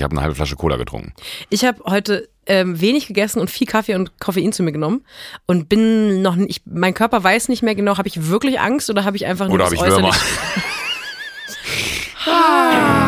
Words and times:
Ich 0.00 0.04
habe 0.04 0.12
eine 0.12 0.22
halbe 0.22 0.34
Flasche 0.34 0.56
Cola 0.56 0.78
getrunken. 0.78 1.12
Ich 1.50 1.66
habe 1.66 1.84
heute 1.84 2.30
ähm, 2.46 2.80
wenig 2.80 3.06
gegessen 3.06 3.38
und 3.38 3.50
viel 3.50 3.66
Kaffee 3.66 3.96
und 3.96 4.18
Koffein 4.18 4.50
zu 4.50 4.62
mir 4.62 4.72
genommen 4.72 5.04
und 5.44 5.68
bin 5.68 6.22
noch 6.22 6.36
nicht, 6.36 6.62
mein 6.66 6.94
Körper 6.94 7.22
weiß 7.22 7.50
nicht 7.50 7.62
mehr 7.62 7.74
genau, 7.74 7.98
habe 7.98 8.08
ich 8.08 8.28
wirklich 8.28 8.60
Angst 8.60 8.88
oder 8.88 9.04
habe 9.04 9.18
ich 9.18 9.26
einfach 9.26 9.48
nur 9.48 9.56
Oder 9.56 9.64
das 9.64 9.76
habe 9.78 9.88
ich 9.88 9.94
Würmer? 9.94 10.08
äußerlich- 10.08 10.62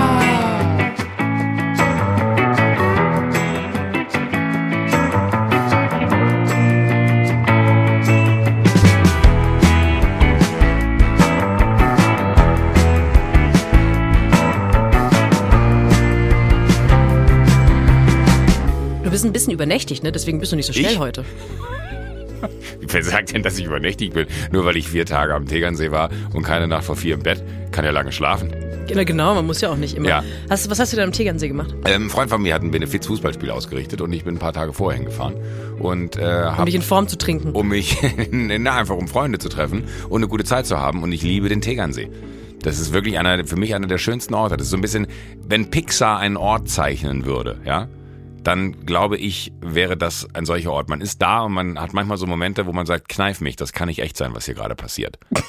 bist 19.22 19.30
ein 19.30 19.32
bisschen 19.32 19.52
übernächtig, 19.52 20.02
ne? 20.02 20.10
Deswegen 20.12 20.40
bist 20.40 20.52
du 20.52 20.56
nicht 20.56 20.66
so 20.66 20.72
schnell 20.72 20.92
Ich? 20.92 20.98
heute. 20.98 21.24
Wer 22.80 23.02
sagt 23.04 23.32
denn, 23.32 23.42
dass 23.42 23.58
ich 23.58 23.64
übernächtig 23.66 24.12
bin? 24.12 24.26
Nur 24.50 24.64
weil 24.64 24.76
ich 24.76 24.88
vier 24.88 25.06
Tage 25.06 25.34
am 25.34 25.46
Tegernsee 25.46 25.90
war 25.92 26.10
und 26.32 26.42
keine 26.42 26.66
Nacht 26.66 26.84
vor 26.84 26.96
vier 26.96 27.14
im 27.14 27.22
Bett, 27.22 27.42
kann 27.70 27.84
ja 27.84 27.90
lange 27.92 28.10
schlafen. 28.12 28.52
Ja, 28.88 29.04
Genau, 29.04 29.34
man 29.34 29.46
muss 29.46 29.60
ja 29.60 29.70
auch 29.70 29.76
nicht 29.76 29.96
immer. 29.96 30.08
Ja. 30.08 30.24
Hast, 30.50 30.68
was 30.68 30.78
hast 30.80 30.92
du 30.92 30.96
denn 30.96 31.06
am 31.06 31.12
Tegernsee 31.12 31.48
gemacht? 31.48 31.72
Ähm, 31.86 32.06
ein 32.06 32.10
Freund 32.10 32.30
von 32.30 32.42
mir 32.42 32.52
hat 32.54 32.62
ein 32.62 32.70
Benefiz-Fußballspiel 32.72 33.50
ausgerichtet 33.50 34.00
und 34.00 34.12
ich 34.12 34.24
bin 34.24 34.34
ein 34.34 34.38
paar 34.38 34.52
Tage 34.52 34.72
vorher 34.72 34.98
hingefahren 34.98 35.34
und 35.78 36.16
äh, 36.16 36.20
Um 36.20 36.26
habe 36.56 36.64
dich 36.66 36.74
in 36.74 36.82
Form 36.82 37.06
zu 37.08 37.16
trinken. 37.16 37.52
um 37.52 37.68
mich, 37.68 37.96
na, 38.32 38.76
einfach 38.76 38.96
um 38.96 39.06
Freunde 39.08 39.38
zu 39.38 39.48
treffen 39.48 39.84
und 40.08 40.20
eine 40.20 40.28
gute 40.28 40.44
Zeit 40.44 40.66
zu 40.66 40.78
haben. 40.78 41.02
Und 41.04 41.12
ich 41.12 41.22
liebe 41.22 41.48
den 41.48 41.60
Tegernsee. 41.60 42.10
Das 42.62 42.78
ist 42.80 42.92
wirklich 42.92 43.18
einer, 43.18 43.44
für 43.46 43.56
mich 43.56 43.74
einer 43.74 43.86
der 43.86 43.98
schönsten 43.98 44.34
Orte. 44.34 44.56
Das 44.56 44.66
ist 44.66 44.70
so 44.70 44.76
ein 44.76 44.82
bisschen, 44.82 45.06
wenn 45.46 45.70
Pixar 45.70 46.18
einen 46.18 46.36
Ort 46.36 46.68
zeichnen 46.68 47.24
würde, 47.24 47.58
ja, 47.64 47.88
dann 48.42 48.84
glaube 48.84 49.16
ich, 49.16 49.52
wäre 49.60 49.96
das 49.96 50.28
ein 50.34 50.44
solcher 50.44 50.72
Ort. 50.72 50.88
Man 50.88 51.00
ist 51.00 51.22
da 51.22 51.42
und 51.42 51.52
man 51.52 51.78
hat 51.78 51.92
manchmal 51.92 52.18
so 52.18 52.26
Momente, 52.26 52.66
wo 52.66 52.72
man 52.72 52.86
sagt, 52.86 53.08
kneif 53.08 53.40
mich, 53.40 53.56
das 53.56 53.72
kann 53.72 53.88
nicht 53.88 54.00
echt 54.00 54.16
sein, 54.16 54.34
was 54.34 54.46
hier 54.46 54.54
gerade 54.54 54.74
passiert. 54.74 55.18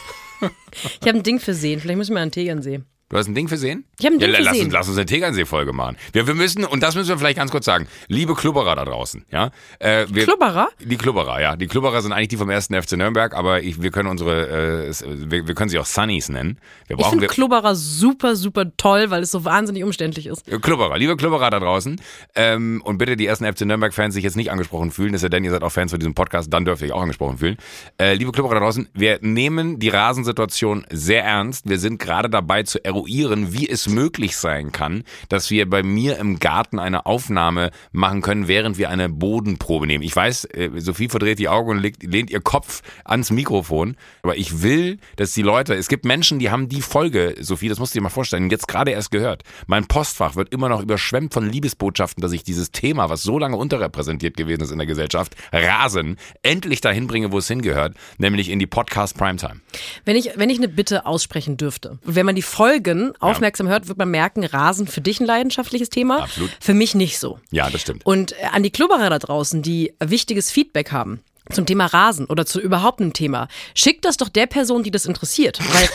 Ich 0.99 1.07
habe 1.07 1.19
ein 1.19 1.23
Ding 1.23 1.39
für 1.39 1.53
Seen. 1.53 1.79
Vielleicht 1.79 1.97
müssen 1.97 2.15
wir 2.15 2.21
an 2.21 2.29
Tegernsee. 2.29 2.81
Du 3.09 3.17
hast 3.17 3.27
ein 3.27 3.35
Ding 3.35 3.47
für 3.47 3.57
sehen? 3.57 3.85
Ich 3.99 4.05
hab 4.05 4.13
ein 4.13 4.19
Ding 4.19 4.31
ja, 4.31 4.37
für 4.37 4.43
lass 4.43 4.71
lass 4.71 4.87
uns 4.87 4.97
eine 4.97 5.05
Tegernsee-Folge 5.05 5.71
machen. 5.71 5.97
Wir, 6.13 6.25
wir 6.25 6.33
müssen, 6.33 6.65
und 6.65 6.81
das 6.81 6.95
müssen 6.95 7.09
wir 7.09 7.17
vielleicht 7.17 7.37
ganz 7.37 7.51
kurz 7.51 7.65
sagen, 7.65 7.87
liebe 8.07 8.33
Klubberer 8.33 8.75
da 8.75 8.85
draußen, 8.85 9.25
ja. 9.29 9.51
Äh, 9.79 10.07
wir, 10.09 10.23
Klubberer? 10.23 10.69
Die 10.79 10.97
Klubberer, 10.97 11.39
ja. 11.39 11.55
Die 11.55 11.67
Klubberer 11.67 12.01
sind 12.01 12.11
eigentlich 12.11 12.29
die 12.29 12.37
vom 12.37 12.49
ersten 12.49 12.73
FC 12.73 12.93
Nürnberg, 12.93 13.35
aber 13.35 13.61
ich, 13.61 13.81
wir 13.81 13.91
können 13.91 14.09
unsere, 14.09 14.87
äh, 14.87 14.93
wir, 15.29 15.47
wir 15.47 15.53
können 15.53 15.69
sie 15.69 15.77
auch 15.77 15.85
Sunnies 15.85 16.29
nennen. 16.29 16.57
Wir 16.87 16.95
Ich 16.95 17.01
brauchen 17.01 17.11
finde 17.11 17.23
wir, 17.23 17.29
Klubberer 17.29 17.75
super, 17.75 18.35
super 18.35 18.75
toll, 18.77 19.11
weil 19.11 19.21
es 19.21 19.31
so 19.31 19.45
wahnsinnig 19.45 19.83
umständlich 19.83 20.25
ist. 20.25 20.45
Klubberer, 20.61 20.97
liebe 20.97 21.15
Klubberer 21.15 21.49
da 21.51 21.59
draußen. 21.59 22.01
Ähm, 22.35 22.81
und 22.83 22.97
bitte 22.97 23.15
die 23.15 23.27
ersten 23.27 23.45
FC 23.45 23.61
Nürnberg-Fans 23.61 24.15
sich 24.15 24.23
jetzt 24.23 24.37
nicht 24.37 24.49
angesprochen 24.51 24.89
fühlen, 24.91 25.13
es 25.13 25.21
sei 25.21 25.29
denn, 25.29 25.43
ihr 25.43 25.51
seid 25.51 25.61
auch 25.61 25.71
Fans 25.71 25.91
von 25.91 25.99
diesem 25.99 26.15
Podcast, 26.15 26.51
dann 26.51 26.65
dürft 26.65 26.81
ihr 26.81 26.87
euch 26.87 26.93
auch 26.93 27.01
angesprochen 27.01 27.37
fühlen. 27.37 27.57
Äh, 27.99 28.15
liebe 28.15 28.31
Klubberer 28.31 28.55
da 28.55 28.61
draußen, 28.61 28.89
wir 28.93 29.19
nehmen 29.21 29.77
die 29.77 29.89
Rasensituation 29.89 30.85
sehr 30.89 31.23
ernst. 31.23 31.69
Wir 31.69 31.77
sind 31.77 31.99
gerade 31.99 32.29
dabei 32.29 32.63
zu 32.63 32.83
eruieren, 32.93 33.53
wie 33.53 33.69
es 33.69 33.87
möglich 33.87 34.37
sein 34.37 34.71
kann, 34.71 35.03
dass 35.29 35.49
wir 35.49 35.69
bei 35.69 35.83
mir 35.83 36.17
im 36.17 36.39
Garten 36.39 36.79
eine 36.79 37.05
Aufnahme 37.05 37.71
machen 37.91 38.21
können, 38.21 38.47
während 38.47 38.77
wir 38.77 38.89
eine 38.89 39.09
Bodenprobe 39.09 39.87
nehmen. 39.87 40.03
Ich 40.03 40.15
weiß, 40.15 40.45
äh, 40.45 40.69
Sophie 40.75 41.09
verdreht 41.09 41.39
die 41.39 41.49
Augen 41.49 41.71
und 41.71 41.79
legt, 41.79 42.03
lehnt 42.03 42.29
ihr 42.29 42.41
Kopf 42.41 42.81
ans 43.05 43.31
Mikrofon, 43.31 43.95
aber 44.21 44.37
ich 44.37 44.61
will, 44.61 44.97
dass 45.15 45.33
die 45.33 45.41
Leute, 45.41 45.73
es 45.73 45.87
gibt 45.87 46.05
Menschen, 46.05 46.39
die 46.39 46.49
haben 46.49 46.69
die 46.69 46.81
Folge, 46.81 47.35
Sophie, 47.39 47.69
das 47.69 47.79
musst 47.79 47.93
du 47.93 47.99
dir 47.99 48.03
mal 48.03 48.09
vorstellen, 48.09 48.49
jetzt 48.49 48.67
gerade 48.67 48.91
erst 48.91 49.11
gehört. 49.11 49.43
Mein 49.67 49.87
Postfach 49.87 50.35
wird 50.35 50.53
immer 50.53 50.69
noch 50.69 50.81
überschwemmt 50.81 51.33
von 51.33 51.49
Liebesbotschaften, 51.49 52.21
dass 52.21 52.31
ich 52.31 52.43
dieses 52.43 52.71
Thema, 52.71 53.09
was 53.09 53.23
so 53.23 53.39
lange 53.39 53.57
unterrepräsentiert 53.57 54.37
gewesen 54.37 54.61
ist 54.61 54.71
in 54.71 54.77
der 54.77 54.87
Gesellschaft, 54.87 55.35
Rasen, 55.51 56.17
endlich 56.41 56.81
dahin 56.81 57.07
bringe, 57.07 57.31
wo 57.31 57.37
es 57.37 57.47
hingehört, 57.47 57.95
nämlich 58.17 58.49
in 58.49 58.59
die 58.59 58.67
Podcast 58.67 59.17
Primetime. 59.17 59.61
Wenn 60.05 60.15
ich, 60.15 60.31
wenn 60.35 60.49
ich 60.49 60.57
eine 60.57 60.67
Bitte 60.67 61.05
aussprechen 61.05 61.57
dürfte, 61.57 61.99
wenn 62.03 62.25
man 62.25 62.35
die 62.35 62.41
Folgen 62.83 63.13
aufmerksam 63.19 63.67
hört, 63.67 63.87
wird 63.87 63.97
man 63.97 64.09
merken, 64.11 64.43
Rasen 64.43 64.87
für 64.87 65.01
dich 65.01 65.19
ein 65.19 65.25
leidenschaftliches 65.25 65.89
Thema. 65.89 66.23
Absolut. 66.23 66.51
Für 66.59 66.73
mich 66.73 66.95
nicht 66.95 67.17
so. 67.19 67.39
Ja, 67.51 67.69
das 67.69 67.81
stimmt. 67.81 68.05
Und 68.05 68.33
äh, 68.33 68.45
an 68.51 68.63
die 68.63 68.71
Klubberer 68.71 69.09
da 69.09 69.19
draußen, 69.19 69.61
die 69.61 69.93
wichtiges 70.03 70.51
Feedback 70.51 70.91
haben 70.91 71.21
zum 71.51 71.65
Thema 71.65 71.85
Rasen 71.87 72.25
oder 72.25 72.45
zu 72.45 72.59
überhaupt 72.61 73.01
einem 73.01 73.13
Thema, 73.13 73.47
schickt 73.75 74.05
das 74.05 74.17
doch 74.17 74.29
der 74.29 74.47
Person, 74.47 74.83
die 74.83 74.91
das 74.91 75.05
interessiert. 75.05 75.59
Weil, 75.73 75.89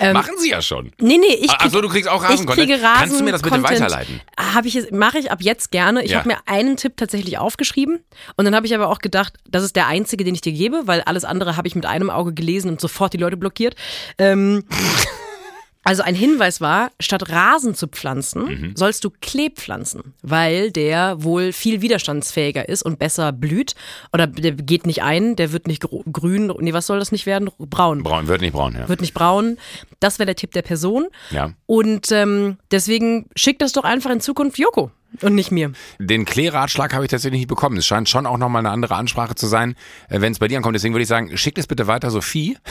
ähm, 0.00 0.12
Machen 0.14 0.34
sie 0.38 0.50
ja 0.50 0.60
schon. 0.62 0.92
nee, 1.00 1.18
nee, 1.18 1.34
ich 1.40 1.56
krieg, 1.56 1.70
so, 1.72 1.80
du 1.80 1.88
kriegst 1.88 2.08
auch 2.08 2.22
ich 2.22 2.28
Rasen-Content. 2.30 2.68
kriege 2.68 2.82
Rasen 2.82 2.98
Kannst 3.00 3.20
du 3.20 3.24
mir 3.24 3.32
das 3.32 3.42
bitte 3.42 3.54
Content. 3.60 3.80
weiterleiten? 3.80 4.20
Habe 4.54 4.68
ich 4.68 4.76
es, 4.76 4.90
mache 4.92 5.18
ich 5.18 5.30
ab 5.32 5.38
jetzt 5.40 5.70
gerne. 5.72 6.02
Ich 6.04 6.10
Ja. 6.12 6.18
habe 6.18 6.28
mir 6.28 6.38
einen 6.46 6.76
Tipp 6.76 6.96
tatsächlich 6.96 7.38
aufgeschrieben 7.38 8.00
und 8.36 8.44
dann 8.44 8.54
habe 8.56 8.66
ich 8.66 8.74
aber 8.74 8.88
auch 8.88 8.98
gedacht, 9.00 9.34
das 9.48 9.62
ist 9.64 9.76
der 9.76 9.86
einzige, 9.88 10.24
den 10.24 10.34
ich 10.34 10.40
dir 10.40 10.52
gebe, 10.52 10.82
weil 10.86 11.00
alles 11.02 11.24
andere 11.24 11.56
habe 11.56 11.66
ich 11.68 11.74
mit 11.76 11.86
einem 11.86 12.10
Auge 12.10 12.32
gelesen 12.34 12.68
und 12.70 12.80
sofort 12.80 13.12
die 13.12 13.18
Leute 13.18 13.36
blockiert. 13.36 13.74
Ähm, 14.18 14.64
also 15.88 16.02
ein 16.02 16.14
Hinweis 16.14 16.60
war, 16.60 16.90
statt 17.00 17.30
Rasen 17.30 17.74
zu 17.74 17.86
pflanzen, 17.88 18.42
Mhm. 18.44 18.72
sollst 18.76 19.04
du 19.04 19.10
Klee 19.22 19.48
pflanzen, 19.48 20.12
weil 20.20 20.70
der 20.70 21.22
wohl 21.24 21.50
viel 21.52 21.80
widerstandsfähiger 21.80 22.68
ist 22.68 22.82
und 22.82 22.98
besser 22.98 23.32
blüht. 23.32 23.74
Oder 24.12 24.26
der 24.26 24.52
geht 24.52 24.86
nicht 24.86 25.02
ein, 25.02 25.34
der 25.34 25.50
wird 25.52 25.66
nicht 25.66 25.86
grün, 26.12 26.52
nee, 26.60 26.74
was 26.74 26.86
soll 26.86 26.98
das 26.98 27.10
nicht 27.10 27.24
werden? 27.24 27.48
Braun. 27.58 28.02
Braun, 28.02 28.28
wird 28.28 28.42
nicht 28.42 28.52
braun, 28.52 28.74
ja. 28.78 28.86
Wird 28.86 29.00
nicht 29.00 29.14
braun. 29.14 29.56
Das 29.98 30.18
wäre 30.18 30.26
der 30.26 30.36
Tipp 30.36 30.52
der 30.52 30.60
Person. 30.60 31.06
Ja. 31.30 31.52
Und 31.64 32.12
ähm, 32.12 32.58
deswegen 32.70 33.24
schickt 33.34 33.62
das 33.62 33.72
doch 33.72 33.84
einfach 33.84 34.10
in 34.10 34.20
Zukunft 34.20 34.58
Joko 34.58 34.90
und 35.22 35.34
nicht 35.34 35.50
mir. 35.50 35.72
Den 35.98 36.26
Klee-Ratschlag 36.26 36.92
habe 36.92 37.06
ich 37.06 37.10
tatsächlich 37.10 37.38
nicht 37.40 37.48
bekommen. 37.48 37.78
Es 37.78 37.86
scheint 37.86 38.10
schon 38.10 38.26
auch 38.26 38.36
nochmal 38.36 38.60
eine 38.60 38.72
andere 38.72 38.94
Ansprache 38.96 39.36
zu 39.36 39.46
sein, 39.46 39.74
äh, 40.10 40.20
wenn 40.20 40.32
es 40.32 40.38
bei 40.38 40.48
dir 40.48 40.58
ankommt. 40.58 40.74
Deswegen 40.76 40.92
würde 40.92 41.04
ich 41.04 41.08
sagen, 41.08 41.34
schickt 41.38 41.56
es 41.56 41.66
bitte 41.66 41.86
weiter, 41.86 42.10
Sophie. 42.10 42.58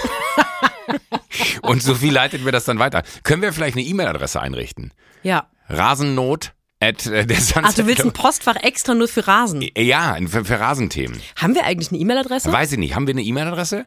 Und 1.62 1.82
Sophie 1.84 2.10
leitet 2.10 2.44
mir 2.44 2.52
das 2.52 2.66
dann 2.66 2.80
weiter. 2.80 3.04
Können 3.24 3.42
wir 3.42 3.54
vielleicht 3.54 3.78
eine 3.78 3.86
E-Mail-Adresse 3.86 4.42
einrichten? 4.42 4.94
Ja. 5.24 5.48
Rasennot 5.70 6.54
at 6.80 7.06
äh, 7.08 7.26
der 7.26 7.38
Ach, 7.64 7.74
du 7.74 7.88
willst 7.88 8.04
ein 8.04 8.14
Postfach 8.14 8.56
extra 8.58 8.94
nur 8.94 9.08
für 9.08 9.28
Rasen. 9.28 9.68
Ja, 9.76 10.18
für, 10.28 10.46
für 10.46 10.60
Rasenthemen. 10.60 11.20
Haben 11.36 11.56
wir 11.56 11.66
eigentlich 11.66 11.90
eine 11.90 12.00
E-Mail-Adresse? 12.00 12.52
Weiß 12.52 12.72
ich 12.72 12.78
nicht. 12.78 12.96
Haben 12.96 13.08
wir 13.08 13.14
eine 13.14 13.24
E-Mail-Adresse? 13.24 13.86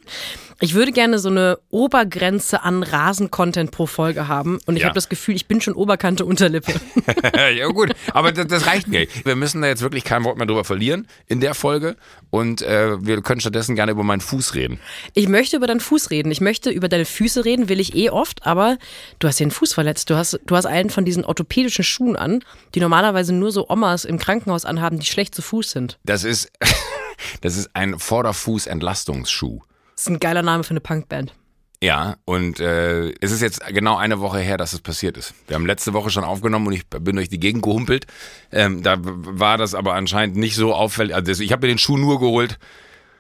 Ich 0.62 0.74
würde 0.74 0.94
gerne 0.94 1.20
so 1.20 1.28
eine 1.28 1.60
Obergrenze 1.70 2.64
an 2.64 2.82
Rasen-Content 2.82 3.72
pro 3.72 3.88
Folge 3.88 4.30
haben. 4.30 4.60
Und 4.66 4.78
ich 4.78 4.84
Ja. 4.84 4.88
habe 4.88 4.96
das 4.96 5.10
Gefühl, 5.10 5.36
ich 5.36 5.48
bin 5.48 5.60
schon 5.60 5.74
Oberkante 5.74 6.24
Unterlippe. 6.24 6.74
ja 7.58 7.68
gut, 7.68 7.92
aber 8.14 8.32
das, 8.32 8.48
das 8.48 8.66
reicht 8.66 8.88
mir. 8.88 9.06
Wir 9.26 9.36
müssen 9.36 9.62
da 9.62 9.68
jetzt 9.68 9.82
wirklich 9.82 10.06
kein 10.06 10.24
Wort 10.24 10.38
mehr 10.38 10.48
drüber 10.48 10.64
verlieren 10.64 11.08
in 11.28 11.42
der 11.42 11.56
Folge 11.56 11.98
und 12.30 12.62
äh, 12.62 13.06
wir 13.06 13.22
können 13.22 13.42
stattdessen 13.42 13.76
gerne 13.76 13.92
über 13.92 14.04
meinen 14.04 14.22
Fuß 14.22 14.56
reden. 14.56 14.80
Ich 15.14 15.28
möchte 15.28 15.58
über 15.58 15.68
deinen 15.68 15.82
Fuß 15.82 16.10
reden. 16.10 16.32
Ich 16.32 16.40
möchte 16.40 16.70
über 16.70 16.88
deine 16.88 17.06
Füße 17.06 17.44
reden, 17.44 17.68
will 17.68 17.82
ich 17.82 17.94
eh 17.96 18.10
oft, 18.10 18.46
aber 18.46 18.78
du 19.20 19.28
hast 19.28 19.40
dir 19.42 19.46
den 19.48 19.52
Fuß 19.52 19.74
verletzt. 19.74 20.10
Du 20.10 20.16
hast, 20.16 20.40
du 20.46 20.56
hast 20.56 20.66
einen 20.68 20.90
von 20.90 21.04
diesen 21.04 21.26
orthopädischen 21.26 21.84
Schuhen 21.84 22.05
Schuhen 22.06 22.16
an, 22.16 22.44
die 22.74 22.80
normalerweise 22.80 23.34
nur 23.34 23.52
so 23.52 23.70
Omas 23.70 24.06
im 24.06 24.20
Krankenhaus 24.20 24.66
anhaben, 24.66 25.00
die 25.00 25.06
schlecht 25.06 25.34
zu 25.34 25.42
Fuß 25.42 25.72
sind. 25.72 25.98
Das 26.04 26.24
ist, 26.24 26.52
das 27.42 27.58
ist 27.58 27.72
ein 27.74 27.98
Vorderfuß-Entlastungsschuh. 27.98 29.62
Das 29.96 30.04
ist 30.04 30.10
ein 30.10 30.20
geiler 30.20 30.42
Name 30.42 30.64
für 30.64 30.72
eine 30.72 30.82
Punkband. 30.82 31.34
Ja, 31.82 32.16
und 32.26 32.60
äh, 32.60 33.10
es 33.22 33.32
ist 33.32 33.42
jetzt 33.42 33.66
genau 33.68 33.98
eine 33.98 34.20
Woche 34.20 34.40
her, 34.40 34.58
dass 34.58 34.74
es 34.74 34.80
passiert 34.80 35.18
ist. 35.18 35.34
Wir 35.48 35.56
haben 35.56 35.66
letzte 35.66 35.94
Woche 35.94 36.10
schon 36.10 36.24
aufgenommen 36.24 36.68
und 36.68 36.74
ich 36.74 36.88
bin 36.88 37.16
durch 37.16 37.30
die 37.30 37.40
Gegend 37.40 37.64
gehumpelt. 37.64 38.08
Ähm, 38.52 38.82
da 38.82 38.98
war 39.00 39.58
das 39.58 39.76
aber 39.76 39.94
anscheinend 39.94 40.38
nicht 40.38 40.56
so 40.56 40.74
auffällig. 40.74 41.14
Also 41.14 41.44
ich 41.44 41.52
habe 41.52 41.68
mir 41.68 41.74
den 41.74 41.78
Schuh 41.78 41.98
nur 41.98 42.20
geholt, 42.20 42.58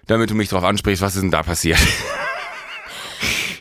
damit 0.07 0.29
du 0.29 0.35
mich 0.35 0.49
darauf 0.49 0.63
ansprichst, 0.63 1.01
was 1.01 1.15
ist 1.15 1.21
denn 1.21 1.31
da 1.31 1.43
passiert. 1.43 1.79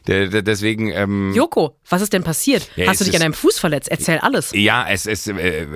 Deswegen. 0.06 0.90
Ähm, 0.90 1.32
Joko, 1.34 1.76
was 1.88 2.02
ist 2.02 2.12
denn 2.12 2.22
passiert? 2.22 2.68
Ja, 2.76 2.88
Hast 2.88 3.00
du 3.00 3.04
dich 3.04 3.14
an 3.14 3.20
deinem 3.20 3.32
Fuß 3.32 3.58
verletzt? 3.58 3.88
Erzähl 3.90 4.18
alles. 4.18 4.52
Ja, 4.54 4.86
es 4.88 5.06
ist, 5.06 5.28
äh, 5.28 5.66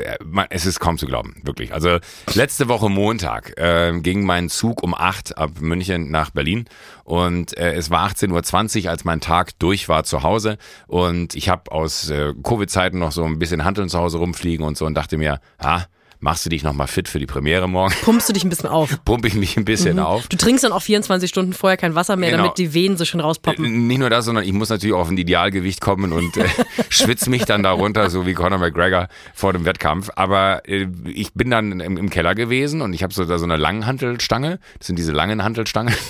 es 0.50 0.66
ist 0.66 0.80
kaum 0.80 0.98
zu 0.98 1.06
glauben, 1.06 1.40
wirklich. 1.44 1.72
Also 1.72 1.98
letzte 2.34 2.68
Woche 2.68 2.88
Montag 2.90 3.58
äh, 3.58 3.98
ging 4.00 4.24
mein 4.24 4.48
Zug 4.48 4.82
um 4.82 4.94
8 4.94 5.38
ab 5.38 5.60
München 5.60 6.10
nach 6.10 6.30
Berlin 6.30 6.66
und 7.04 7.56
äh, 7.56 7.72
es 7.72 7.90
war 7.90 8.06
18.20 8.08 8.84
Uhr, 8.84 8.90
als 8.90 9.04
mein 9.04 9.20
Tag 9.20 9.58
durch 9.58 9.88
war 9.88 10.04
zu 10.04 10.22
Hause 10.22 10.58
und 10.86 11.34
ich 11.34 11.48
habe 11.48 11.72
aus 11.72 12.10
äh, 12.10 12.34
Covid-Zeiten 12.42 12.98
noch 12.98 13.12
so 13.12 13.24
ein 13.24 13.38
bisschen 13.38 13.64
Handeln 13.64 13.88
zu 13.88 13.98
Hause 13.98 14.18
rumfliegen 14.18 14.66
und 14.66 14.76
so 14.76 14.84
und 14.84 14.94
dachte 14.94 15.16
mir, 15.16 15.40
ah, 15.58 15.84
machst 16.20 16.44
du 16.44 16.50
dich 16.50 16.62
nochmal 16.62 16.86
fit 16.88 17.08
für 17.08 17.18
die 17.18 17.26
Premiere 17.26 17.68
morgen? 17.68 17.94
Pumpst 18.02 18.28
du 18.28 18.32
dich 18.32 18.44
ein 18.44 18.48
bisschen 18.48 18.68
auf. 18.68 18.98
Pumpe 19.04 19.28
ich 19.28 19.34
mich 19.34 19.56
ein 19.56 19.64
bisschen 19.64 19.98
auf. 19.98 20.26
Du 20.28 20.36
trinkst 20.36 20.64
dann 20.64 20.72
auch 20.72 20.82
24 20.82 21.28
Stunden 21.28 21.52
vorher 21.52 21.76
kein 21.76 21.94
Wasser 21.94 22.16
mehr, 22.16 22.30
Genau. 22.30 22.44
damit 22.44 22.58
die 22.58 22.74
Venen 22.74 22.96
so 22.96 23.04
schön 23.04 23.20
rauspoppen. 23.20 23.86
Nicht 23.86 23.98
nur 23.98 24.10
das, 24.10 24.24
sondern 24.24 24.44
ich 24.44 24.52
muss 24.52 24.68
natürlich 24.68 24.94
auch 24.94 25.00
auf 25.00 25.10
ein 25.10 25.18
Idealgewicht 25.18 25.80
kommen 25.80 26.12
und 26.12 26.36
äh, 26.36 26.46
schwitze 26.88 27.30
mich 27.30 27.44
dann 27.44 27.62
darunter, 27.62 28.10
so 28.10 28.26
wie 28.26 28.34
Conor 28.34 28.58
McGregor 28.58 29.08
vor 29.34 29.52
dem 29.52 29.64
Wettkampf. 29.64 30.10
Aber 30.16 30.68
äh, 30.68 30.88
ich 31.04 31.34
bin 31.34 31.50
dann 31.50 31.80
im, 31.80 31.96
im 31.96 32.10
Keller 32.10 32.34
gewesen 32.34 32.80
und 32.82 32.92
ich 32.92 33.02
habe 33.02 33.14
so 33.14 33.24
da 33.24 33.38
so 33.38 33.44
eine 33.44 33.56
Langhantelstange. 33.56 34.58
Das 34.78 34.86
sind 34.86 34.96
diese 34.98 35.12
langen 35.12 35.44
Hantelstangen. 35.44 35.94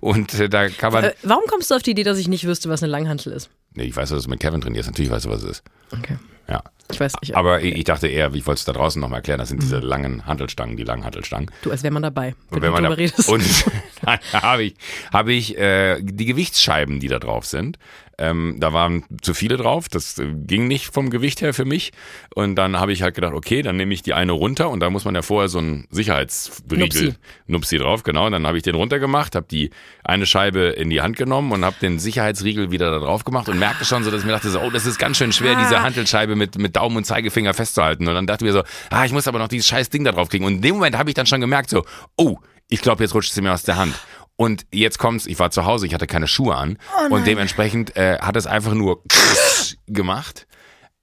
Und 0.00 0.32
äh, 0.40 0.48
da 0.48 0.68
kann 0.70 0.92
man. 0.92 1.04
Äh, 1.04 1.12
warum 1.22 1.44
kommst 1.48 1.70
du 1.70 1.74
auf 1.74 1.82
die 1.82 1.90
Idee, 1.90 2.02
dass 2.02 2.16
ich 2.16 2.28
nicht 2.28 2.46
wüsste, 2.46 2.70
was 2.70 2.82
eine 2.82 2.90
Langhantel 2.90 3.32
ist? 3.34 3.50
Nee, 3.76 3.84
ich 3.84 3.96
weiß, 3.96 4.10
dass 4.10 4.24
du 4.24 4.30
mit 4.30 4.40
Kevin 4.40 4.60
trainierst. 4.60 4.88
Natürlich 4.88 5.10
weißt 5.10 5.26
du, 5.26 5.30
was 5.30 5.42
es 5.42 5.50
ist. 5.50 5.62
Okay. 5.92 6.16
Ja. 6.48 6.62
Ich 6.90 7.00
weiß 7.00 7.14
nicht. 7.20 7.36
Aber 7.36 7.62
ich, 7.62 7.74
ich 7.74 7.84
dachte 7.84 8.06
eher, 8.06 8.32
ich 8.32 8.46
wollte 8.46 8.60
es 8.60 8.64
da 8.64 8.72
draußen 8.72 9.00
nochmal 9.00 9.18
erklären, 9.18 9.38
das 9.40 9.48
sind 9.48 9.60
diese 9.60 9.78
langen 9.80 10.24
Hantelstangen, 10.24 10.76
die 10.76 10.84
langen 10.84 11.04
Hantelstangen. 11.04 11.50
Du, 11.62 11.72
als 11.72 11.82
wäre 11.82 11.92
man 11.92 12.02
dabei, 12.02 12.36
wenn, 12.50 12.56
Und 12.58 12.62
wenn 12.62 12.68
du 12.68 12.72
man 12.72 12.84
drüber 12.84 12.96
da, 12.96 13.02
redest. 13.02 13.28
und 13.28 13.42
dann 14.02 14.18
habe 14.32 14.62
ich, 14.64 14.74
habe 15.12 15.32
ich 15.32 15.58
äh, 15.58 16.00
die 16.00 16.26
Gewichtsscheiben, 16.26 17.00
die 17.00 17.08
da 17.08 17.18
drauf 17.18 17.44
sind. 17.44 17.78
Ähm, 18.18 18.56
da 18.60 18.72
waren 18.72 19.04
zu 19.20 19.34
viele 19.34 19.58
drauf, 19.58 19.90
das 19.90 20.18
äh, 20.18 20.32
ging 20.32 20.68
nicht 20.68 20.86
vom 20.86 21.10
Gewicht 21.10 21.42
her 21.42 21.52
für 21.52 21.66
mich. 21.66 21.92
Und 22.34 22.54
dann 22.54 22.78
habe 22.78 22.92
ich 22.92 23.02
halt 23.02 23.14
gedacht, 23.14 23.34
okay, 23.34 23.60
dann 23.60 23.76
nehme 23.76 23.92
ich 23.92 24.02
die 24.02 24.14
eine 24.14 24.32
runter 24.32 24.70
und 24.70 24.80
da 24.80 24.88
muss 24.88 25.04
man 25.04 25.14
ja 25.14 25.20
vorher 25.20 25.48
so 25.48 25.58
einen 25.58 25.86
Sicherheitsriegel, 25.90 26.78
Nupsi. 26.78 27.14
Nupsi 27.46 27.76
drauf, 27.76 28.04
genau. 28.04 28.26
Und 28.26 28.32
dann 28.32 28.46
habe 28.46 28.56
ich 28.56 28.62
den 28.62 28.74
runtergemacht, 28.74 29.34
habe 29.34 29.46
die 29.50 29.70
eine 30.02 30.24
Scheibe 30.24 30.60
in 30.60 30.88
die 30.88 31.02
Hand 31.02 31.16
genommen 31.16 31.52
und 31.52 31.64
habe 31.64 31.76
den 31.82 31.98
Sicherheitsriegel 31.98 32.70
wieder 32.70 32.90
da 32.90 33.00
drauf 33.00 33.24
gemacht 33.24 33.50
und 33.50 33.58
merkte 33.66 33.84
schon 33.84 34.04
so, 34.04 34.12
dass 34.12 34.20
ich 34.20 34.26
mir 34.26 34.32
dachte, 34.32 34.48
so, 34.48 34.60
oh, 34.60 34.70
das 34.70 34.86
ist 34.86 34.96
ganz 34.96 35.16
schön 35.16 35.32
schwer, 35.32 35.56
diese 35.56 35.82
Hantelscheibe 35.82 36.36
mit, 36.36 36.56
mit 36.56 36.76
Daumen 36.76 36.98
und 36.98 37.04
Zeigefinger 37.04 37.52
festzuhalten. 37.52 38.06
Und 38.06 38.14
dann 38.14 38.26
dachte 38.26 38.44
ich 38.44 38.52
mir 38.52 38.52
so, 38.52 38.62
ah, 38.90 39.04
ich 39.04 39.10
muss 39.10 39.26
aber 39.26 39.40
noch 39.40 39.48
dieses 39.48 39.66
scheiß 39.66 39.90
Ding 39.90 40.04
da 40.04 40.12
drauf 40.12 40.28
kriegen. 40.28 40.44
Und 40.44 40.54
in 40.54 40.62
dem 40.62 40.74
Moment 40.76 40.96
habe 40.96 41.10
ich 41.10 41.14
dann 41.14 41.26
schon 41.26 41.40
gemerkt, 41.40 41.70
so, 41.70 41.84
oh, 42.16 42.36
ich 42.68 42.80
glaube, 42.80 43.02
jetzt 43.02 43.14
rutscht 43.14 43.32
sie 43.32 43.42
mir 43.42 43.52
aus 43.52 43.64
der 43.64 43.76
Hand. 43.76 43.94
Und 44.36 44.66
jetzt 44.70 44.98
kommt's, 44.98 45.26
ich 45.26 45.38
war 45.40 45.50
zu 45.50 45.64
Hause, 45.64 45.86
ich 45.86 45.94
hatte 45.94 46.06
keine 46.06 46.28
Schuhe 46.28 46.54
an 46.54 46.78
und 47.10 47.26
dementsprechend 47.26 47.96
äh, 47.96 48.18
hat 48.20 48.36
es 48.36 48.46
einfach 48.46 48.74
nur 48.74 49.02
gemacht. 49.88 50.46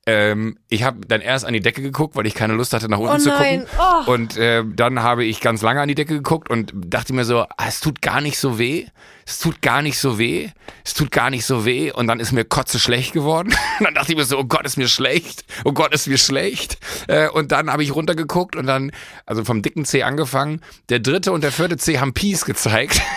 Ähm, 0.06 0.58
ich 0.68 0.84
habe 0.84 1.06
dann 1.08 1.22
erst 1.22 1.46
an 1.46 1.54
die 1.54 1.62
Decke 1.62 1.82
geguckt, 1.82 2.16
weil 2.18 2.26
ich 2.28 2.36
keine 2.36 2.54
Lust 2.54 2.74
hatte, 2.74 2.90
nach 2.90 2.98
unten 3.00 3.16
Oh 3.16 3.20
zu 3.20 3.32
gucken. 3.32 3.66
Und 4.06 4.36
äh, 4.36 4.64
dann 4.66 5.02
habe 5.02 5.24
ich 5.24 5.40
ganz 5.40 5.62
lange 5.62 5.80
an 5.80 5.88
die 5.88 5.96
Decke 5.96 6.16
geguckt 6.16 6.50
und 6.50 6.74
dachte 6.76 7.14
mir 7.14 7.24
so, 7.24 7.42
ah, 7.42 7.66
es 7.68 7.80
tut 7.80 8.02
gar 8.02 8.20
nicht 8.20 8.38
so 8.38 8.60
weh. 8.60 8.86
Es 9.26 9.40
tut 9.40 9.62
gar 9.62 9.82
nicht 9.82 9.98
so 9.98 10.20
weh. 10.20 10.50
Es 10.84 10.94
tut 10.94 11.10
gar 11.10 11.30
nicht 11.30 11.46
so 11.46 11.66
weh. 11.66 11.92
Und 11.92 12.08
dann 12.08 12.20
ist 12.20 12.34
mir 12.34 12.44
kotze 12.44 12.80
schlecht 12.80 13.14
geworden. 13.14 13.56
Und 13.80 13.86
dann 13.86 13.94
dachte 13.94 14.12
ich 14.12 14.18
mir 14.18 14.26
so, 14.26 14.38
oh 14.38 14.44
Gott, 14.44 14.66
ist 14.66 14.76
mir 14.76 14.90
schlecht. 14.90 15.46
Oh 15.64 15.72
Gott, 15.72 15.94
ist 15.94 16.08
mir 16.08 16.18
schlecht. 16.18 16.78
Äh, 17.08 17.30
und 17.30 17.54
dann 17.54 17.72
habe 17.72 17.84
ich 17.84 17.96
runtergeguckt 17.96 18.58
und 18.58 18.66
dann, 18.66 18.92
also 19.26 19.46
vom 19.46 19.62
dicken 19.62 19.86
C 19.86 20.04
angefangen, 20.04 20.62
der 20.90 21.00
dritte 21.00 21.32
und 21.32 21.44
der 21.44 21.54
vierte 21.54 21.78
C 21.78 22.00
haben 22.00 22.14
Peace 22.14 22.44
gezeigt. 22.44 23.02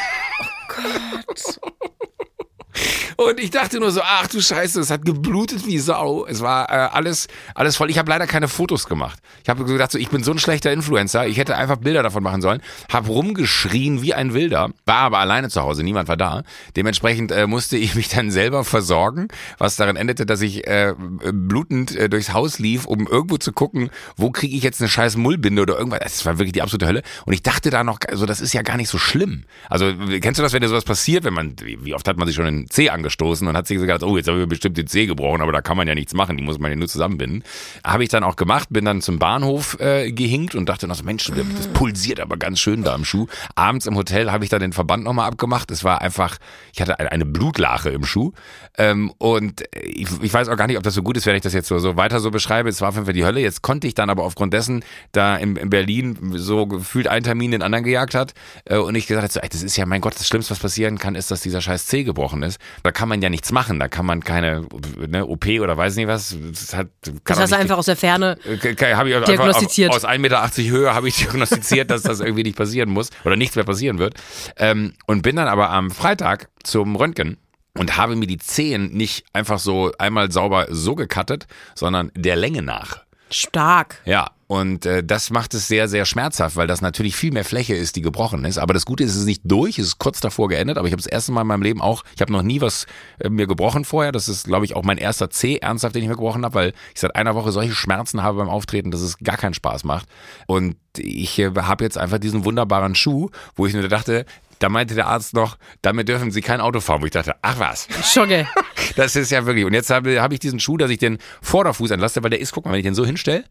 Und 3.16 3.40
ich 3.40 3.50
dachte 3.50 3.80
nur 3.80 3.90
so, 3.90 4.02
ach 4.02 4.26
du 4.26 4.40
Scheiße, 4.40 4.78
es 4.80 4.90
hat 4.90 5.04
geblutet 5.04 5.66
wie 5.66 5.78
Sau. 5.78 6.26
Es 6.26 6.42
war 6.42 6.68
äh, 6.68 6.72
alles, 6.92 7.28
alles 7.54 7.76
voll. 7.76 7.90
Ich 7.90 7.98
habe 7.98 8.10
leider 8.10 8.26
keine 8.26 8.46
Fotos 8.46 8.86
gemacht. 8.86 9.18
Ich 9.42 9.48
habe 9.48 9.64
gedacht, 9.64 9.90
so, 9.90 9.98
ich 9.98 10.10
bin 10.10 10.22
so 10.22 10.32
ein 10.32 10.38
schlechter 10.38 10.70
Influencer. 10.70 11.26
Ich 11.26 11.38
hätte 11.38 11.56
einfach 11.56 11.76
Bilder 11.76 12.02
davon 12.02 12.22
machen 12.22 12.42
sollen. 12.42 12.60
Hab 12.92 13.08
rumgeschrien 13.08 14.02
wie 14.02 14.12
ein 14.12 14.34
Wilder. 14.34 14.70
War 14.84 14.98
aber 14.98 15.18
alleine 15.18 15.48
zu 15.48 15.62
Hause, 15.62 15.82
niemand 15.82 16.08
war 16.08 16.18
da. 16.18 16.42
Dementsprechend 16.76 17.32
äh, 17.32 17.46
musste 17.46 17.78
ich 17.78 17.94
mich 17.94 18.08
dann 18.08 18.30
selber 18.30 18.64
versorgen, 18.64 19.28
was 19.56 19.76
darin 19.76 19.96
endete, 19.96 20.26
dass 20.26 20.42
ich 20.42 20.66
äh, 20.66 20.94
blutend 21.32 21.96
äh, 21.96 22.10
durchs 22.10 22.34
Haus 22.34 22.58
lief, 22.58 22.84
um 22.84 23.06
irgendwo 23.06 23.38
zu 23.38 23.52
gucken, 23.52 23.90
wo 24.16 24.30
kriege 24.30 24.54
ich 24.54 24.62
jetzt 24.62 24.80
eine 24.80 24.88
scheiß 24.88 25.16
Mullbinde 25.16 25.62
oder 25.62 25.78
irgendwas. 25.78 26.00
Das 26.00 26.26
war 26.26 26.38
wirklich 26.38 26.52
die 26.52 26.62
absolute 26.62 26.86
Hölle. 26.86 27.02
Und 27.24 27.32
ich 27.32 27.42
dachte 27.42 27.70
da 27.70 27.82
noch, 27.82 27.98
also 28.08 28.26
das 28.26 28.40
ist 28.40 28.52
ja 28.52 28.60
gar 28.60 28.76
nicht 28.76 28.90
so 28.90 28.98
schlimm. 28.98 29.44
Also 29.70 29.92
kennst 30.20 30.38
du 30.38 30.42
das, 30.42 30.52
wenn 30.52 30.60
dir 30.60 30.68
sowas 30.68 30.84
passiert, 30.84 31.24
wenn 31.24 31.34
man, 31.34 31.56
wie 31.62 31.94
oft 31.94 32.06
hat 32.06 32.18
man 32.18 32.26
sich 32.26 32.36
schon 32.36 32.44
den 32.44 32.68
C 32.68 32.90
angestoßen 33.06 33.46
und 33.46 33.56
hat 33.56 33.66
sich 33.66 33.78
gedacht, 33.78 34.02
oh, 34.02 34.16
jetzt 34.16 34.28
habe 34.28 34.42
ich 34.42 34.48
bestimmt 34.48 34.76
den 34.76 34.86
C 34.86 35.06
gebrochen, 35.06 35.40
aber 35.40 35.52
da 35.52 35.62
kann 35.62 35.76
man 35.76 35.86
ja 35.86 35.94
nichts 35.94 36.14
machen, 36.14 36.36
die 36.36 36.42
muss 36.42 36.58
man 36.58 36.70
ja 36.70 36.76
nur 36.76 36.88
zusammenbinden. 36.88 37.44
Habe 37.84 38.02
ich 38.02 38.08
dann 38.08 38.24
auch 38.24 38.36
gemacht, 38.36 38.68
bin 38.70 38.84
dann 38.84 39.00
zum 39.00 39.18
Bahnhof 39.18 39.78
äh, 39.80 40.12
gehinkt 40.12 40.54
und 40.54 40.68
dachte 40.68 40.86
noch 40.86 41.02
Mensch, 41.02 41.30
das 41.56 41.68
pulsiert 41.68 42.20
aber 42.20 42.36
ganz 42.36 42.58
schön 42.58 42.82
da 42.82 42.94
im 42.94 43.04
Schuh. 43.04 43.26
Abends 43.54 43.86
im 43.86 43.96
Hotel 43.96 44.32
habe 44.32 44.44
ich 44.44 44.50
dann 44.50 44.60
den 44.60 44.72
Verband 44.72 45.04
nochmal 45.04 45.28
abgemacht. 45.28 45.70
Es 45.70 45.84
war 45.84 46.00
einfach, 46.00 46.38
ich 46.72 46.80
hatte 46.80 46.98
eine, 46.98 47.26
Blutlache 47.26 47.90
im 47.90 48.04
Schuh. 48.04 48.32
Ähm, 48.78 49.12
und 49.18 49.64
ich, 49.72 50.08
ich 50.22 50.32
weiß 50.32 50.48
auch 50.48 50.56
gar 50.56 50.66
nicht, 50.66 50.76
ob 50.76 50.82
das 50.82 50.94
so 50.94 51.02
gut 51.02 51.16
ist, 51.16 51.26
wenn 51.26 51.36
ich 51.36 51.42
das 51.42 51.52
jetzt 51.52 51.68
so, 51.68 51.78
so 51.78 51.96
weiter 51.96 52.20
so 52.20 52.30
beschreibe. 52.30 52.68
Es 52.68 52.80
war 52.80 52.88
auf 52.88 52.94
jeden 52.94 53.04
Fall 53.04 53.14
die 53.14 53.24
Hölle. 53.24 53.40
Jetzt 53.40 53.62
konnte 53.62 53.86
ich 53.86 53.94
dann 53.94 54.10
aber 54.10 54.22
aufgrund 54.22 54.52
dessen, 54.54 54.84
da 55.12 55.36
in, 55.36 55.56
in 55.56 55.70
Berlin 55.70 56.32
so 56.34 56.66
gefühlt 56.66 57.08
ein 57.08 57.22
Termin 57.22 57.50
den 57.50 57.62
anderen 57.62 57.84
gejagt 57.84 58.14
hat 58.14 58.34
äh, 58.64 58.78
und 58.78 58.94
ich 58.94 59.06
gesagt 59.06 59.22
habe, 59.22 59.32
so, 59.32 59.40
das 59.40 59.62
ist 59.62 59.76
ja, 59.76 59.86
mein 59.86 60.00
Gott, 60.00 60.14
das 60.14 60.26
Schlimmste, 60.26 60.52
was 60.52 60.60
passieren 60.60 60.98
kann, 60.98 61.14
ist, 61.14 61.30
dass 61.30 61.40
dieser 61.40 61.60
scheiß 61.60 61.86
C 61.86 62.04
gebrochen 62.04 62.42
ist. 62.42 62.58
Da 62.82 62.92
kann 62.96 63.10
man 63.10 63.20
ja 63.20 63.28
nichts 63.28 63.52
machen. 63.52 63.78
Da 63.78 63.88
kann 63.88 64.06
man 64.06 64.24
keine 64.24 64.66
ne, 65.06 65.26
OP 65.26 65.46
oder 65.60 65.76
weiß 65.76 65.96
nicht 65.96 66.08
was. 66.08 66.34
Das, 66.50 66.74
hat, 66.74 66.88
kann 67.02 67.20
das 67.26 67.40
hast 67.40 67.52
du 67.52 67.56
einfach 67.58 67.76
aus 67.76 67.84
der 67.84 67.96
Ferne. 67.96 68.38
äh, 68.46 68.94
habe 68.94 69.10
ich 69.10 69.24
Diagnostiziert. 69.24 69.90
Aus, 69.90 70.06
aus 70.06 70.10
1,80 70.10 70.18
Meter 70.18 70.50
Höhe 70.56 70.94
habe 70.94 71.06
ich 71.06 71.16
diagnostiziert, 71.18 71.90
dass 71.90 72.02
das 72.02 72.20
irgendwie 72.20 72.42
nicht 72.42 72.56
passieren 72.56 72.88
muss 72.88 73.10
oder 73.24 73.36
nichts 73.36 73.54
mehr 73.54 73.66
passieren 73.66 73.98
wird. 73.98 74.14
Ähm, 74.56 74.94
und 75.06 75.20
bin 75.20 75.36
dann 75.36 75.46
aber 75.46 75.68
am 75.68 75.90
Freitag 75.90 76.48
zum 76.64 76.96
Röntgen 76.96 77.36
und 77.74 77.98
habe 77.98 78.16
mir 78.16 78.26
die 78.26 78.38
Zehen 78.38 78.94
nicht 78.94 79.26
einfach 79.34 79.58
so 79.58 79.92
einmal 79.98 80.32
sauber 80.32 80.68
so 80.70 80.94
gekattet, 80.94 81.46
sondern 81.74 82.10
der 82.14 82.36
Länge 82.36 82.62
nach. 82.62 83.05
Stark. 83.30 84.00
Ja, 84.04 84.30
und 84.48 84.86
äh, 84.86 85.02
das 85.02 85.30
macht 85.30 85.54
es 85.54 85.66
sehr, 85.66 85.88
sehr 85.88 86.04
schmerzhaft, 86.04 86.54
weil 86.54 86.68
das 86.68 86.80
natürlich 86.80 87.16
viel 87.16 87.32
mehr 87.32 87.44
Fläche 87.44 87.74
ist, 87.74 87.96
die 87.96 88.00
gebrochen 88.00 88.44
ist. 88.44 88.58
Aber 88.58 88.74
das 88.74 88.86
Gute 88.86 89.02
ist, 89.02 89.12
es 89.12 89.18
ist 89.18 89.26
nicht 89.26 89.42
durch, 89.44 89.78
es 89.78 89.86
ist 89.86 89.98
kurz 89.98 90.20
davor 90.20 90.48
geendet, 90.48 90.78
aber 90.78 90.86
ich 90.86 90.92
habe 90.92 91.02
das 91.02 91.10
erste 91.10 91.32
Mal 91.32 91.40
in 91.40 91.48
meinem 91.48 91.62
Leben 91.62 91.80
auch, 91.80 92.04
ich 92.14 92.20
habe 92.20 92.32
noch 92.32 92.42
nie 92.42 92.60
was 92.60 92.86
äh, 93.18 93.28
mir 93.28 93.48
gebrochen 93.48 93.84
vorher. 93.84 94.12
Das 94.12 94.28
ist, 94.28 94.44
glaube 94.44 94.64
ich, 94.64 94.76
auch 94.76 94.84
mein 94.84 94.98
erster 94.98 95.30
C 95.30 95.56
ernsthaft, 95.56 95.96
den 95.96 96.02
ich 96.02 96.08
mir 96.08 96.14
gebrochen 96.14 96.44
habe, 96.44 96.54
weil 96.54 96.72
ich 96.94 97.00
seit 97.00 97.16
einer 97.16 97.34
Woche 97.34 97.50
solche 97.50 97.74
Schmerzen 97.74 98.22
habe 98.22 98.38
beim 98.38 98.48
Auftreten, 98.48 98.92
dass 98.92 99.00
es 99.00 99.18
gar 99.18 99.36
keinen 99.36 99.54
Spaß 99.54 99.82
macht. 99.82 100.06
Und 100.46 100.76
ich 100.96 101.38
äh, 101.40 101.50
habe 101.56 101.82
jetzt 101.82 101.98
einfach 101.98 102.18
diesen 102.18 102.44
wunderbaren 102.44 102.94
Schuh, 102.94 103.30
wo 103.56 103.66
ich 103.66 103.74
nur 103.74 103.88
dachte, 103.88 104.26
da 104.58 104.68
meinte 104.68 104.94
der 104.94 105.06
Arzt 105.06 105.34
noch, 105.34 105.58
damit 105.82 106.08
dürfen 106.08 106.30
Sie 106.30 106.40
kein 106.40 106.60
Auto 106.60 106.80
fahren. 106.80 107.02
Wo 107.02 107.06
ich 107.06 107.12
dachte, 107.12 107.34
ach 107.42 107.58
was. 107.58 107.88
Schogge. 108.04 108.46
Das 108.94 109.16
ist 109.16 109.30
ja 109.30 109.44
wirklich. 109.44 109.64
Und 109.64 109.74
jetzt 109.74 109.90
habe 109.90 110.22
hab 110.22 110.32
ich 110.32 110.38
diesen 110.38 110.60
Schuh, 110.60 110.76
dass 110.76 110.90
ich 110.90 110.98
den 110.98 111.18
Vorderfuß 111.42 111.90
entlaste, 111.90 112.22
weil 112.22 112.30
der 112.30 112.40
ist, 112.40 112.52
guck 112.52 112.64
mal, 112.64 112.72
wenn 112.72 112.78
ich 112.78 112.84
den 112.84 112.94
so 112.94 113.04
hinstelle, 113.04 113.44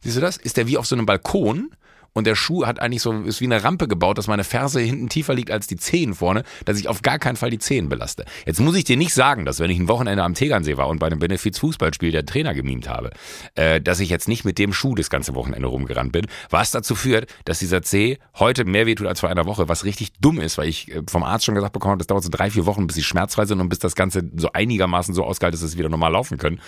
siehst 0.00 0.16
du 0.16 0.20
das? 0.20 0.36
Ist 0.36 0.56
der 0.56 0.66
wie 0.66 0.76
auf 0.76 0.86
so 0.86 0.94
einem 0.94 1.06
Balkon. 1.06 1.70
Und 2.12 2.26
der 2.26 2.34
Schuh 2.34 2.66
hat 2.66 2.80
eigentlich 2.80 3.02
so, 3.02 3.12
ist 3.22 3.40
wie 3.40 3.46
eine 3.46 3.62
Rampe 3.62 3.88
gebaut, 3.88 4.18
dass 4.18 4.26
meine 4.26 4.44
Ferse 4.44 4.80
hinten 4.80 5.08
tiefer 5.08 5.34
liegt 5.34 5.50
als 5.50 5.66
die 5.66 5.76
Zehen 5.76 6.14
vorne, 6.14 6.42
dass 6.64 6.78
ich 6.78 6.88
auf 6.88 7.02
gar 7.02 7.18
keinen 7.18 7.36
Fall 7.36 7.50
die 7.50 7.58
Zehen 7.58 7.88
belaste. 7.88 8.24
Jetzt 8.46 8.60
muss 8.60 8.74
ich 8.74 8.84
dir 8.84 8.96
nicht 8.96 9.14
sagen, 9.14 9.44
dass 9.44 9.60
wenn 9.60 9.70
ich 9.70 9.78
ein 9.78 9.88
Wochenende 9.88 10.22
am 10.22 10.34
Tegernsee 10.34 10.76
war 10.76 10.88
und 10.88 10.98
bei 10.98 11.06
einem 11.06 11.18
Benefiz-Fußballspiel 11.18 12.12
der 12.12 12.26
Trainer 12.26 12.54
gemimt 12.54 12.88
habe, 12.88 13.10
äh, 13.54 13.80
dass 13.80 14.00
ich 14.00 14.10
jetzt 14.10 14.28
nicht 14.28 14.44
mit 14.44 14.58
dem 14.58 14.72
Schuh 14.72 14.94
das 14.94 15.10
ganze 15.10 15.34
Wochenende 15.34 15.68
rumgerannt 15.68 16.12
bin, 16.12 16.26
was 16.50 16.70
dazu 16.70 16.94
führt, 16.94 17.32
dass 17.44 17.60
dieser 17.60 17.82
Zeh 17.82 18.18
heute 18.38 18.64
mehr 18.64 18.86
wehtut 18.86 19.06
als 19.06 19.20
vor 19.20 19.28
einer 19.28 19.46
Woche, 19.46 19.68
was 19.68 19.84
richtig 19.84 20.12
dumm 20.20 20.40
ist, 20.40 20.58
weil 20.58 20.68
ich 20.68 20.90
äh, 20.90 21.02
vom 21.08 21.22
Arzt 21.22 21.44
schon 21.44 21.54
gesagt 21.54 21.72
bekommen 21.72 21.92
habe, 21.92 21.98
das 21.98 22.06
dauert 22.06 22.24
so 22.24 22.30
drei, 22.30 22.50
vier 22.50 22.66
Wochen, 22.66 22.86
bis 22.86 22.96
sie 22.96 23.02
schmerzfrei 23.02 23.46
sind 23.46 23.60
und 23.60 23.68
bis 23.68 23.78
das 23.78 23.94
Ganze 23.94 24.30
so 24.36 24.52
einigermaßen 24.52 25.14
so 25.14 25.24
ausgehalten 25.24 25.54
ist, 25.54 25.62
dass 25.62 25.72
sie 25.72 25.78
wieder 25.78 25.88
normal 25.88 26.12
laufen 26.12 26.38
können. 26.38 26.60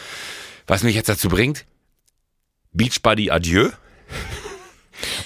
Was 0.66 0.82
mich 0.82 0.94
jetzt 0.94 1.08
dazu 1.08 1.28
bringt, 1.28 1.66
Beachbody 2.72 3.30
adieu. 3.30 3.70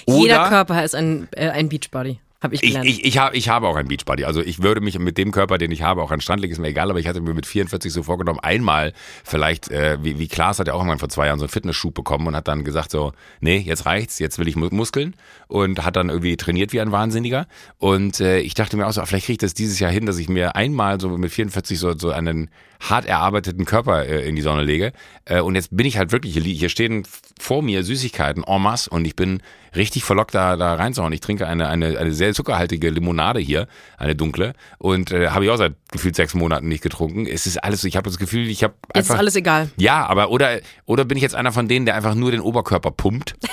Jeder 0.07 0.47
Körper 0.49 0.83
ist 0.83 0.95
ein, 0.95 1.27
äh, 1.35 1.49
ein 1.49 1.69
Beachbody. 1.69 2.19
Habe 2.39 2.43
habe 2.43 2.53
ich 2.55 2.61
Ich, 2.61 2.69
gelernt. 2.69 2.87
ich, 2.87 3.03
ich, 3.03 3.17
hab, 3.17 3.33
ich 3.33 3.49
habe 3.49 3.67
auch 3.67 3.75
einen 3.75 3.87
Beachbody. 3.87 4.23
Also 4.23 4.41
ich 4.43 4.61
würde 4.61 4.79
mich 4.79 4.99
mit 4.99 5.17
dem 5.17 5.31
Körper, 5.31 5.57
den 5.57 5.71
ich 5.71 5.81
habe, 5.81 6.03
auch 6.03 6.11
an 6.11 6.17
den 6.17 6.21
Strand 6.21 6.39
legen, 6.39 6.53
ist 6.53 6.59
mir 6.59 6.67
egal, 6.67 6.91
aber 6.91 6.99
ich 6.99 7.07
hatte 7.07 7.19
mir 7.19 7.33
mit 7.33 7.47
44 7.47 7.91
so 7.91 8.03
vorgenommen, 8.03 8.39
einmal 8.39 8.93
vielleicht, 9.23 9.71
äh, 9.71 9.97
wie, 10.03 10.19
wie 10.19 10.27
Klaas 10.27 10.59
hat 10.59 10.67
ja 10.67 10.73
auch 10.75 10.77
irgendwann 10.77 10.99
vor 10.99 11.09
zwei 11.09 11.25
Jahren 11.25 11.39
so 11.39 11.45
einen 11.45 11.49
Fitnessschub 11.49 11.95
bekommen 11.95 12.27
und 12.27 12.35
hat 12.35 12.47
dann 12.47 12.63
gesagt 12.63 12.91
so, 12.91 13.11
nee, 13.39 13.57
jetzt 13.57 13.87
reicht's, 13.87 14.19
jetzt 14.19 14.37
will 14.37 14.47
ich 14.47 14.55
Mu- 14.55 14.69
Muskeln 14.69 15.15
und 15.47 15.83
hat 15.83 15.95
dann 15.95 16.09
irgendwie 16.09 16.37
trainiert 16.37 16.73
wie 16.73 16.79
ein 16.79 16.91
Wahnsinniger. 16.91 17.47
Und 17.79 18.19
äh, 18.19 18.37
ich 18.37 18.53
dachte 18.53 18.77
mir 18.77 18.85
auch 18.85 18.91
so, 18.93 19.03
vielleicht 19.03 19.25
kriege 19.25 19.33
ich 19.33 19.39
das 19.39 19.55
dieses 19.55 19.79
Jahr 19.79 19.91
hin, 19.91 20.05
dass 20.05 20.19
ich 20.19 20.29
mir 20.29 20.55
einmal 20.55 21.01
so 21.01 21.09
mit 21.17 21.31
44 21.31 21.79
so, 21.79 21.97
so 21.97 22.11
einen 22.11 22.51
hart 22.79 23.05
erarbeiteten 23.07 23.65
Körper 23.65 24.05
äh, 24.05 24.29
in 24.29 24.35
die 24.35 24.43
Sonne 24.43 24.63
lege. 24.63 24.91
Äh, 25.25 25.41
und 25.41 25.55
jetzt 25.55 25.75
bin 25.75 25.87
ich 25.87 25.97
halt 25.97 26.11
wirklich, 26.11 26.33
hier, 26.33 26.43
li- 26.43 26.53
hier 26.53 26.69
stehen 26.69 27.01
vor 27.39 27.63
mir 27.63 27.83
Süßigkeiten 27.83 28.43
en 28.43 28.61
masse 28.61 28.91
und 28.91 29.05
ich 29.05 29.15
bin 29.15 29.41
richtig 29.75 30.03
verlockt 30.03 30.35
da, 30.35 30.55
da 30.55 30.75
reinzuhauen. 30.75 31.13
Ich 31.13 31.21
trinke 31.21 31.47
eine, 31.47 31.67
eine, 31.67 31.97
eine 31.97 32.11
sehr 32.11 32.33
zuckerhaltige 32.33 32.89
Limonade 32.89 33.39
hier, 33.39 33.67
eine 33.97 34.15
dunkle 34.15 34.53
und 34.77 35.11
äh, 35.11 35.29
habe 35.29 35.45
ich 35.45 35.51
auch 35.51 35.57
seit 35.57 35.75
gefühlt 35.91 36.15
sechs 36.15 36.33
Monaten 36.33 36.67
nicht 36.67 36.83
getrunken. 36.83 37.25
Es 37.25 37.45
ist 37.45 37.63
alles, 37.63 37.83
ich 37.83 37.95
habe 37.95 38.09
das 38.09 38.17
Gefühl, 38.17 38.47
ich 38.47 38.63
habe 38.63 38.73
Jetzt 38.87 38.95
einfach... 38.95 39.15
ist 39.15 39.19
alles 39.19 39.35
egal. 39.35 39.69
Ja, 39.77 40.05
aber 40.05 40.29
oder 40.29 40.59
oder 40.85 41.05
bin 41.05 41.17
ich 41.17 41.23
jetzt 41.23 41.35
einer 41.35 41.51
von 41.51 41.67
denen, 41.67 41.85
der 41.85 41.95
einfach 41.95 42.15
nur 42.15 42.31
den 42.31 42.41
Oberkörper 42.41 42.91
pumpt? 42.91 43.35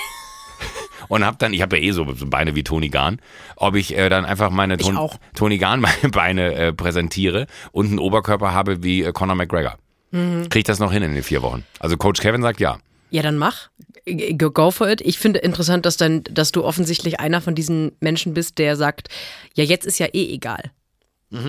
Und 1.09 1.25
hab 1.25 1.39
dann, 1.39 1.53
ich 1.53 1.63
habe 1.63 1.77
ja 1.77 1.83
eh 1.83 1.91
so, 1.91 2.07
Beine 2.27 2.55
wie 2.55 2.65
Tony 2.65 2.89
Garn, 2.89 3.21
ob 3.57 3.75
ich 3.75 3.97
äh, 3.97 4.09
dann 4.09 4.25
einfach 4.25 4.51
meine 4.51 4.79
auch. 4.97 5.19
Tony 5.35 5.59
Garn 5.59 5.81
meine 6.03 6.11
Beine 6.11 6.55
äh, 6.55 6.73
präsentiere 6.73 7.47
und 7.73 7.89
einen 7.89 7.99
Oberkörper 7.99 8.53
habe 8.53 8.83
wie 8.83 9.03
äh, 9.03 9.13
Conor 9.13 9.37
McGregor. 9.37 9.77
Mhm. 10.13 10.49
Krieg 10.49 10.61
ich 10.61 10.65
das 10.65 10.79
noch 10.79 10.93
hin 10.93 11.03
in 11.03 11.15
den 11.15 11.23
vier 11.23 11.43
Wochen? 11.43 11.65
Also 11.79 11.97
Coach 11.97 12.21
Kevin 12.21 12.43
sagt 12.43 12.61
ja. 12.61 12.79
Ja, 13.11 13.23
dann 13.23 13.37
mach. 13.37 13.69
Go 14.07 14.71
for 14.71 14.89
it. 14.89 15.01
Ich 15.01 15.19
finde 15.19 15.39
interessant, 15.41 15.87
dass, 15.87 15.97
dann, 15.97 16.25
dass 16.25 16.53
du 16.53 16.65
offensichtlich 16.65 17.21
einer 17.21 17.41
von 17.41 17.55
diesen 17.55 17.93
Menschen 18.01 18.35
bist, 18.35 18.59
der 18.59 18.77
sagt, 18.77 19.09
ja, 19.55 19.65
jetzt 19.65 19.87
ist 19.87 19.99
ja 19.99 20.07
eh 20.13 20.33
egal. 20.33 20.71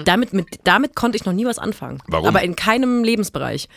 Damit, 0.04 0.34
mit, 0.34 0.48
damit 0.64 0.96
konnte 0.96 1.16
ich 1.16 1.26
noch 1.26 1.34
nie 1.34 1.46
was 1.46 1.60
anfangen. 1.60 2.02
Warum? 2.08 2.28
Aber 2.28 2.42
in 2.42 2.56
keinem 2.56 3.04
Lebensbereich. 3.04 3.70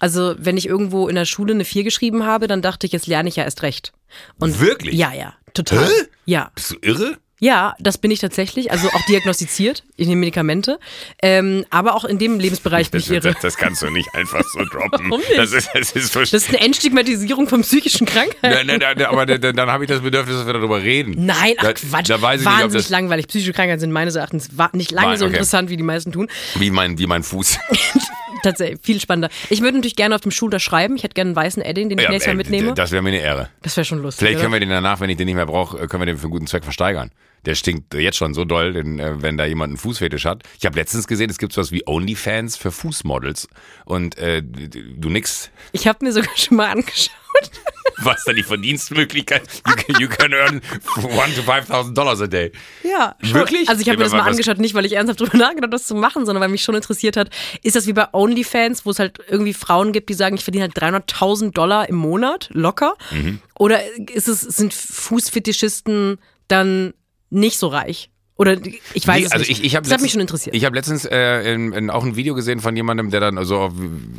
Also, 0.00 0.34
wenn 0.38 0.58
ich 0.58 0.66
irgendwo 0.66 1.08
in 1.08 1.14
der 1.14 1.24
Schule 1.24 1.54
eine 1.54 1.64
4 1.64 1.82
geschrieben 1.82 2.26
habe, 2.26 2.46
dann 2.46 2.60
dachte 2.60 2.86
ich, 2.86 2.92
jetzt 2.92 3.06
lerne 3.06 3.30
ich 3.30 3.36
ja 3.36 3.44
erst 3.44 3.62
recht. 3.62 3.92
Und 4.38 4.60
Wirklich? 4.60 4.94
Ja, 4.94 5.14
ja, 5.14 5.34
total. 5.54 5.86
Hä? 5.86 5.92
Ja. 6.26 6.50
Bist 6.54 6.72
du 6.72 6.76
irre? 6.82 7.16
Ja, 7.38 7.74
das 7.78 7.98
bin 7.98 8.10
ich 8.10 8.20
tatsächlich, 8.20 8.70
also 8.72 8.88
auch 8.88 9.04
diagnostiziert, 9.06 9.84
ich 9.96 10.06
nehme 10.08 10.20
Medikamente, 10.20 10.78
ähm, 11.22 11.66
aber 11.68 11.94
auch 11.94 12.06
in 12.06 12.18
dem 12.18 12.40
Lebensbereich 12.40 12.90
bin 12.90 13.00
Das, 13.00 13.10
ich 13.10 13.14
irre. 13.14 13.32
das, 13.32 13.42
das 13.42 13.56
kannst 13.58 13.82
du 13.82 13.90
nicht 13.90 14.08
einfach 14.14 14.42
so 14.42 14.64
droppen. 14.70 15.10
Warum 15.10 15.20
nicht? 15.20 15.36
Das 15.36 15.52
ist, 15.52 15.68
das 15.74 15.92
ist 15.92 16.16
Das 16.16 16.32
ist 16.32 16.48
eine 16.48 16.60
Entstigmatisierung 16.60 17.46
von 17.46 17.60
psychischen 17.60 18.06
Krankheiten. 18.06 18.38
Nein, 18.40 18.66
nein, 18.66 18.80
nein, 18.80 19.02
aber 19.06 19.26
dann, 19.26 19.54
dann 19.54 19.70
habe 19.70 19.84
ich 19.84 19.88
das 19.88 20.00
Bedürfnis, 20.00 20.36
dass 20.36 20.46
wir 20.46 20.54
darüber 20.54 20.82
reden. 20.82 21.26
Nein, 21.26 21.54
ach 21.58 21.64
da, 21.64 21.72
Quatsch. 21.74 22.08
Da 22.08 22.22
weiß 22.22 22.40
ich 22.40 22.46
nicht, 22.46 22.54
ob 22.54 22.62
Wahnsinnig 22.62 22.84
das, 22.84 22.90
langweilig. 22.90 23.28
Psychische 23.28 23.52
Krankheiten 23.52 23.80
sind 23.80 23.92
meines 23.92 24.14
Erachtens 24.14 24.48
nicht 24.72 24.90
lange 24.92 25.08
Nein, 25.08 25.18
so 25.18 25.26
okay. 25.26 25.34
interessant, 25.34 25.68
wie 25.68 25.76
die 25.76 25.82
meisten 25.82 26.12
tun. 26.12 26.28
wie 26.54 26.70
mein, 26.70 26.98
wie 26.98 27.06
mein 27.06 27.22
Fuß. 27.22 27.58
Tatsächlich, 28.42 28.80
viel 28.82 29.00
spannender. 29.00 29.28
Ich 29.50 29.60
würde 29.60 29.74
natürlich 29.76 29.96
gerne 29.96 30.14
auf 30.14 30.20
dem 30.20 30.30
Schulter 30.30 30.60
schreiben. 30.60 30.96
Ich 30.96 31.02
hätte 31.02 31.14
gerne 31.14 31.30
einen 31.30 31.36
weißen 31.36 31.62
Edding, 31.62 31.88
den 31.90 31.98
ich 31.98 32.04
Ja, 32.04 32.10
nächstes 32.10 32.28
Mal 32.28 32.32
ey, 32.32 32.36
mitnehme. 32.36 32.74
Das 32.74 32.92
wäre 32.92 33.02
mir 33.02 33.08
eine 33.10 33.20
Ehre. 33.20 33.48
Das 33.62 33.76
wäre 33.76 33.84
schon 33.84 34.00
lustig. 34.00 34.20
Vielleicht 34.20 34.36
oder? 34.36 34.42
können 34.44 34.52
wir 34.54 34.60
den 34.60 34.68
danach, 34.70 35.00
wenn 35.00 35.10
ich 35.10 35.16
den 35.16 35.26
nicht 35.26 35.34
mehr 35.34 35.46
brauche, 35.46 35.78
äh, 35.78 35.86
können 35.86 36.02
wir 36.02 36.06
den 36.06 36.16
für 36.16 36.24
einen 36.24 36.30
guten 36.32 36.46
Zweck 36.46 36.64
versteigern. 36.64 37.10
Der 37.46 37.54
stinkt 37.54 37.94
jetzt 37.94 38.16
schon 38.16 38.34
so 38.34 38.44
doll, 38.44 38.72
denn, 38.72 38.98
äh, 38.98 39.22
wenn 39.22 39.36
da 39.36 39.44
jemand 39.46 39.70
einen 39.70 39.76
Fußfetisch 39.78 40.24
hat. 40.24 40.42
Ich 40.58 40.66
habe 40.66 40.76
letztens 40.76 41.06
gesehen, 41.06 41.30
es 41.30 41.38
gibt 41.38 41.52
sowas 41.52 41.70
wie 41.70 41.86
OnlyFans 41.86 42.56
für 42.56 42.72
Fußmodels. 42.72 43.48
Und 43.84 44.18
äh, 44.18 44.42
du 44.42 45.08
nix. 45.08 45.50
ich 45.72 45.86
habe 45.86 46.04
mir 46.04 46.12
sogar 46.12 46.36
schon 46.36 46.56
mal 46.56 46.70
angeschaut. 46.70 47.10
Was 47.98 48.24
da 48.24 48.32
die 48.32 48.42
Verdienstmöglichkeit? 48.42 49.42
You 49.66 49.74
can, 49.74 50.00
you 50.00 50.08
can 50.08 50.32
earn 50.32 50.60
one 50.96 51.34
to 51.34 51.42
5.000 51.42 51.94
Dollars 51.94 52.20
a 52.20 52.26
day. 52.26 52.52
Ja. 52.82 53.14
Wirklich? 53.20 53.68
Also 53.68 53.80
ich 53.80 53.88
habe 53.88 53.98
mir 53.98 54.04
das 54.04 54.12
mal 54.12 54.20
angeschaut, 54.20 54.58
nicht 54.58 54.74
weil 54.74 54.84
ich 54.84 54.94
ernsthaft 54.94 55.20
drüber 55.20 55.36
nachgedacht 55.38 55.62
habe, 55.62 55.70
das 55.70 55.86
zu 55.86 55.94
machen, 55.94 56.26
sondern 56.26 56.42
weil 56.42 56.48
mich 56.48 56.62
schon 56.62 56.74
interessiert 56.74 57.16
hat, 57.16 57.30
ist 57.62 57.76
das 57.76 57.86
wie 57.86 57.92
bei 57.92 58.12
OnlyFans, 58.12 58.84
wo 58.84 58.90
es 58.90 58.98
halt 58.98 59.20
irgendwie 59.28 59.54
Frauen 59.54 59.92
gibt, 59.92 60.08
die 60.08 60.14
sagen, 60.14 60.36
ich 60.36 60.44
verdiene 60.44 60.64
halt 60.64 60.76
300.000 60.76 61.52
Dollar 61.52 61.88
im 61.88 61.96
Monat, 61.96 62.48
locker? 62.52 62.96
Mhm. 63.12 63.40
Oder 63.54 63.80
ist 64.12 64.28
es, 64.28 64.40
sind 64.40 64.74
Fußfetischisten 64.74 66.18
dann 66.48 66.92
nicht 67.30 67.58
so 67.58 67.68
reich? 67.68 68.10
Oder 68.38 68.58
ich 68.92 69.06
weiß 69.08 69.18
Nee, 69.20 69.24
es 69.24 69.32
also 69.32 69.38
nicht. 69.46 69.50
ich, 69.60 69.64
ich 69.64 69.76
hab 69.76 69.84
das 69.84 69.92
hat 69.94 70.00
mich 70.02 70.08
letztens- 70.08 70.12
schon 70.12 70.20
interessiert. 70.20 70.54
Ich 70.56 70.64
habe 70.66 70.76
letztens 70.76 71.06
äh, 71.06 71.54
in, 71.54 71.72
in 71.72 71.88
auch 71.88 72.04
ein 72.04 72.16
Video 72.16 72.34
gesehen 72.34 72.60
von 72.60 72.76
jemandem, 72.76 73.10
der 73.10 73.20
dann 73.20 73.42
so 73.46 73.56
auf, 73.58 73.72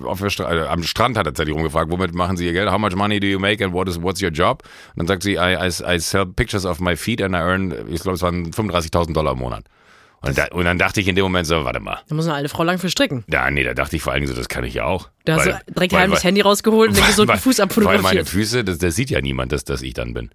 auf 0.05 0.19
der 0.19 0.31
Stra 0.31 0.51
äh, 0.51 0.67
am 0.67 0.81
Strand 0.81 1.17
hat 1.19 1.27
er 1.27 1.33
tatsächlich 1.33 1.53
rumgefragt, 1.55 1.91
womit 1.91 2.15
machen 2.15 2.35
Sie 2.35 2.45
Ihr 2.47 2.53
Geld? 2.53 2.71
How 2.71 2.79
much 2.79 2.95
money 2.95 3.19
do 3.19 3.27
you 3.27 3.37
make 3.37 3.63
and 3.63 3.75
what 3.75 3.87
is 3.87 4.01
what's 4.01 4.19
your 4.19 4.31
job? 4.31 4.63
Und 4.95 5.01
dann 5.01 5.07
sagt 5.07 5.21
sie, 5.21 5.33
I, 5.35 5.55
I, 5.61 5.67
I 5.95 5.99
sell 5.99 6.25
pictures 6.25 6.65
of 6.65 6.79
my 6.79 6.95
feet 6.97 7.21
and 7.21 7.35
I 7.35 7.37
earn, 7.37 7.71
ich 7.91 8.01
glaube, 8.01 8.15
es 8.15 8.23
waren 8.23 8.49
35.000 8.51 9.13
Dollar 9.13 9.33
im 9.33 9.37
Monat. 9.39 9.65
Und, 10.21 10.35
da, 10.35 10.45
und 10.51 10.65
dann 10.65 10.79
dachte 10.79 10.99
ich 10.99 11.07
in 11.07 11.15
dem 11.15 11.21
Moment 11.21 11.45
so, 11.45 11.63
warte 11.63 11.79
mal. 11.79 11.99
da 12.09 12.15
muss 12.15 12.25
eine 12.25 12.33
alte 12.33 12.49
Frau 12.49 12.63
lang 12.63 12.79
für 12.79 12.89
stricken. 12.89 13.23
Da, 13.27 13.51
nee, 13.51 13.63
da 13.63 13.75
dachte 13.75 13.95
ich 13.97 14.01
vor 14.01 14.13
allen 14.13 14.23
Dingen 14.23 14.33
so, 14.33 14.37
das 14.37 14.49
kann 14.49 14.63
ich 14.63 14.73
ja 14.73 14.85
auch. 14.85 15.09
Da 15.25 15.35
hast 15.35 15.45
Weil- 15.45 15.59
du 15.67 15.73
direkt 15.73 15.93
weil- 15.93 15.99
heim 16.01 16.09
das 16.09 16.23
weil- 16.23 16.29
Handy 16.29 16.41
rausgeholt 16.41 16.89
und 16.89 16.97
den 16.97 17.05
gesunden 17.05 17.37
Fuß 17.37 17.59
Weil 17.59 17.67
meine 17.67 17.85
abfotografiert. 17.89 18.29
Füße, 18.29 18.63
das, 18.63 18.79
das 18.79 18.95
sieht 18.95 19.11
ja 19.11 19.21
niemand, 19.21 19.51
dass, 19.51 19.63
dass 19.63 19.83
ich 19.83 19.93
dann 19.93 20.15
bin. 20.15 20.31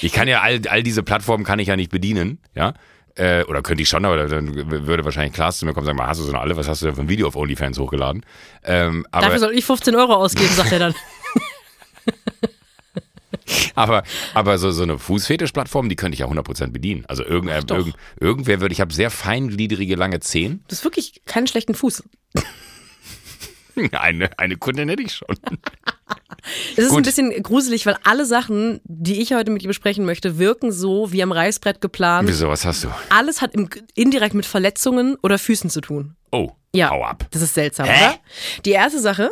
Ich 0.00 0.12
kann 0.12 0.28
ja 0.28 0.40
all, 0.40 0.60
all 0.68 0.82
diese 0.82 1.02
Plattformen 1.02 1.44
kann 1.44 1.58
ich 1.58 1.68
ja 1.68 1.76
nicht 1.76 1.90
bedienen, 1.90 2.38
ja. 2.54 2.74
Äh, 3.14 3.44
oder 3.44 3.62
könnte 3.62 3.82
ich 3.82 3.88
schon, 3.88 4.04
aber 4.04 4.26
dann 4.26 4.54
würde 4.54 5.04
wahrscheinlich 5.04 5.32
Klaas 5.32 5.58
zu 5.58 5.64
mir 5.64 5.72
kommen 5.72 5.84
und 5.84 5.86
sagen, 5.86 5.96
mal, 5.96 6.06
hast 6.06 6.20
du 6.20 6.24
so 6.24 6.30
eine 6.30 6.40
alle, 6.40 6.56
was 6.56 6.68
hast 6.68 6.82
du 6.82 6.86
denn 6.86 6.94
für 6.96 7.00
ein 7.00 7.08
Video 7.08 7.26
auf 7.26 7.34
OnlyFans 7.34 7.78
hochgeladen? 7.78 8.26
Ähm, 8.62 9.06
aber, 9.10 9.26
Dafür 9.26 9.38
soll 9.38 9.54
ich 9.54 9.64
15 9.64 9.94
Euro 9.94 10.14
ausgeben, 10.14 10.50
sagt 10.50 10.72
er 10.72 10.78
dann. 10.80 10.94
aber, 13.74 14.02
aber 14.34 14.58
so, 14.58 14.70
so 14.70 14.82
eine 14.82 14.98
Fußfetisch-Plattform, 14.98 15.88
die 15.88 15.96
könnte 15.96 16.14
ich 16.14 16.20
ja 16.20 16.26
100% 16.26 16.68
bedienen. 16.68 17.04
Also 17.06 17.24
irgendwer, 17.24 17.62
irgend, 17.68 17.94
irgendwer 18.20 18.60
würde, 18.60 18.72
ich 18.72 18.80
habe 18.80 18.92
sehr 18.92 19.10
feingliedrige, 19.10 19.96
lange 19.96 20.20
Zehen. 20.20 20.64
Das 20.68 20.80
ist 20.80 20.84
wirklich 20.84 21.22
keinen 21.24 21.46
schlechten 21.46 21.74
Fuß. 21.74 22.04
Eine, 23.92 24.38
eine 24.38 24.56
Kundin 24.56 24.88
hätte 24.88 25.02
ich 25.02 25.14
schon. 25.14 25.36
Es 26.76 26.84
ist 26.84 26.88
Gut. 26.90 26.98
ein 26.98 27.02
bisschen 27.02 27.42
gruselig, 27.42 27.86
weil 27.86 27.96
alle 28.04 28.24
Sachen, 28.24 28.80
die 28.84 29.20
ich 29.20 29.34
heute 29.34 29.50
mit 29.50 29.62
dir 29.62 29.68
besprechen 29.68 30.04
möchte, 30.04 30.38
wirken 30.38 30.70
so 30.72 31.12
wie 31.12 31.22
am 31.22 31.32
Reißbrett 31.32 31.80
geplant. 31.80 32.28
Wieso, 32.28 32.48
was 32.48 32.64
hast 32.64 32.84
du? 32.84 32.88
Alles 33.10 33.42
hat 33.42 33.54
im, 33.54 33.68
indirekt 33.94 34.34
mit 34.34 34.46
Verletzungen 34.46 35.16
oder 35.22 35.38
Füßen 35.38 35.70
zu 35.70 35.80
tun. 35.80 36.14
Oh, 36.30 36.52
Ja. 36.74 36.90
hau 36.90 37.04
ab. 37.04 37.26
Das 37.32 37.42
ist 37.42 37.54
seltsam, 37.54 37.86
Hä? 37.86 37.92
oder? 38.06 38.18
Die 38.64 38.70
erste 38.72 39.00
Sache. 39.00 39.30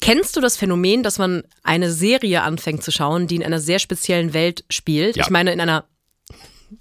Kennst 0.00 0.36
du 0.36 0.40
das 0.40 0.56
Phänomen, 0.56 1.02
dass 1.02 1.18
man 1.18 1.42
eine 1.62 1.90
Serie 1.92 2.42
anfängt 2.42 2.82
zu 2.82 2.90
schauen, 2.90 3.26
die 3.28 3.36
in 3.36 3.42
einer 3.44 3.60
sehr 3.60 3.78
speziellen 3.78 4.32
Welt 4.34 4.64
spielt? 4.70 5.16
Ja. 5.16 5.24
Ich 5.24 5.30
meine, 5.30 5.52
in 5.52 5.60
einer. 5.60 5.84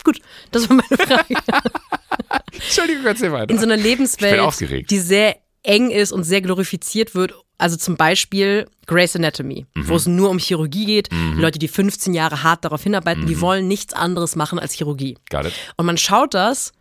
Gut, 0.04 0.20
das 0.52 0.68
war 0.70 0.78
meine 0.78 0.98
Frage. 1.08 1.36
Entschuldigung, 2.54 3.06
erzähl 3.06 3.32
weiter. 3.32 3.52
in 3.52 3.58
so 3.60 3.64
einer 3.66 3.78
Lebenswelt, 3.78 4.90
die 4.90 5.00
sehr 5.00 5.36
eng 5.65 5.89
ist 5.91 6.12
und 6.12 6.24
sehr 6.24 6.41
glorifiziert 6.41 7.15
wird. 7.15 7.34
Also 7.57 7.77
zum 7.77 7.95
Beispiel 7.95 8.67
Grey's 8.86 9.15
Anatomy, 9.15 9.65
Mhm. 9.75 9.88
wo 9.88 9.95
es 9.95 10.05
nur 10.07 10.29
um 10.29 10.39
Chirurgie 10.39 10.86
geht. 10.86 11.10
Leute, 11.36 11.57
die 11.60 11.67
15 11.69 12.13
Jahre 12.13 12.43
hart 12.43 12.65
darauf 12.65 12.84
hinarbeiten, 12.84 13.24
Mhm. 13.24 13.27
die 13.27 13.39
wollen 13.41 13.67
nichts 13.67 13.93
anderes 13.93 14.36
machen 14.36 14.60
als 14.60 14.74
Chirurgie. 14.74 15.17
Got 15.29 15.45
it. 15.45 15.53
Und 15.77 15.86
man 15.86 15.98
schaut 15.98 16.34
das 16.34 16.74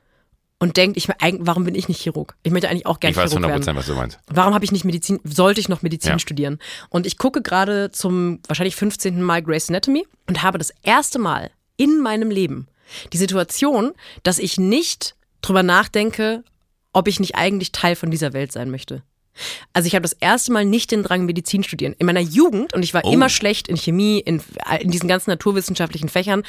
und 0.58 0.76
denkt, 0.76 0.96
ich, 0.96 1.08
warum 1.40 1.64
bin 1.64 1.74
ich 1.76 1.86
nicht 1.88 2.00
Chirurg? 2.00 2.34
Ich 2.42 2.50
möchte 2.50 2.68
eigentlich 2.68 2.86
auch 2.86 2.98
gerne 2.98 3.12
Ich 3.12 3.16
weiß 3.16 3.30
Chirurg 3.30 3.44
100%, 3.44 3.66
werden. 3.66 3.76
was 3.76 3.86
du 3.86 3.94
meinst. 3.94 4.18
Warum 4.26 4.52
habe 4.54 4.64
ich 4.64 4.72
nicht 4.72 4.84
Medizin, 4.84 5.20
sollte 5.22 5.60
ich 5.60 5.68
noch 5.68 5.82
Medizin 5.82 6.12
Ja. 6.12 6.18
studieren? 6.18 6.58
Und 6.88 7.06
ich 7.06 7.18
gucke 7.18 7.40
gerade 7.42 7.90
zum 7.92 8.40
wahrscheinlich 8.48 8.74
15. 8.74 9.22
Mal 9.22 9.42
Grey's 9.42 9.68
Anatomy 9.68 10.06
und 10.26 10.42
habe 10.42 10.58
das 10.58 10.72
erste 10.82 11.18
Mal 11.20 11.50
in 11.76 12.00
meinem 12.00 12.30
Leben 12.30 12.66
die 13.12 13.16
Situation, 13.18 13.92
dass 14.24 14.38
ich 14.38 14.58
nicht 14.58 15.14
drüber 15.40 15.62
nachdenke, 15.62 16.42
ob 16.94 17.06
ich 17.08 17.20
nicht 17.20 17.34
eigentlich 17.36 17.72
Teil 17.72 17.94
von 17.96 18.10
dieser 18.10 18.32
Welt 18.32 18.50
sein 18.52 18.70
möchte. 18.70 19.02
Also 19.72 19.86
ich 19.88 19.94
habe 19.94 20.02
das 20.04 20.12
erste 20.12 20.52
Mal 20.52 20.64
nicht 20.64 20.90
den 20.92 21.02
Drang, 21.02 21.26
Medizin 21.26 21.64
studieren. 21.64 21.94
In 21.98 22.06
meiner 22.06 22.20
Jugend, 22.20 22.72
und 22.72 22.82
ich 22.84 22.94
war 22.94 23.02
Oh. 23.04 23.12
immer 23.12 23.28
schlecht 23.28 23.68
in 23.68 23.76
Chemie, 23.76 24.20
in, 24.20 24.40
in 24.80 24.90
diesen 24.90 25.08
ganzen 25.08 25.30
naturwissenschaftlichen 25.30 26.08
Fächern, 26.08 26.44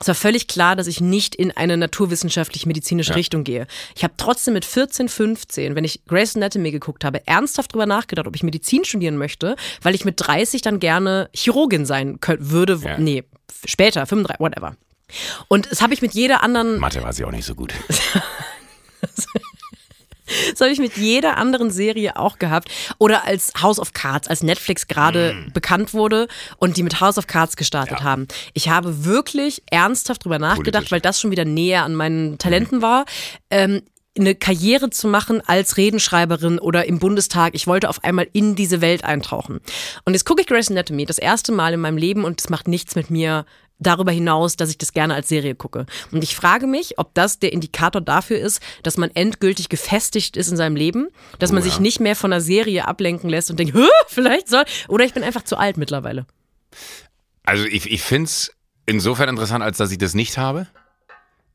es 0.00 0.08
war 0.08 0.14
völlig 0.14 0.48
klar, 0.48 0.74
dass 0.74 0.86
ich 0.88 1.00
nicht 1.00 1.34
in 1.36 1.52
eine 1.56 1.76
naturwissenschaftlich-medizinische 1.76 3.14
Richtung 3.14 3.44
gehe. 3.44 3.66
Ich 3.94 4.02
habe 4.04 4.14
trotzdem 4.16 4.54
mit 4.54 4.64
14, 4.64 5.08
15, 5.08 5.74
wenn 5.76 5.84
ich 5.84 6.04
Grey's 6.06 6.34
Anatomy 6.34 6.72
geguckt 6.72 7.04
habe, 7.04 7.26
ernsthaft 7.26 7.72
drüber 7.72 7.86
nachgedacht, 7.86 8.26
ob 8.26 8.34
ich 8.34 8.42
Medizin 8.42 8.84
studieren 8.84 9.16
möchte, 9.16 9.54
weil 9.82 9.94
ich 9.94 10.04
mit 10.04 10.14
30 10.18 10.62
dann 10.62 10.80
gerne 10.80 11.28
Chirurgin 11.32 11.86
sein 11.86 12.20
könnt, 12.20 12.50
würde. 12.50 12.80
Ja. 12.82 12.98
Nee, 12.98 13.24
später, 13.66 14.04
35, 14.06 14.40
whatever. 14.40 14.76
Und 15.48 15.70
das 15.70 15.80
habe 15.80 15.94
ich 15.94 16.02
mit 16.02 16.12
jeder 16.14 16.42
anderen 16.42 16.78
Mathe 16.80 17.02
war 17.02 17.12
sie 17.12 17.24
auch 17.24 17.30
nicht 17.30 17.44
so 17.44 17.54
gut. 17.54 17.72
Das 20.52 20.60
habe 20.60 20.70
ich 20.70 20.78
mit 20.78 20.96
jeder 20.96 21.36
anderen 21.36 21.70
Serie 21.70 22.16
auch 22.16 22.38
gehabt. 22.38 22.68
Oder 22.98 23.24
als 23.24 23.52
House 23.60 23.78
of 23.78 23.92
Cards, 23.92 24.28
als 24.28 24.42
Netflix 24.42 24.86
gerade 24.86 25.34
bekannt 25.52 25.92
wurde 25.94 26.28
und 26.56 26.76
die 26.76 26.82
mit 26.82 27.00
House 27.00 27.18
of 27.18 27.26
Cards 27.26 27.56
gestartet 27.56 27.98
Ja. 28.00 28.04
haben. 28.04 28.26
Ich 28.54 28.68
habe 28.68 29.04
wirklich 29.04 29.62
ernsthaft 29.70 30.24
drüber 30.24 30.38
nachgedacht, 30.38 30.72
Politisch. 30.84 30.90
weil 30.92 31.00
das 31.00 31.20
schon 31.20 31.30
wieder 31.30 31.44
näher 31.44 31.84
an 31.84 31.94
meinen 31.94 32.38
Talenten 32.38 32.80
war. 32.82 33.04
Ähm, 33.50 33.82
eine 34.16 34.36
Karriere 34.36 34.90
zu 34.90 35.08
machen 35.08 35.42
als 35.44 35.76
Redenschreiberin 35.76 36.60
oder 36.60 36.84
im 36.86 37.00
Bundestag. 37.00 37.54
Ich 37.56 37.66
wollte 37.66 37.88
auf 37.88 38.04
einmal 38.04 38.28
in 38.32 38.54
diese 38.54 38.80
Welt 38.80 39.02
eintauchen. 39.02 39.60
Und 40.04 40.12
jetzt 40.12 40.24
gucke 40.24 40.40
ich 40.40 40.46
Grey's 40.46 40.70
Anatomy 40.70 41.04
das 41.04 41.18
erste 41.18 41.50
Mal 41.50 41.72
in 41.74 41.80
meinem 41.80 41.96
Leben 41.96 42.24
und 42.24 42.40
es 42.40 42.48
macht 42.48 42.68
nichts 42.68 42.94
mit 42.94 43.10
mir 43.10 43.44
darüber 43.84 44.10
hinaus, 44.12 44.56
dass 44.56 44.70
ich 44.70 44.78
das 44.78 44.92
gerne 44.92 45.14
als 45.14 45.28
Serie 45.28 45.54
gucke. 45.54 45.86
Und 46.10 46.24
ich 46.24 46.34
frage 46.34 46.66
mich, 46.66 46.98
ob 46.98 47.14
das 47.14 47.38
der 47.38 47.52
Indikator 47.52 48.00
dafür 48.00 48.38
ist, 48.38 48.60
dass 48.82 48.96
man 48.96 49.10
endgültig 49.14 49.68
gefestigt 49.68 50.36
ist 50.36 50.48
in 50.50 50.56
seinem 50.56 50.76
Leben, 50.76 51.08
dass 51.38 51.52
man 51.52 51.62
Oh 51.62 51.64
ja. 51.66 51.70
sich 51.70 51.80
nicht 51.80 52.00
mehr 52.00 52.16
von 52.16 52.32
einer 52.32 52.40
Serie 52.40 52.86
ablenken 52.88 53.30
lässt 53.30 53.50
und 53.50 53.58
denkt, 53.58 53.76
vielleicht 54.08 54.48
soll, 54.48 54.64
oder 54.88 55.04
ich 55.04 55.14
bin 55.14 55.22
einfach 55.22 55.44
zu 55.44 55.56
alt 55.56 55.76
mittlerweile. 55.76 56.26
Also 57.44 57.64
ich, 57.64 57.90
ich 57.90 58.02
finde 58.02 58.24
es 58.24 58.52
insofern 58.86 59.28
interessant, 59.28 59.62
als 59.62 59.76
dass 59.78 59.90
ich 59.92 59.98
das 59.98 60.14
nicht 60.14 60.38
habe. 60.38 60.66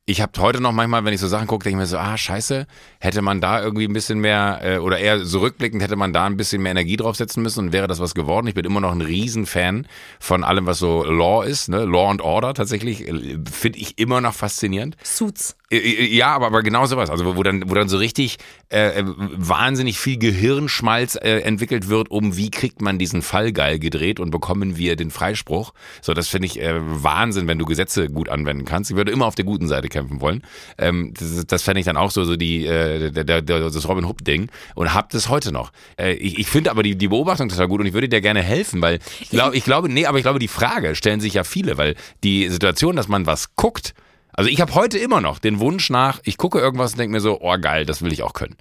Ich 0.06 0.22
habe 0.22 0.42
heute 0.42 0.60
noch 0.60 0.72
manchmal, 0.72 1.06
wenn 1.06 1.14
ich 1.14 1.20
so 1.20 1.28
Sachen 1.28 1.46
gucke, 1.46 1.66
denke 1.66 1.78
ich 1.78 1.82
mir 1.82 1.86
so, 1.86 2.00
ah, 2.00 2.18
scheiße, 2.18 2.66
hätte 3.00 3.22
man 3.22 3.42
da 3.42 3.62
irgendwie 3.62 3.86
ein 3.86 3.94
bisschen 3.94 4.20
mehr, 4.20 4.60
äh, 4.64 4.78
oder 4.80 4.98
eher 4.98 5.24
so 5.24 5.38
rückblickend, 5.40 5.84
hätte 5.84 5.96
man 5.98 6.14
da 6.14 6.26
ein 6.26 6.36
bisschen 6.36 6.64
mehr 6.64 6.72
Energie 6.72 6.98
draufsetzen 6.98 7.44
müssen 7.44 7.68
und 7.68 7.74
wäre 7.74 7.88
das 7.88 8.00
was 8.00 8.16
geworden. 8.16 8.48
Ich 8.48 8.56
bin 8.56 8.66
immer 8.66 8.82
noch 8.82 8.92
ein 8.92 9.02
Riesenfan 9.02 9.88
von 10.20 10.44
allem, 10.44 10.66
was 10.66 10.80
so 10.80 11.04
Law 11.04 11.44
ist, 11.44 11.70
ne? 11.70 11.86
Law 11.86 12.10
and 12.10 12.22
Order 12.22 12.56
tatsächlich, 12.56 13.08
äh, 13.08 13.38
finde 13.52 13.78
ich 13.78 14.00
immer 14.00 14.20
noch 14.20 14.34
faszinierend. 14.34 14.98
Suits. 15.04 15.59
Äh, 15.72 15.78
äh, 15.78 16.16
Ja, 16.16 16.34
aber, 16.36 16.48
aber 16.48 16.64
genau 16.64 16.86
sowas. 16.86 17.10
Also 17.10 17.36
wo, 17.36 17.44
dann, 17.44 17.70
wo 17.70 17.74
dann 17.74 17.90
so 17.90 17.98
richtig 17.98 18.38
äh, 18.70 19.00
äh, 19.00 19.04
wahnsinnig 19.06 20.00
viel 20.00 20.18
Gehirnschmalz 20.18 21.16
äh, 21.16 21.40
entwickelt 21.42 21.90
wird, 21.90 22.10
um 22.12 22.38
wie 22.38 22.52
kriegt 22.52 22.82
man 22.82 22.98
diesen 22.98 23.22
Fall 23.22 23.52
geil 23.52 23.80
gedreht 23.80 24.20
und 24.20 24.32
bekommen 24.32 24.78
wir 24.78 24.96
den 24.96 25.12
Freispruch. 25.12 25.74
So, 26.02 26.14
das 26.14 26.28
finde 26.28 26.48
ich 26.48 26.60
äh, 26.60 26.76
Wahnsinn, 26.80 27.48
wenn 27.48 27.60
du 27.60 27.66
Gesetze 27.66 28.10
gut 28.10 28.30
anwenden 28.30 28.66
kannst. 28.66 28.92
Ich 28.92 28.98
würde 28.98 29.12
immer 29.12 29.26
auf 29.26 29.36
der 29.36 29.46
guten 29.46 29.68
Seite 29.68 29.90
kämpfen 29.90 30.22
wollen. 30.22 30.44
Ähm, 30.78 31.14
das 31.18 31.46
das 31.46 31.64
fände 31.64 31.80
ich 31.80 31.86
dann 31.86 31.98
auch 31.98 32.12
so, 32.12 32.24
so 32.26 32.36
die, 32.36 32.66
äh, 32.66 33.12
der, 33.12 33.42
der, 33.42 33.42
das 33.42 33.88
Robin 33.88 34.06
Hood-Ding 34.06 34.50
und 34.76 34.94
hab 34.94 35.10
das 35.10 35.30
heute 35.30 35.52
noch. 35.52 35.72
Äh, 36.00 36.14
ich 36.14 36.40
ich 36.40 36.48
finde 36.48 36.72
aber 36.72 36.84
die, 36.84 36.96
die 36.96 37.08
Beobachtung 37.08 37.50
total 37.50 37.68
gut 37.68 37.82
und 37.82 37.86
ich 37.86 37.94
würde 37.94 38.10
dir 38.10 38.22
gerne 38.22 38.42
helfen, 38.42 38.82
weil 38.82 39.00
ich 39.20 39.30
glaube, 39.30 39.56
ich 39.56 39.64
glaube, 39.64 39.90
nee, 39.90 40.06
aber 40.06 40.18
ich 40.18 40.24
glaube, 40.24 40.40
die 40.40 40.48
Frage 40.48 40.96
stellen 40.96 41.20
sich 41.20 41.34
ja 41.34 41.44
viele, 41.44 41.78
weil 41.78 41.96
die 42.24 42.50
Situation, 42.50 42.96
dass 42.96 43.08
man 43.08 43.26
was 43.26 43.56
guckt, 43.56 43.94
also 44.34 44.50
ich 44.50 44.62
habe 44.62 44.76
heute 44.76 44.98
immer 44.98 45.22
noch 45.22 45.40
den 45.40 45.60
Wunsch 45.60 45.90
nach, 45.90 46.20
ich 46.24 46.38
gucke 46.38 46.60
irgendwas 46.60 46.94
und 46.94 47.00
denke 47.00 47.14
mir 47.14 47.22
so, 47.22 47.40
oh 47.42 47.58
geil, 47.60 47.86
das 47.86 48.02
will 48.02 48.14
ich 48.14 48.24
auch 48.24 48.34
können. 48.34 48.56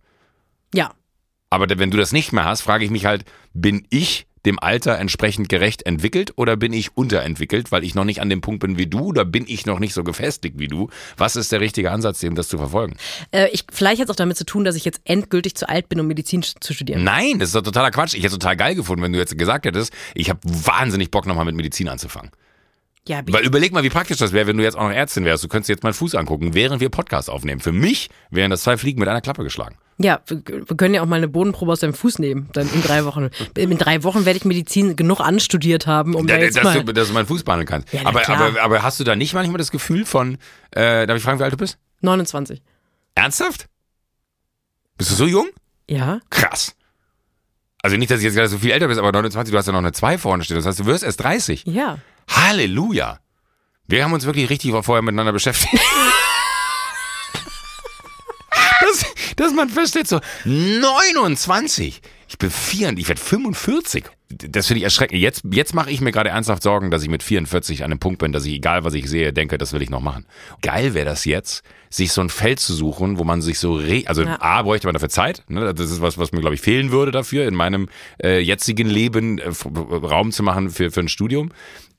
Ja. 0.75 0.93
Aber 1.51 1.67
wenn 1.69 1.91
du 1.91 1.97
das 1.97 2.13
nicht 2.13 2.33
mehr 2.33 2.45
hast, 2.45 2.61
frage 2.61 2.85
ich 2.85 2.91
mich 2.91 3.07
halt, 3.07 3.25
bin 3.55 3.87
ich 3.91 4.27
dem 4.47 4.59
Alter 4.59 4.99
entsprechend 4.99 5.49
gerecht 5.49 5.85
entwickelt 5.85 6.33
oder 6.37 6.57
bin 6.57 6.73
ich 6.73 6.97
unterentwickelt, 6.97 7.73
weil 7.73 7.85
ich 7.85 7.95
noch 7.95 8.05
nicht 8.05 8.21
an 8.21 8.31
dem 8.31 8.41
Punkt 8.41 8.61
bin 8.61 8.79
wie 8.79 8.87
du 8.87 9.01
oder 9.01 9.25
bin 9.25 9.45
ich 9.47 9.67
noch 9.67 9.79
nicht 9.79 9.95
so 9.95 10.05
gefestigt 10.05 10.59
wie 10.59 10.69
du? 10.69 10.89
Was 11.17 11.37
ist 11.37 11.53
der 11.53 11.61
richtige 11.61 11.91
Ansatz, 11.91 12.21
dem 12.21 12.35
das 12.35 12.49
zu 12.49 12.57
verfolgen? 12.57 12.97
Äh, 13.31 13.49
ich, 13.53 13.65
vielleicht 13.71 14.01
hat 14.01 14.09
es 14.09 14.11
auch 14.11 14.17
damit 14.17 14.37
zu 14.37 14.47
tun, 14.47 14.65
dass 14.65 14.77
ich 14.77 14.85
jetzt 14.85 15.01
endgültig 15.05 15.55
zu 15.55 15.69
alt 15.69 15.89
bin, 15.89 16.01
um 16.01 16.07
Medizin 16.07 16.43
zu 16.43 16.73
studieren. 16.73 17.05
Nein, 17.05 17.39
das 17.39 17.51
ist 17.51 17.57
doch 17.57 17.63
totaler 17.63 17.91
Quatsch. 17.91 18.15
Ich 18.15 18.21
hätte 18.21 18.29
es 18.29 18.39
total 18.39 18.57
geil 18.57 18.75
gefunden, 18.75 19.03
wenn 19.03 19.13
du 19.13 19.19
jetzt 19.19 19.37
gesagt 19.37 19.67
hättest, 19.67 19.93
ich 20.15 20.31
habe 20.31 20.41
wahnsinnig 20.45 21.11
Bock 21.11 21.27
nochmal 21.27 21.45
mit 21.45 21.55
Medizin 21.55 21.89
anzufangen. 21.89 22.31
Ja, 23.09 23.23
Weil 23.27 23.45
überleg 23.45 23.73
mal, 23.73 23.83
wie 23.83 23.89
praktisch 23.89 24.19
das 24.19 24.33
wäre, 24.33 24.47
wenn 24.47 24.57
du 24.59 24.63
jetzt 24.63 24.77
auch 24.77 24.83
noch 24.83 24.93
Ärztin 24.95 25.25
wärst. 25.25 25.43
Du 25.43 25.49
könntest 25.49 25.69
jetzt 25.71 25.83
meinen 25.83 25.95
Fuß 25.95 26.15
angucken, 26.15 26.53
während 26.55 26.81
wir 26.81 26.91
Podcast 26.91 27.31
aufnehmen. 27.31 27.61
Für 27.61 27.73
mich 27.73 28.11
wären 28.31 28.51
das 28.51 28.63
zwei 28.63 28.77
Fliegen 28.77 29.01
mit 29.01 29.09
einer 29.09 29.21
Klappe 29.23 29.43
geschlagen. 29.45 29.77
Ja, 30.01 30.21
wir 30.29 30.77
können 30.77 30.95
ja 30.95 31.03
auch 31.03 31.07
mal 31.07 31.17
eine 31.17 31.27
Bodenprobe 31.27 31.73
aus 31.73 31.81
deinem 31.81 31.95
Fuß 31.95 32.19
nehmen, 32.21 32.49
dann 32.53 32.69
in 32.73 32.83
drei 32.83 33.05
Wochen. 33.05 33.31
In 33.57 33.77
drei 33.79 34.05
Wochen 34.05 34.25
werde 34.27 34.37
ich 34.37 34.45
Medizin 34.45 34.95
genug 34.95 35.21
anstudiert 35.21 35.87
haben, 35.89 36.15
um 36.15 36.27
da 36.27 36.37
Da- 36.37 36.43
jetzt 36.45 36.57
dass, 36.57 36.65
mal... 36.65 36.85
du, 36.85 36.93
dass 36.93 37.09
du 37.09 37.15
meinen 37.15 37.27
Fuß 37.27 37.43
behandeln 37.43 37.67
kannst. 37.67 37.93
Ja, 37.93 38.03
aber, 38.05 38.29
aber, 38.29 38.61
aber 38.63 38.83
hast 38.83 39.01
du 39.01 39.05
da 39.05 39.17
nicht 39.17 39.35
manchmal 39.35 39.59
das 39.59 39.71
Gefühl 39.73 40.05
von, 40.05 40.39
äh, 40.71 41.07
darf 41.07 41.17
ich 41.17 41.23
fragen, 41.23 41.41
wie 41.41 41.45
alt 41.45 41.53
du 41.53 41.57
bist? 41.57 41.79
29. 42.03 42.63
Ernsthaft? 43.17 43.67
Bist 44.99 45.11
du 45.11 45.15
so 45.15 45.27
jung? 45.27 45.49
Ja? 45.89 46.21
Krass. 46.31 46.77
Also 47.83 47.97
nicht, 47.97 48.11
dass 48.11 48.19
ich 48.19 48.25
jetzt 48.25 48.35
gerade 48.35 48.49
so 48.49 48.59
viel 48.59 48.71
älter 48.71 48.89
bist, 48.89 48.99
aber 49.01 49.11
29, 49.13 49.51
du 49.53 49.59
hast 49.59 49.67
ja 49.67 49.73
noch 49.73 49.79
eine 49.79 49.93
2 49.93 50.19
vorne 50.19 50.45
stehen. 50.45 50.57
Das 50.57 50.67
heißt, 50.67 50.79
du 50.81 50.87
wirst 50.87 51.05
erst 51.05 51.21
30. 51.23 51.65
Ja. 51.67 51.99
Halleluja. 52.29 53.21
Wir 53.87 54.05
haben 54.05 54.13
uns 54.13 54.27
wirklich 54.27 54.51
richtig 54.51 54.73
vorher 54.85 55.03
miteinander 55.03 55.33
beschäftigt. 55.33 55.73
dass, 58.81 59.05
dass 59.37 59.53
man 59.53 59.69
feststellt, 59.69 60.09
so 60.09 60.21
29. 60.45 62.01
Ich 62.29 62.39
bin 62.39 62.51
4, 62.51 62.99
ich 62.99 63.09
werde 63.09 63.21
45. 63.21 64.05
Das 64.29 64.67
finde 64.67 64.79
ich 64.79 64.85
erschreckend. 64.85 65.19
Jetzt, 65.21 65.43
jetzt 65.51 65.75
mache 65.75 65.91
ich 65.91 66.03
mir 66.03 66.13
gerade 66.13 66.29
ernsthaft 66.29 66.63
Sorgen, 66.63 66.91
dass 66.91 67.03
ich 67.03 67.09
mit 67.09 67.23
44 67.23 67.83
an 67.83 67.91
einem 67.91 67.99
Punkt 67.99 68.19
bin, 68.19 68.33
dass 68.33 68.45
ich, 68.45 68.55
egal 68.55 68.85
was 68.85 68.93
ich 68.93 69.09
sehe, 69.09 69.33
denke, 69.33 69.57
das 69.57 69.73
will 69.73 69.81
ich 69.81 69.89
noch 69.89 70.03
machen. 70.03 70.27
Geil 70.61 70.93
wäre 70.93 71.07
das 71.07 71.25
jetzt, 71.25 71.63
sich 71.91 72.13
so 72.13 72.21
ein 72.21 72.29
Feld 72.31 72.61
zu 72.61 72.75
suchen, 72.75 73.19
wo 73.19 73.25
man 73.25 73.41
sich 73.43 73.59
so, 73.59 73.75
re 73.75 74.03
also 74.07 74.23
Ja. 74.23 74.41
A, 74.41 74.63
bräuchte 74.63 74.87
man 74.87 74.95
dafür 74.95 75.09
Zeit. 75.09 75.43
Ne? 75.49 75.73
Das 75.75 75.91
ist 75.91 76.01
was, 76.01 76.19
was 76.19 76.33
mir, 76.33 76.41
glaube 76.41 76.55
ich, 76.55 76.61
fehlen 76.61 76.91
würde 76.91 77.13
dafür, 77.13 77.47
in 77.49 77.55
meinem 77.55 77.89
äh, 78.23 78.39
jetzigen 78.41 78.89
Leben 78.89 79.39
äh, 79.39 79.45
f- 79.45 79.67
Raum 79.67 80.33
zu 80.33 80.43
machen 80.43 80.71
für, 80.71 80.91
für 80.91 81.01
ein 81.01 81.09
Studium. 81.09 81.51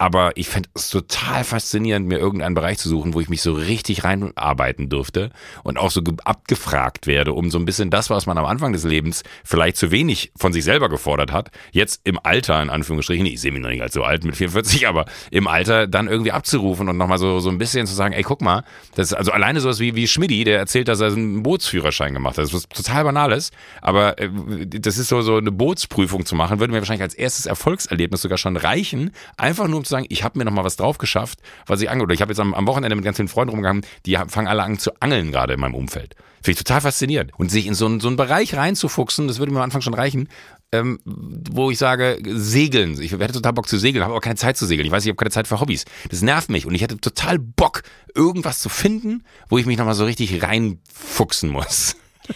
Aber 0.01 0.31
ich 0.37 0.47
fände 0.47 0.69
es 0.75 0.89
total 0.89 1.43
faszinierend, 1.43 2.07
mir 2.07 2.19
irgendeinen 2.19 2.55
Bereich 2.55 2.77
zu 2.77 2.87
suchen, 2.87 3.13
wo 3.13 3.19
ich 3.19 3.27
mich 3.27 3.41
so 3.41 3.51
richtig 3.51 4.05
reinarbeiten 4.05 4.87
dürfte 4.87 5.29
und 5.63 5.77
auch 5.77 5.91
so 5.91 6.01
ge- 6.01 6.15
abgefragt 6.23 7.05
werde, 7.05 7.33
um 7.33 7.51
so 7.51 7.59
ein 7.59 7.65
bisschen 7.65 7.89
das, 7.89 8.09
was 8.09 8.25
man 8.25 8.37
am 8.37 8.45
Anfang 8.45 8.71
des 8.71 8.85
Lebens 8.85 9.23
vielleicht 9.43 9.75
zu 9.75 9.91
wenig 9.91 10.31
von 10.37 10.53
sich 10.53 10.63
selber 10.63 10.87
gefordert 10.87 11.33
hat, 11.33 11.51
jetzt 11.73 11.99
im 12.05 12.17
Alter, 12.23 12.61
in 12.61 12.69
Anführungsstrichen, 12.69 13.25
ich 13.25 13.41
sehe 13.41 13.51
mich 13.51 13.61
noch 13.61 13.69
nicht 13.69 13.81
als 13.81 13.93
so 13.93 14.03
alt 14.03 14.23
mit 14.23 14.37
44, 14.37 14.87
aber 14.87 15.03
im 15.31 15.47
Alter 15.47 15.85
dann 15.85 16.07
irgendwie 16.07 16.31
abzurufen 16.31 16.87
und 16.87 16.95
nochmal 16.95 17.17
so, 17.17 17.41
so 17.41 17.49
ein 17.49 17.57
bisschen 17.57 17.85
zu 17.85 17.93
sagen, 17.93 18.13
ey, 18.13 18.23
guck 18.23 18.41
mal, 18.41 18.63
das 18.95 19.07
ist 19.07 19.13
also 19.17 19.31
alleine 19.31 19.59
sowas 19.59 19.78
wie, 19.79 19.95
wie 19.95 20.07
Schmidti, 20.07 20.43
der 20.43 20.59
erzählt, 20.59 20.87
dass 20.87 20.99
er 20.99 21.07
einen 21.07 21.43
Bootsführerschein 21.43 22.13
gemacht 22.13 22.37
hat. 22.37 22.45
Das 22.45 22.53
ist 22.53 22.69
total 22.69 23.03
Banales, 23.03 23.51
aber 23.81 24.19
äh, 24.19 24.29
das 24.65 24.97
ist 24.97 25.09
so, 25.09 25.21
so 25.21 25.37
eine 25.37 25.51
Bootsprüfung 25.51 26.25
zu 26.25 26.35
machen, 26.35 26.59
würde 26.59 26.71
mir 26.71 26.79
wahrscheinlich 26.79 27.03
als 27.03 27.13
erstes 27.13 27.45
Erfolgserlebnis 27.45 28.21
sogar 28.21 28.37
schon 28.37 28.57
reichen, 28.57 29.11
einfach 29.37 29.67
nur 29.67 29.77
um 29.77 29.83
zu 29.83 29.91
sagen, 29.91 30.05
ich 30.09 30.23
habe 30.23 30.37
mir 30.37 30.45
nochmal 30.45 30.65
was 30.65 30.75
drauf 30.75 30.97
geschafft, 30.97 31.39
was 31.65 31.81
ich 31.81 31.89
ange... 31.89 32.03
Oder 32.03 32.13
ich 32.13 32.21
habe 32.21 32.31
jetzt 32.31 32.39
am, 32.39 32.53
am 32.53 32.67
Wochenende 32.67 32.95
mit 32.95 33.05
ganz 33.05 33.17
vielen 33.17 33.27
Freunden 33.27 33.51
rumgegangen, 33.51 33.85
die 34.05 34.17
fangen 34.27 34.47
alle 34.47 34.63
an 34.63 34.79
zu 34.79 34.91
angeln 34.99 35.31
gerade 35.31 35.53
in 35.53 35.59
meinem 35.59 35.75
Umfeld. 35.75 36.15
Finde 36.41 36.51
ich 36.51 36.57
total 36.63 36.81
faszinierend. 36.81 37.31
Und 37.37 37.51
sich 37.51 37.67
in 37.67 37.73
so, 37.73 37.99
so 37.99 38.07
einen 38.07 38.15
Bereich 38.15 38.55
reinzufuchsen, 38.55 39.27
das 39.27 39.39
würde 39.39 39.51
mir 39.51 39.59
am 39.59 39.65
Anfang 39.65 39.81
schon 39.81 39.93
reichen, 39.93 40.29
ähm, 40.71 40.99
wo 41.05 41.71
ich 41.71 41.77
sage, 41.77 42.19
segeln. 42.25 43.01
Ich 43.01 43.11
hätte 43.11 43.33
total 43.33 43.53
Bock 43.53 43.67
zu 43.67 43.77
segeln, 43.77 44.03
habe 44.03 44.13
aber 44.13 44.21
keine 44.21 44.35
Zeit 44.35 44.57
zu 44.57 44.65
segeln. 44.65 44.85
Ich 44.85 44.91
weiß, 44.91 45.03
ich 45.03 45.09
habe 45.09 45.17
keine 45.17 45.31
Zeit 45.31 45.47
für 45.47 45.59
Hobbys. 45.59 45.85
Das 46.09 46.21
nervt 46.21 46.49
mich 46.49 46.65
und 46.65 46.75
ich 46.75 46.81
hätte 46.81 46.97
total 46.97 47.39
Bock, 47.39 47.81
irgendwas 48.13 48.59
zu 48.59 48.69
finden, 48.69 49.23
wo 49.49 49.57
ich 49.57 49.65
mich 49.65 49.77
nochmal 49.77 49.95
so 49.95 50.05
richtig 50.05 50.43
reinfuchsen 50.43 51.49
muss. 51.49 51.95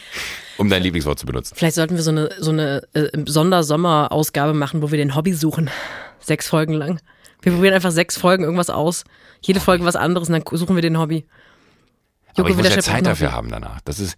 Um 0.56 0.70
dein 0.70 0.84
Lieblingswort 0.84 1.18
zu 1.18 1.26
benutzen. 1.26 1.56
Vielleicht 1.58 1.76
sollten 1.76 1.96
wir 1.96 2.04
so 2.04 2.12
eine, 2.12 2.30
so 2.38 2.52
eine 2.52 2.84
äh, 2.94 3.10
Sondersommerausgabe 3.26 4.54
machen, 4.54 4.84
wo 4.84 4.92
wir 4.92 5.00
den 5.00 5.16
Hobby 5.16 5.34
suchen. 5.34 5.72
Sechs 6.20 6.48
Folgen 6.48 6.74
lang. 6.74 7.02
Wir 7.42 7.52
probieren 7.52 7.74
einfach 7.74 7.92
sechs 7.92 8.18
Folgen 8.18 8.44
irgendwas 8.44 8.70
aus. 8.70 9.04
Jede 9.42 9.60
Folge 9.60 9.84
was 9.84 9.96
anderes 9.96 10.30
und 10.30 10.34
dann 10.34 10.58
suchen 10.58 10.76
wir 10.76 10.84
den 10.84 10.98
Hobby. 10.98 11.26
Aber 12.38 12.50
ich 12.50 12.56
muss 12.56 12.70
ja 12.70 12.82
Zeit 12.82 13.06
dafür 13.06 13.32
haben 13.32 13.50
danach. 13.50 13.82
Das 13.82 14.00
ist, 14.00 14.16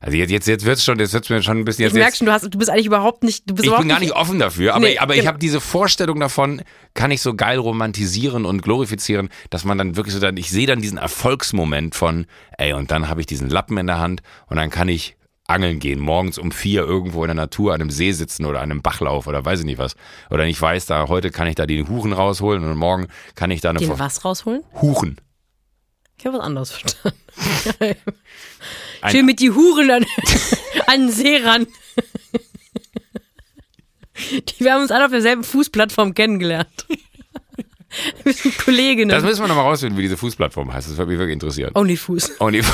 also 0.00 0.16
jetzt, 0.16 0.30
jetzt, 0.30 0.46
jetzt 0.46 0.64
wird's 0.64 0.84
schon, 0.84 0.98
jetzt 0.98 1.12
wird's 1.12 1.28
mir 1.28 1.42
schon 1.42 1.58
ein 1.58 1.64
bisschen, 1.64 1.86
Ich 1.86 1.92
jetzt, 1.92 1.94
merke 1.94 2.08
jetzt 2.10 2.18
schon, 2.18 2.26
du, 2.26 2.32
hast, 2.32 2.42
du 2.42 2.58
bist 2.58 2.70
eigentlich 2.70 2.86
überhaupt 2.86 3.24
nicht, 3.24 3.50
du 3.50 3.54
bist 3.54 3.66
ich 3.66 3.76
bin 3.76 3.88
gar 3.88 3.98
nicht 3.98 4.12
offen 4.14 4.38
dafür, 4.38 4.74
aber, 4.74 4.86
Nee, 4.86 4.98
aber 4.98 5.14
ich 5.14 5.20
genau. 5.20 5.28
habe 5.30 5.38
diese 5.38 5.60
Vorstellung 5.60 6.20
davon, 6.20 6.62
kann 6.94 7.10
ich 7.10 7.20
so 7.20 7.34
geil 7.34 7.58
romantisieren 7.58 8.44
und 8.44 8.62
glorifizieren, 8.62 9.28
dass 9.50 9.64
man 9.64 9.76
dann 9.76 9.96
wirklich 9.96 10.14
so 10.14 10.20
dann, 10.20 10.36
ich 10.36 10.50
sehe 10.50 10.66
dann 10.66 10.80
diesen 10.80 10.98
Erfolgsmoment 10.98 11.94
von, 11.96 12.26
ey, 12.58 12.72
und 12.74 12.90
dann 12.90 13.08
habe 13.08 13.20
ich 13.20 13.26
diesen 13.26 13.50
Lappen 13.50 13.76
in 13.76 13.86
der 13.88 13.98
Hand 13.98 14.22
und 14.46 14.56
dann 14.56 14.70
kann 14.70 14.88
ich 14.88 15.16
angeln 15.48 15.78
gehen, 15.80 15.98
morgens 15.98 16.38
um 16.38 16.52
vier 16.52 16.82
irgendwo 16.82 17.24
in 17.24 17.28
der 17.28 17.34
Natur 17.34 17.74
an 17.74 17.80
einem 17.80 17.90
See 17.90 18.12
sitzen 18.12 18.44
oder 18.44 18.58
an 18.60 18.70
einem 18.70 18.82
Bachlauf 18.82 19.26
oder 19.26 19.44
weiß 19.44 19.60
ich 19.60 19.66
nicht 19.66 19.78
was. 19.78 19.96
Oder 20.30 20.44
ich 20.46 20.60
weiß, 20.60 20.86
da 20.86 21.08
heute 21.08 21.30
kann 21.30 21.48
ich 21.48 21.54
da 21.54 21.66
den 21.66 21.88
Huchen 21.88 22.12
rausholen 22.12 22.62
und 22.62 22.76
morgen 22.76 23.08
kann 23.34 23.50
ich 23.50 23.62
da 23.62 23.70
eine 23.70 23.78
Den 23.78 23.98
was 23.98 24.24
rausholen? 24.24 24.62
Huchen. 24.80 25.16
Ich 26.18 26.26
habe 26.26 26.36
was 26.38 26.44
anderes 26.44 26.70
verstanden. 26.72 27.18
Ein- 29.00 29.12
Schön 29.12 29.26
mit 29.26 29.40
die 29.40 29.50
Huren 29.50 29.90
an, 29.90 30.04
an 30.86 31.00
den 31.06 31.10
See 31.10 31.36
ran. 31.38 31.66
Die, 34.30 34.64
wir 34.64 34.72
haben 34.74 34.82
uns 34.82 34.90
alle 34.90 35.04
auf 35.04 35.10
derselben 35.12 35.44
Fußplattform 35.44 36.14
kennengelernt. 36.14 36.86
Wir 38.22 38.34
sind 38.34 38.58
Kolleginnen. 38.58 39.08
Das 39.08 39.22
müssen 39.24 39.40
wir 39.40 39.48
nochmal 39.48 39.64
rausfinden, 39.64 39.96
wie 39.96 40.02
diese 40.02 40.18
Fußplattform 40.18 40.70
heißt. 40.72 40.90
Das 40.90 40.98
würde 40.98 41.10
mich 41.10 41.18
wirklich 41.18 41.32
interessieren. 41.32 41.70
Only 41.74 41.96
Fuß. 41.96 42.32
Und 42.38 42.52
die 42.52 42.62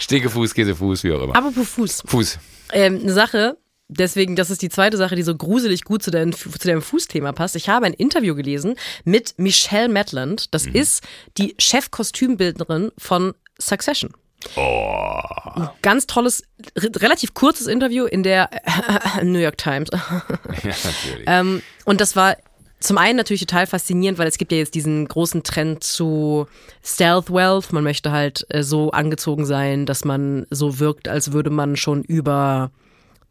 Stinkefuß, 0.00 0.54
Käsefuß, 0.54 1.04
wie 1.04 1.12
auch 1.12 1.22
immer. 1.22 1.36
Apropos 1.36 1.68
Fuß. 1.68 2.02
Fuß. 2.06 2.38
Ähm, 2.72 3.00
eine 3.02 3.12
Sache, 3.12 3.58
deswegen, 3.98 4.36
das 4.36 4.50
ist 4.50 4.62
die 4.62 4.68
zweite 4.68 4.96
Sache, 4.96 5.16
die 5.16 5.22
so 5.22 5.34
gruselig 5.34 5.84
gut 5.84 6.02
zu, 6.02 6.10
dein, 6.10 6.32
zu 6.32 6.50
deinem 6.50 6.82
Fußthema 6.82 7.32
passt. 7.32 7.56
Ich 7.56 7.68
habe 7.68 7.86
ein 7.86 7.94
Interview 7.94 8.34
gelesen 8.34 8.76
mit 9.04 9.34
Michelle 9.38 9.88
Maitland. 9.88 10.54
Das 10.54 10.66
ist 10.66 11.02
die 11.38 11.54
Chefkostümbildnerin 11.58 12.92
von 12.98 13.34
Succession. 13.58 14.10
Oh. 14.56 15.20
Ein 15.54 15.70
ganz 15.82 16.06
tolles, 16.06 16.44
re 16.76 16.90
relativ 16.96 17.34
kurzes 17.34 17.66
Interview 17.66 18.04
in 18.04 18.22
der 18.22 18.50
New 19.22 19.38
York 19.38 19.56
Times. 19.56 19.88
Ja, 19.92 20.22
natürlich. 20.62 21.24
Ähm, 21.26 21.62
und 21.84 22.00
das 22.00 22.16
war 22.16 22.36
zum 22.80 22.98
einen 22.98 23.16
natürlich 23.16 23.40
total 23.40 23.66
faszinierend, 23.66 24.18
weil 24.18 24.28
es 24.28 24.36
gibt 24.36 24.52
ja 24.52 24.58
jetzt 24.58 24.74
diesen 24.74 25.08
großen 25.08 25.42
Trend 25.42 25.82
zu 25.82 26.46
Stealth 26.84 27.30
Wealth. 27.30 27.72
Man 27.72 27.82
möchte 27.82 28.12
halt 28.12 28.46
äh, 28.50 28.62
so 28.62 28.90
angezogen 28.90 29.46
sein, 29.46 29.86
dass 29.86 30.04
man 30.04 30.46
so 30.50 30.78
wirkt, 30.78 31.08
als 31.08 31.32
würde 31.32 31.50
man 31.50 31.76
schon 31.76 32.02
über 32.02 32.70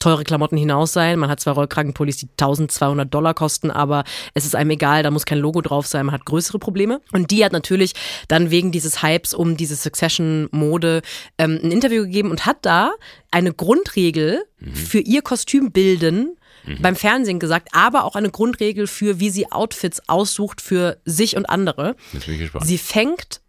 teure 0.03 0.23
Klamotten 0.23 0.57
hinaus 0.57 0.93
sein. 0.93 1.17
Man 1.19 1.29
hat 1.29 1.39
zwar 1.39 1.55
Rollkragenpullis, 1.55 2.17
die 2.17 2.27
1200 2.31 3.11
Dollar 3.13 3.33
kosten, 3.33 3.71
aber 3.71 4.03
es 4.33 4.45
ist 4.45 4.55
einem 4.55 4.71
egal, 4.71 5.03
da 5.03 5.11
muss 5.11 5.25
kein 5.25 5.39
Logo 5.39 5.61
drauf 5.61 5.87
sein, 5.87 6.05
man 6.05 6.13
hat 6.13 6.25
größere 6.25 6.59
Probleme. 6.59 7.01
Und 7.11 7.31
die 7.31 7.43
hat 7.45 7.53
natürlich 7.53 7.93
dann 8.27 8.51
wegen 8.51 8.71
dieses 8.71 9.01
Hypes 9.01 9.33
um 9.33 9.55
diese 9.57 9.75
Succession-Mode 9.75 11.01
ähm, 11.37 11.59
ein 11.63 11.71
Interview 11.71 12.03
gegeben 12.03 12.31
und 12.31 12.45
hat 12.45 12.57
da 12.63 12.91
eine 13.31 13.53
Grundregel 13.53 14.43
für 14.73 14.99
ihr 14.99 15.21
Kostümbilden 15.21 16.37
beim 16.81 16.95
Fernsehen 16.95 17.39
gesagt, 17.39 17.69
aber 17.73 18.05
auch 18.05 18.15
eine 18.15 18.29
Grundregel 18.29 18.87
für, 18.87 19.19
wie 19.19 19.29
sie 19.29 19.51
Outfits 19.51 20.07
aussucht 20.07 20.61
für 20.61 20.97
sich 21.03 21.35
und 21.35 21.49
andere. 21.49 21.95
Sie 22.63 22.77
fängt 22.77 23.41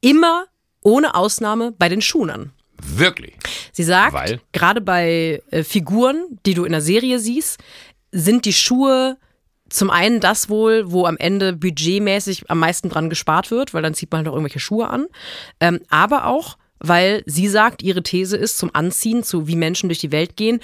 immer 0.00 0.46
ohne 0.82 1.14
Ausnahme 1.14 1.72
bei 1.72 1.88
den 1.88 2.00
Schuhen 2.00 2.30
an. 2.30 2.52
Wirklich. 2.84 3.34
Sie 3.72 3.84
sagt, 3.84 4.12
Weil? 4.12 4.40
gerade 4.52 4.80
bei 4.80 5.42
äh, 5.50 5.62
Figuren, 5.62 6.38
die 6.46 6.54
du 6.54 6.64
in 6.64 6.72
der 6.72 6.80
Serie 6.80 7.18
siehst, 7.18 7.58
sind 8.10 8.44
die 8.44 8.52
Schuhe 8.52 9.16
zum 9.72 9.90
einen 9.90 10.20
das 10.20 10.48
wohl, 10.48 10.92
wo 10.92 11.06
am 11.06 11.16
Ende 11.16 11.54
budgetmäßig 11.54 12.50
am 12.50 12.58
meisten 12.58 12.90
dran 12.90 13.08
gespart 13.08 13.50
wird, 13.50 13.72
weil 13.72 13.82
dann 13.82 13.94
zieht 13.94 14.10
man 14.10 14.18
halt 14.18 14.28
auch 14.28 14.34
irgendwelche 14.34 14.60
Schuhe 14.60 14.88
an. 14.88 15.06
Ähm, 15.60 15.80
aber 15.88 16.26
auch, 16.26 16.58
weil 16.78 17.22
sie 17.26 17.48
sagt, 17.48 17.82
ihre 17.82 18.02
These 18.02 18.36
ist 18.36 18.58
zum 18.58 18.70
Anziehen, 18.74 19.22
zu 19.22 19.46
wie 19.46 19.56
Menschen 19.56 19.88
durch 19.88 19.98
die 19.98 20.12
Welt 20.12 20.36
gehen. 20.36 20.60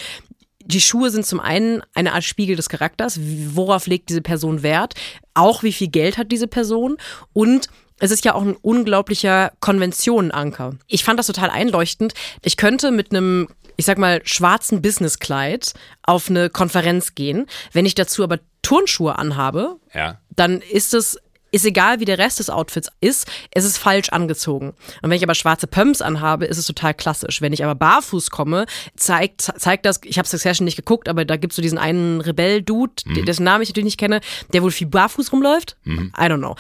Die 0.62 0.82
Schuhe 0.82 1.10
sind 1.10 1.24
zum 1.24 1.40
einen 1.40 1.82
eine 1.94 2.12
Art 2.12 2.24
Spiegel 2.24 2.54
des 2.54 2.68
Charakters. 2.68 3.18
Worauf 3.54 3.86
legt 3.86 4.10
diese 4.10 4.20
Person 4.20 4.62
Wert? 4.62 4.94
Auch 5.32 5.62
wie 5.62 5.72
viel 5.72 5.88
Geld 5.88 6.18
hat 6.18 6.30
diese 6.30 6.48
Person? 6.48 6.98
Und 7.32 7.68
es 8.00 8.10
ist 8.10 8.24
ja 8.24 8.34
auch 8.34 8.42
ein 8.42 8.56
unglaublicher 8.56 9.52
Konventionenanker. 9.60 10.74
Ich 10.86 11.04
fand 11.04 11.18
das 11.18 11.26
total 11.26 11.50
einleuchtend. 11.50 12.14
Ich 12.44 12.56
könnte 12.56 12.90
mit 12.90 13.10
einem, 13.10 13.48
ich 13.76 13.84
sag 13.84 13.98
mal, 13.98 14.20
schwarzen 14.24 14.82
Businesskleid 14.82 15.74
auf 16.02 16.30
eine 16.30 16.50
Konferenz 16.50 17.14
gehen. 17.14 17.46
Wenn 17.72 17.86
ich 17.86 17.94
dazu 17.94 18.22
aber 18.24 18.38
Turnschuhe 18.62 19.18
anhabe, 19.18 19.76
Ja. 19.94 20.18
dann 20.34 20.60
ist 20.60 20.94
es 20.94 21.18
ist 21.50 21.64
egal, 21.64 21.98
wie 21.98 22.04
der 22.04 22.18
Rest 22.18 22.40
des 22.40 22.50
Outfits 22.50 22.90
ist, 23.00 23.26
es 23.52 23.64
ist 23.64 23.78
falsch 23.78 24.10
angezogen. 24.10 24.74
Und 25.00 25.08
wenn 25.08 25.16
ich 25.16 25.22
aber 25.22 25.34
schwarze 25.34 25.66
Pumps 25.66 26.02
anhabe, 26.02 26.44
ist 26.44 26.58
es 26.58 26.66
total 26.66 26.92
klassisch. 26.92 27.40
Wenn 27.40 27.54
ich 27.54 27.64
aber 27.64 27.74
barfuß 27.74 28.28
komme, 28.30 28.66
zeigt, 28.96 29.40
zeigt 29.56 29.86
das, 29.86 30.00
ich 30.04 30.18
habe 30.18 30.28
Succession 30.28 30.66
nicht 30.66 30.76
geguckt, 30.76 31.08
aber 31.08 31.24
da 31.24 31.36
gibt's 31.36 31.56
so 31.56 31.62
diesen 31.62 31.78
einen 31.78 32.20
Rebell-Dude, 32.20 32.92
dessen 33.24 33.44
Namen 33.44 33.62
ich 33.62 33.70
natürlich 33.70 33.86
nicht 33.86 33.98
kenne, 33.98 34.20
der 34.52 34.62
wohl 34.62 34.70
viel 34.72 34.88
barfuß 34.88 35.32
rumläuft. 35.32 35.78
I 35.86 36.10
don't 36.18 36.36
know. 36.36 36.54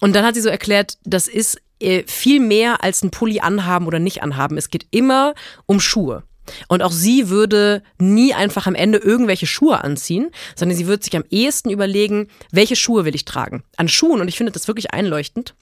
Und 0.00 0.14
dann 0.14 0.24
hat 0.24 0.34
sie 0.34 0.40
so 0.40 0.48
erklärt, 0.48 0.98
das 1.04 1.28
ist 1.28 1.60
äh, 1.80 2.04
viel 2.06 2.40
mehr 2.40 2.82
als 2.82 3.02
ein 3.02 3.10
Pulli 3.10 3.40
anhaben 3.40 3.86
oder 3.86 3.98
nicht 3.98 4.22
anhaben. 4.22 4.56
Es 4.56 4.70
geht 4.70 4.86
immer 4.90 5.34
um 5.66 5.80
Schuhe. 5.80 6.24
Und 6.68 6.82
auch 6.82 6.92
sie 6.92 7.28
würde 7.28 7.82
nie 7.98 8.34
einfach 8.34 8.66
am 8.66 8.74
Ende 8.74 8.98
irgendwelche 8.98 9.46
Schuhe 9.46 9.82
anziehen, 9.82 10.30
sondern 10.54 10.76
sie 10.76 10.86
würde 10.86 11.04
sich 11.04 11.16
am 11.16 11.24
ehesten 11.30 11.70
überlegen, 11.70 12.28
welche 12.50 12.76
Schuhe 12.76 13.04
will 13.04 13.14
ich 13.14 13.24
tragen. 13.24 13.64
An 13.76 13.88
Schuhen, 13.88 14.20
und 14.20 14.28
ich 14.28 14.36
finde 14.36 14.52
das 14.52 14.68
wirklich 14.68 14.92
einleuchtend, 14.92 15.54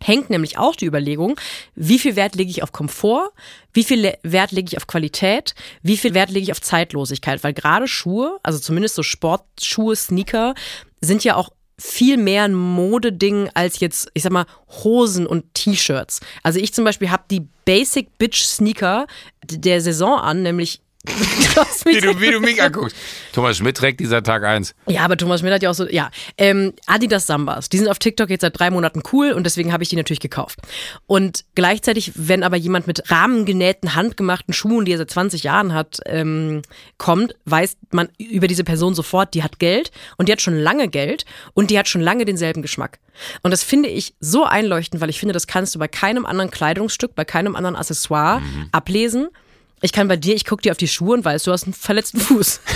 hängt 0.00 0.30
nämlich 0.30 0.58
auch 0.58 0.74
die 0.74 0.86
Überlegung, 0.86 1.38
wie 1.74 1.98
viel 1.98 2.16
Wert 2.16 2.34
lege 2.34 2.50
ich 2.50 2.62
auf 2.62 2.72
Komfort, 2.72 3.30
wie 3.72 3.84
viel 3.84 4.14
Wert 4.22 4.52
lege 4.52 4.68
ich 4.68 4.76
auf 4.76 4.86
Qualität, 4.86 5.54
wie 5.82 5.96
viel 5.96 6.14
Wert 6.14 6.30
lege 6.30 6.44
ich 6.44 6.52
auf 6.52 6.60
Zeitlosigkeit, 6.60 7.44
weil 7.44 7.52
gerade 7.52 7.86
Schuhe, 7.86 8.38
also 8.42 8.58
zumindest 8.58 8.94
so 8.94 9.02
Sportschuhe, 9.02 9.94
Sneaker, 9.94 10.54
sind 11.00 11.24
ja 11.24 11.36
auch 11.36 11.50
viel 11.78 12.16
mehr 12.16 12.44
ein 12.44 12.54
Modeding 12.54 13.50
als 13.54 13.80
jetzt, 13.80 14.10
ich 14.14 14.22
sag 14.22 14.32
mal, 14.32 14.46
Hosen 14.84 15.26
und 15.26 15.52
T-Shirts. 15.54 16.20
Also 16.42 16.60
ich 16.60 16.72
zum 16.72 16.84
Beispiel 16.84 17.10
habe 17.10 17.24
die 17.30 17.46
Basic 17.64 18.18
Bitch 18.18 18.42
Sneaker 18.42 19.06
der 19.44 19.80
Saison 19.80 20.18
an, 20.18 20.42
nämlich 20.42 20.80
Wie 21.84 22.00
du, 22.00 22.20
wie 22.20 22.30
du 22.30 22.38
mich 22.40 22.62
anguckst. 22.62 22.96
Thomas 23.32 23.56
Schmidt 23.56 23.76
trägt 23.76 23.98
dieser 23.98 24.22
Tag 24.22 24.44
eins. 24.44 24.74
Ja, 24.86 25.00
aber 25.00 25.16
Thomas 25.16 25.40
Schmidt 25.40 25.52
hat 25.52 25.62
ja 25.62 25.70
auch 25.70 25.74
so, 25.74 25.88
ja, 25.88 26.10
ähm, 26.38 26.74
Adidas 26.86 27.26
Sambas, 27.26 27.68
die 27.68 27.78
sind 27.78 27.88
auf 27.88 27.98
TikTok 27.98 28.30
jetzt 28.30 28.42
seit 28.42 28.58
drei 28.58 28.70
Monaten 28.70 29.02
cool 29.12 29.32
und 29.32 29.44
deswegen 29.44 29.72
habe 29.72 29.82
ich 29.82 29.88
die 29.88 29.96
natürlich 29.96 30.20
gekauft. 30.20 30.60
Und 31.06 31.44
gleichzeitig, 31.56 32.12
wenn 32.14 32.44
aber 32.44 32.56
jemand 32.56 32.86
mit 32.86 33.10
rahmengenähten, 33.10 33.96
handgemachten 33.96 34.54
Schuhen, 34.54 34.84
die 34.84 34.92
er 34.92 34.98
seit 34.98 35.10
20 35.10 35.42
Jahren 35.42 35.74
hat, 35.74 35.98
ähm, 36.06 36.62
kommt, 36.98 37.34
weiß 37.46 37.78
man 37.90 38.08
über 38.18 38.46
diese 38.46 38.64
Person 38.64 38.94
sofort, 38.94 39.34
die 39.34 39.42
hat 39.42 39.58
Geld 39.58 39.90
und 40.18 40.28
die 40.28 40.32
hat 40.32 40.40
schon 40.40 40.56
lange 40.56 40.86
Geld 40.86 41.24
und 41.52 41.70
die 41.70 41.78
hat 41.78 41.88
schon 41.88 42.00
lange 42.00 42.24
denselben 42.24 42.62
Geschmack. 42.62 43.00
Und 43.42 43.50
das 43.50 43.64
finde 43.64 43.88
ich 43.88 44.14
so 44.20 44.44
einleuchtend, 44.44 45.00
weil 45.00 45.10
ich 45.10 45.18
finde, 45.18 45.32
das 45.32 45.48
kannst 45.48 45.74
du 45.74 45.80
bei 45.80 45.88
keinem 45.88 46.24
anderen 46.26 46.50
Kleidungsstück, 46.50 47.14
bei 47.14 47.24
keinem 47.24 47.56
anderen 47.56 47.76
Accessoire 47.76 48.40
ablesen. 48.70 49.28
Ich 49.82 49.92
kann 49.92 50.08
bei 50.08 50.16
dir, 50.16 50.34
ich 50.34 50.44
gucke 50.44 50.62
dir 50.62 50.70
auf 50.70 50.78
die 50.78 50.88
Schuhe 50.88 51.14
und 51.14 51.24
weiß, 51.24 51.44
du 51.44 51.52
hast 51.52 51.64
einen 51.64 51.74
verletzten 51.74 52.20
Fuß. 52.20 52.60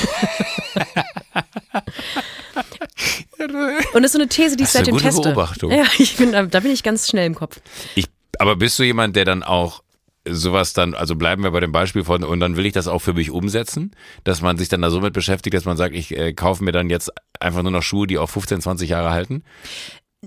Und 3.94 4.02
das 4.02 4.04
ist 4.06 4.12
so 4.12 4.18
eine 4.18 4.28
These, 4.28 4.56
die 4.56 4.64
ich 4.64 4.70
seitdem 4.70 4.98
teste. 4.98 5.22
Beobachtung. 5.22 5.70
Ja, 5.70 5.84
ich 5.98 6.16
bin, 6.16 6.32
da 6.32 6.42
da 6.44 6.60
bin 6.60 6.72
ich 6.72 6.82
ganz 6.82 7.08
schnell 7.08 7.26
im 7.26 7.34
Kopf. 7.34 7.60
Ich, 7.94 8.06
aber 8.38 8.56
bist 8.56 8.78
du 8.78 8.82
jemand, 8.82 9.14
der 9.14 9.24
dann 9.24 9.42
auch 9.42 9.82
sowas 10.28 10.72
dann, 10.72 10.94
also 10.94 11.14
bleiben 11.14 11.42
wir 11.44 11.50
bei 11.50 11.60
dem 11.60 11.72
Beispiel 11.72 12.04
von, 12.04 12.24
und 12.24 12.40
dann 12.40 12.56
will 12.56 12.66
ich 12.66 12.72
das 12.72 12.88
auch 12.88 12.98
für 13.00 13.12
mich 13.12 13.30
umsetzen, 13.30 13.92
dass 14.24 14.42
man 14.42 14.58
sich 14.58 14.68
dann 14.68 14.82
da 14.82 14.90
so 14.90 15.00
mit 15.00 15.12
beschäftigt, 15.12 15.54
dass 15.54 15.64
man 15.64 15.76
sagt, 15.76 15.94
ich 15.94 16.16
äh, 16.16 16.32
kaufe 16.32 16.64
mir 16.64 16.72
dann 16.72 16.90
jetzt 16.90 17.12
einfach 17.38 17.62
nur 17.62 17.70
noch 17.70 17.82
Schuhe, 17.82 18.06
die 18.06 18.18
auch 18.18 18.28
15, 18.28 18.60
20 18.60 18.90
Jahre 18.90 19.10
halten. 19.10 19.44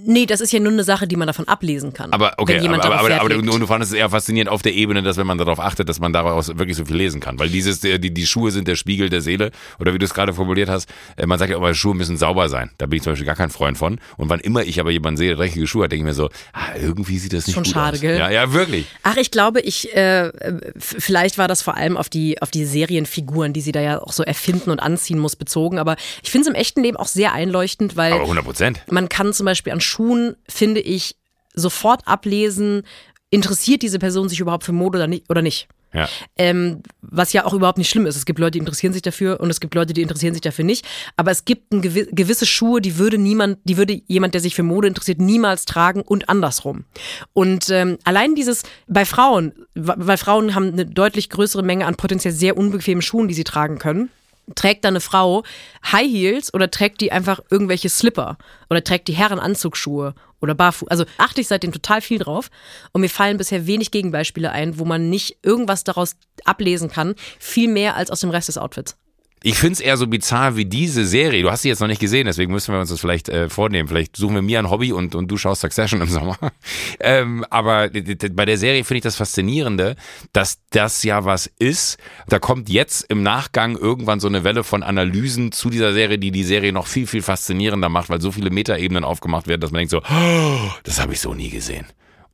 Nee, 0.06 0.26
das 0.26 0.42
ist 0.42 0.52
ja 0.52 0.60
nur 0.60 0.72
eine 0.72 0.84
Sache, 0.84 1.08
die 1.08 1.16
man 1.16 1.28
davon 1.28 1.48
ablesen 1.48 1.94
kann. 1.94 2.12
Aber 2.14 2.34
okay, 2.38 2.56
wenn 2.56 2.64
jemand 2.64 2.86
aber, 2.86 3.00
aber, 3.00 3.22
aber, 3.22 3.36
und 3.36 3.46
du 3.60 3.68
fandest 3.68 3.92
es 3.92 3.98
eher 3.98 4.10
faszinierend 4.10 4.50
auf 4.50 4.62
der 4.62 4.74
Ebene, 4.74 5.02
dass 5.04 5.18
wenn 5.18 5.28
man 5.28 5.38
darauf 5.38 5.60
achtet, 5.60 5.90
dass 5.90 6.00
man 6.00 6.14
daraus 6.14 6.48
wirklich 6.58 6.78
so 6.78 6.86
viel 6.86 6.96
lesen 6.96 7.20
kann. 7.20 7.40
Weil 7.40 7.50
dieses, 7.50 7.84
äh, 7.84 8.00
die, 8.00 8.14
die 8.14 8.26
Schuhe 8.26 8.52
sind 8.52 8.68
der 8.68 8.76
Spiegel 8.76 9.10
der 9.10 9.22
Seele. 9.22 9.52
Oder 9.80 9.94
wie 9.94 10.00
du 10.00 10.06
es 10.06 10.14
gerade 10.14 10.34
formuliert 10.34 10.70
hast, 10.70 10.90
äh, 11.18 11.26
man 11.26 11.40
sagt 11.40 11.52
ja 11.52 11.58
immer, 11.58 11.74
Schuhe 11.74 11.96
müssen 11.96 12.18
sauber 12.18 12.50
sein. 12.50 12.72
Da 12.78 12.86
bin 12.86 12.98
ich 12.98 13.04
zum 13.04 13.14
Beispiel 13.14 13.26
gar 13.26 13.36
kein 13.36 13.50
Freund 13.50 13.78
von. 13.78 14.00
Und 14.18 14.30
wann 14.30 14.40
immer 14.40 14.64
ich 14.64 14.80
aber 14.80 14.92
jemanden 14.92 15.18
sehe, 15.18 15.30
der 15.30 15.38
dreckige 15.38 15.68
Schuhe 15.68 15.86
hat, 15.86 15.92
denke 15.92 16.02
ich 16.04 16.08
mir 16.08 16.14
so, 16.14 16.30
ah, 16.54 16.76
irgendwie 16.80 17.18
sieht 17.18 17.34
das 17.34 17.48
nicht 17.48 17.56
Schon 17.56 17.64
gut 17.64 17.74
schade, 17.74 17.96
aus. 17.96 18.02
gell? 18.02 18.18
Ja, 18.18 18.30
ja, 18.30 18.54
wirklich. 18.54 18.86
Ach, 19.04 19.18
ich 19.18 19.32
glaube, 19.32 19.62
ich 19.62 19.96
äh, 19.96 20.32
vielleicht 20.78 21.38
war 21.38 21.48
das 21.48 21.62
vor 21.62 21.76
allem 21.76 21.98
auf 21.98 22.10
die 22.10 22.42
auf 22.42 22.52
die 22.52 22.66
Serienfiguren, 22.66 23.54
die 23.54 23.62
sie 23.62 23.72
da 23.72 23.82
ja 23.82 24.02
auch 24.02 24.14
so 24.14 24.24
erfinden 24.24 24.72
und 24.72 24.80
anziehen 24.80 25.20
muss, 25.20 25.36
bezogen. 25.36 25.80
Aber 25.80 25.96
ich 26.24 26.32
finde 26.32 26.44
es 26.44 26.48
im 26.50 26.56
echten 26.56 26.82
Leben 26.84 26.98
auch 26.98 27.08
sehr 27.08 27.34
einleuchtend, 27.34 27.96
weil 27.96 28.14
Aber 28.14 28.22
100 28.24 28.46
Prozent. 28.46 28.80
man 28.90 29.10
kann 29.10 29.34
zum 29.34 29.46
Beispiel 29.46 29.74
an 29.74 29.82
Schuhen, 29.90 30.36
finde 30.48 30.80
ich, 30.80 31.16
sofort 31.54 32.08
ablesen, 32.08 32.84
interessiert 33.30 33.82
diese 33.82 34.00
Person 34.00 34.30
sich 34.30 34.40
überhaupt 34.40 34.64
für 34.64 34.72
Mode 34.72 34.98
oder 34.98 35.08
nicht. 35.08 35.30
Oder 35.30 35.42
nicht. 35.42 35.68
Ja. 35.94 36.08
Ähm, 36.38 36.84
was 37.02 37.34
ja 37.34 37.46
auch 37.46 37.54
überhaupt 37.54 37.80
nicht 37.80 37.90
schlimm 37.90 38.06
ist. 38.06 38.16
Es 38.16 38.26
gibt 38.26 38.38
Leute, 38.38 38.52
die 38.52 38.60
interessieren 38.60 38.94
sich 38.94 39.02
dafür 39.02 39.40
und 39.40 39.50
es 39.50 39.60
gibt 39.60 39.74
Leute, 39.74 39.94
die 39.94 40.04
interessieren 40.04 40.34
sich 40.34 40.42
dafür 40.42 40.64
nicht. 40.64 40.86
Aber 41.16 41.32
es 41.32 41.46
gibt 41.46 41.74
ein 41.74 41.82
gewi 41.82 42.08
gewisse 42.12 42.46
Schuhe, 42.46 42.80
die 42.80 42.98
würde 42.98 43.18
niemand, 43.18 43.58
die 43.64 43.78
würde 43.78 44.02
jemand, 44.06 44.36
der 44.36 44.42
sich 44.42 44.54
für 44.54 44.62
Mode 44.62 44.88
interessiert, 44.88 45.20
niemals 45.20 45.66
tragen 45.66 46.02
und 46.02 46.30
andersrum. 46.30 46.86
Und 47.34 47.70
ähm, 47.72 47.98
allein 48.04 48.36
dieses 48.36 48.64
bei 48.88 49.04
Frauen, 49.04 49.54
weil 49.74 50.18
Frauen 50.18 50.54
haben 50.54 50.74
eine 50.74 50.86
deutlich 50.86 51.30
größere 51.30 51.64
Menge 51.64 51.88
an 51.88 51.96
potenziell 51.96 52.34
sehr 52.34 52.56
unbequemen 52.56 53.02
Schuhen, 53.02 53.28
die 53.28 53.34
sie 53.34 53.44
tragen 53.44 53.80
können. 53.80 54.12
Trägt 54.56 54.84
da 54.84 54.90
eine 54.90 55.02
Frau 55.02 55.44
High 55.92 56.12
Heels 56.12 56.54
oder 56.54 56.72
trägt 56.72 57.02
die 57.02 57.12
einfach 57.12 57.40
irgendwelche 57.50 57.90
Slipper 57.90 58.38
oder 58.70 58.84
trägt 58.84 59.08
die 59.08 59.14
Herrenanzugsschuhe 59.14 60.16
oder 60.42 60.56
barfuß? 60.56 60.90
Also 60.90 61.06
achte 61.18 61.42
ich 61.42 61.48
seitdem 61.48 61.72
total 61.72 62.02
viel 62.02 62.20
drauf 62.20 62.50
und 62.92 63.02
mir 63.02 63.10
fallen 63.10 63.38
bisher 63.38 63.68
wenig 63.68 63.92
Gegenbeispiele 63.92 64.52
ein, 64.52 64.80
wo 64.80 64.86
man 64.86 65.10
nicht 65.10 65.38
irgendwas 65.44 65.84
daraus 65.84 66.16
ablesen 66.46 66.90
kann, 66.90 67.16
viel 67.40 67.70
mehr 67.70 67.96
als 67.96 68.12
aus 68.12 68.22
dem 68.22 68.30
Rest 68.30 68.48
des 68.48 68.58
Outfits. 68.58 68.98
Ich 69.42 69.58
finde 69.58 69.74
es 69.74 69.80
eher 69.80 69.96
so 69.96 70.08
bizarr 70.08 70.58
wie 70.58 70.66
diese 70.66 71.06
Serie. 71.06 71.42
Du 71.44 71.52
hast 71.52 71.62
sie 71.62 71.70
jetzt 71.70 71.80
noch 71.80 71.88
nicht 71.88 72.02
gesehen, 72.02 72.26
deswegen 72.26 72.52
müssen 72.52 72.74
wir 72.74 72.80
uns 72.80 72.90
das 72.90 73.00
vielleicht 73.00 73.30
äh, 73.30 73.50
vornehmen. 73.50 73.88
Vielleicht 73.88 74.18
suchen 74.18 74.36
wir 74.36 74.42
mir 74.42 74.60
ein 74.60 74.70
Hobby 74.70 74.92
und, 74.92 75.16
und 75.16 75.30
du 75.30 75.38
schaust 75.38 75.62
Succession 75.62 76.02
im 76.02 76.08
Sommer. 76.08 76.38
ähm, 77.00 77.46
aber 77.50 77.90
bei 77.90 78.46
der 78.46 78.58
Serie 78.58 78.84
finde 78.84 78.98
ich 78.98 79.04
das 79.04 79.16
Faszinierende, 79.16 79.96
dass 80.34 80.60
das 80.72 81.04
ja 81.04 81.24
was 81.24 81.48
ist. 81.60 81.98
Da 82.28 82.40
kommt 82.40 82.70
jetzt 82.70 83.06
im 83.10 83.24
Nachgang 83.24 83.78
irgendwann 83.78 84.20
so 84.20 84.28
eine 84.28 84.44
Welle 84.44 84.64
von 84.64 84.84
Analysen 84.84 85.52
zu 85.52 85.70
dieser 85.70 85.94
Serie, 85.94 86.20
die 86.20 86.32
die 86.32 86.44
Serie 86.44 86.74
noch 86.74 86.88
viel, 86.88 87.08
viel 87.08 87.22
faszinierender 87.22 87.90
macht, 87.90 88.10
weil 88.10 88.20
so 88.20 88.32
viele 88.32 88.50
Metaebenen 88.50 89.06
aufgemacht 89.06 89.48
werden, 89.48 89.62
dass 89.62 89.72
man 89.72 89.80
denkt 89.80 89.92
so, 89.92 90.00
oh, 90.00 90.72
das 90.84 91.00
habe 91.00 91.14
ich 91.14 91.22
so 91.22 91.34
nie 91.34 91.50
gesehen 91.50 91.86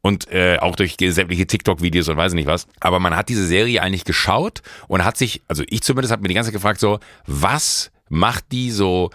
und 0.06 0.32
äh, 0.32 0.60
auch 0.60 0.76
durch 0.76 0.98
sämtliche 1.00 1.48
TikTok-Videos 1.48 2.10
und 2.10 2.16
weiß 2.16 2.34
nicht 2.34 2.46
was. 2.46 2.68
Aber 2.80 3.00
man 3.00 3.16
hat 3.16 3.28
diese 3.28 3.44
Serie 3.44 3.82
eigentlich 3.82 4.06
geschaut 4.06 4.62
und 4.88 5.04
hat 5.04 5.18
sich, 5.18 5.42
also 5.48 5.64
ich 5.68 5.82
zumindest 5.82 6.12
habe 6.12 6.22
mir 6.22 6.28
die 6.28 6.36
ganze 6.36 6.50
Zeit 6.50 6.54
gefragt, 6.54 6.80
so, 6.80 7.00
was 7.26 7.90
macht 8.08 8.52
die 8.52 8.70
so 8.70 9.10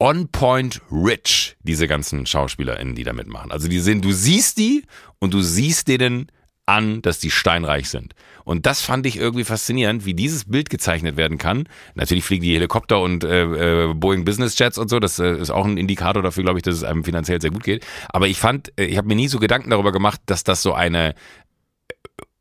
on 0.00 0.26
point 0.32 0.80
rich, 0.90 1.56
diese 1.60 1.86
ganzen 1.86 2.26
SchauspielerInnen, 2.26 2.96
die 2.96 3.04
da 3.04 3.12
mitmachen. 3.12 3.52
Also 3.52 3.68
die 3.68 3.78
sind, 3.78 4.04
du 4.04 4.10
siehst 4.10 4.58
die 4.58 4.84
und 5.20 5.32
du 5.32 5.42
siehst 5.42 5.86
denen 5.86 6.26
an, 6.66 7.02
dass 7.02 7.18
die 7.18 7.30
steinreich 7.30 7.88
sind. 7.88 8.14
Und 8.44 8.66
das 8.66 8.80
fand 8.80 9.06
ich 9.06 9.16
irgendwie 9.16 9.44
faszinierend, 9.44 10.04
wie 10.04 10.14
dieses 10.14 10.44
Bild 10.44 10.70
gezeichnet 10.70 11.16
werden 11.16 11.38
kann. 11.38 11.68
Natürlich 11.94 12.24
fliegen 12.24 12.44
die 12.44 12.54
Helikopter 12.54 13.00
und 13.00 13.24
äh, 13.24 13.88
äh, 13.90 13.94
Boeing 13.94 14.24
Business 14.24 14.58
Jets 14.58 14.78
und 14.78 14.88
so. 14.88 15.00
Das 15.00 15.18
äh, 15.18 15.36
ist 15.36 15.50
auch 15.50 15.64
ein 15.64 15.76
Indikator 15.76 16.22
dafür, 16.22 16.44
glaube 16.44 16.58
ich, 16.58 16.62
dass 16.62 16.76
es 16.76 16.84
einem 16.84 17.04
finanziell 17.04 17.40
sehr 17.40 17.50
gut 17.50 17.64
geht. 17.64 17.84
Aber 18.08 18.28
ich 18.28 18.38
fand, 18.38 18.72
äh, 18.78 18.84
ich 18.84 18.96
habe 18.96 19.08
mir 19.08 19.16
nie 19.16 19.28
so 19.28 19.38
Gedanken 19.38 19.70
darüber 19.70 19.92
gemacht, 19.92 20.20
dass 20.26 20.44
das 20.44 20.62
so 20.62 20.72
eine 20.72 21.14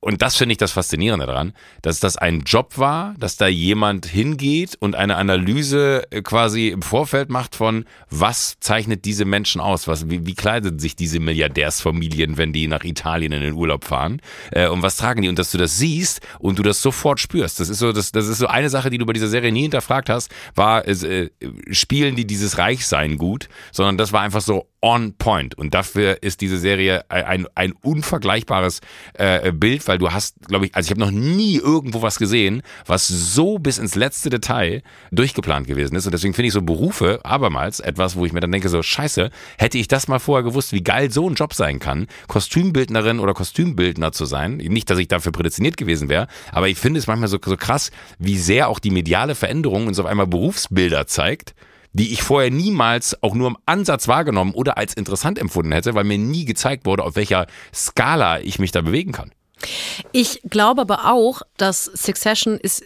und 0.04 0.24
das 0.24 0.36
finde 0.36 0.54
ich 0.54 0.58
das 0.58 0.72
Faszinierende 0.72 1.28
daran, 1.28 1.54
dass 1.84 2.00
das 2.00 2.18
ein 2.18 2.42
Job 2.42 2.80
war, 2.80 3.14
dass 3.20 3.38
da 3.38 3.46
jemand 3.46 4.08
hingeht 4.08 4.76
und 4.80 4.96
eine 4.96 5.16
Analyse 5.16 6.12
äh, 6.12 6.24
quasi 6.24 6.70
im 6.70 6.82
Vorfeld 6.82 7.30
macht 7.30 7.56
von, 7.56 7.86
was 8.10 8.60
zeichnet 8.60 9.06
diese 9.06 9.26
Menschen 9.26 9.62
aus, 9.62 9.88
was, 9.88 10.10
wie, 10.10 10.26
wie 10.26 10.34
kleiden 10.34 10.80
sich 10.80 10.96
diese 10.96 11.20
Milliardärsfamilien, 11.20 12.38
wenn 12.38 12.52
die 12.52 12.68
nach 12.68 12.84
Italien 12.84 13.32
in 13.32 13.42
den 13.42 13.54
Urlaub 13.54 13.86
fahren? 13.86 14.22
Äh, 14.50 14.70
und 14.70 14.82
was 14.82 14.98
tragen 14.98 15.22
die? 15.22 15.30
Und 15.30 15.38
dass 15.38 15.52
du 15.52 15.60
das 15.60 15.78
siehst 15.78 16.22
und 16.40 16.58
du 16.58 16.64
das 16.64 16.82
sofort 16.82 17.20
spürst. 17.20 17.60
Das 17.60 17.70
ist 17.70 17.78
so, 17.78 17.92
das, 17.92 18.12
das 18.12 18.28
ist 18.28 18.40
so 18.40 18.48
eine 18.48 18.72
Sache, 18.72 18.90
die 18.90 18.98
du 18.98 19.06
bei 19.06 19.14
dieser 19.14 19.28
Serie 19.28 19.52
nie 19.52 19.62
hinterfragt 19.62 20.10
hast, 20.10 20.32
war, 20.56 20.88
äh, 20.88 21.30
spielen 21.70 22.16
die 22.16 22.26
dieses 22.26 22.58
Reichsein 22.58 23.20
gut, 23.20 23.50
sondern 23.72 24.00
das 24.00 24.12
war 24.12 24.22
einfach 24.22 24.42
so 24.42 24.71
on 24.82 25.14
point. 25.14 25.56
Und 25.56 25.74
dafür 25.74 26.24
ist 26.24 26.42
diese 26.42 26.58
Serie 26.58 27.10
ein, 27.10 27.48
ein 27.56 27.74
unvergleichbares 27.82 28.82
äh, 29.14 29.52
Bild, 29.52 29.88
weil 29.88 30.00
du 30.00 30.12
hast, 30.12 30.36
glaube 30.48 30.66
ich, 30.66 30.76
also 30.76 30.88
ich 30.88 30.92
habe 30.92 31.00
noch 31.00 31.12
nie 31.12 31.58
irgendwo 31.58 32.02
was 32.02 32.18
gesehen, 32.18 32.64
was 32.86 33.08
so 33.08 33.60
bis 33.60 33.78
ins 33.78 33.96
letzte 33.96 34.30
Detail 34.30 34.82
durchgeplant 35.12 35.68
gewesen 35.68 35.96
ist. 35.96 36.06
Und 36.06 36.14
deswegen 36.14 36.34
finde 36.34 36.48
ich 36.48 36.54
so 36.54 36.62
Berufe 36.62 37.20
abermals 37.24 37.80
etwas, 37.80 38.16
wo 38.16 38.26
ich 38.26 38.34
mir 38.34 38.40
dann 38.40 38.52
denke, 38.52 38.70
so 38.70 38.82
scheiße, 38.82 39.30
hätte 39.58 39.78
ich 39.78 39.88
das 39.88 40.08
mal 40.08 40.20
vorher 40.20 40.44
gewusst, 40.44 40.74
wie 40.74 40.84
geil 40.84 41.12
so 41.12 41.30
ein 41.30 41.36
Job 41.36 41.54
sein 41.54 41.80
kann, 41.80 42.08
Kostümbildnerin 42.28 43.20
oder 43.20 43.34
Kostümbildner 43.34 44.12
zu 44.12 44.26
sein. 44.26 44.58
Nicht, 44.58 44.90
dass 44.90 44.98
ich 44.98 45.08
dafür 45.08 45.32
prädestiniert 45.32 45.78
gewesen 45.78 46.10
wäre, 46.10 46.28
aber 46.52 46.70
ich 46.70 46.78
finde 46.78 47.00
es 47.00 47.08
manchmal 47.08 47.30
so, 47.30 47.38
so 47.44 47.58
krass, 47.58 47.92
wie 48.18 48.38
sehr 48.38 48.68
auch 48.68 48.80
die 48.80 48.92
mediale 48.92 49.36
Veränderung 49.36 49.88
uns 49.88 50.00
auf 50.00 50.06
einmal 50.08 50.28
Berufsbilder 50.28 51.06
zeigt 51.06 51.54
die 51.94 52.14
ich 52.14 52.24
vorher 52.24 52.52
niemals 52.52 53.22
auch 53.22 53.34
nur 53.34 53.48
im 53.48 53.58
Ansatz 53.66 54.08
wahrgenommen 54.08 54.54
oder 54.54 54.78
als 54.78 54.94
interessant 54.94 55.38
empfunden 55.40 55.72
hätte, 55.72 55.94
weil 55.94 56.04
mir 56.04 56.18
nie 56.18 56.46
gezeigt 56.46 56.86
wurde, 56.86 57.04
auf 57.04 57.16
welcher 57.16 57.48
Skala 57.74 58.40
ich 58.40 58.60
mich 58.60 58.72
da 58.72 58.82
bewegen 58.82 59.12
kann. 59.12 59.32
Ich 60.12 60.42
glaube 60.50 60.82
aber 60.82 61.12
auch, 61.12 61.42
dass 61.58 61.86
Succession 61.86 62.58
ist 62.58 62.84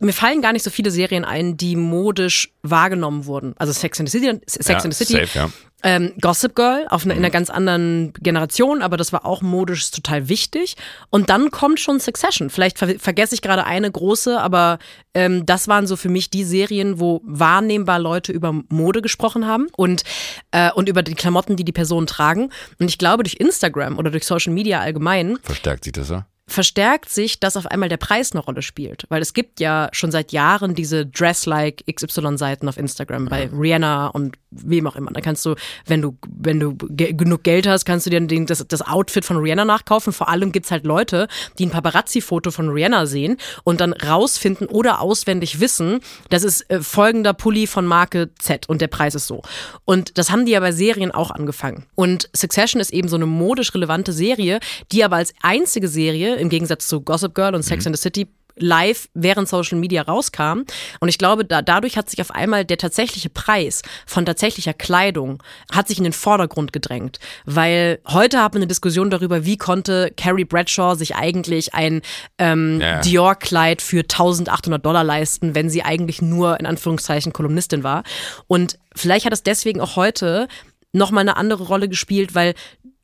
mir 0.00 0.12
fallen 0.12 0.40
gar 0.40 0.52
nicht 0.52 0.62
so 0.62 0.70
viele 0.70 0.90
Serien 0.90 1.24
ein, 1.24 1.58
die 1.58 1.76
modisch 1.76 2.54
wahrgenommen 2.62 3.26
wurden. 3.26 3.54
Also 3.58 3.72
Sex 3.72 4.00
in 4.00 4.06
the 4.06 4.18
City, 4.18 4.40
Sex 4.46 4.66
ja, 4.66 4.82
in 4.82 4.92
the 4.92 4.96
City 4.96 5.12
safe, 5.12 5.38
ja. 5.38 5.50
Ähm, 5.82 6.12
Gossip 6.20 6.54
Girl 6.54 6.86
auf 6.90 7.04
eine, 7.04 7.14
in 7.14 7.20
einer 7.20 7.28
mhm. 7.28 7.32
ganz 7.32 7.50
anderen 7.50 8.12
Generation, 8.14 8.82
aber 8.82 8.96
das 8.96 9.12
war 9.12 9.24
auch 9.24 9.42
modisch 9.42 9.90
total 9.90 10.28
wichtig. 10.28 10.76
Und 11.10 11.30
dann 11.30 11.50
kommt 11.50 11.80
schon 11.80 12.00
Succession. 12.00 12.50
Vielleicht 12.50 12.78
ver 12.78 12.98
vergesse 12.98 13.34
ich 13.34 13.42
gerade 13.42 13.64
eine 13.64 13.90
große, 13.90 14.40
aber 14.40 14.78
ähm, 15.14 15.46
das 15.46 15.68
waren 15.68 15.86
so 15.86 15.96
für 15.96 16.08
mich 16.08 16.30
die 16.30 16.44
Serien, 16.44 17.00
wo 17.00 17.20
wahrnehmbar 17.24 17.98
Leute 17.98 18.32
über 18.32 18.52
Mode 18.68 19.02
gesprochen 19.02 19.46
haben 19.46 19.68
und, 19.76 20.02
äh, 20.50 20.70
und 20.72 20.88
über 20.88 21.02
die 21.02 21.14
Klamotten, 21.14 21.56
die 21.56 21.64
die 21.64 21.72
Personen 21.72 22.06
tragen. 22.06 22.50
Und 22.78 22.88
ich 22.88 22.98
glaube, 22.98 23.22
durch 23.22 23.36
Instagram 23.36 23.98
oder 23.98 24.10
durch 24.10 24.24
Social 24.24 24.52
Media 24.52 24.80
allgemein. 24.80 25.38
Verstärkt 25.42 25.84
sich 25.84 25.92
das 25.92 26.10
ja? 26.10 26.26
Verstärkt 26.50 27.08
sich, 27.08 27.40
dass 27.40 27.56
auf 27.56 27.66
einmal 27.66 27.88
der 27.88 27.96
Preis 27.96 28.32
eine 28.32 28.40
Rolle 28.40 28.62
spielt. 28.62 29.04
Weil 29.08 29.22
es 29.22 29.32
gibt 29.34 29.60
ja 29.60 29.88
schon 29.92 30.10
seit 30.10 30.32
Jahren 30.32 30.74
diese 30.74 31.06
Dress-like 31.06 31.84
XY-Seiten 31.90 32.68
auf 32.68 32.76
Instagram 32.76 33.26
bei 33.26 33.48
Rihanna 33.52 34.08
und 34.08 34.36
wem 34.50 34.86
auch 34.86 34.96
immer. 34.96 35.10
Da 35.12 35.20
kannst 35.20 35.46
du, 35.46 35.54
wenn 35.86 36.02
du, 36.02 36.16
wenn 36.28 36.58
du 36.58 36.74
ge 36.74 37.12
genug 37.12 37.44
Geld 37.44 37.66
hast, 37.66 37.84
kannst 37.84 38.06
du 38.06 38.10
dir 38.10 38.20
den, 38.20 38.46
das, 38.46 38.66
das 38.66 38.82
Outfit 38.82 39.24
von 39.24 39.36
Rihanna 39.36 39.64
nachkaufen. 39.64 40.12
Vor 40.12 40.28
allem 40.28 40.52
gibt's 40.52 40.70
halt 40.70 40.84
Leute, 40.84 41.28
die 41.58 41.66
ein 41.66 41.70
Paparazzi-Foto 41.70 42.50
von 42.50 42.68
Rihanna 42.68 43.06
sehen 43.06 43.36
und 43.64 43.80
dann 43.80 43.92
rausfinden 43.92 44.66
oder 44.66 45.00
auswendig 45.00 45.60
wissen, 45.60 46.00
das 46.28 46.42
ist 46.42 46.68
äh, 46.70 46.80
folgender 46.80 47.32
Pulli 47.32 47.66
von 47.66 47.86
Marke 47.86 48.30
Z 48.38 48.68
und 48.68 48.80
der 48.80 48.88
Preis 48.88 49.14
ist 49.14 49.26
so. 49.26 49.42
Und 49.84 50.18
das 50.18 50.30
haben 50.30 50.46
die 50.46 50.52
ja 50.52 50.60
bei 50.60 50.72
Serien 50.72 51.12
auch 51.12 51.30
angefangen. 51.30 51.86
Und 51.94 52.28
Succession 52.34 52.80
ist 52.80 52.92
eben 52.92 53.08
so 53.08 53.16
eine 53.16 53.26
modisch 53.26 53.74
relevante 53.74 54.12
Serie, 54.12 54.60
die 54.90 55.04
aber 55.04 55.16
als 55.16 55.32
einzige 55.42 55.88
Serie 55.88 56.36
im 56.40 56.48
Gegensatz 56.48 56.88
zu 56.88 57.00
Gossip 57.00 57.34
Girl 57.34 57.54
und 57.54 57.62
Sex 57.62 57.84
mhm. 57.84 57.88
in 57.88 57.94
the 57.94 58.00
City 58.00 58.28
live 58.60 59.08
während 59.14 59.48
Social 59.48 59.78
Media 59.78 60.02
rauskam. 60.02 60.62
Und 61.00 61.08
ich 61.08 61.18
glaube, 61.18 61.44
da, 61.44 61.62
dadurch 61.62 61.96
hat 61.96 62.10
sich 62.10 62.20
auf 62.20 62.30
einmal 62.30 62.64
der 62.64 62.78
tatsächliche 62.78 63.30
Preis 63.30 63.82
von 64.06 64.24
tatsächlicher 64.24 64.74
Kleidung 64.74 65.42
hat 65.72 65.88
sich 65.88 65.98
in 65.98 66.04
den 66.04 66.12
Vordergrund 66.12 66.72
gedrängt. 66.72 67.18
Weil 67.44 68.00
heute 68.06 68.38
haben 68.38 68.54
wir 68.54 68.58
eine 68.58 68.66
Diskussion 68.66 69.10
darüber, 69.10 69.44
wie 69.44 69.56
konnte 69.56 70.12
Carrie 70.16 70.44
Bradshaw 70.44 70.94
sich 70.94 71.16
eigentlich 71.16 71.74
ein 71.74 72.02
ähm, 72.38 72.80
ja. 72.80 73.00
Dior-Kleid 73.00 73.82
für 73.82 74.00
1800 74.00 74.84
Dollar 74.84 75.04
leisten, 75.04 75.54
wenn 75.54 75.70
sie 75.70 75.82
eigentlich 75.82 76.22
nur 76.22 76.58
in 76.60 76.66
Anführungszeichen 76.66 77.32
Kolumnistin 77.32 77.82
war. 77.82 78.04
Und 78.46 78.78
vielleicht 78.94 79.26
hat 79.26 79.32
es 79.32 79.42
deswegen 79.42 79.80
auch 79.80 79.96
heute 79.96 80.48
nochmal 80.92 81.22
eine 81.22 81.36
andere 81.36 81.64
Rolle 81.64 81.88
gespielt, 81.88 82.34
weil 82.34 82.54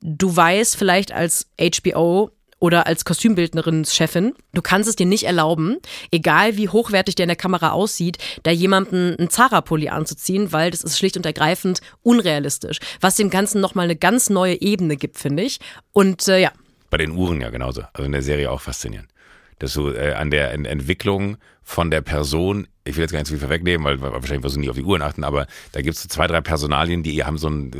du 0.00 0.34
weißt 0.34 0.76
vielleicht 0.76 1.12
als 1.12 1.48
HBO, 1.58 2.30
oder 2.58 2.86
als 2.86 3.04
Kostümbildnerin-Chefin, 3.04 4.34
du 4.52 4.62
kannst 4.62 4.88
es 4.88 4.96
dir 4.96 5.06
nicht 5.06 5.24
erlauben, 5.24 5.76
egal 6.10 6.56
wie 6.56 6.68
hochwertig 6.68 7.14
der 7.14 7.24
in 7.24 7.28
der 7.28 7.36
Kamera 7.36 7.70
aussieht, 7.70 8.18
da 8.42 8.50
jemanden 8.50 9.14
einen 9.16 9.30
Zara-Pulli 9.30 9.88
anzuziehen, 9.88 10.52
weil 10.52 10.70
das 10.70 10.82
ist 10.82 10.98
schlicht 10.98 11.16
und 11.16 11.26
ergreifend 11.26 11.80
unrealistisch. 12.02 12.78
Was 13.00 13.16
dem 13.16 13.30
Ganzen 13.30 13.60
nochmal 13.60 13.84
eine 13.84 13.96
ganz 13.96 14.30
neue 14.30 14.60
Ebene 14.60 14.96
gibt, 14.96 15.18
finde 15.18 15.42
ich. 15.42 15.58
Und 15.92 16.28
äh, 16.28 16.38
ja. 16.38 16.52
Bei 16.90 16.96
den 16.96 17.12
Uhren 17.12 17.40
ja 17.40 17.50
genauso. 17.50 17.82
Also 17.92 18.04
in 18.04 18.12
der 18.12 18.22
Serie 18.22 18.50
auch 18.50 18.60
faszinierend. 18.60 19.08
Dass 19.58 19.74
du 19.74 19.90
äh, 19.90 20.12
an 20.12 20.30
der 20.30 20.52
Entwicklung 20.52 21.36
von 21.62 21.90
der 21.90 22.00
Person, 22.00 22.68
ich 22.86 22.96
will 22.96 23.02
jetzt 23.02 23.12
gar 23.12 23.18
nicht 23.18 23.26
zu 23.26 23.34
viel 23.34 23.40
vorwegnehmen, 23.40 23.84
weil, 23.84 24.00
wahrscheinlich 24.00 24.42
wirst 24.42 24.56
du 24.56 24.60
nie 24.60 24.70
auf 24.70 24.76
die 24.76 24.84
Uhren 24.84 25.02
achten, 25.02 25.24
aber 25.24 25.46
da 25.72 25.82
gibt 25.82 25.96
es 25.96 26.02
so 26.02 26.08
zwei, 26.08 26.26
drei 26.26 26.40
Personalien, 26.40 27.02
die 27.02 27.24
haben 27.24 27.38
so 27.38 27.48
ein 27.48 27.70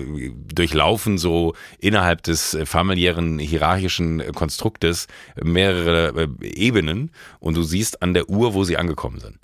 durchlaufen 0.54 1.18
so 1.18 1.54
innerhalb 1.78 2.22
des 2.22 2.56
familiären 2.64 3.38
hierarchischen 3.38 4.22
Konstruktes 4.34 5.06
mehrere 5.42 6.28
äh, 6.42 6.46
Ebenen 6.46 7.10
und 7.40 7.56
du 7.56 7.62
siehst 7.62 8.02
an 8.02 8.14
der 8.14 8.28
Uhr, 8.28 8.54
wo 8.54 8.64
sie 8.64 8.76
angekommen 8.76 9.20
sind. 9.20 9.38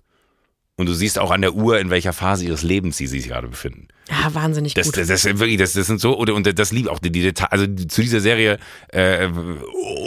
Und 0.77 0.89
du 0.89 0.95
siehst 0.95 1.19
auch 1.19 1.31
an 1.31 1.43
der 1.43 1.55
Uhr, 1.55 1.79
in 1.79 1.91
welcher 1.91 2.15
Phase 2.15 2.47
ihres 2.47 2.63
Lebens 2.63 2.97
sie 2.97 3.07
sich 3.07 3.29
gerade 3.29 3.47
befinden. 3.47 3.89
Ja, 4.09 4.35
wahnsinnig 4.35 4.73
das, 4.75 4.87
gut. 4.87 4.97
Das, 4.97 5.07
das, 5.07 5.23
das, 5.23 5.39
wirklich, 5.39 5.59
das, 5.59 5.75
das 5.75 5.87
sind 5.87 6.01
so, 6.01 6.17
und, 6.17 6.31
und 6.31 6.59
das 6.59 6.73
liebt 6.73 6.89
auch 6.89 6.99
die, 6.99 7.13
die 7.13 7.23
Details, 7.23 7.53
also 7.53 7.67
zu 7.67 8.01
dieser 8.01 8.21
Serie 8.21 8.59
äh, 8.89 9.29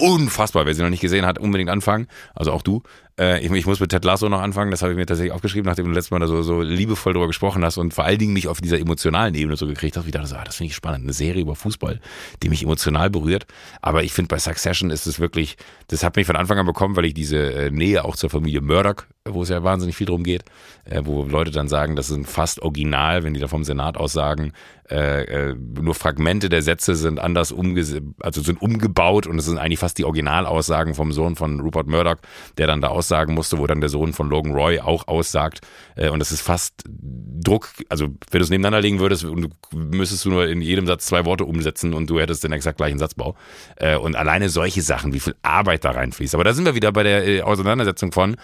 unfassbar, 0.01 0.65
wer 0.65 0.73
sie 0.73 0.81
noch 0.81 0.89
nicht 0.89 1.01
gesehen 1.01 1.25
hat, 1.25 1.37
unbedingt 1.37 1.69
anfangen. 1.69 2.07
Also 2.33 2.51
auch 2.51 2.63
du. 2.63 2.81
Äh, 3.19 3.45
ich, 3.45 3.51
ich, 3.51 3.65
muss 3.65 3.79
mit 3.79 3.91
Ted 3.91 4.03
Lasso 4.03 4.27
noch 4.27 4.41
anfangen, 4.41 4.71
das 4.71 4.81
habe 4.81 4.91
ich 4.91 4.97
mir 4.97 5.05
tatsächlich 5.05 5.31
aufgeschrieben, 5.31 5.65
nachdem 5.65 5.85
du 5.85 5.91
letztes 5.91 6.11
Mal 6.11 6.19
da 6.19 6.27
so, 6.27 6.41
so 6.41 6.61
liebevoll 6.61 7.13
drüber 7.13 7.27
gesprochen 7.27 7.63
hast 7.63 7.77
und 7.77 7.93
vor 7.93 8.03
allen 8.03 8.17
Dingen 8.17 8.33
mich 8.33 8.47
auf 8.47 8.59
dieser 8.59 8.79
emotionalen 8.79 9.35
Ebene 9.35 9.55
so 9.55 9.67
gekriegt 9.67 9.95
hast. 9.95 10.05
Ich 10.05 10.11
dachte 10.11 10.27
so, 10.27 10.35
ah, 10.35 10.43
das 10.43 10.57
finde 10.57 10.71
ich 10.71 10.75
spannend. 10.75 11.03
Eine 11.03 11.13
Serie 11.13 11.41
über 11.41 11.55
Fußball, 11.55 12.01
die 12.43 12.49
mich 12.49 12.63
emotional 12.63 13.09
berührt. 13.09 13.45
Aber 13.81 14.03
ich 14.03 14.11
finde 14.11 14.27
bei 14.27 14.39
Succession 14.39 14.89
ist 14.89 15.07
es 15.07 15.19
wirklich, 15.19 15.55
das 15.87 16.03
hat 16.03 16.17
mich 16.17 16.27
von 16.27 16.35
Anfang 16.35 16.59
an 16.59 16.65
bekommen, 16.65 16.95
weil 16.97 17.05
ich 17.05 17.13
diese 17.13 17.37
äh, 17.37 17.71
Nähe 17.71 18.03
auch 18.03 18.17
zur 18.17 18.29
Familie 18.29 18.61
Murdoch, 18.61 19.05
wo 19.27 19.41
es 19.41 19.49
ja 19.49 19.63
wahnsinnig 19.63 19.95
viel 19.95 20.05
drum 20.05 20.23
geht, 20.23 20.43
äh, 20.85 21.01
wo 21.03 21.23
Leute 21.23 21.49
dann 21.49 21.67
sagen, 21.67 21.95
das 21.95 22.11
ist 22.11 22.29
fast 22.29 22.61
original, 22.61 23.23
wenn 23.23 23.33
die 23.33 23.39
da 23.39 23.47
vom 23.47 23.63
Senat 23.63 23.97
aus 23.97 24.13
sagen, 24.13 24.53
äh, 24.89 25.23
äh, 25.23 25.55
nur 25.55 25.95
Fragmente 25.95 26.47
der 26.47 26.61
Sätze 26.61 26.93
sind 26.93 27.19
anders 27.19 27.51
umge 27.51 27.83
also 28.19 28.41
sind 28.43 28.61
umgebaut 28.61 29.25
und 29.25 29.39
es 29.39 29.45
sind 29.45 29.57
eigentlich 29.57 29.79
fast 29.79 29.97
die 29.97 30.05
Originalaussagen 30.05 30.93
vom 30.93 31.11
Sohn 31.11 31.35
von 31.35 31.59
Rupert 31.59 31.87
Murdoch, 31.87 32.17
der 32.59 32.67
dann 32.67 32.81
da 32.81 32.89
aussagen 32.89 33.33
musste, 33.33 33.57
wo 33.57 33.65
dann 33.65 33.81
der 33.81 33.89
Sohn 33.89 34.13
von 34.13 34.29
Logan 34.29 34.53
Roy 34.53 34.79
auch 34.79 35.07
aussagt. 35.07 35.61
Äh, 35.95 36.09
und 36.09 36.21
es 36.21 36.31
ist 36.31 36.41
fast 36.41 36.83
Druck, 36.87 37.69
also 37.89 38.05
wenn 38.29 38.39
du 38.39 38.43
es 38.43 38.51
nebeneinander 38.51 38.81
legen 38.81 38.99
würdest 38.99 39.25
und 39.25 39.41
du 39.41 39.49
müsstest 39.75 40.23
du 40.25 40.29
nur 40.29 40.47
in 40.47 40.61
jedem 40.61 40.85
Satz 40.85 41.07
zwei 41.07 41.25
Worte 41.25 41.45
umsetzen 41.45 41.95
und 41.95 42.07
du 42.07 42.19
hättest 42.19 42.43
den 42.43 42.51
exakt 42.51 42.77
gleichen 42.77 42.99
Satzbau. 42.99 43.35
Äh, 43.77 43.97
und 43.97 44.15
alleine 44.15 44.49
solche 44.49 44.83
Sachen, 44.83 45.13
wie 45.13 45.19
viel 45.19 45.35
Arbeit 45.41 45.83
da 45.83 45.91
reinfließt. 45.91 46.35
Aber 46.35 46.43
da 46.43 46.53
sind 46.53 46.65
wir 46.65 46.75
wieder 46.75 46.91
bei 46.91 47.01
der 47.01 47.27
äh, 47.27 47.41
Auseinandersetzung 47.41 48.11
von 48.11 48.35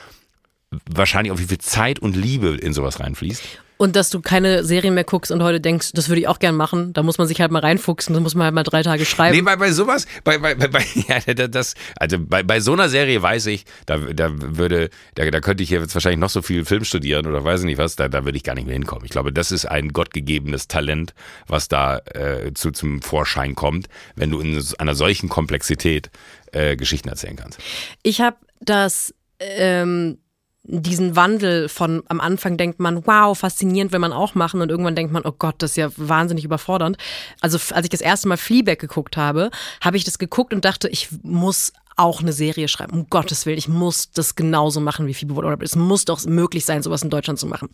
wahrscheinlich 0.89 1.31
auch 1.31 1.39
wie 1.39 1.45
viel 1.45 1.57
Zeit 1.57 1.99
und 1.99 2.15
Liebe 2.15 2.55
in 2.55 2.73
sowas 2.73 2.99
reinfließt. 2.99 3.43
Und 3.81 3.95
dass 3.95 4.11
du 4.11 4.21
keine 4.21 4.63
Serien 4.63 4.93
mehr 4.93 5.03
guckst 5.03 5.31
und 5.31 5.41
heute 5.41 5.59
denkst, 5.59 5.93
das 5.93 6.07
würde 6.07 6.21
ich 6.21 6.27
auch 6.27 6.37
gern 6.37 6.55
machen, 6.55 6.93
da 6.93 7.01
muss 7.01 7.17
man 7.17 7.27
sich 7.27 7.41
halt 7.41 7.51
mal 7.51 7.61
reinfuchsen, 7.61 8.13
da 8.13 8.19
muss 8.19 8.35
man 8.35 8.45
halt 8.45 8.53
mal 8.53 8.61
drei 8.61 8.83
Tage 8.83 9.05
schreiben. 9.05 9.35
Nee, 9.35 9.41
bei, 9.41 9.55
bei 9.55 9.71
sowas, 9.71 10.05
bei, 10.23 10.37
bei, 10.37 10.53
bei, 10.53 10.85
ja, 11.07 11.33
das, 11.47 11.73
also 11.95 12.17
bei, 12.19 12.43
bei 12.43 12.59
so 12.59 12.73
einer 12.73 12.89
Serie 12.89 13.19
weiß 13.23 13.47
ich, 13.47 13.65
da, 13.87 13.97
da 13.97 14.29
würde, 14.31 14.91
da, 15.15 15.27
da 15.31 15.39
könnte 15.39 15.63
ich 15.63 15.71
jetzt 15.71 15.95
wahrscheinlich 15.95 16.19
noch 16.19 16.29
so 16.29 16.43
viel 16.43 16.63
Film 16.63 16.83
studieren 16.83 17.25
oder 17.25 17.43
weiß 17.43 17.61
ich 17.61 17.65
nicht 17.65 17.79
was, 17.79 17.95
da, 17.95 18.07
da 18.07 18.23
würde 18.23 18.37
ich 18.37 18.43
gar 18.43 18.53
nicht 18.53 18.65
mehr 18.65 18.75
hinkommen. 18.75 19.03
Ich 19.05 19.11
glaube, 19.11 19.33
das 19.33 19.51
ist 19.51 19.65
ein 19.65 19.91
gottgegebenes 19.93 20.67
Talent, 20.67 21.15
was 21.47 21.67
da 21.67 21.97
äh, 22.13 22.53
zu, 22.53 22.69
zum 22.69 23.01
Vorschein 23.01 23.55
kommt, 23.55 23.87
wenn 24.15 24.29
du 24.29 24.41
in 24.41 24.63
einer 24.77 24.93
solchen 24.93 25.27
Komplexität 25.27 26.11
äh, 26.51 26.75
Geschichten 26.75 27.09
erzählen 27.09 27.35
kannst. 27.35 27.57
Ich 28.03 28.21
habe 28.21 28.37
das 28.59 29.15
ähm, 29.39 30.19
diesen 30.63 31.15
Wandel 31.15 31.69
von 31.69 32.03
am 32.07 32.21
Anfang 32.21 32.55
denkt 32.55 32.79
man, 32.79 33.05
wow, 33.07 33.37
faszinierend 33.37 33.91
will 33.91 33.99
man 33.99 34.13
auch 34.13 34.35
machen 34.35 34.61
und 34.61 34.69
irgendwann 34.69 34.95
denkt 34.95 35.11
man, 35.11 35.23
oh 35.25 35.31
Gott, 35.31 35.55
das 35.59 35.71
ist 35.71 35.77
ja 35.77 35.89
wahnsinnig 35.97 36.45
überfordernd. 36.45 36.97
Also 37.41 37.57
als 37.73 37.85
ich 37.85 37.89
das 37.89 38.01
erste 38.01 38.27
Mal 38.27 38.37
Fleabag 38.37 38.77
geguckt 38.77 39.17
habe, 39.17 39.49
habe 39.81 39.97
ich 39.97 40.03
das 40.03 40.19
geguckt 40.19 40.53
und 40.53 40.63
dachte, 40.63 40.87
ich 40.87 41.09
muss 41.23 41.73
auch 41.97 42.21
eine 42.21 42.33
Serie 42.33 42.67
schreiben. 42.67 42.93
Um 42.93 43.07
Gottes 43.09 43.45
Willen, 43.45 43.57
ich 43.57 43.67
muss 43.67 44.11
das 44.11 44.35
genauso 44.35 44.79
machen 44.79 45.07
wie 45.07 45.13
Phoebe 45.13 45.35
Waller. 45.35 45.57
Es 45.61 45.75
muss 45.75 46.05
doch 46.05 46.23
möglich 46.25 46.65
sein, 46.65 46.81
sowas 46.83 47.03
in 47.03 47.09
Deutschland 47.09 47.37
zu 47.37 47.47
machen. 47.47 47.69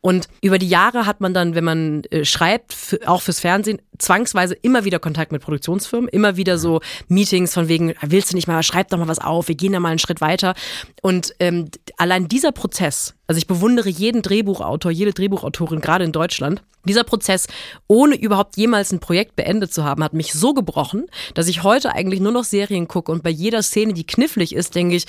Und 0.00 0.28
über 0.40 0.58
die 0.58 0.68
Jahre 0.68 1.06
hat 1.06 1.20
man 1.20 1.34
dann, 1.34 1.54
wenn 1.54 1.64
man 1.64 2.04
äh, 2.04 2.24
schreibt, 2.24 2.98
auch 3.06 3.22
fürs 3.22 3.40
Fernsehen, 3.40 3.80
zwangsweise 4.00 4.54
immer 4.54 4.84
wieder 4.84 4.98
Kontakt 4.98 5.32
mit 5.32 5.42
Produktionsfirmen, 5.42 6.08
immer 6.08 6.36
wieder 6.36 6.58
so 6.58 6.80
Meetings 7.08 7.54
von 7.54 7.68
wegen, 7.68 7.94
willst 8.02 8.32
du 8.32 8.36
nicht 8.36 8.48
mal, 8.48 8.62
schreib 8.62 8.88
doch 8.88 8.98
mal 8.98 9.08
was 9.08 9.18
auf, 9.18 9.48
wir 9.48 9.54
gehen 9.54 9.72
da 9.72 9.80
mal 9.80 9.90
einen 9.90 9.98
Schritt 9.98 10.20
weiter. 10.20 10.54
Und 11.02 11.34
ähm, 11.38 11.70
allein 11.96 12.28
dieser 12.28 12.52
Prozess, 12.52 13.14
also 13.26 13.38
ich 13.38 13.46
bewundere 13.46 13.88
jeden 13.88 14.22
Drehbuchautor, 14.22 14.90
jede 14.90 15.12
Drehbuchautorin, 15.12 15.80
gerade 15.80 16.04
in 16.04 16.12
Deutschland. 16.12 16.62
Dieser 16.84 17.04
Prozess, 17.04 17.46
ohne 17.86 18.16
überhaupt 18.16 18.56
jemals 18.56 18.90
ein 18.92 19.00
Projekt 19.00 19.36
beendet 19.36 19.72
zu 19.72 19.84
haben, 19.84 20.02
hat 20.02 20.14
mich 20.14 20.32
so 20.32 20.54
gebrochen, 20.54 21.06
dass 21.34 21.46
ich 21.46 21.62
heute 21.62 21.92
eigentlich 21.92 22.20
nur 22.20 22.32
noch 22.32 22.44
Serien 22.44 22.88
gucke 22.88 23.12
und 23.12 23.22
bei 23.22 23.30
jeder 23.30 23.62
Szene, 23.62 23.92
die 23.92 24.06
knifflig 24.06 24.54
ist, 24.54 24.74
denke 24.74 24.96
ich, 24.96 25.06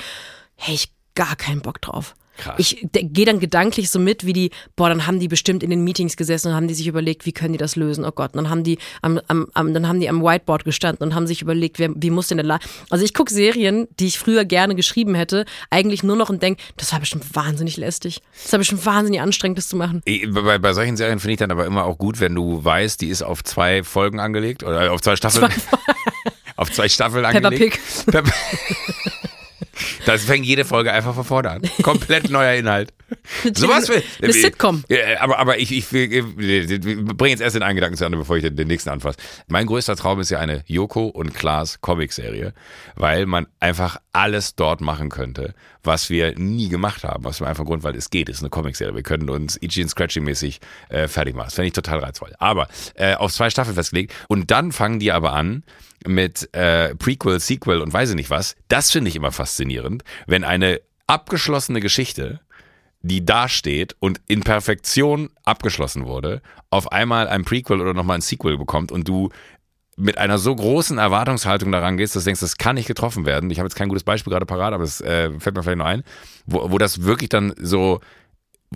hey, 0.56 0.76
ich 0.76 0.92
gar 1.16 1.36
keinen 1.36 1.62
Bock 1.62 1.82
drauf. 1.82 2.14
Krass. 2.42 2.56
Ich 2.58 2.88
gehe 2.92 3.26
dann 3.26 3.40
gedanklich 3.40 3.92
so 3.92 4.00
mit, 4.00 4.26
wie 4.26 4.34
die, 4.34 4.50
boah, 4.76 4.90
dann 4.90 5.06
haben 5.06 5.20
die 5.20 5.28
bestimmt 5.28 5.62
in 5.62 5.70
den 5.70 5.84
Meetings 5.84 6.18
gesessen 6.18 6.48
und 6.48 6.56
haben 6.56 6.68
die 6.68 6.74
sich 6.74 6.88
überlegt, 6.88 7.28
wie 7.28 7.32
können 7.32 7.54
die 7.54 7.60
das 7.60 7.76
lösen? 7.76 8.04
Oh 8.04 8.12
Gott, 8.12 8.34
und 8.34 8.38
dann 8.38 8.50
haben 8.50 8.64
die 8.64 8.80
am, 9.04 9.20
am, 9.28 9.48
am 9.54 9.74
dann 9.76 9.88
haben 9.88 10.00
die 10.00 10.10
am 10.10 10.24
Whiteboard 10.24 10.66
gestanden 10.66 11.08
und 11.08 11.14
haben 11.14 11.28
sich 11.28 11.44
überlegt, 11.44 11.78
wer, 11.78 11.92
wie 11.96 12.10
muss 12.10 12.30
denn 12.30 12.38
der 12.38 12.46
La 12.46 12.60
Also 12.90 13.06
ich 13.06 13.14
gucke 13.14 13.32
Serien, 13.32 13.88
die 14.00 14.08
ich 14.08 14.18
früher 14.18 14.44
gerne 14.44 14.74
geschrieben 14.74 15.14
hätte, 15.14 15.46
eigentlich 15.70 16.02
nur 16.02 16.16
noch 16.16 16.30
und 16.30 16.42
denke, 16.42 16.64
das 16.78 16.92
war 16.92 17.00
bestimmt 17.00 17.36
wahnsinnig 17.36 17.78
lästig. 17.78 18.22
Das 18.42 18.52
war 18.52 18.60
bestimmt 18.60 18.86
wahnsinnig 18.88 19.22
anstrengend, 19.22 19.60
das 19.60 19.68
zu 19.68 19.76
machen. 19.76 20.02
Bei, 20.34 20.58
bei 20.58 20.74
solchen 20.74 20.98
Serien 20.98 21.20
finde 21.20 21.34
ich 21.34 21.40
dann 21.40 21.52
aber 21.52 21.68
immer 21.68 21.86
auch 21.86 22.00
gut, 22.00 22.20
wenn 22.20 22.34
du 22.34 22.64
weißt, 22.64 23.02
die 23.02 23.10
ist 23.10 23.22
auf 23.22 23.44
zwei 23.44 23.84
Folgen 23.84 24.20
angelegt 24.20 24.64
oder 24.64 24.92
auf 24.92 25.02
zwei 25.02 25.16
Staffeln. 25.16 25.52
auf 26.56 26.72
zwei 26.72 26.90
Staffeln 26.90 27.24
Peppa 27.24 27.50
angelegt. 27.50 27.80
Pig. 28.06 28.14
Peppa 28.14 28.32
Das 30.06 30.24
fängt 30.24 30.46
jede 30.46 30.66
Folge 30.66 30.92
einfach 30.92 31.14
von 31.14 31.24
vorne 31.24 31.52
an. 31.52 31.62
Komplett 31.84 32.30
neuer 32.30 32.54
Inhalt. 32.54 32.94
Sowas 33.54 33.89
will. 33.89 34.04
Eine 34.21 34.34
Sitcom. 34.34 34.84
Aber, 35.19 35.39
aber 35.39 35.58
ich, 35.60 35.71
ich, 35.71 35.91
ich 35.91 36.24
bringe 36.24 37.30
jetzt 37.30 37.41
erst 37.41 37.56
den 37.56 37.63
einen 37.63 37.76
Gedanken 37.76 37.97
zu 37.97 38.06
Ende, 38.06 38.17
bevor 38.17 38.38
ich 38.38 38.43
den, 38.43 38.67
nächsten 38.67 38.89
anfasse. 38.89 39.17
Mein 39.47 39.65
größter 39.65 39.95
Traum 39.95 40.19
ist 40.19 40.30
ja 40.30 40.39
eine 40.39 40.63
Joko 40.67 41.08
und 41.08 41.34
Klaas 41.34 41.82
Comicserie, 41.82 42.54
weil 42.95 43.26
man 43.26 43.47
einfach 43.60 43.97
alles 44.13 44.56
dort 44.56 44.82
machen 44.82 45.10
könnte, 45.10 45.54
was 45.84 46.10
wir 46.10 46.38
nie 46.38 46.69
gemacht 46.69 47.04
haben, 47.04 47.24
was 47.24 47.39
wir 47.39 47.47
einfach 47.47 47.65
Grund, 47.65 47.84
weil 47.84 47.95
es 47.95 48.10
geht, 48.10 48.30
es 48.30 48.38
ist 48.38 48.43
eine 48.43 48.50
Comicserie. 48.50 48.95
Wir 48.95 49.04
können 49.04 49.30
uns 49.30 49.58
Itchy 49.62 49.84
und 49.84 49.89
Scratchy 49.89 50.19
mäßig 50.19 50.60
äh, 50.89 51.08
fertig 51.08 51.36
machen. 51.36 51.47
Das 51.47 51.56
fände 51.56 51.67
ich 51.67 51.74
total 51.74 52.00
reizvoll. 52.00 52.34
Aber 52.39 52.67
äh, 52.95 53.15
auf 53.15 53.34
zwei 53.34 53.50
Staffeln 53.50 53.76
festgelegt 53.76 54.13
und 54.28 54.52
dann 54.52 54.71
fangen 54.71 55.00
die 55.00 55.12
aber 55.12 55.34
an 55.34 55.63
mit 56.06 56.50
äh, 56.54 56.95
Prequel, 56.95 57.39
Sequel 57.39 57.82
und 57.82 57.93
weiß 57.93 58.10
ich 58.10 58.15
nicht 58.15 58.30
was. 58.30 58.56
Das 58.67 58.91
finde 58.91 59.10
ich 59.10 59.15
immer 59.15 59.32
faszinierend, 59.32 60.04
wenn 60.28 60.43
eine 60.43 60.82
abgeschlossene 61.08 61.82
Geschichte 61.82 62.39
die 63.02 63.26
dasteht 63.26 63.96
und 64.00 64.22
in 64.28 64.42
Perfektion 64.42 65.30
abgeschlossen 65.44 66.06
wurde, 66.06 66.42
auf 66.70 66.92
einmal 66.92 67.28
ein 67.28 67.44
Prequel 67.44 67.82
oder 67.82 67.94
nochmal 67.94 68.18
ein 68.20 68.22
Sequel 68.22 68.58
bekommt 68.58 68.92
und 68.92 69.08
du 69.08 69.30
mit 69.98 70.18
einer 70.18 70.38
so 70.38 70.56
großen 70.56 70.98
Erwartungshaltung 70.98 71.72
daran 71.72 71.98
gehst, 71.98 72.16
dass 72.16 72.24
du 72.24 72.30
denkst, 72.30 72.42
das 72.42 72.58
kann 72.58 72.76
nicht 72.76 72.88
getroffen 72.88 73.26
werden. 73.26 73.52
Ich 73.52 73.60
habe 73.60 73.68
jetzt 73.68 73.76
kein 73.76 73.90
gutes 73.90 74.04
Beispiel 74.04 74.32
gerade 74.32 74.46
parat, 74.46 74.74
aber 74.74 74.84
es 74.84 75.02
äh, 75.02 75.32
fällt 75.40 75.56
mir 75.56 75.64
vielleicht 75.64 75.78
noch 75.78 75.86
ein, 75.86 76.04
wo, 76.46 76.72
wo 76.72 76.78
das 76.78 77.04
wirklich 77.04 77.30
dann 77.30 77.54
so, 77.60 78.00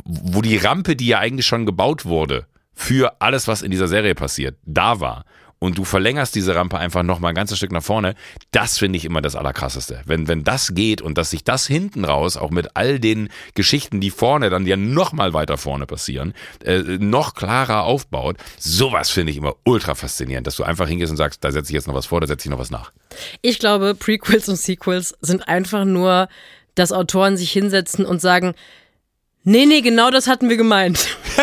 wo 0.04 0.42
die 0.42 0.58
Rampe, 0.58 0.96
die 0.96 1.08
ja 1.08 1.20
eigentlich 1.20 1.46
schon 1.46 1.66
gebaut 1.66 2.06
wurde, 2.06 2.48
für 2.74 3.22
alles, 3.22 3.48
was 3.48 3.62
in 3.62 3.72
dieser 3.72 3.88
Serie 3.88 4.16
passiert, 4.16 4.58
da 4.66 5.00
war 5.00 5.26
und 5.60 5.78
du 5.78 5.86
verlängerst 5.86 6.36
diese 6.36 6.56
Rampe 6.56 6.78
einfach 6.78 7.04
noch 7.04 7.20
mal 7.20 7.30
ein 7.30 7.36
ganzes 7.36 7.58
Stück 7.58 7.72
nach 7.72 7.84
vorne, 7.84 8.16
das 8.52 8.78
finde 8.78 8.98
ich 8.98 9.06
immer 9.06 9.22
das 9.22 9.36
Allerkrasseste. 9.36 10.02
Wenn, 10.06 10.28
wenn 10.28 10.44
das 10.44 10.76
geht 10.76 11.02
und 11.02 11.18
dass 11.18 11.30
sich 11.32 11.44
das 11.44 11.66
hinten 11.66 12.06
raus, 12.06 12.38
auch 12.38 12.52
mit 12.52 12.76
all 12.76 13.00
den 13.00 13.30
Geschichten, 13.54 14.02
die 14.02 14.12
vorne 14.12 14.50
dann 14.50 14.66
ja 14.66 14.78
noch 14.78 15.14
mal 15.14 15.34
weiter 15.34 15.58
vorne 15.58 15.86
passieren, 15.86 16.34
äh, 16.64 16.80
noch 16.80 17.34
klarer 17.34 17.84
aufbaut, 17.84 18.38
sowas 18.60 19.10
finde 19.10 19.32
ich 19.32 19.38
immer 19.38 19.56
ultra 19.64 19.96
faszinierend, 19.96 20.46
dass 20.46 20.58
du 20.58 20.64
einfach 20.64 20.88
hingehst 20.88 21.12
und 21.12 21.18
sagst, 21.18 21.44
da 21.44 21.52
setze 21.52 21.72
ich 21.72 21.76
jetzt 21.76 21.88
noch 21.88 21.96
was 21.96 22.06
vor, 22.06 22.22
da 22.22 22.28
setze 22.28 22.48
ich 22.48 22.52
noch 22.52 22.60
was 22.60 22.72
nach. 22.72 22.92
Ich 23.42 23.60
glaube, 23.60 23.96
Prequels 23.96 24.50
und 24.50 24.58
Sequels 24.58 25.16
sind 25.22 25.48
einfach 25.48 25.86
nur, 25.86 26.28
dass 26.76 26.92
Autoren 26.92 27.38
sich 27.38 27.52
hinsetzen 27.52 28.06
und 28.06 28.22
sagen, 28.22 28.54
nee, 29.44 29.66
nee, 29.66 29.82
genau 29.82 30.12
das 30.12 30.28
hatten 30.28 30.50
wir 30.50 30.58
gemeint. 30.58 31.08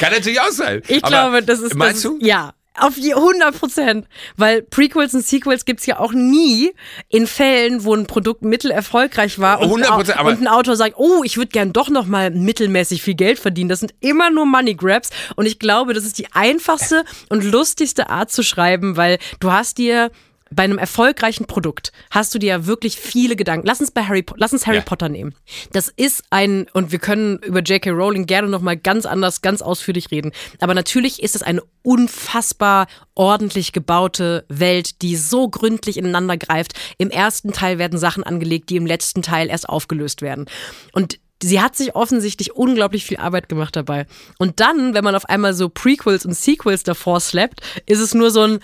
Kann 0.00 0.12
natürlich 0.12 0.40
auch 0.40 0.50
sein. 0.50 0.82
Ich 0.88 1.04
Aber 1.04 1.10
glaube, 1.10 1.42
das 1.42 1.60
ist. 1.60 1.74
Meinst 1.74 2.04
das, 2.04 2.12
du? 2.12 2.18
Ja. 2.22 2.54
Auf 2.80 2.96
je 2.96 3.14
100 3.14 3.58
Prozent. 3.58 4.06
Weil 4.36 4.62
Prequels 4.62 5.14
und 5.14 5.26
Sequels 5.26 5.64
gibt's 5.64 5.86
ja 5.86 5.98
auch 5.98 6.12
nie 6.12 6.72
in 7.08 7.26
Fällen, 7.26 7.84
wo 7.84 7.94
ein 7.94 8.06
Produkt 8.06 8.42
mittelerfolgreich 8.42 9.38
war 9.38 9.60
und, 9.60 9.84
100%, 9.84 10.12
ein, 10.12 10.26
und 10.26 10.40
ein 10.40 10.48
Autor 10.48 10.76
sagt, 10.76 10.94
oh, 10.96 11.22
ich 11.24 11.36
würde 11.36 11.48
gern 11.48 11.72
doch 11.72 11.88
noch 11.88 12.06
mal 12.06 12.30
mittelmäßig 12.30 13.02
viel 13.02 13.14
Geld 13.14 13.38
verdienen. 13.38 13.68
Das 13.68 13.80
sind 13.80 13.94
immer 14.00 14.30
nur 14.30 14.46
Money 14.46 14.74
Grabs. 14.74 15.10
Und 15.36 15.46
ich 15.46 15.58
glaube, 15.58 15.94
das 15.94 16.04
ist 16.04 16.18
die 16.18 16.32
einfachste 16.32 17.04
und 17.28 17.44
lustigste 17.44 18.10
Art 18.10 18.30
zu 18.30 18.42
schreiben, 18.42 18.96
weil 18.96 19.18
du 19.40 19.52
hast 19.52 19.78
dir 19.78 20.10
bei 20.50 20.64
einem 20.64 20.78
erfolgreichen 20.78 21.46
Produkt 21.46 21.92
hast 22.10 22.34
du 22.34 22.38
dir 22.38 22.48
ja 22.48 22.66
wirklich 22.66 22.96
viele 22.96 23.36
Gedanken. 23.36 23.66
Lass 23.66 23.80
uns 23.80 23.90
bei 23.90 24.04
Harry, 24.04 24.24
lass 24.36 24.52
uns 24.52 24.66
Harry 24.66 24.78
Ja. 24.78 24.82
Potter 24.82 25.08
nehmen. 25.08 25.34
Das 25.72 25.88
ist 25.88 26.24
ein 26.30 26.66
und 26.72 26.92
wir 26.92 26.98
können 26.98 27.38
über 27.38 27.60
J.K. 27.60 27.90
Rowling 27.90 28.26
gerne 28.26 28.48
noch 28.48 28.60
mal 28.60 28.76
ganz 28.76 29.06
anders, 29.06 29.42
ganz 29.42 29.62
ausführlich 29.62 30.10
reden. 30.10 30.32
Aber 30.60 30.74
natürlich 30.74 31.22
ist 31.22 31.36
es 31.36 31.42
eine 31.42 31.62
unfassbar 31.82 32.86
ordentlich 33.14 33.72
gebaute 33.72 34.44
Welt, 34.48 35.02
die 35.02 35.16
so 35.16 35.48
gründlich 35.48 35.96
ineinander 35.96 36.36
greift. 36.36 36.72
Im 36.98 37.10
ersten 37.10 37.52
Teil 37.52 37.78
werden 37.78 37.98
Sachen 37.98 38.22
angelegt, 38.24 38.70
die 38.70 38.76
im 38.76 38.86
letzten 38.86 39.22
Teil 39.22 39.48
erst 39.48 39.68
aufgelöst 39.68 40.22
werden. 40.22 40.46
Und 40.92 41.18
Sie 41.40 41.60
hat 41.60 41.76
sich 41.76 41.94
offensichtlich 41.94 42.56
unglaublich 42.56 43.04
viel 43.04 43.18
Arbeit 43.18 43.48
gemacht 43.48 43.76
dabei. 43.76 44.06
Und 44.38 44.58
dann, 44.58 44.92
wenn 44.94 45.04
man 45.04 45.14
auf 45.14 45.28
einmal 45.28 45.54
so 45.54 45.68
Prequels 45.68 46.26
und 46.26 46.34
Sequels 46.34 46.82
davor 46.82 47.20
slappt, 47.20 47.60
ist 47.86 48.00
es 48.00 48.12
nur 48.12 48.32
so 48.32 48.42
ein, 48.42 48.58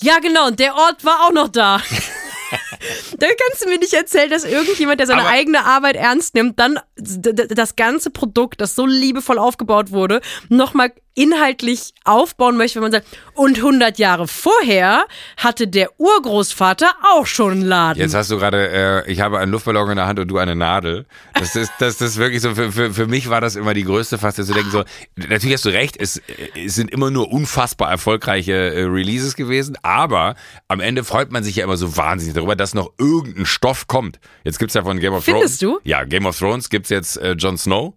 ja, 0.00 0.18
genau, 0.18 0.48
und 0.48 0.60
der 0.60 0.74
Ort 0.74 1.04
war 1.04 1.26
auch 1.26 1.32
noch 1.32 1.48
da. 1.48 1.80
da 3.18 3.26
kannst 3.26 3.64
du 3.64 3.68
mir 3.68 3.78
nicht 3.78 3.92
erzählen, 3.94 4.30
dass 4.30 4.44
irgendjemand, 4.44 5.00
der 5.00 5.06
seine 5.06 5.22
Aber- 5.22 5.30
eigene 5.30 5.64
Arbeit 5.64 5.96
ernst 5.96 6.34
nimmt, 6.34 6.58
dann 6.58 6.78
das 6.96 7.76
ganze 7.76 8.10
Produkt, 8.10 8.60
das 8.60 8.74
so 8.74 8.86
liebevoll 8.86 9.38
aufgebaut 9.38 9.90
wurde, 9.90 10.20
nochmal 10.48 10.92
inhaltlich 11.16 11.94
aufbauen 12.04 12.56
möchte, 12.56 12.76
wenn 12.76 12.82
man 12.82 12.92
sagt, 12.92 13.06
und 13.34 13.56
100 13.56 13.98
Jahre 13.98 14.28
vorher 14.28 15.06
hatte 15.38 15.66
der 15.66 15.88
Urgroßvater 15.98 16.92
auch 17.14 17.26
schon 17.26 17.52
einen 17.52 17.62
Laden. 17.62 18.00
Jetzt 18.00 18.14
hast 18.14 18.30
du 18.30 18.36
gerade, 18.36 19.04
äh, 19.06 19.10
ich 19.10 19.20
habe 19.20 19.38
einen 19.38 19.50
Luftballon 19.50 19.90
in 19.90 19.96
der 19.96 20.06
Hand 20.06 20.18
und 20.18 20.28
du 20.28 20.36
eine 20.38 20.54
Nadel. 20.54 21.06
Das 21.34 21.56
ist, 21.56 21.72
das 21.78 22.00
ist 22.00 22.18
wirklich 22.18 22.42
so, 22.42 22.54
für, 22.54 22.70
für, 22.70 22.92
für 22.92 23.06
mich 23.06 23.30
war 23.30 23.40
das 23.40 23.56
immer 23.56 23.74
die 23.74 23.84
größte 23.84 24.18
Faszination. 24.18 24.46
Zu 24.46 24.52
denken 24.54 24.70
so, 24.70 25.28
natürlich 25.28 25.54
hast 25.54 25.64
du 25.64 25.70
recht, 25.70 25.96
es, 25.98 26.20
es 26.54 26.74
sind 26.74 26.90
immer 26.90 27.10
nur 27.10 27.32
unfassbar 27.32 27.90
erfolgreiche 27.90 28.52
äh, 28.52 28.82
Releases 28.82 29.34
gewesen, 29.34 29.76
aber 29.82 30.36
am 30.68 30.80
Ende 30.80 31.02
freut 31.02 31.32
man 31.32 31.42
sich 31.42 31.56
ja 31.56 31.64
immer 31.64 31.78
so 31.78 31.96
wahnsinnig 31.96 32.34
darüber, 32.34 32.54
dass 32.56 32.74
noch 32.74 32.92
irgendein 32.98 33.46
Stoff 33.46 33.86
kommt. 33.88 34.20
Jetzt 34.44 34.58
gibt's 34.58 34.74
ja 34.74 34.82
von 34.82 35.00
Game 35.00 35.14
of 35.14 35.24
Findest 35.24 35.60
Thrones. 35.60 35.80
du? 35.82 35.88
Ja, 35.88 36.04
Game 36.04 36.26
of 36.26 36.38
Thrones 36.38 36.68
gibt's 36.68 36.90
jetzt 36.90 37.16
äh, 37.16 37.32
Jon 37.32 37.56
Snow. 37.56 37.94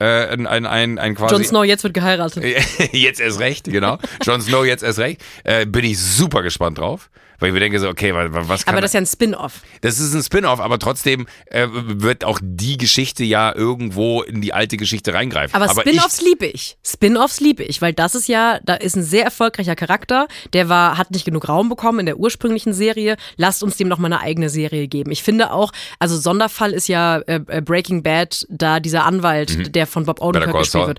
Äh, 0.00 0.28
ein, 0.32 0.46
ein, 0.46 0.66
ein, 0.66 0.98
ein 0.98 1.14
quasi. 1.14 1.34
Jon 1.34 1.44
Snow 1.44 1.64
jetzt 1.64 1.84
wird 1.84 1.92
geheiratet. 1.92 2.42
jetzt 2.92 3.20
erst 3.20 3.38
recht, 3.38 3.64
genau. 3.64 3.98
Jon 4.22 4.40
Snow 4.40 4.64
jetzt 4.64 4.82
erst 4.82 4.98
recht. 4.98 5.22
Äh, 5.44 5.66
bin 5.66 5.84
ich 5.84 5.98
super 5.98 6.42
gespannt 6.42 6.78
drauf. 6.78 7.10
Weil 7.40 7.48
ich 7.48 7.54
mir 7.54 7.60
denke 7.60 7.80
so, 7.80 7.88
okay, 7.88 8.14
wa- 8.14 8.32
wa- 8.32 8.44
was 8.46 8.64
kann 8.64 8.74
Aber 8.74 8.80
das 8.82 8.90
ist 8.90 8.94
ja 8.94 9.00
ein 9.00 9.06
Spin-off. 9.06 9.62
das 9.80 9.98
ist 9.98 10.14
ein 10.14 10.22
Spin-off, 10.22 10.60
aber 10.60 10.78
trotzdem 10.78 11.26
äh, 11.46 11.66
wird 11.72 12.24
auch 12.24 12.38
die 12.42 12.76
Geschichte 12.76 13.24
ja 13.24 13.54
irgendwo 13.54 14.22
in 14.22 14.40
die 14.40 14.52
alte 14.52 14.76
Geschichte 14.76 15.14
reingreifen. 15.14 15.54
Aber, 15.54 15.64
ich, 15.70 15.78
Spin-offs 15.80 16.20
liebe 16.22 16.46
ich. 16.46 16.76
Spin-offs 16.86 17.40
liebe 17.40 17.62
ich, 17.64 17.80
weil 17.82 17.92
das 17.92 18.14
ist 18.14 18.28
ja, 18.28 18.60
da 18.62 18.74
ist 18.74 18.94
ein 18.96 19.02
sehr 19.02 19.24
erfolgreicher 19.24 19.74
Charakter, 19.74 20.28
der 20.52 20.68
war, 20.68 20.98
hat 20.98 21.10
nicht 21.10 21.24
genug 21.24 21.48
Raum 21.48 21.68
bekommen 21.68 22.00
in 22.00 22.06
der 22.06 22.18
ursprünglichen 22.18 22.72
Serie. 22.74 23.16
Lasst 23.36 23.62
uns 23.62 23.76
dem 23.76 23.88
noch 23.88 23.98
mal 23.98 24.06
eine 24.12 24.20
eigene 24.20 24.50
Serie 24.50 24.86
geben. 24.86 25.10
Ich 25.10 25.22
finde 25.22 25.52
auch, 25.52 25.72
also 25.98 26.16
Sonderfall 26.18 26.72
ist 26.72 26.88
ja 26.88 27.18
äh, 27.20 27.40
äh, 27.48 27.60
Breaking 27.62 28.02
Bad, 28.02 28.46
da 28.50 28.80
dieser 28.80 29.04
Anwalt, 29.06 29.74
der 29.74 29.86
von 29.86 30.04
Bob 30.04 30.20
Odenkirk 30.20 30.52
gespielt 30.58 30.86
wird. 30.88 30.98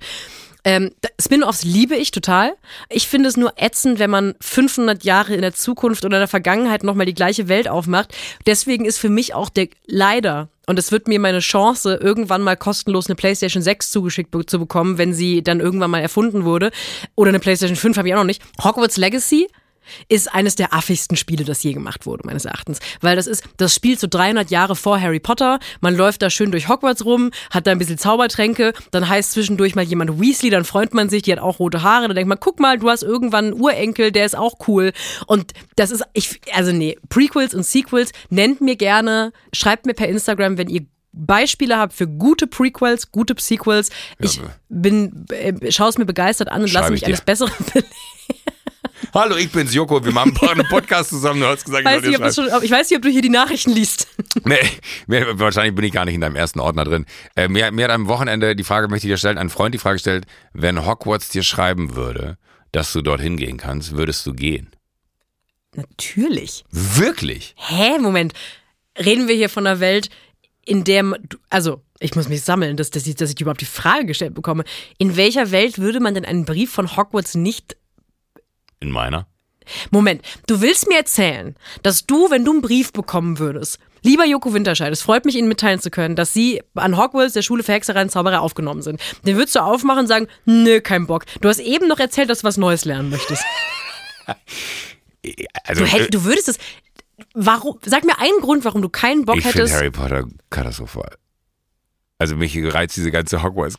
Ähm, 0.63 0.91
Spin-offs 1.19 1.63
liebe 1.63 1.95
ich 1.95 2.11
total. 2.11 2.53
Ich 2.89 3.07
finde 3.07 3.29
es 3.29 3.37
nur 3.37 3.53
ätzend, 3.57 3.99
wenn 3.99 4.09
man 4.09 4.35
500 4.41 5.03
Jahre 5.03 5.33
in 5.33 5.41
der 5.41 5.53
Zukunft 5.53 6.05
oder 6.05 6.17
in 6.17 6.21
der 6.21 6.27
Vergangenheit 6.27 6.83
nochmal 6.83 7.05
die 7.05 7.13
gleiche 7.13 7.47
Welt 7.47 7.67
aufmacht. 7.67 8.15
Deswegen 8.45 8.85
ist 8.85 8.99
für 8.99 9.09
mich 9.09 9.33
auch 9.33 9.49
der 9.49 9.69
leider 9.87 10.49
und 10.67 10.77
es 10.77 10.91
wird 10.91 11.07
mir 11.07 11.19
meine 11.19 11.39
Chance, 11.39 11.99
irgendwann 12.01 12.43
mal 12.43 12.55
kostenlos 12.55 13.07
eine 13.07 13.15
PlayStation 13.15 13.63
6 13.63 13.91
zugeschickt 13.91 14.31
be 14.31 14.45
zu 14.45 14.59
bekommen, 14.59 14.97
wenn 14.97 15.13
sie 15.13 15.43
dann 15.43 15.59
irgendwann 15.59 15.91
mal 15.91 15.99
erfunden 15.99 16.45
wurde. 16.45 16.71
Oder 17.15 17.29
eine 17.29 17.39
PlayStation 17.39 17.75
5 17.75 17.97
habe 17.97 18.07
ich 18.07 18.13
auch 18.13 18.19
noch 18.19 18.25
nicht. 18.25 18.41
Hogwarts 18.63 18.97
Legacy 18.97 19.47
ist 20.09 20.33
eines 20.33 20.55
der 20.55 20.73
affigsten 20.73 21.15
Spiele, 21.15 21.43
das 21.43 21.63
je 21.63 21.73
gemacht 21.73 22.05
wurde, 22.05 22.25
meines 22.25 22.45
Erachtens. 22.45 22.79
Weil 23.01 23.15
das 23.15 23.27
ist, 23.27 23.43
das 23.57 23.75
spielt 23.75 23.99
so 23.99 24.07
300 24.07 24.51
Jahre 24.51 24.75
vor 24.75 24.99
Harry 24.99 25.19
Potter. 25.19 25.59
Man 25.79 25.95
läuft 25.95 26.21
da 26.21 26.29
schön 26.29 26.51
durch 26.51 26.67
Hogwarts 26.67 27.05
rum, 27.05 27.31
hat 27.49 27.67
da 27.67 27.71
ein 27.71 27.79
bisschen 27.79 27.97
Zaubertränke. 27.97 28.73
Dann 28.91 29.07
heißt 29.07 29.31
zwischendurch 29.31 29.75
mal 29.75 29.83
jemand 29.83 30.19
Weasley, 30.19 30.49
dann 30.49 30.65
freut 30.65 30.93
man 30.93 31.09
sich, 31.09 31.23
die 31.23 31.31
hat 31.31 31.39
auch 31.39 31.59
rote 31.59 31.83
Haare. 31.83 32.07
Dann 32.07 32.15
denkt 32.15 32.29
man, 32.29 32.39
guck 32.39 32.59
mal, 32.59 32.77
du 32.77 32.89
hast 32.89 33.03
irgendwann 33.03 33.45
einen 33.45 33.61
Urenkel, 33.61 34.11
der 34.11 34.25
ist 34.25 34.37
auch 34.37 34.55
cool. 34.67 34.93
Und 35.27 35.53
das 35.75 35.91
ist, 35.91 36.03
ich, 36.13 36.39
also 36.53 36.71
nee, 36.71 36.97
Prequels 37.09 37.53
und 37.53 37.65
Sequels, 37.65 38.11
nennt 38.29 38.61
mir 38.61 38.75
gerne, 38.75 39.33
schreibt 39.53 39.85
mir 39.85 39.93
per 39.93 40.07
Instagram, 40.07 40.57
wenn 40.57 40.69
ihr 40.69 40.85
Beispiele 41.13 41.77
habe 41.77 41.93
für 41.93 42.07
gute 42.07 42.47
Prequels, 42.47 43.11
gute 43.11 43.35
Sequels. 43.37 43.89
Ich 44.19 44.39
bin, 44.69 45.25
äh, 45.29 45.71
schaue 45.71 45.89
es 45.89 45.97
mir 45.97 46.05
begeistert 46.05 46.49
an 46.49 46.61
und 46.61 46.71
lasse 46.71 46.93
ich 46.93 47.01
mich 47.01 47.05
eines. 47.05 47.21
Besseren 47.21 47.53
belehren. 47.73 47.89
Hallo, 49.13 49.35
ich 49.35 49.51
bin's 49.51 49.73
Joko. 49.73 50.03
Wir 50.03 50.13
machen 50.13 50.37
einen 50.47 50.65
Podcast 50.67 51.09
zusammen. 51.09 51.41
Du 51.41 51.47
hast 51.47 51.65
gesagt, 51.65 51.81
ich 51.81 51.85
Weiß 51.85 52.01
dir 52.01 52.17
nicht, 52.17 52.35
schon, 52.35 52.63
ich 52.63 52.71
weiß 52.71 52.89
nicht, 52.89 52.97
ob 52.97 53.03
du 53.03 53.09
hier 53.09 53.21
die 53.21 53.29
Nachrichten 53.29 53.71
liest. 53.71 54.07
Nee, 55.07 55.25
wahrscheinlich 55.33 55.75
bin 55.75 55.83
ich 55.83 55.91
gar 55.91 56.05
nicht 56.05 56.15
in 56.15 56.21
deinem 56.21 56.37
ersten 56.37 56.61
Ordner 56.61 56.85
drin. 56.85 57.05
Äh, 57.35 57.49
mir, 57.49 57.69
mir 57.71 57.85
hat 57.85 57.91
am 57.91 58.07
Wochenende 58.07 58.55
die 58.55 58.63
Frage, 58.63 58.87
möchte 58.87 59.07
ich 59.07 59.11
dir 59.11 59.17
stellen, 59.17 59.37
ein 59.37 59.49
Freund 59.49 59.75
die 59.75 59.79
Frage 59.79 59.95
gestellt, 59.95 60.25
wenn 60.53 60.85
Hogwarts 60.85 61.27
dir 61.29 61.43
schreiben 61.43 61.95
würde, 61.95 62.37
dass 62.71 62.93
du 62.93 63.01
dorthin 63.01 63.35
gehen 63.35 63.57
kannst, 63.57 63.97
würdest 63.97 64.25
du 64.25 64.33
gehen? 64.33 64.69
Natürlich. 65.75 66.63
Wirklich? 66.71 67.55
Hä, 67.57 67.99
Moment. 67.99 68.33
Reden 68.97 69.27
wir 69.27 69.35
hier 69.35 69.49
von 69.49 69.67
einer 69.67 69.81
Welt, 69.81 70.09
in 70.65 70.85
der, 70.85 71.03
also 71.49 71.81
ich 71.99 72.15
muss 72.15 72.29
mich 72.29 72.41
sammeln, 72.41 72.77
dass, 72.77 72.89
dass, 72.89 73.05
ich, 73.05 73.15
dass 73.15 73.31
ich 73.31 73.41
überhaupt 73.41 73.61
die 73.61 73.65
Frage 73.65 74.05
gestellt 74.05 74.33
bekomme. 74.33 74.63
In 74.97 75.17
welcher 75.17 75.51
Welt 75.51 75.77
würde 75.77 75.99
man 75.99 76.13
denn 76.13 76.25
einen 76.25 76.45
Brief 76.45 76.71
von 76.71 76.95
Hogwarts 76.95 77.35
nicht 77.35 77.75
In 78.81 78.91
meiner? 78.91 79.27
Moment, 79.91 80.21
du 80.47 80.59
willst 80.59 80.89
mir 80.89 80.97
erzählen, 80.97 81.55
dass 81.83 82.05
du, 82.05 82.29
wenn 82.29 82.43
du 82.43 82.51
einen 82.51 82.61
Brief 82.61 82.91
bekommen 82.91 83.39
würdest, 83.39 83.77
lieber 84.01 84.25
Joko 84.25 84.53
Winterscheid, 84.53 84.91
es 84.91 85.01
freut 85.03 85.23
mich, 85.23 85.35
Ihnen 85.37 85.47
mitteilen 85.47 85.79
zu 85.79 85.91
können, 85.91 86.15
dass 86.15 86.33
Sie 86.33 86.61
an 86.73 86.97
Hogwarts, 86.97 87.33
der 87.33 87.43
Schule 87.43 87.63
für 87.63 87.71
Hexerei 87.73 88.01
und 88.01 88.09
Zauberei, 88.09 88.39
aufgenommen 88.39 88.81
sind. 88.81 88.99
Den 89.25 89.37
würdest 89.37 89.55
du 89.55 89.59
aufmachen 89.59 90.01
und 90.01 90.07
sagen, 90.07 90.27
nö, 90.45 90.81
kein 90.81 91.07
Bock. 91.07 91.25
Du 91.41 91.47
hast 91.47 91.59
eben 91.59 91.87
noch 91.87 91.99
erzählt, 91.99 92.29
dass 92.29 92.39
du 92.39 92.47
was 92.47 92.57
Neues 92.57 92.83
lernen 92.85 93.09
möchtest. 93.09 93.43
Also, 95.63 95.83
Du, 95.83 95.91
hätt, 95.91 96.13
du 96.13 96.23
würdest 96.23 96.49
es. 96.49 96.57
Warum? 97.35 97.77
Sag 97.85 98.03
mir 98.05 98.17
einen 98.17 98.39
Grund, 98.41 98.65
warum 98.65 98.81
du 98.81 98.89
keinen 98.89 99.25
Bock 99.25 99.37
ich 99.37 99.43
finde 99.43 99.59
hättest. 99.59 99.75
Harry 99.75 99.91
Potter 99.91 100.25
katastrophal. 100.49 101.15
Also 102.17 102.35
mich 102.35 102.57
reizt 102.73 102.97
diese 102.97 103.11
ganze 103.11 103.43
Hogwarts. 103.43 103.77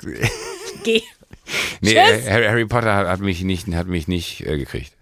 Geh. 0.85 1.03
Nee, 1.81 1.95
Tschüss. 1.95 2.27
äh, 2.27 2.31
Harry, 2.31 2.45
Harry 2.47 2.67
Potter 2.67 2.95
hat, 2.95 3.07
hat 3.09 3.21
mich 3.21 3.43
nicht, 3.43 3.67
hat 3.69 3.87
mich 3.87 4.09
nicht 4.09 4.41
äh, 4.47 4.57
gekriegt. 4.59 4.93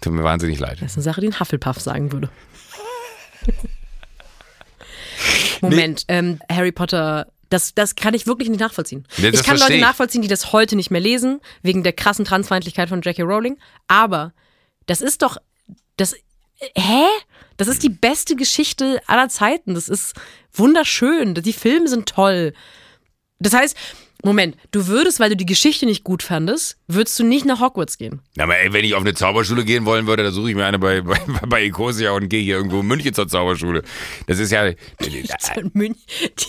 Tut 0.00 0.12
mir 0.12 0.22
wahnsinnig 0.24 0.58
leid. 0.58 0.78
Das 0.80 0.92
ist 0.92 0.96
eine 0.98 1.02
Sache, 1.04 1.20
die 1.20 1.28
ein 1.28 1.38
Hufflepuff 1.40 1.80
sagen 1.80 2.12
würde. 2.12 2.30
Moment, 5.60 6.04
ähm, 6.08 6.38
Harry 6.50 6.72
Potter, 6.72 7.26
das, 7.50 7.74
das 7.74 7.96
kann 7.96 8.14
ich 8.14 8.26
wirklich 8.26 8.48
nicht 8.48 8.60
nachvollziehen. 8.60 9.06
Nee, 9.16 9.30
das 9.30 9.40
ich 9.40 9.46
kann 9.46 9.58
Leute 9.58 9.74
ich. 9.74 9.80
nachvollziehen, 9.80 10.22
die 10.22 10.28
das 10.28 10.52
heute 10.52 10.76
nicht 10.76 10.90
mehr 10.90 11.00
lesen, 11.00 11.40
wegen 11.62 11.82
der 11.82 11.92
krassen 11.92 12.24
Transfeindlichkeit 12.24 12.88
von 12.88 13.02
Jackie 13.02 13.22
Rowling. 13.22 13.58
Aber 13.88 14.32
das 14.86 15.00
ist 15.00 15.22
doch, 15.22 15.38
das, 15.96 16.14
hä? 16.76 17.04
Das 17.56 17.66
ist 17.66 17.82
die 17.82 17.88
beste 17.88 18.36
Geschichte 18.36 19.00
aller 19.06 19.28
Zeiten. 19.28 19.74
Das 19.74 19.88
ist 19.88 20.14
wunderschön. 20.52 21.34
Die 21.34 21.52
Filme 21.52 21.88
sind 21.88 22.08
toll. 22.08 22.54
Das 23.40 23.52
heißt, 23.52 23.76
Moment, 24.24 24.56
du 24.72 24.88
würdest, 24.88 25.20
weil 25.20 25.30
du 25.30 25.36
die 25.36 25.46
Geschichte 25.46 25.86
nicht 25.86 26.02
gut 26.02 26.24
fandest, 26.24 26.76
würdest 26.88 27.16
du 27.20 27.24
nicht 27.24 27.44
nach 27.46 27.60
Hogwarts 27.60 27.98
gehen. 27.98 28.20
Na, 28.36 28.44
aber 28.44 28.58
ey, 28.58 28.72
wenn 28.72 28.84
ich 28.84 28.94
auf 28.94 29.02
eine 29.02 29.14
Zauberschule 29.14 29.64
gehen 29.64 29.84
wollen 29.84 30.08
würde, 30.08 30.24
dann 30.24 30.32
suche 30.32 30.50
ich 30.50 30.56
mir 30.56 30.66
eine 30.66 30.78
bei, 30.80 31.00
bei, 31.02 31.18
bei 31.48 31.62
Ecosia 31.64 32.10
und 32.10 32.28
gehe 32.28 32.42
hier 32.42 32.56
irgendwo 32.56 32.80
in 32.80 32.86
München 32.86 33.14
zur 33.14 33.28
Zauberschule. 33.28 33.82
Das 34.26 34.40
ist 34.40 34.50
ja. 34.50 34.72
München. 35.72 36.02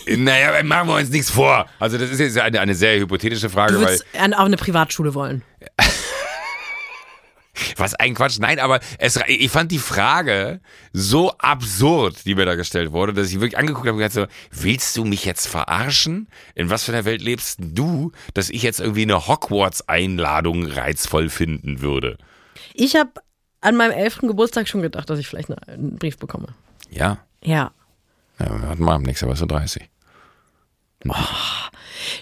Die- 0.08 0.18
Naja, 0.18 0.64
machen 0.64 0.88
wir 0.90 0.96
uns 0.96 1.10
nichts 1.12 1.30
vor. 1.30 1.68
Also, 1.80 1.98
das 2.00 2.10
ist 2.10 2.20
jetzt 2.20 2.38
eine, 2.40 2.60
eine 2.60 2.74
sehr 2.74 3.00
hypothetische 3.00 3.50
Frage, 3.50 3.74
Du 3.74 3.80
weil. 3.80 3.86
würdest 3.90 4.06
an, 4.20 4.34
auf 4.34 4.46
eine 4.46 4.58
Privatschule 4.58 5.14
wollen. 5.14 5.44
Was 7.78 7.96
ein 7.96 8.14
Quatsch. 8.16 8.40
Nein, 8.40 8.60
aber 8.60 8.80
es, 8.98 9.20
ich 9.28 9.50
fand 9.52 9.72
die 9.72 9.80
Frage 9.80 10.60
so 10.94 11.32
absurd, 11.38 12.26
die 12.26 12.36
mir 12.36 12.46
da 12.46 12.56
gestellt 12.56 12.92
wurde, 12.92 13.14
dass 13.14 13.28
ich 13.30 13.36
wirklich 13.40 13.58
angeguckt 13.58 13.88
habe 13.88 13.98
und 13.98 14.04
gesagt 14.04 14.14
so, 14.14 14.26
willst 14.52 14.96
du 14.98 15.06
mich 15.06 15.26
jetzt 15.26 15.48
verarschen? 15.48 16.28
In 16.56 16.70
was 16.70 16.84
für 16.84 16.92
einer 16.92 17.06
Welt 17.06 17.22
lebst 17.22 17.60
du, 17.60 18.12
dass 18.34 18.50
ich 18.50 18.64
jetzt 18.64 18.80
irgendwie 18.80 19.04
eine 19.04 19.28
Hogwarts-Einladung 19.28 20.66
reizvoll 20.66 21.30
finden 21.30 21.82
würde? 21.82 22.18
Ich 22.74 22.96
habe 22.96 23.12
an 23.62 23.76
meinem 23.76 23.92
elften 23.92 24.28
Geburtstag 24.28 24.68
schon 24.68 24.82
gedacht, 24.82 25.10
dass 25.10 25.20
ich 25.20 25.28
vielleicht 25.28 25.50
eine- 25.50 25.68
einen 25.68 25.98
Brief 25.98 26.18
bekomme. 26.18 26.48
Ja. 26.90 27.18
Ja. 27.44 27.72
Ja, 28.40 28.48
warte 28.68 28.82
mal, 28.82 28.98
nächstes 29.00 29.22
Jahr 29.22 29.32
bist 29.32 29.42
du 29.42 29.46
30. 29.48 29.90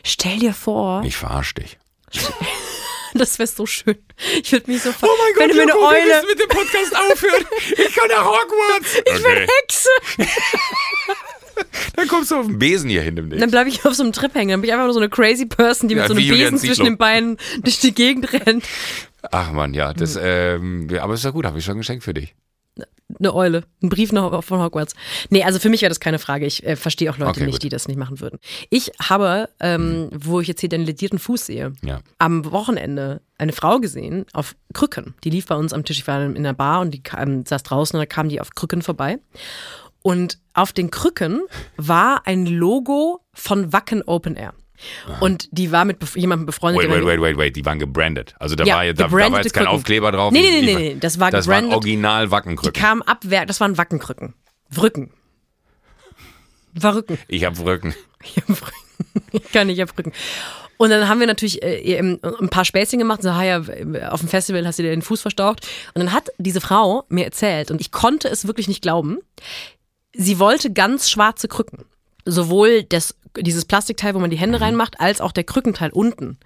Stell 0.03 0.39
dir 0.39 0.53
vor, 0.53 1.03
Ich 1.03 1.15
verarsch 1.17 1.53
dich. 1.55 1.77
das 3.20 3.39
wäre 3.39 3.47
so 3.47 3.65
schön. 3.65 3.97
Ich 4.41 4.51
würde 4.51 4.72
mich 4.72 4.82
so 4.82 4.91
ver 4.91 5.07
wenn 5.38 5.49
du 5.49 5.55
mir 5.55 5.61
eine 5.63 5.78
Eule. 5.78 6.24
mit 6.28 6.39
dem 6.39 6.47
Podcast 6.47 6.95
aufhören. 6.95 7.45
Ich 7.72 7.95
kann 7.95 8.07
nach 8.09 8.26
Hogwarts. 8.26 8.95
Ich 8.97 9.24
bin 9.24 9.47
Hexe. 9.47 9.89
Dann 11.95 12.07
kommst 12.07 12.30
du 12.32 12.36
auf 12.36 12.45
den 12.45 12.59
Besen 12.59 12.89
hier 12.89 13.01
hin 13.01 13.15
demnächst. 13.15 13.41
Dann 13.41 13.49
bleibe 13.49 13.70
ich 13.70 13.84
auf 13.86 13.95
so 13.95 14.03
einem 14.03 14.13
Trip 14.13 14.34
hängen. 14.36 14.49
Dann 14.51 14.61
bin 14.61 14.68
ich 14.70 14.74
einfach 14.74 14.86
nur 14.86 14.93
so 14.93 14.99
eine 14.99 15.09
crazy 15.09 15.45
Person, 15.47 15.89
die 15.89 15.95
mit 15.95 16.03
Ja, 16.03 16.07
so 16.07 16.13
einem 16.13 16.28
Besen 16.28 16.57
zwischen 16.59 16.86
den 16.86 16.97
Beinen 16.97 17.38
durch 17.63 17.80
die 17.80 17.93
Gegend 17.93 18.32
rennt. 18.32 18.63
Ach 19.32 19.51
man, 19.51 19.74
ja, 19.74 19.93
das, 19.93 20.15
Hm. 20.15 20.22
ähm, 20.89 20.99
aber 21.01 21.15
ist 21.15 21.24
ja 21.24 21.32
gut, 21.32 21.45
habe 21.45 21.57
ich 21.57 21.65
schon 21.65 21.76
ein 21.76 21.80
Geschenk 21.80 22.03
für 22.03 22.13
dich. 22.13 22.36
Eine 23.19 23.34
Eule. 23.34 23.63
Ein 23.82 23.89
Brief 23.89 24.11
noch 24.11 24.43
von 24.43 24.61
Hogwarts. 24.61 24.93
Nee, 25.30 25.43
also 25.43 25.59
für 25.59 25.69
mich 25.69 25.82
wäre 25.82 25.89
das 25.89 26.01
keine 26.01 26.19
Frage. 26.19 26.45
Ich 26.45 26.65
äh, 26.65 26.75
verstehe 26.75 27.09
auch 27.09 27.17
Leute 27.17 27.32
Okay, 27.32 27.45
nicht, 27.45 27.55
gut. 27.55 27.63
die 27.63 27.69
das 27.69 27.88
nicht 27.88 27.97
machen 27.97 28.19
würden. 28.19 28.38
Ich 28.69 28.91
habe, 29.01 29.49
ähm, 29.61 30.09
wo 30.13 30.41
ich 30.41 30.47
jetzt 30.49 30.59
hier 30.59 30.69
den 30.69 30.86
ledierten 30.86 31.17
Fuß 31.17 31.45
sehe, 31.45 31.71
Ja. 31.84 32.01
am 32.17 32.51
Wochenende 32.51 33.21
eine 33.38 33.53
Frau 33.53 33.80
gesehen 33.80 34.25
auf 34.34 34.55
Krücken. 34.73 35.15
Die 35.23 35.30
lief 35.30 35.45
bei 35.47 35.55
uns 35.55 35.71
am 35.73 35.86
Tisch. 35.86 35.99
Ich 35.99 36.07
war 36.07 36.21
in 36.21 36.43
der 36.43 36.53
Bar 36.53 36.82
und 36.82 36.91
die 36.93 37.01
kam, 37.01 37.45
saß 37.45 37.63
draußen 37.63 37.95
und 37.97 38.01
da 38.01 38.05
kam 38.05 38.28
die 38.30 38.41
auf 38.41 38.51
Krücken 38.55 38.82
vorbei. 38.82 39.19
Und 40.03 40.38
auf 40.53 40.73
den 40.73 40.91
Krücken 40.91 41.41
war 41.78 42.28
ein 42.28 42.45
Logo 42.45 43.21
von 43.34 43.71
Wacken 43.73 44.03
Open 44.03 44.36
Air. 44.36 44.53
Und 45.19 45.47
die 45.51 45.71
war 45.71 45.86
mit 45.86 45.99
bef 45.99 46.15
jemandem 46.15 46.45
befreundet. 46.45 46.84
Wait, 46.84 46.91
wait, 46.91 47.05
wait, 47.05 47.21
wait, 47.21 47.38
wait, 47.38 47.55
die 47.55 47.65
waren 47.65 47.80
gebrandet. 47.80 48.36
Also 48.39 48.55
da 48.55 48.63
Ja, 48.63 48.75
war, 48.75 48.86
jetzt- 48.86 48.99
da, 48.99 49.07
da 49.07 49.11
war 49.11 49.19
jetzt 49.21 49.53
kein 49.53 49.63
Krücken. 49.63 49.67
Aufkleber 49.67 50.11
drauf. 50.11 50.32
Nee, 50.32 50.41
Die- 50.41 50.49
nee, 50.49 50.59
die 50.59 50.65
nee, 50.65 50.73
war- 50.73 50.80
nee, 50.82 50.97
das 50.99 51.19
war 51.19 51.32
Das 51.32 51.47
waren 51.47 51.63
gebrandet. 51.65 51.75
original 51.78 52.25
Die 52.25 52.32
Wackenkrücken. 52.32 52.82
kam 52.82 53.01
ab, 53.01 53.19
wer- 53.23 53.45
das 53.45 53.59
waren 53.59 53.78
Wackenkrücken. 53.78 54.34
Rücken. 54.80 55.11
War 56.73 56.95
Rücken. 56.95 57.17
Ich 57.28 57.43
hab 57.45 57.59
Rücken. 57.59 57.95
Ich 58.23 58.38
hab 58.38 58.49
Rücken. 58.49 58.71
Ich 59.32 59.51
kann 59.51 59.67
nicht, 59.67 59.78
ich 59.78 59.82
hab 59.88 59.97
Rücken. 59.97 60.11
Und 60.78 60.91
dann 60.91 61.07
haben 61.09 61.19
wir 61.19 61.25
natürlich 61.28 61.63
äh, 61.63 61.80
eben 61.82 62.19
ein 62.23 62.49
paar 62.49 62.65
Späßchen 62.65 62.99
gemacht. 62.99 63.23
So, 63.23 63.30
ja, 63.30 63.57
auf 64.09 64.19
dem 64.19 64.30
Festival 64.30 64.65
hast 64.67 64.78
du 64.78 64.84
dir 64.84 64.91
den 64.91 65.01
Fuß 65.01 65.21
verstaucht. 65.21 65.67
Und 65.95 66.03
dann 66.03 66.13
hat 66.13 66.30
diese 66.38 66.61
Frau 66.61 67.03
mir 67.09 67.25
erzählt, 67.25 67.71
und 67.71 67.82
ich 67.82 67.91
konnte 67.91 68.28
es 68.28 68.45
wirklich 68.45 68.67
nicht 68.67 68.84
glauben, 68.84 69.17
sie 70.13 70.38
wollte 70.39 70.71
ganz 70.71 71.09
schwarze 71.09 71.47
Krücken. 71.47 71.86
Sowohl 72.25 72.84
das, 72.84 73.15
dieses 73.41 73.65
Plastikteil, 73.65 74.15
wo 74.15 74.19
man 74.19 74.29
die 74.29 74.38
Hände 74.38 74.61
reinmacht, 74.61 74.99
als 74.99 75.21
auch 75.21 75.31
der 75.31 75.43
Krückenteil 75.43 75.91
unten. 75.91 76.38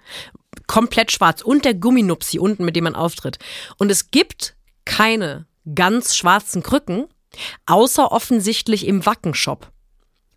Komplett 0.66 1.12
schwarz. 1.12 1.42
Und 1.42 1.64
der 1.64 1.74
Gumminupsi 1.74 2.38
unten, 2.38 2.64
mit 2.64 2.76
dem 2.76 2.84
man 2.84 2.94
auftritt. 2.94 3.38
Und 3.78 3.90
es 3.90 4.10
gibt 4.10 4.54
keine 4.84 5.46
ganz 5.74 6.16
schwarzen 6.16 6.62
Krücken, 6.62 7.06
außer 7.66 8.12
offensichtlich 8.12 8.86
im 8.86 9.06
Wackenshop 9.06 9.72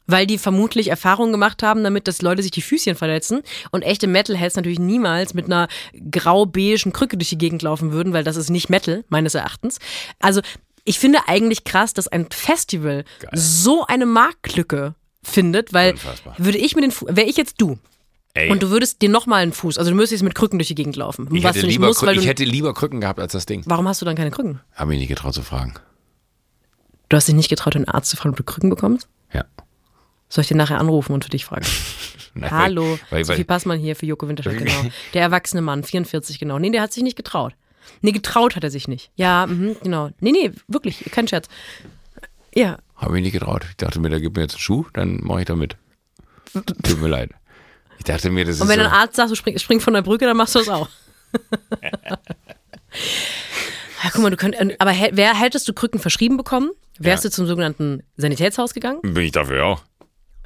weil 0.08 0.28
die 0.28 0.38
vermutlich 0.38 0.89
Erfahrungen 0.89 1.32
gemacht 1.32 1.64
haben, 1.64 1.84
damit 1.84 2.08
dass 2.08 2.22
Leute 2.22 2.43
sich 2.43 2.51
die 2.51 2.62
Füßchen 2.62 2.95
verletzen 2.95 3.41
und 3.72 3.82
echte 3.82 4.08
Metalheads 4.08 4.56
natürlich 4.56 4.80
niemals 4.80 5.34
mit 5.34 5.45
einer 5.45 5.68
grau-beigen 6.12 6.93
Krücke 6.93 7.18
durch 7.18 7.30
die 7.30 7.38
Gegend 7.38 7.62
laufen 7.64 7.91
würden, 7.91 8.14
weil 8.14 8.24
das 8.24 8.36
ist 8.36 8.49
nicht 8.49 8.70
Metal, 8.70 9.03
meines 9.10 9.36
Erachtens. 9.36 9.80
Also 10.20 10.41
ich 10.84 10.99
finde 10.99 11.28
eigentlich 11.28 11.64
krass, 11.64 11.93
dass 11.93 12.08
ein 12.08 12.28
Festival 12.32 13.06
so 13.34 13.86
eine 13.86 14.06
Marktlücke 14.06 14.93
findet, 15.26 15.74
weil 15.74 15.92
Unfassbar. 15.92 16.36
würde 16.38 16.58
ich 16.58 16.76
mir 16.76 16.82
den 16.82 16.94
wäre 17.08 17.28
ich 17.28 17.38
jetzt 17.38 17.60
du 17.60 17.78
Ey, 18.34 18.50
und 18.50 18.62
du 18.62 18.70
würdest 18.70 19.02
dir 19.02 19.10
nochmal 19.10 19.44
einen 19.44 19.54
Fuß, 19.54 19.78
also 19.78 19.92
du 19.92 19.96
müsstest 19.96 20.24
mit 20.24 20.36
Krücken 20.36 20.60
durch 20.60 20.68
die 20.68 20.76
Gegend 20.76 20.96
laufen, 20.98 21.28
ich, 21.34 21.44
was 21.44 21.56
hätte 21.56 21.68
lieber, 21.68 21.88
musst, 21.88 22.04
ich 22.04 22.28
hätte 22.28 22.44
lieber 22.44 22.74
Krücken 22.74 23.02
gehabt 23.02 23.20
als 23.20 23.32
das 23.32 23.46
Ding. 23.46 23.64
warum 23.66 23.88
hast 23.88 24.02
du 24.02 24.06
dann 24.06 24.16
keine 24.16 24.32
Krücken? 24.32 24.60
Hab 24.74 24.88
mich 24.88 25.00
nicht 25.00 25.08
getraut 25.08 25.34
zu 25.34 25.42
fragen. 25.42 25.74
Du 27.10 27.18
hast 27.18 27.28
dich 27.28 27.36
nicht 27.36 27.50
getraut, 27.50 27.76
den 27.76 27.88
Arzt 27.88 28.10
zu 28.10 28.18
fragen, 28.18 28.32
ob 28.32 28.38
du 28.38 28.44
Krücken 28.44 28.70
bekommst? 28.70 29.08
Ja. 29.32 29.46
Soll 30.28 30.42
ich 30.42 30.48
den 30.48 30.58
nachher 30.58 30.80
anrufen 30.80 31.14
und 31.14 31.24
für 31.24 31.30
dich 31.30 31.46
fragen? 31.46 31.66
Nein, 32.34 32.52
Hallo, 32.52 33.00
Weil, 33.10 33.24
Sophie 33.24 33.40
weil, 33.40 33.46
Passmann 33.46 33.80
hier 33.80 33.96
für 33.96 34.06
Joko 34.06 34.28
Winterscheid, 34.28 34.58
genau. 34.58 34.86
Der 35.14 35.22
erwachsene 35.22 35.62
Mann, 35.62 35.84
44, 35.84 36.38
genau. 36.38 36.60
Nee, 36.60 36.72
der 36.72 36.82
hat 36.82 36.92
sich 36.92 37.04
nicht 37.04 37.16
getraut. 37.16 37.54
Nee, 38.02 38.12
getraut 38.12 38.58
hat 38.58 38.64
er 38.66 38.72
sich 38.72 38.90
nicht. 38.90 39.12
Ja, 39.16 39.48
mhm, 39.48 39.78
genau. 39.82 40.10
Nee, 40.20 40.32
nee, 40.32 40.52
wirklich, 40.68 41.06
kein 41.12 41.28
Scherz. 41.28 41.48
Ja, 42.54 42.80
hab 42.96 43.12
mich 43.12 43.24
nicht 43.24 43.34
getraut. 43.34 43.66
Ich 43.70 43.78
dachte 43.78 44.00
mir, 44.00 44.10
da 44.10 44.20
gibt 44.20 44.36
mir 44.36 44.43
jetzt 44.43 44.54
einen 44.56 44.62
Schuh, 44.62 44.86
dann 44.93 45.20
mache 45.24 45.39
ich 45.41 45.46
da 45.46 45.56
mit. 45.56 45.76
Tut 46.84 47.02
mir 47.02 47.08
leid. 47.10 47.32
Ich 47.98 48.06
dachte 48.06 48.30
mir, 48.30 48.46
das 48.46 48.60
und 48.62 48.68
ist 48.68 48.70
wenn 48.70 48.80
so, 48.80 48.86
ein 48.86 48.91
Arzt 48.91 49.16
sagt, 49.16 49.32
du 49.32 49.36
spring, 49.36 49.58
spring 49.60 49.80
von 49.80 49.93
der 49.93 50.02
Brücke, 50.02 50.26
dann 50.26 50.38
machst 50.38 50.56
du 50.56 50.60
das 50.60 50.70
auch. 50.70 50.89
ja, 54.04 54.10
guck 54.12 54.22
mal, 54.22 54.30
du 54.30 54.38
könntest, 54.38 54.64
aber 54.80 54.91
hä- 54.91 55.12
wer 55.14 55.34
hättest 55.39 55.68
du 55.68 55.74
Krücken 55.74 56.00
verschrieben 56.00 56.38
bekommen? 56.38 56.72
Wärst 57.00 57.24
Ja. 57.24 57.30
du 57.30 57.36
zum 57.36 57.48
sogenannten 57.48 58.04
Sanitätshaus 58.18 58.74
gegangen? 58.74 59.02
bin 59.02 59.24
ich 59.24 59.32
dafür 59.32 59.66
auch. 59.66 59.84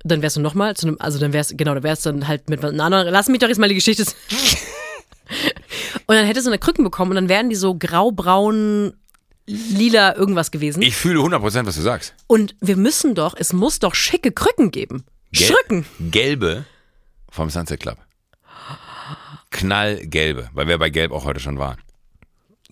Dann 0.03 0.21
wärst 0.21 0.37
du 0.37 0.41
nochmal 0.41 0.75
zu 0.75 0.87
einem, 0.87 0.97
also 0.99 1.19
dann 1.19 1.33
wärst 1.33 1.57
genau, 1.57 1.73
dann 1.73 1.83
wärst 1.83 2.05
du 2.05 2.11
dann 2.11 2.27
halt 2.27 2.49
mit 2.49 2.63
einer 2.63 2.83
anderen, 2.83 3.07
lass 3.09 3.27
mich 3.27 3.39
doch 3.39 3.47
jetzt 3.49 3.59
mal 3.59 3.67
die 3.69 3.75
Geschichte. 3.75 4.03
und 6.07 6.15
dann 6.15 6.25
hättest 6.25 6.47
du 6.47 6.51
eine 6.51 6.59
Krücken 6.59 6.83
bekommen 6.85 7.11
und 7.11 7.15
dann 7.15 7.29
wären 7.29 7.49
die 7.49 7.55
so 7.55 7.75
graubraun, 7.75 8.93
lila 9.49 10.15
irgendwas 10.15 10.51
gewesen. 10.51 10.81
Ich 10.81 10.95
fühle 10.95 11.19
100%, 11.19 11.65
was 11.65 11.75
du 11.75 11.81
sagst. 11.81 12.13
Und 12.27 12.55
wir 12.61 12.75
müssen 12.77 13.15
doch, 13.15 13.35
es 13.37 13.53
muss 13.53 13.79
doch 13.79 13.95
schicke 13.95 14.31
Krücken 14.31 14.71
geben. 14.71 15.05
Gel- 15.31 15.47
Schrücken. 15.47 15.85
Gelbe 15.99 16.65
vom 17.29 17.49
Sunset 17.49 17.79
Club. 17.79 17.97
Knallgelbe, 19.51 20.49
weil 20.53 20.67
wir 20.67 20.77
bei 20.77 20.89
Gelb 20.89 21.11
auch 21.11 21.25
heute 21.25 21.39
schon 21.39 21.57
waren. 21.57 21.77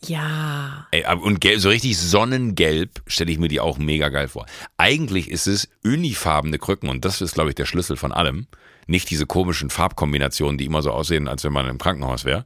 Ja. 0.05 0.87
Ey, 0.91 1.03
und 1.15 1.41
gelb, 1.41 1.59
so 1.59 1.69
richtig 1.69 1.97
sonnengelb 1.97 3.01
stelle 3.07 3.31
ich 3.31 3.39
mir 3.39 3.47
die 3.47 3.59
auch 3.59 3.79
mega 3.79 4.09
geil 4.09 4.27
vor. 4.27 4.45
Eigentlich 4.77 5.31
ist 5.31 5.47
es 5.47 5.69
unifarbene 5.83 6.59
Krücken 6.59 6.89
und 6.89 7.03
das 7.03 7.19
ist, 7.21 7.33
glaube 7.33 7.49
ich, 7.49 7.55
der 7.55 7.65
Schlüssel 7.65 7.97
von 7.97 8.11
allem. 8.11 8.45
Nicht 8.85 9.09
diese 9.09 9.25
komischen 9.25 9.69
Farbkombinationen, 9.71 10.57
die 10.59 10.65
immer 10.65 10.83
so 10.83 10.91
aussehen, 10.91 11.27
als 11.27 11.43
wenn 11.43 11.51
man 11.51 11.67
im 11.67 11.79
Krankenhaus 11.79 12.25
wäre. 12.25 12.45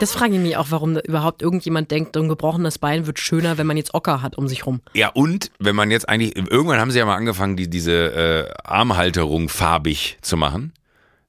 Das 0.00 0.12
frage 0.12 0.34
ich 0.34 0.40
mich 0.40 0.56
auch, 0.56 0.66
warum 0.70 0.96
überhaupt 0.98 1.42
irgendjemand 1.42 1.90
denkt, 1.90 2.16
ein 2.16 2.28
gebrochenes 2.28 2.78
Bein 2.78 3.06
wird 3.06 3.18
schöner, 3.18 3.58
wenn 3.58 3.66
man 3.66 3.76
jetzt 3.76 3.94
Ocker 3.94 4.22
hat 4.22 4.38
um 4.38 4.46
sich 4.46 4.64
rum. 4.64 4.80
Ja, 4.94 5.08
und 5.08 5.50
wenn 5.58 5.74
man 5.74 5.90
jetzt 5.90 6.08
eigentlich, 6.08 6.36
irgendwann 6.36 6.78
haben 6.78 6.92
sie 6.92 6.98
ja 6.98 7.04
mal 7.04 7.16
angefangen, 7.16 7.56
die, 7.56 7.68
diese 7.68 7.92
äh, 7.92 8.52
Armhalterung 8.62 9.48
farbig 9.48 10.18
zu 10.22 10.36
machen. 10.36 10.72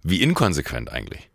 Wie 0.03 0.21
inkonsequent 0.21 0.91
eigentlich. 0.91 1.29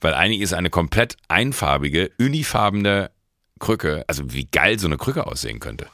Weil 0.00 0.14
eigentlich 0.14 0.40
ist 0.40 0.54
eine 0.54 0.70
komplett 0.70 1.16
einfarbige, 1.28 2.10
unifarbene 2.18 3.10
Krücke, 3.58 4.04
also 4.06 4.32
wie 4.32 4.46
geil 4.46 4.78
so 4.78 4.86
eine 4.86 4.96
Krücke 4.96 5.26
aussehen 5.26 5.60
könnte. 5.60 5.86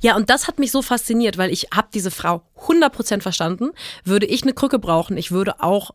Ja, 0.00 0.16
und 0.16 0.30
das 0.30 0.46
hat 0.46 0.58
mich 0.58 0.70
so 0.70 0.82
fasziniert, 0.82 1.38
weil 1.38 1.50
ich 1.50 1.68
habe 1.74 1.88
diese 1.92 2.10
Frau 2.10 2.42
100% 2.66 3.22
verstanden. 3.22 3.70
Würde 4.04 4.26
ich 4.26 4.42
eine 4.42 4.52
Krücke 4.52 4.78
brauchen, 4.78 5.16
ich 5.16 5.32
würde 5.32 5.60
auch 5.62 5.92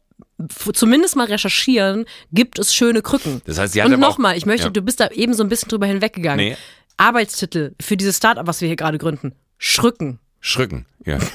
zumindest 0.73 1.15
mal 1.15 1.25
recherchieren, 1.27 2.05
gibt 2.31 2.59
es 2.59 2.73
schöne 2.73 3.01
Krücken. 3.01 3.41
Das 3.45 3.57
heißt, 3.57 3.73
sie 3.73 3.81
hat 3.83 3.91
Und 3.91 3.99
nochmal, 3.99 4.37
ich 4.37 4.45
möchte, 4.45 4.67
Ja. 4.67 4.71
du 4.71 4.81
bist 4.81 4.99
da 4.99 5.07
eben 5.09 5.33
so 5.33 5.43
ein 5.43 5.49
bisschen 5.49 5.69
drüber 5.69 5.85
hinweggegangen. 5.85 6.45
Nee. 6.49 6.57
Arbeitstitel 6.97 7.73
für 7.81 7.97
dieses 7.97 8.17
Startup, 8.17 8.45
was 8.47 8.61
wir 8.61 8.67
hier 8.67 8.75
gerade 8.75 8.97
gründen. 8.97 9.33
Schrücken. 9.57 10.19
Schrücken, 10.41 10.85
ja. 11.05 11.19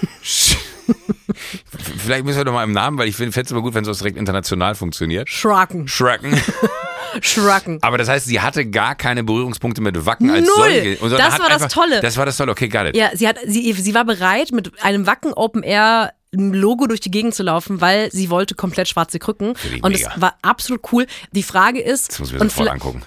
Vielleicht 1.99 2.25
müssen 2.25 2.39
wir 2.39 2.45
doch 2.45 2.53
mal 2.53 2.65
im 2.65 2.73
Namen, 2.73 2.99
weil 2.99 3.09
ich 3.09 3.17
finde 3.17 3.39
es 3.41 3.51
immer 3.51 3.63
gut, 3.63 3.75
wenn 3.75 3.85
sowas 3.85 3.99
direkt 3.99 4.17
international 4.19 4.75
funktioniert. 4.75 5.29
Schracken. 5.29 5.89
Schrecken. 5.89 6.39
Schracken. 7.21 7.79
Aber 7.83 7.97
das 7.99 8.09
heißt, 8.09 8.27
sie 8.27 8.41
hatte 8.41 8.67
gar 8.67 8.95
keine 8.95 9.23
Berührungspunkte 9.25 9.81
mit 9.81 10.05
Wacken 10.05 10.31
als 10.31 10.47
Null. 10.47 10.55
solche. 10.57 10.97
Das 10.97 11.39
war 11.39 11.49
das 11.49 11.63
einfach, 11.63 11.69
Tolle. 11.69 12.01
Das 12.01 12.17
war 12.17 12.27
das 12.27 12.37
Tolle, 12.37 12.53
okay, 12.53 12.69
got 12.69 12.87
it. 12.87 12.97
Ja, 12.97 13.11
sie 13.15 13.29
hat, 13.29 13.39
sie, 13.47 13.73
sie 13.73 13.95
war 13.95 14.05
bereit, 14.05 14.51
mit 14.53 14.83
einem 14.83 15.07
Wacken 15.07 15.33
Open 15.33 15.63
Air 15.63 16.13
Logo 16.35 16.87
durch 16.87 17.01
die 17.01 17.11
Gegend 17.11 17.35
zu 17.35 17.43
laufen, 17.43 17.81
weil 17.81 18.11
sie 18.13 18.31
wollte 18.31 18.55
komplett 18.55 18.89
schwarze 18.89 19.19
Krücken. 19.19 19.55
Und 19.83 19.95
es 19.95 20.01
mega. 20.03 20.21
war 20.21 20.39
absolut 20.43 20.81
cool. 20.93 21.07
Die 21.33 21.43
Frage 21.43 21.81
ist, 21.81 22.11
Das 22.11 22.19
muss 22.21 22.29
ich 22.33 22.39
mir 22.39 22.45
sofort 22.49 22.69
angucken. 22.71 23.03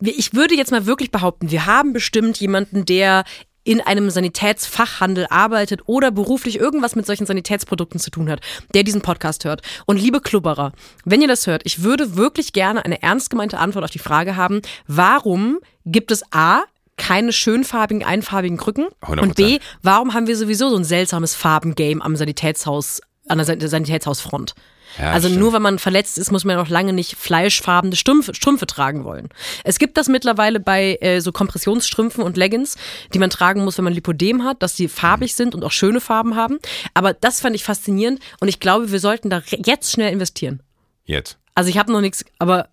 ich 0.00 0.34
würde 0.34 0.54
jetzt 0.54 0.70
mal 0.70 0.86
wirklich 0.86 1.10
behaupten, 1.10 1.50
wir 1.50 1.66
haben 1.66 1.92
bestimmt 1.92 2.38
jemanden, 2.38 2.84
der 2.84 3.24
in 3.64 3.80
einem 3.80 4.10
Sanitätsfachhandel 4.10 5.26
arbeitet 5.28 5.80
oder 5.86 6.12
beruflich 6.12 6.58
irgendwas 6.60 6.94
mit 6.94 7.04
solchen 7.04 7.26
Sanitätsprodukten 7.26 7.98
zu 7.98 8.10
tun 8.10 8.30
hat, 8.30 8.40
der 8.74 8.84
diesen 8.84 9.00
Podcast 9.00 9.44
hört. 9.44 9.62
Und 9.86 10.00
liebe 10.00 10.20
Klubberer, 10.20 10.72
wenn 11.04 11.20
ihr 11.20 11.26
das 11.28 11.46
hört, 11.48 11.62
ich 11.64 11.82
würde 11.82 12.14
wirklich 12.16 12.52
gerne 12.52 12.84
eine 12.84 13.02
ernst 13.02 13.28
gemeinte 13.28 13.58
Antwort 13.58 13.84
auf 13.84 13.90
die 13.90 13.98
Frage 13.98 14.36
haben, 14.36 14.62
warum 14.86 15.58
gibt 15.84 16.12
es 16.12 16.22
A, 16.32 16.62
keine 16.96 17.32
schönfarbigen, 17.32 18.04
einfarbigen 18.04 18.56
Krücken 18.56 18.86
100%. 19.02 19.20
und 19.20 19.34
B, 19.36 19.58
warum 19.82 20.14
haben 20.14 20.26
wir 20.26 20.36
sowieso 20.36 20.70
so 20.70 20.76
ein 20.76 20.84
seltsames 20.84 21.34
Farbengame 21.34 22.02
am 22.04 22.16
Sanitätshaus, 22.16 23.00
an 23.28 23.38
der 23.38 23.44
San- 23.44 23.60
Sanitätshausfront? 23.60 24.54
Ja, 24.98 25.10
also 25.10 25.28
stimmt. 25.28 25.40
nur 25.40 25.52
weil 25.52 25.60
man 25.60 25.78
verletzt 25.78 26.16
ist, 26.16 26.30
muss 26.32 26.44
man 26.44 26.56
noch 26.56 26.70
lange 26.70 26.94
nicht 26.94 27.16
fleischfarbene 27.16 27.94
Strümpfe, 27.96 28.34
Strümpfe 28.34 28.66
tragen 28.66 29.04
wollen. 29.04 29.28
Es 29.62 29.78
gibt 29.78 29.98
das 29.98 30.08
mittlerweile 30.08 30.58
bei 30.58 30.96
äh, 31.02 31.20
so 31.20 31.32
Kompressionsstrümpfen 31.32 32.24
und 32.24 32.38
Leggings, 32.38 32.76
die 33.12 33.18
man 33.18 33.28
tragen 33.28 33.62
muss, 33.62 33.76
wenn 33.76 33.84
man 33.84 33.92
Lipodem 33.92 34.44
hat, 34.44 34.62
dass 34.62 34.74
die 34.74 34.88
farbig 34.88 35.34
sind 35.34 35.54
und 35.54 35.64
auch 35.64 35.72
schöne 35.72 36.00
Farben 36.00 36.34
haben. 36.34 36.58
Aber 36.94 37.12
das 37.12 37.40
fand 37.40 37.54
ich 37.56 37.64
faszinierend 37.64 38.20
und 38.40 38.48
ich 38.48 38.58
glaube, 38.58 38.90
wir 38.90 39.00
sollten 39.00 39.28
da 39.28 39.42
jetzt 39.66 39.92
schnell 39.92 40.12
investieren. 40.12 40.62
Jetzt. 41.04 41.36
Also 41.54 41.68
ich 41.68 41.76
habe 41.76 41.92
noch 41.92 42.00
nichts, 42.00 42.24
aber 42.38 42.68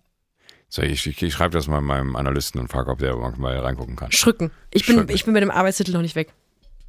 So, 0.74 0.82
ich, 0.82 1.06
ich, 1.06 1.22
ich 1.22 1.32
schreibe 1.32 1.52
das 1.52 1.68
mal 1.68 1.80
meinem 1.80 2.16
Analysten 2.16 2.60
und 2.60 2.66
frage, 2.66 2.90
ob 2.90 2.98
der 2.98 3.14
mal 3.14 3.56
reingucken 3.56 3.94
kann. 3.94 4.10
Schrücken. 4.10 4.50
Ich 4.72 4.84
bin, 4.84 4.96
Schrücken. 4.96 5.14
ich 5.14 5.24
bin 5.24 5.32
mit 5.32 5.42
dem 5.44 5.52
Arbeitstitel 5.52 5.92
noch 5.92 6.02
nicht 6.02 6.16
weg. 6.16 6.32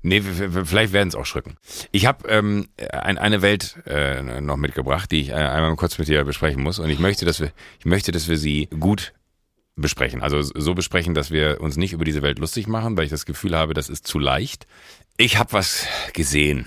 Nee, 0.01 0.21
vielleicht 0.21 0.91
werden 0.91 1.09
es 1.09 1.13
auch 1.13 1.27
Schrücken. 1.27 1.57
Ich 1.91 2.07
habe 2.07 2.27
ähm, 2.27 2.67
ein, 2.91 3.19
eine 3.19 3.43
Welt 3.43 3.75
äh, 3.85 4.41
noch 4.41 4.57
mitgebracht, 4.57 5.11
die 5.11 5.21
ich 5.21 5.29
äh, 5.29 5.33
einmal 5.33 5.75
kurz 5.75 5.99
mit 5.99 6.07
dir 6.07 6.23
besprechen 6.23 6.63
muss. 6.63 6.79
Und 6.79 6.89
ich 6.89 6.97
möchte, 6.97 7.25
dass 7.25 7.39
wir, 7.39 7.51
ich 7.77 7.85
möchte, 7.85 8.11
dass 8.11 8.27
wir 8.27 8.37
sie 8.37 8.69
gut 8.79 9.13
besprechen. 9.75 10.23
Also 10.23 10.41
so 10.41 10.73
besprechen, 10.73 11.13
dass 11.13 11.29
wir 11.29 11.61
uns 11.61 11.77
nicht 11.77 11.93
über 11.93 12.05
diese 12.05 12.23
Welt 12.23 12.39
lustig 12.39 12.65
machen, 12.65 12.97
weil 12.97 13.03
ich 13.03 13.11
das 13.11 13.27
Gefühl 13.27 13.55
habe, 13.55 13.75
das 13.75 13.89
ist 13.89 14.07
zu 14.07 14.17
leicht. 14.17 14.65
Ich 15.17 15.37
habe 15.37 15.53
was 15.53 15.85
gesehen, 16.13 16.65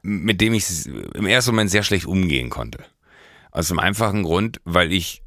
mit 0.00 0.40
dem 0.40 0.54
ich 0.54 0.86
im 0.86 1.26
ersten 1.26 1.50
Moment 1.50 1.70
sehr 1.70 1.82
schlecht 1.82 2.06
umgehen 2.06 2.48
konnte. 2.48 2.78
Aus 3.50 3.68
dem 3.68 3.78
einfachen 3.78 4.22
Grund, 4.22 4.62
weil 4.64 4.94
ich 4.94 5.22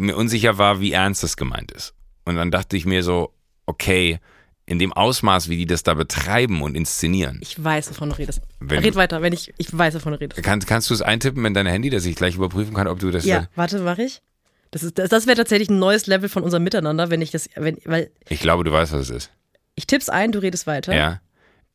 mir 0.00 0.16
unsicher 0.16 0.58
war, 0.58 0.80
wie 0.80 0.92
ernst 0.92 1.22
das 1.22 1.36
gemeint 1.36 1.72
ist. 1.72 1.94
Und 2.24 2.36
dann 2.36 2.50
dachte 2.50 2.76
ich 2.76 2.86
mir 2.86 3.02
so, 3.02 3.32
okay, 3.66 4.18
in 4.66 4.78
dem 4.78 4.92
Ausmaß, 4.92 5.48
wie 5.48 5.56
die 5.56 5.66
das 5.66 5.82
da 5.82 5.94
betreiben 5.94 6.62
und 6.62 6.76
inszenieren. 6.76 7.40
Ich 7.42 7.62
weiß, 7.62 7.90
wovon 7.90 8.10
du 8.10 8.18
redest. 8.18 8.40
Wenn- 8.60 8.84
Red 8.84 8.94
weiter, 8.94 9.20
wenn 9.20 9.32
ich, 9.32 9.52
ich 9.58 9.76
weiß, 9.76 9.94
wovon 9.94 10.12
du 10.12 10.20
redest. 10.20 10.42
Kannst, 10.44 10.68
kannst 10.68 10.90
du 10.90 10.94
es 10.94 11.02
eintippen 11.02 11.44
in 11.44 11.54
dein 11.54 11.66
Handy, 11.66 11.90
dass 11.90 12.04
ich 12.04 12.14
gleich 12.14 12.36
überprüfen 12.36 12.74
kann, 12.74 12.86
ob 12.86 12.98
du 13.00 13.10
das. 13.10 13.24
Ja, 13.24 13.48
warte, 13.56 13.80
mache 13.80 14.02
ich. 14.04 14.22
Das, 14.70 14.84
ist- 14.84 14.96
das, 14.98 15.08
das 15.08 15.26
wäre 15.26 15.36
tatsächlich 15.36 15.68
ein 15.70 15.80
neues 15.80 16.06
Level 16.06 16.28
von 16.28 16.44
unserem 16.44 16.62
Miteinander, 16.62 17.10
wenn 17.10 17.20
ich 17.20 17.32
das, 17.32 17.48
wenn, 17.56 17.78
weil 17.84 18.12
Ich 18.28 18.40
glaube, 18.40 18.62
du 18.62 18.70
weißt, 18.70 18.92
was 18.92 19.00
es 19.00 19.10
ist. 19.10 19.30
ich 19.74 19.86
tipp's 19.88 20.08
ein, 20.08 20.30
du 20.30 20.38
redest 20.38 20.68
weiter. 20.68 20.94
Ja. 20.94 21.20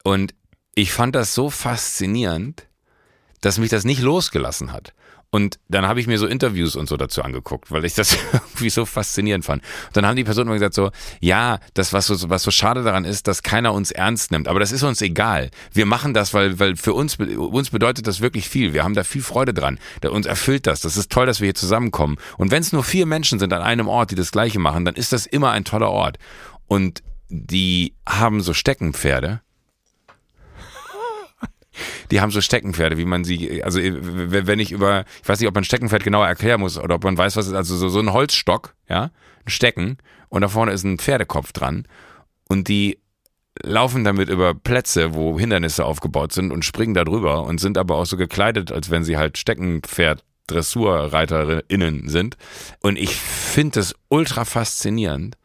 Und 0.03 0.33
ich 0.75 0.93
fand 0.93 1.15
das 1.15 1.33
so 1.33 1.49
faszinierend, 1.49 2.67
dass 3.41 3.57
mich 3.57 3.69
das 3.69 3.83
nicht 3.83 4.01
losgelassen 4.01 4.71
hat. 4.71 4.93
Und 5.35 5.59
dann 5.67 5.85
habe 5.85 5.99
ich 5.99 6.07
mir 6.07 6.17
so 6.17 6.27
Interviews 6.27 6.77
und 6.77 6.87
so 6.87 6.95
dazu 6.95 7.21
angeguckt, 7.21 7.69
weil 7.69 7.83
ich 7.83 7.93
das 7.93 8.13
irgendwie 8.31 8.69
so 8.69 8.85
faszinierend 8.85 9.43
fand. 9.43 9.61
Und 9.87 9.97
dann 9.97 10.05
haben 10.05 10.15
die 10.15 10.23
Personen 10.23 10.47
immer 10.47 10.55
gesagt 10.55 10.75
so, 10.75 10.91
ja, 11.19 11.59
das 11.73 11.91
was 11.91 12.07
so, 12.07 12.29
was 12.29 12.43
so 12.43 12.51
schade 12.51 12.83
daran 12.83 13.03
ist, 13.03 13.27
dass 13.27 13.43
keiner 13.43 13.73
uns 13.73 13.91
ernst 13.91 14.31
nimmt. 14.31 14.47
Aber 14.47 14.61
das 14.61 14.71
ist 14.71 14.83
uns 14.83 15.01
egal. 15.01 15.51
Wir 15.73 15.85
machen 15.85 16.13
das, 16.13 16.33
weil, 16.33 16.57
weil 16.57 16.77
für 16.77 16.93
uns, 16.93 17.17
uns 17.17 17.69
bedeutet 17.69 18.07
das 18.07 18.21
wirklich 18.21 18.47
viel. 18.47 18.71
Wir 18.71 18.85
haben 18.85 18.93
da 18.93 19.03
viel 19.03 19.21
Freude 19.21 19.53
dran. 19.53 19.77
Uns 20.09 20.25
erfüllt 20.25 20.67
das. 20.67 20.79
Das 20.79 20.95
ist 20.95 21.11
toll, 21.11 21.25
dass 21.25 21.41
wir 21.41 21.47
hier 21.47 21.55
zusammenkommen. 21.55 22.15
Und 22.37 22.51
wenn 22.51 22.61
es 22.61 22.71
nur 22.71 22.85
vier 22.85 23.05
Menschen 23.05 23.37
sind 23.37 23.51
an 23.51 23.61
einem 23.61 23.89
Ort, 23.89 24.11
die 24.11 24.15
das 24.15 24.31
Gleiche 24.31 24.59
machen, 24.59 24.85
dann 24.85 24.95
ist 24.95 25.11
das 25.11 25.25
immer 25.25 25.51
ein 25.51 25.65
toller 25.65 25.89
Ort. 25.89 26.17
Und 26.67 27.03
die 27.27 27.93
haben 28.07 28.39
so 28.39 28.53
Steckenpferde. 28.53 29.41
Die 32.11 32.21
haben 32.21 32.31
so 32.31 32.41
Steckenpferde, 32.41 32.97
wie 32.97 33.05
man 33.05 33.23
sie, 33.23 33.63
also 33.63 33.79
äh, 33.79 33.93
wenn 34.01 34.59
ich 34.59 34.71
über, 34.71 35.05
ich 35.21 35.29
weiß 35.29 35.39
nicht, 35.39 35.47
ob 35.49 35.55
man 35.55 35.63
Steckenpferd 35.63 36.03
genauer 36.03 36.27
erklären 36.27 36.61
muss 36.61 36.77
oder 36.77 36.95
ob 36.95 37.03
man 37.03 37.17
weiß, 37.17 37.35
was 37.35 37.47
ist, 37.47 37.53
also 37.53 37.75
so, 37.75 37.89
so 37.89 37.99
ein 37.99 38.13
Holzstock, 38.13 38.75
ja, 38.89 39.11
ein 39.45 39.49
Stecken 39.49 39.97
und 40.29 40.41
da 40.41 40.47
vorne 40.47 40.71
ist 40.71 40.83
ein 40.83 40.97
Pferdekopf 40.97 41.51
dran 41.51 41.87
und 42.47 42.67
die 42.67 42.99
laufen 43.61 44.03
damit 44.03 44.29
über 44.29 44.53
Plätze, 44.53 45.13
wo 45.13 45.39
Hindernisse 45.39 45.85
aufgebaut 45.85 46.33
sind 46.33 46.51
und 46.51 46.65
springen 46.65 46.93
da 46.93 47.03
drüber 47.03 47.43
und 47.43 47.59
sind 47.59 47.77
aber 47.77 47.95
auch 47.95 48.05
so 48.05 48.17
gekleidet, 48.17 48.71
als 48.71 48.89
wenn 48.89 49.03
sie 49.03 49.17
halt 49.17 49.37
Steckenpferd 49.37 50.23
DressurreiterInnen 50.47 52.07
sind. 52.09 52.37
Und 52.81 52.97
ich 52.97 53.15
finde 53.15 53.79
es 53.79 53.95
ultra 54.09 54.45
faszinierend, 54.45 55.37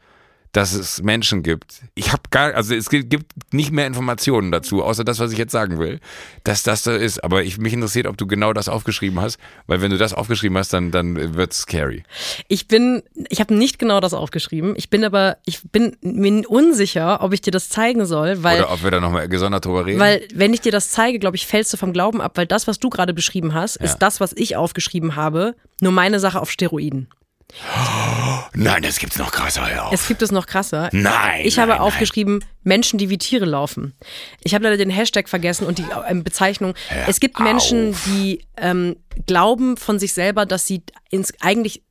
dass 0.52 0.72
es 0.72 1.00
Menschen 1.02 1.42
gibt. 1.44 1.82
Ich 1.94 2.10
habe 2.12 2.22
gar, 2.30 2.54
also 2.54 2.74
es 2.74 2.88
gibt 2.90 3.14
nicht 3.52 3.70
mehr 3.70 3.86
Informationen 3.86 4.50
dazu, 4.50 4.82
außer 4.82 5.04
das, 5.04 5.20
was 5.20 5.30
ich 5.30 5.38
jetzt 5.38 5.52
sagen 5.52 5.78
will, 5.78 6.00
dass 6.42 6.64
das 6.64 6.82
so 6.82 6.90
ist. 6.90 7.22
Aber 7.22 7.44
ich, 7.44 7.58
mich 7.58 7.72
interessiert, 7.72 8.06
ob 8.08 8.16
du 8.16 8.26
genau 8.26 8.52
das 8.52 8.68
aufgeschrieben 8.68 9.20
hast, 9.20 9.38
weil 9.68 9.80
wenn 9.80 9.92
du 9.92 9.96
das 9.98 10.12
aufgeschrieben 10.12 10.58
hast, 10.58 10.72
dann, 10.72 10.90
dann 10.90 11.34
wird's 11.34 11.58
scary. 11.60 12.02
Ich 12.48 12.66
bin, 12.66 13.02
ich 13.28 13.38
habe 13.40 13.54
nicht 13.54 13.78
genau 13.78 14.00
das 14.00 14.12
aufgeschrieben. 14.12 14.74
Ich 14.76 14.90
bin 14.90 15.04
aber, 15.04 15.36
ich 15.46 15.60
bin 15.70 15.96
mir 16.02 16.50
unsicher, 16.50 17.22
ob 17.22 17.32
ich 17.32 17.40
dir 17.42 17.52
das 17.52 17.68
zeigen 17.68 18.04
soll, 18.04 18.42
weil, 18.42 18.58
Oder 18.60 18.72
ob 18.72 18.82
wir 18.82 18.90
da 18.90 19.00
nochmal 19.00 19.28
gesondert 19.28 19.64
drüber 19.64 19.86
reden. 19.86 20.00
weil 20.00 20.26
wenn 20.34 20.52
ich 20.52 20.60
dir 20.60 20.72
das 20.72 20.90
zeige, 20.90 21.20
glaube 21.20 21.36
ich, 21.36 21.46
fällst 21.46 21.72
du 21.72 21.76
vom 21.76 21.92
Glauben 21.92 22.20
ab, 22.20 22.32
weil 22.36 22.46
das, 22.46 22.66
was 22.66 22.80
du 22.80 22.90
gerade 22.90 23.14
beschrieben 23.14 23.54
hast, 23.54 23.76
Ja. 23.78 23.84
ist 23.86 23.98
das, 23.98 24.18
was 24.20 24.32
ich 24.32 24.56
aufgeschrieben 24.56 25.14
habe, 25.14 25.54
nur 25.80 25.92
meine 25.92 26.18
Sache 26.18 26.40
auf 26.40 26.50
Steroiden. 26.50 27.08
Nein, 28.54 28.82
das 28.82 28.98
gibt's 28.98 29.18
noch 29.18 29.30
krasser, 29.32 29.68
hör 29.68 29.86
auf. 29.86 29.92
Es 29.92 30.06
gibt 30.08 30.22
es 30.22 30.32
noch 30.32 30.46
krasser. 30.46 30.88
Nein, 30.92 31.42
Ich 31.44 31.58
habe 31.58 31.72
nein. 31.72 31.80
aufgeschrieben, 31.80 32.44
Menschen, 32.62 32.98
die 32.98 33.08
wie 33.10 33.18
Tiere 33.18 33.44
laufen. 33.44 33.94
Ich 34.42 34.54
habe 34.54 34.64
leider 34.64 34.76
den 34.76 34.90
Hashtag 34.90 35.28
vergessen 35.28 35.66
und 35.66 35.78
die 35.78 35.86
ähm, 36.08 36.24
Bezeichnung. 36.24 36.74
es 37.06 37.20
gibt 37.20 37.40
Menschen, 37.40 37.90
auf. 37.90 38.02
die 38.06 38.44
ähm, 38.56 38.96
glauben 39.26 39.76
von 39.76 39.98
sich 39.98 40.12
selber, 40.12 40.46
dass 40.46 40.66
sie 40.66 40.82
ins, 41.10 41.32
eigentlich 41.40 41.82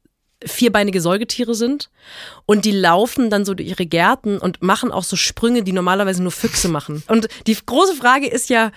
vierbeinige 0.45 1.01
Säugetiere 1.01 1.53
sind 1.53 1.89
und 2.45 2.63
die 2.65 2.71
laufen 2.71 3.29
dann 3.29 3.43
so 3.43 3.53
durch 3.53 3.67
ihre 3.67 3.85
Gärten 3.85 4.37
und 4.37 4.61
machen 4.61 4.91
auch 4.91 5.03
so 5.03 5.15
Sprünge, 5.15 5.63
die 5.63 5.73
normalerweise 5.73 6.23
nur 6.23 6.31
Füchse 6.31 6.69
machen. 6.69 7.03
Und 7.07 7.27
die 7.47 7.57
große 7.65 7.95
Frage 7.95 8.27
ist 8.27 8.49
ja, 8.49 8.71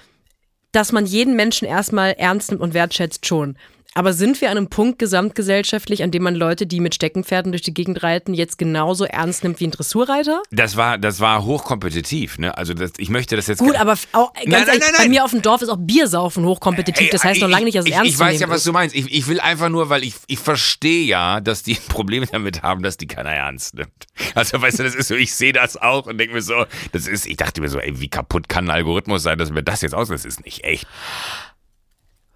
dass 0.73 0.91
man 0.91 1.07
jeden 1.07 1.37
Menschen 1.37 1.69
erstmal 1.69 2.13
ernst 2.13 2.51
nimmt 2.51 2.63
und 2.63 2.75
wertschätzt 2.75 3.27
schon. 3.27 3.57
Aber 3.95 4.13
sind 4.15 4.41
wir 4.41 4.51
an 4.51 4.57
einem 4.57 4.69
Punkt 4.69 4.99
gesamtgesellschaftlich, 4.99 6.03
an 6.03 6.11
dem 6.11 6.23
man 6.23 6.35
Leute, 6.35 6.67
die 6.67 6.81
mit 6.81 6.95
Steckenpferden 6.95 7.53
durch 7.53 7.63
die 7.63 7.75
Gegend 7.75 8.03
reiten, 8.03 8.33
jetzt 8.33 8.57
genauso 8.57 9.05
ernst 9.05 9.43
nimmt 9.45 9.61
wie 9.61 9.67
ein 9.67 9.71
Dressurreiter? 9.71 10.43
Das 10.51 10.77
war, 10.77 10.97
das 10.97 11.21
war 11.21 11.45
hochkompetitiv, 11.45 12.39
ne? 12.39 12.57
Also 12.57 12.73
das, 12.73 12.93
ich 12.97 13.11
möchte 13.11 13.37
das 13.37 13.47
jetzt. 13.49 13.59
Gut, 13.59 13.77
aber 13.77 13.93
auch, 14.13 14.33
ganz 14.33 14.47
Nein, 14.47 14.51
nein, 14.51 14.67
ehrlich, 14.69 14.83
nein, 14.83 14.93
bei 14.97 15.09
mir 15.09 15.25
auf 15.25 15.31
dem 15.31 15.43
Dorf 15.43 15.61
ist 15.63 15.69
auch 15.69 15.79
Biersaufen 15.79 16.45
hochkompetitiv. 16.45 17.11
Das 17.11 17.23
heißt 17.23 17.41
noch 17.41 17.49
lange 17.49 17.65
nicht, 17.65 17.77
dass 17.77 17.85
es 17.85 17.91
ich, 17.91 17.97
ernst 17.97 18.11
Ich 18.13 18.19
weiß 18.19 18.41
ja, 18.41 18.49
was 18.49 18.59
ist. 18.59 18.67
du 18.67 18.73
meinst. 18.73 18.95
Ich, 18.95 19.13
ich 19.13 19.29
will 19.29 19.41
einfach 19.41 19.69
nur, 19.69 19.91
weil 19.91 20.05
ich, 20.05 20.15
ich 20.27 20.39
verstehe 20.39 21.05
ja, 21.05 21.41
dass 21.41 21.63
die 21.63 21.75
Probleme 21.89 22.27
damit 22.27 22.63
haben, 22.63 22.83
dass 22.83 22.97
die 22.97 23.07
keiner 23.07 23.31
ernst 23.31 23.75
nimmt. 23.75 23.91
Also 24.35 24.63
weißt 24.63 24.79
du, 24.79 24.85
das 24.85 24.95
ist 24.95 25.09
so, 25.09 25.15
ich 25.15 25.35
sehe 25.35 25.53
das 25.53 25.77
auch 25.77 26.07
und 26.07 26.17
denke 26.17 26.35
mir 26.35 26.43
so, 26.43 26.65
das 26.93 27.07
ist, 27.07 27.27
ich 27.27 27.37
dachte 27.37 27.61
mir 27.61 27.69
so, 27.69 27.79
ey, 27.79 28.01
wie 28.01 28.09
kaputt 28.09 28.49
kann 28.49 28.67
ein 28.67 28.71
Algorithmus 28.71 29.23
sein, 29.23 29.37
dass 29.37 29.51
mir 29.51 29.63
das 29.63 29.83
jetzt 29.83 29.95
aus, 29.95 30.09
das 30.09 30.25
ist 30.25 30.45
nicht 30.45 30.65
echt. 30.65 30.87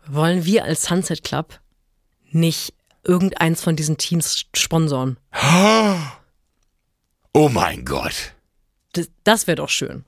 Wollen 0.09 0.45
wir 0.45 0.65
als 0.65 0.85
Sunset 0.85 1.25
Club 1.25 1.61
nicht 2.31 2.73
irgendeins 3.05 3.63
von 3.63 3.77
diesen 3.77 3.99
Teams 3.99 4.45
sponsoren? 4.55 5.17
Oh 7.39 7.51
mein 7.51 7.85
Gott. 7.85 8.33
Das, 8.95 9.11
das 9.23 9.47
wäre 9.47 9.57
doch 9.57 9.69
schön. 9.69 10.07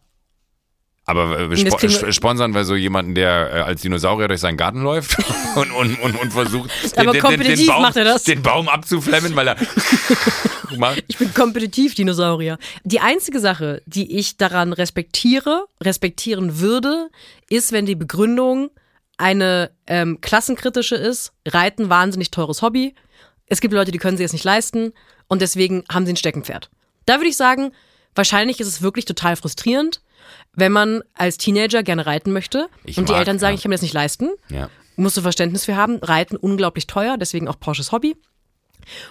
Aber 1.05 1.53
sp- 1.57 2.13
sponsern 2.13 2.55
wir 2.55 2.65
so 2.65 2.75
jemanden, 2.75 3.15
der 3.15 3.51
äh, 3.53 3.61
als 3.61 3.83
Dinosaurier 3.83 4.29
durch 4.29 4.41
seinen 4.41 4.57
Garten 4.57 4.81
läuft 4.83 5.17
und, 5.57 5.71
und, 5.73 6.01
und, 6.01 6.15
und 6.19 6.33
versucht, 6.33 6.71
Aber 6.97 7.19
kompetitiv 7.19 7.67
Baum, 7.67 7.83
macht 7.83 7.97
er 7.97 8.05
das. 8.05 8.25
den 8.25 8.41
Baum 8.43 8.69
abzuflemmen, 8.69 9.37
weil 9.37 9.49
er. 9.49 9.57
Ich 11.07 11.17
bin 11.17 11.33
kompetitiv 11.33 11.95
Dinosaurier. 11.95 12.59
Die 12.85 13.01
einzige 13.01 13.41
Sache, 13.41 13.81
die 13.87 14.19
ich 14.19 14.37
daran 14.37 14.75
respektiere, 14.75 15.65
respektieren 15.83 16.61
würde, 16.61 17.09
ist, 17.49 17.73
wenn 17.73 17.87
die 17.87 17.95
Begründung 17.95 18.71
eine 19.19 19.71
ähm, 19.87 20.21
klassenkritische 20.21 20.95
ist. 20.95 21.33
Reiten, 21.47 21.91
wahnsinnig 21.91 22.31
teures 22.31 22.63
Hobby. 22.63 22.95
Es 23.47 23.61
gibt 23.61 23.75
Leute, 23.75 23.91
die 23.91 23.99
können 23.99 24.17
sich 24.17 24.25
es 24.25 24.33
nicht 24.33 24.45
leisten 24.45 24.93
und 25.27 25.43
deswegen 25.43 25.85
haben 25.91 26.07
sie 26.07 26.13
ein 26.13 26.17
Steckenpferd. 26.17 26.71
Da 27.07 27.17
würde 27.17 27.29
ich 27.29 27.37
sagen, 27.37 27.73
wahrscheinlich 28.15 28.61
ist 28.61 28.69
es 28.69 28.83
wirklich 28.83 29.05
total 29.05 29.37
frustrierend, 29.37 30.01
wenn 30.53 30.73
man 30.73 31.03
als 31.15 31.39
Teenager 31.39 31.83
gerne 31.83 32.07
reiten 32.07 32.33
möchte 32.33 32.69
Ich 32.85 32.99
und 32.99 33.09
die 33.09 33.13
mag, 33.13 33.21
Eltern 33.21 33.39
sagen, 33.39 33.55
ja. 33.55 33.57
ich 33.57 33.63
kann 33.63 33.71
mir 33.71 33.77
das 33.77 33.83
nicht 33.83 33.95
leisten. 33.95 34.31
Ja. 34.51 34.71
Musst 34.97 35.17
du 35.17 35.23
Verständnis 35.23 35.65
für 35.65 35.77
haben. 35.77 35.99
Reiten 35.99 36.37
unglaublich 36.37 36.87
teuer, 36.87 37.17
deswegen 37.17 37.49
auch 37.49 37.59
Porsches 37.59 37.93
Hobby. 37.93 38.17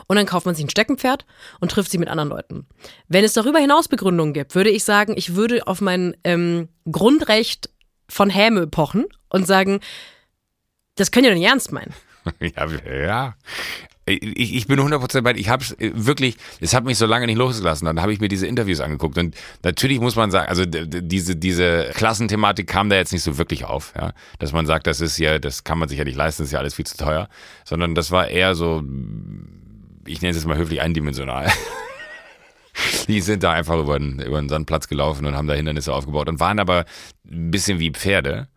Und 0.08 0.16
dann 0.16 0.26
kauft 0.26 0.46
man 0.46 0.56
sich 0.56 0.66
ein 0.66 0.70
Steckenpferd 0.70 1.26
und 1.60 1.72
trifft 1.72 1.92
sich 1.92 2.00
mit 2.00 2.10
anderen 2.10 2.30
Leuten. 2.30 2.68
Wenn 3.08 3.24
es 3.24 3.34
darüber 3.34 3.60
hinaus 3.60 3.88
Begründungen 3.88 4.34
gibt, 4.34 4.56
würde 4.56 4.70
ich 4.70 4.84
sagen, 4.84 5.14
ich 5.16 5.36
würde 5.36 5.66
auf 5.68 5.82
mein 5.82 6.16
ähm, 6.24 6.70
Grundrecht 6.92 7.70
von 8.10 8.30
Häme 8.30 8.68
pochen 8.68 9.06
und 9.30 9.48
sagen, 9.48 9.80
das 10.96 11.12
könnt 11.12 11.26
ihr 11.26 11.32
doch 11.32 11.38
nicht 11.38 11.48
ernst 11.48 11.72
meinen. 11.72 11.94
Ja, 12.42 12.68
ja. 12.86 13.36
Ich, 14.06 14.56
ich 14.56 14.68
bin 14.68 14.80
100% 14.80 15.22
bei. 15.22 15.34
Ich 15.36 15.50
habe 15.50 15.66
wirklich, 15.80 16.38
es 16.62 16.74
hat 16.74 16.86
mich 16.86 16.98
so 16.98 17.06
lange 17.06 17.26
nicht 17.26 17.38
losgelassen. 17.38 17.86
Dann 17.86 18.02
habe 18.02 18.14
ich 18.14 18.22
mir 18.22 18.30
diese 18.30 18.48
Interviews 18.48 18.80
angeguckt 18.80 19.18
und 19.18 19.36
natürlich 19.64 20.00
muss 20.00 20.16
man 20.16 20.32
sagen, 20.32 20.48
also 20.48 20.64
diese 20.66 21.36
diese 21.36 21.92
Klassenthematik 21.94 22.68
kam 22.68 22.90
da 22.90 22.96
jetzt 22.96 23.12
nicht 23.12 23.24
so 23.24 23.38
wirklich 23.38 23.66
auf, 23.66 23.94
ja, 23.98 24.14
dass 24.40 24.54
man 24.54 24.66
sagt, 24.66 24.88
das 24.88 25.02
ist 25.02 25.18
ja, 25.18 25.40
das 25.40 25.66
kann 25.66 25.78
man 25.78 25.90
sich 25.90 25.98
ja 25.98 26.06
nicht 26.06 26.16
leisten, 26.16 26.44
das 26.44 26.50
ist 26.50 26.54
ja 26.54 26.60
alles 26.60 26.76
viel 26.76 26.86
zu 26.86 26.96
teuer, 26.96 27.28
sondern 27.66 27.96
das 27.96 28.12
war 28.12 28.30
eher 28.30 28.56
so, 28.56 28.82
ich 30.06 30.22
nenne 30.22 30.32
es 30.32 30.38
jetzt 30.38 30.48
mal 30.48 30.58
höflich 30.58 30.80
eindimensional. 30.82 31.52
Die 33.08 33.22
sind 33.22 33.44
da 33.44 33.52
einfach 33.52 33.80
über 33.80 33.98
den, 33.98 34.20
über 34.20 34.40
den 34.40 34.50
Sandplatz 34.50 34.88
gelaufen 34.88 35.26
und 35.26 35.36
haben 35.36 35.48
da 35.48 35.54
Hindernisse 35.54 35.94
aufgebaut 35.94 36.30
und 36.30 36.40
waren 36.40 36.60
aber 36.60 36.86
ein 37.30 37.52
bisschen 37.52 37.80
wie 37.80 37.92
Pferde. 37.92 38.48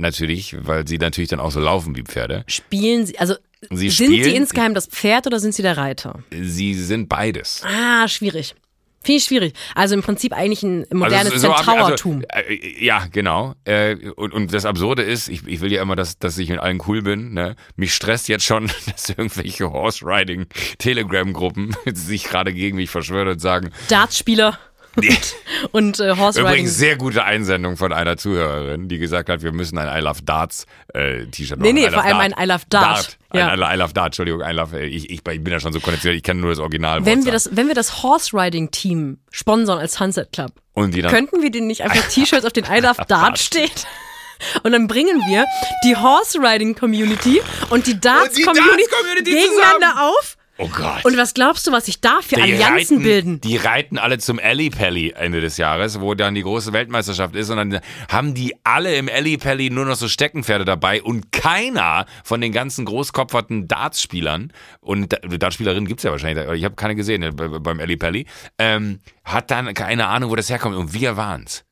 Natürlich, 0.00 0.56
weil 0.66 0.86
sie 0.88 0.96
natürlich 0.98 1.28
dann 1.30 1.40
auch 1.40 1.50
so 1.50 1.60
laufen 1.60 1.94
wie 1.96 2.02
Pferde. 2.02 2.44
Spielen 2.46 3.04
sie, 3.06 3.18
also 3.18 3.34
Sie 3.70 3.90
sind 3.90 4.06
spielen- 4.06 4.24
sie 4.24 4.34
insgeheim 4.34 4.72
das 4.74 4.86
Pferd 4.86 5.26
oder 5.26 5.38
sind 5.38 5.54
sie 5.54 5.60
der 5.62 5.76
Reiter? 5.76 6.20
Sie 6.30 6.72
sind 6.74 7.08
beides. 7.10 7.62
Ah, 7.64 8.08
schwierig. 8.08 8.54
Finde 9.02 9.16
ich 9.18 9.24
schwierig. 9.24 9.54
Also 9.74 9.94
im 9.94 10.02
Prinzip 10.02 10.34
eigentlich 10.34 10.62
ein 10.62 10.84
modernes 10.92 11.32
Also 11.32 11.48
so 11.48 11.54
Zentaurertum. 11.54 12.22
Also, 12.28 12.50
ja, 12.78 13.06
genau. 13.10 13.54
Äh, 13.64 13.96
und, 14.16 14.34
und 14.34 14.52
das 14.52 14.66
Absurde 14.66 15.02
ist, 15.02 15.28
ich, 15.28 15.46
ich 15.46 15.60
will 15.62 15.72
ja 15.72 15.80
immer, 15.80 15.96
dass, 15.96 16.18
dass 16.18 16.36
ich 16.36 16.50
mit 16.50 16.58
allen 16.58 16.82
cool 16.86 17.00
bin. 17.02 17.32
Ne? 17.32 17.56
Mich 17.76 17.94
stresst 17.94 18.28
jetzt 18.28 18.44
schon, 18.44 18.70
dass 18.90 19.08
irgendwelche 19.08 19.70
Horse-Riding-Telegram-Gruppen 19.70 21.74
sich 21.94 22.24
gerade 22.24 22.52
gegen 22.52 22.76
mich 22.76 22.90
verschwören 22.90 23.28
und 23.28 23.40
sagen, 23.40 23.70
Dartspieler 23.88 24.58
und 25.72 26.00
äh, 26.00 26.16
Horse 26.16 26.40
Riding. 26.40 26.52
Übrigens 26.52 26.76
sehr 26.76 26.96
gute 26.96 27.24
Einsendung 27.24 27.76
von 27.76 27.92
einer 27.92 28.16
Zuhörerin, 28.16 28.88
die 28.88 28.98
gesagt 28.98 29.28
hat, 29.28 29.42
wir 29.42 29.52
müssen 29.52 29.78
ein 29.78 29.88
I 29.88 30.02
Love 30.02 30.22
Darts 30.22 30.66
äh, 30.94 31.26
T-Shirt 31.26 31.58
Nee, 31.60 31.72
machen. 31.72 31.82
nee, 31.82 31.86
I 31.86 31.90
vor 31.90 32.04
allem 32.04 32.18
ein 32.18 32.34
I 32.38 32.44
Love 32.46 32.64
Dart. 32.68 33.18
Ja. 33.32 33.48
Ein 33.48 33.58
I 33.60 33.78
Love 33.78 33.94
Dart, 33.94 34.06
Entschuldigung, 34.06 34.40
I 34.40 34.52
Love, 34.52 34.78
äh, 34.78 34.86
ich, 34.86 35.10
ich, 35.10 35.20
ich 35.26 35.44
bin 35.44 35.46
ja 35.46 35.60
schon 35.60 35.72
so 35.72 35.80
konditioniert, 35.80 36.16
ich 36.18 36.22
kenne 36.24 36.40
nur 36.40 36.50
das 36.50 36.58
Original. 36.58 37.04
Wenn 37.06 37.24
wir 37.24 37.32
das, 37.32 37.50
wenn 37.52 37.68
wir 37.68 37.74
das 37.74 38.02
Horse 38.02 38.36
Riding 38.36 38.70
Team 38.70 39.18
sponsern 39.30 39.78
als 39.78 39.94
Sunset 39.94 40.32
Club, 40.32 40.52
und 40.72 40.94
die 40.94 41.02
dann, 41.02 41.12
könnten 41.12 41.42
wir 41.42 41.50
denen 41.50 41.66
nicht 41.68 41.82
einfach 41.82 42.08
T-Shirts 42.08 42.44
auf 42.44 42.52
den 42.52 42.64
I 42.64 42.80
Love 42.80 43.04
Dart 43.06 43.38
steht? 43.38 43.86
Und 44.62 44.72
dann 44.72 44.86
bringen 44.88 45.20
wir 45.28 45.44
die 45.84 45.94
Horse 45.94 46.38
Riding 46.38 46.74
Community 46.74 47.42
und 47.68 47.86
die 47.86 48.00
Darts 48.00 48.36
die 48.36 48.42
Community 48.42 48.84
Darts-Community 48.90 49.30
gegeneinander 49.32 50.02
auf. 50.08 50.38
Oh 50.60 50.68
Gott. 50.68 51.04
Und 51.04 51.16
was 51.16 51.34
glaubst 51.34 51.66
du, 51.66 51.72
was 51.72 51.86
sich 51.86 52.00
da 52.00 52.20
für 52.22 52.36
Die 52.36 52.42
Allianzen 52.42 52.98
reiten, 52.98 53.02
bilden? 53.02 53.40
Die 53.40 53.56
reiten 53.56 53.98
alle 53.98 54.18
zum 54.18 54.38
Ellipelli 54.38 55.10
Ende 55.10 55.40
des 55.40 55.56
Jahres, 55.56 56.00
wo 56.00 56.14
dann 56.14 56.34
die 56.34 56.42
große 56.42 56.72
Weltmeisterschaft 56.72 57.34
ist. 57.34 57.50
Und 57.50 57.56
dann 57.56 57.80
haben 58.08 58.34
die 58.34 58.54
alle 58.64 58.94
im 58.96 59.08
Ellipelli 59.08 59.70
nur 59.70 59.84
noch 59.86 59.96
so 59.96 60.08
Steckenpferde 60.08 60.64
dabei. 60.64 61.02
Und 61.02 61.32
keiner 61.32 62.06
von 62.24 62.40
den 62.40 62.52
ganzen 62.52 62.84
großkopferten 62.84 63.66
Dartspielern, 63.68 64.52
und 64.80 65.12
Da- 65.12 65.18
Dartspielerinnen 65.18 65.86
gibt's 65.88 66.02
ja 66.04 66.10
wahrscheinlich, 66.10 66.48
ich 66.50 66.64
habe 66.64 66.74
keine 66.76 66.94
gesehen 66.94 67.22
äh, 67.22 67.30
be- 67.32 67.60
beim 67.60 67.80
Ellipelli, 67.80 68.26
ähm, 68.58 69.00
hat 69.24 69.50
dann 69.50 69.72
keine 69.74 70.06
Ahnung, 70.08 70.30
wo 70.30 70.36
das 70.36 70.50
herkommt. 70.50 70.76
Und 70.76 70.92
wir 70.92 71.16
waren's. 71.16 71.64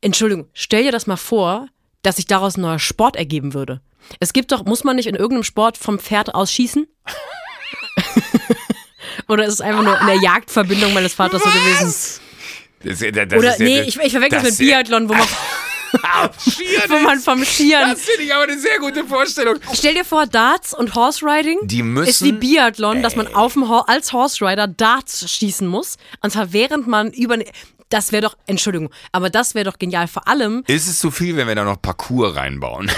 Entschuldigung, 0.00 0.48
stell 0.52 0.82
dir 0.82 0.92
das 0.92 1.06
mal 1.06 1.16
vor, 1.16 1.68
dass 2.02 2.16
sich 2.16 2.26
daraus 2.26 2.56
ein 2.56 2.60
neuer 2.60 2.78
Sport 2.78 3.16
ergeben 3.16 3.54
würde. 3.54 3.80
Es 4.20 4.34
gibt 4.34 4.52
doch, 4.52 4.66
muss 4.66 4.84
man 4.84 4.96
nicht 4.96 5.08
in 5.08 5.14
irgendeinem 5.14 5.44
Sport 5.44 5.78
vom 5.78 5.98
Pferd 5.98 6.34
aus 6.34 6.52
schießen? 6.52 6.86
Oder 9.28 9.44
ist 9.46 9.54
es 9.54 9.60
einfach 9.60 9.82
nur 9.82 10.00
in 10.00 10.06
der 10.06 10.20
Jagdverbindung 10.22 10.92
meines 10.94 11.14
Vaters 11.14 11.42
so 11.42 11.48
gewesen? 11.50 11.86
Das, 12.82 12.98
das, 12.98 12.98
das 13.28 13.38
Oder 13.38 13.52
ist 13.52 13.58
ja- 13.60 13.64
nee, 13.64 13.80
ich, 13.82 13.98
ich 13.98 14.12
verwechsel 14.12 14.40
das 14.42 14.50
mit 14.50 14.58
Biathlon, 14.58 15.08
wo 15.08 15.14
man, 15.14 15.26
wo 16.88 16.98
man 16.98 17.18
vom 17.20 17.44
Skiern. 17.44 17.90
Das 17.90 18.00
finde 18.02 18.22
ich 18.24 18.34
aber 18.34 18.44
eine 18.44 18.58
sehr 18.58 18.78
gute 18.78 19.04
Vorstellung. 19.04 19.56
Stell 19.72 19.94
dir 19.94 20.04
vor, 20.04 20.26
Darts 20.26 20.74
und 20.74 20.94
Horse 20.94 21.24
Riding 21.24 21.58
Die 21.62 21.82
müssen- 21.82 22.08
ist 22.10 22.22
wie 22.24 22.32
Biathlon, 22.32 23.02
dass 23.02 23.16
man 23.16 23.34
auf 23.34 23.54
dem 23.54 23.68
Ho 23.68 23.80
als 23.86 24.12
Horse 24.12 24.44
Rider 24.44 24.66
Darts 24.68 25.30
schießen 25.30 25.66
muss. 25.66 25.96
Und 26.20 26.30
zwar 26.30 26.52
während 26.52 26.86
man 26.86 27.10
über. 27.12 27.38
Das 27.90 28.10
wäre 28.12 28.22
doch, 28.22 28.36
Entschuldigung, 28.46 28.90
aber 29.12 29.30
das 29.30 29.54
wäre 29.54 29.66
doch 29.70 29.78
genial. 29.78 30.08
Vor 30.08 30.26
allem, 30.26 30.64
Ist 30.66 30.88
es 30.88 30.98
zu 30.98 31.10
viel, 31.10 31.36
wenn 31.36 31.46
wir 31.46 31.54
da 31.54 31.64
noch 31.64 31.80
Parcours 31.80 32.34
reinbauen? 32.34 32.90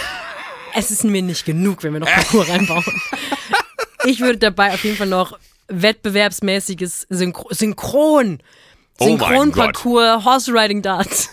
es 0.75 0.91
ist 0.91 1.05
mir 1.05 1.23
nicht 1.23 1.45
genug, 1.45 1.83
wenn 1.83 1.93
wir 1.93 2.01
noch 2.01 2.09
Parcours 2.11 2.49
reinbauen. 2.49 2.85
Ich 4.05 4.21
würde 4.21 4.39
dabei 4.39 4.73
auf 4.73 4.85
jeden 4.85 4.97
Fall 4.97 5.09
noch 5.09 5.37
wettbewerbsmäßiges 5.69 7.07
Synchro 7.11 7.49
Synchron. 7.53 8.39
Oh 8.99 9.05
Synchronparcours, 9.05 10.25
Horse 10.25 10.53
Riding 10.53 10.83
Darts. 10.83 11.29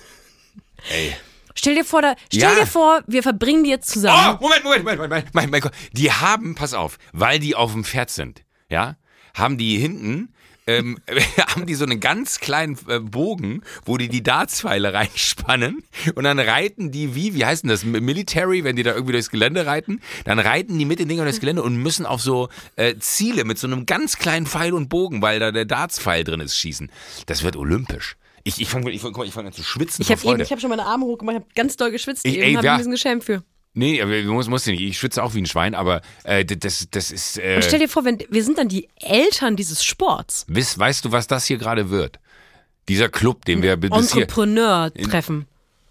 Ey. 0.92 1.14
Stell 1.56 1.76
dir 1.76 1.86
vor, 1.86 2.02
da, 2.02 2.16
stell 2.28 2.42
Ja. 2.42 2.56
dir 2.56 2.66
vor, 2.68 3.04
wir 3.08 3.22
verbringen 3.24 3.64
die 3.64 3.70
jetzt 3.70 3.90
zusammen. 3.90 4.38
Oh, 4.40 4.44
Moment, 4.44 4.64
Moment, 4.64 4.86
Moment, 4.86 5.34
Moment, 5.34 5.52
mein 5.52 5.62
Gott. 5.62 5.72
Die 5.94 6.12
haben, 6.12 6.56
pass 6.56 6.74
auf, 6.74 6.98
weil 7.14 7.40
die 7.40 7.56
auf 7.56 7.72
dem 7.72 7.84
Pferd 7.86 8.10
sind, 8.10 8.44
ja, 8.70 8.98
haben 9.36 9.58
die 9.58 9.78
hinten, 9.78 10.33
ähm, 10.68 10.98
haben 11.48 11.66
die 11.66 11.76
so 11.76 11.86
einen 11.86 12.00
ganz 12.00 12.40
kleinen 12.40 12.78
äh, 12.88 13.00
Bogen, 13.00 13.62
wo 13.86 13.98
die 13.98 14.10
die 14.10 14.24
Dartspfeile 14.24 14.94
reinspannen 14.94 15.84
und 16.16 16.24
dann 16.24 16.40
reiten 16.40 16.92
die 16.92 17.16
wie, 17.16 17.34
wie 17.36 17.46
heißt 17.46 17.64
denn 17.64 17.70
das, 17.70 17.84
Military, 17.84 18.64
wenn 18.64 18.76
die 18.76 18.84
da 18.84 18.94
irgendwie 18.94 19.14
durchs 19.14 19.30
Gelände 19.30 19.66
reiten, 19.66 20.02
dann 20.26 20.40
reiten 20.40 20.78
die 20.78 20.86
mit 20.86 21.00
den 21.00 21.08
Dingern 21.08 21.26
durchs 21.26 21.40
Gelände 21.40 21.64
und 21.64 21.78
müssen 21.78 22.06
auf 22.06 22.22
so 22.22 22.50
äh, 22.76 22.96
Ziele 23.00 23.44
mit 23.44 23.58
so 23.58 23.68
einem 23.68 23.86
ganz 23.86 24.18
kleinen 24.18 24.46
Pfeil 24.46 24.74
und 24.74 24.90
Bogen, 24.90 25.22
weil 25.22 25.40
da 25.40 25.52
der 25.52 25.66
Dartspfeil 25.66 26.24
drin 26.24 26.40
ist, 26.40 26.58
schießen. 26.58 26.92
Das 27.26 27.44
wird 27.44 27.56
olympisch. 27.56 28.16
Ich, 28.46 28.60
ich 28.60 28.68
fange 28.68 28.92
ich 28.92 29.02
fang, 29.02 29.14
ich 29.24 29.34
fang 29.34 29.48
an 29.48 29.54
zu 29.54 29.64
schwitzen 29.64 30.02
Ich 30.02 30.12
habe 30.12 30.22
habe 30.22 30.60
schon 30.60 30.70
meine 30.70 30.86
Arme 30.86 31.06
hochgemacht, 31.06 31.38
ich 31.38 31.42
habe 31.44 31.54
ganz 31.56 31.78
doll 31.78 31.92
geschwitzt. 31.92 32.26
Ich- 32.26 32.36
eben 32.36 32.44
ey, 32.44 32.58
ich 32.58 32.62
ja. 32.62 32.74
ein 32.74 32.78
bisschen 32.78 32.92
geschämt 32.92 33.24
für. 33.24 33.44
Nee, 33.76 34.02
aber 34.02 34.22
muss, 34.24 34.48
muss 34.48 34.66
nicht. 34.68 34.82
Ich 34.82 35.00
schwitze 35.00 35.24
auch 35.24 35.34
wie 35.34 35.42
ein 35.42 35.48
Schwein, 35.48 35.74
aber 35.74 36.02
äh, 36.24 36.46
das, 36.46 36.88
das 36.92 37.12
ist. 37.12 37.40
Äh, 37.40 37.62
stell 37.64 37.80
dir 37.80 37.90
vor, 37.90 38.06
wenn, 38.06 38.20
wir 38.30 38.44
sind 38.44 38.58
dann 38.60 38.68
die 38.68 38.88
Eltern 39.00 39.56
dieses 39.56 39.84
Sports. 39.84 40.46
Wiss, 40.48 40.78
weißt 40.78 41.06
du, 41.06 41.12
was 41.12 41.26
das 41.26 41.46
hier 41.46 41.58
gerade 41.58 41.90
wird? 41.90 42.20
Dieser 42.88 43.10
Club, 43.10 43.46
den 43.46 43.62
wir 43.64 43.76
bis 43.78 43.90
hier. 43.90 44.24
Entrepreneur-Treffen. 44.24 45.48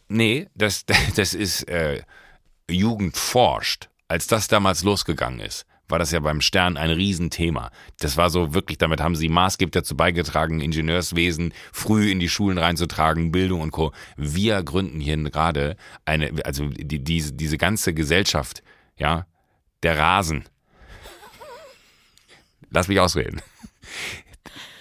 Nee, 0.08 0.48
das, 0.54 0.84
das 1.16 1.34
ist 1.34 1.68
äh, 1.68 2.02
Jugend 2.70 3.16
forscht. 3.16 3.88
Als 4.06 4.26
das 4.26 4.46
damals 4.46 4.84
losgegangen 4.84 5.40
ist, 5.40 5.64
war 5.92 5.98
das 5.98 6.10
ja 6.10 6.20
beim 6.20 6.40
Stern 6.40 6.76
ein 6.76 6.90
Riesenthema. 6.90 7.70
Das 8.00 8.16
war 8.16 8.30
so 8.30 8.54
wirklich, 8.54 8.78
damit 8.78 9.00
haben 9.00 9.14
sie 9.14 9.28
maßgeblich 9.28 9.72
dazu 9.72 9.94
beigetragen, 9.94 10.60
Ingenieurswesen 10.60 11.52
früh 11.70 12.10
in 12.10 12.18
die 12.18 12.30
Schulen 12.30 12.58
reinzutragen, 12.58 13.30
Bildung 13.30 13.60
und 13.60 13.70
Co. 13.70 13.92
Wir 14.16 14.62
gründen 14.62 14.98
hier 15.00 15.16
gerade 15.30 15.76
eine, 16.06 16.32
also 16.44 16.66
die, 16.66 17.04
diese, 17.04 17.34
diese 17.34 17.58
ganze 17.58 17.92
Gesellschaft, 17.92 18.62
ja, 18.96 19.26
Der 19.82 19.98
Rasen. 19.98 20.44
Lass 22.70 22.88
mich 22.88 22.98
ausreden. 22.98 23.42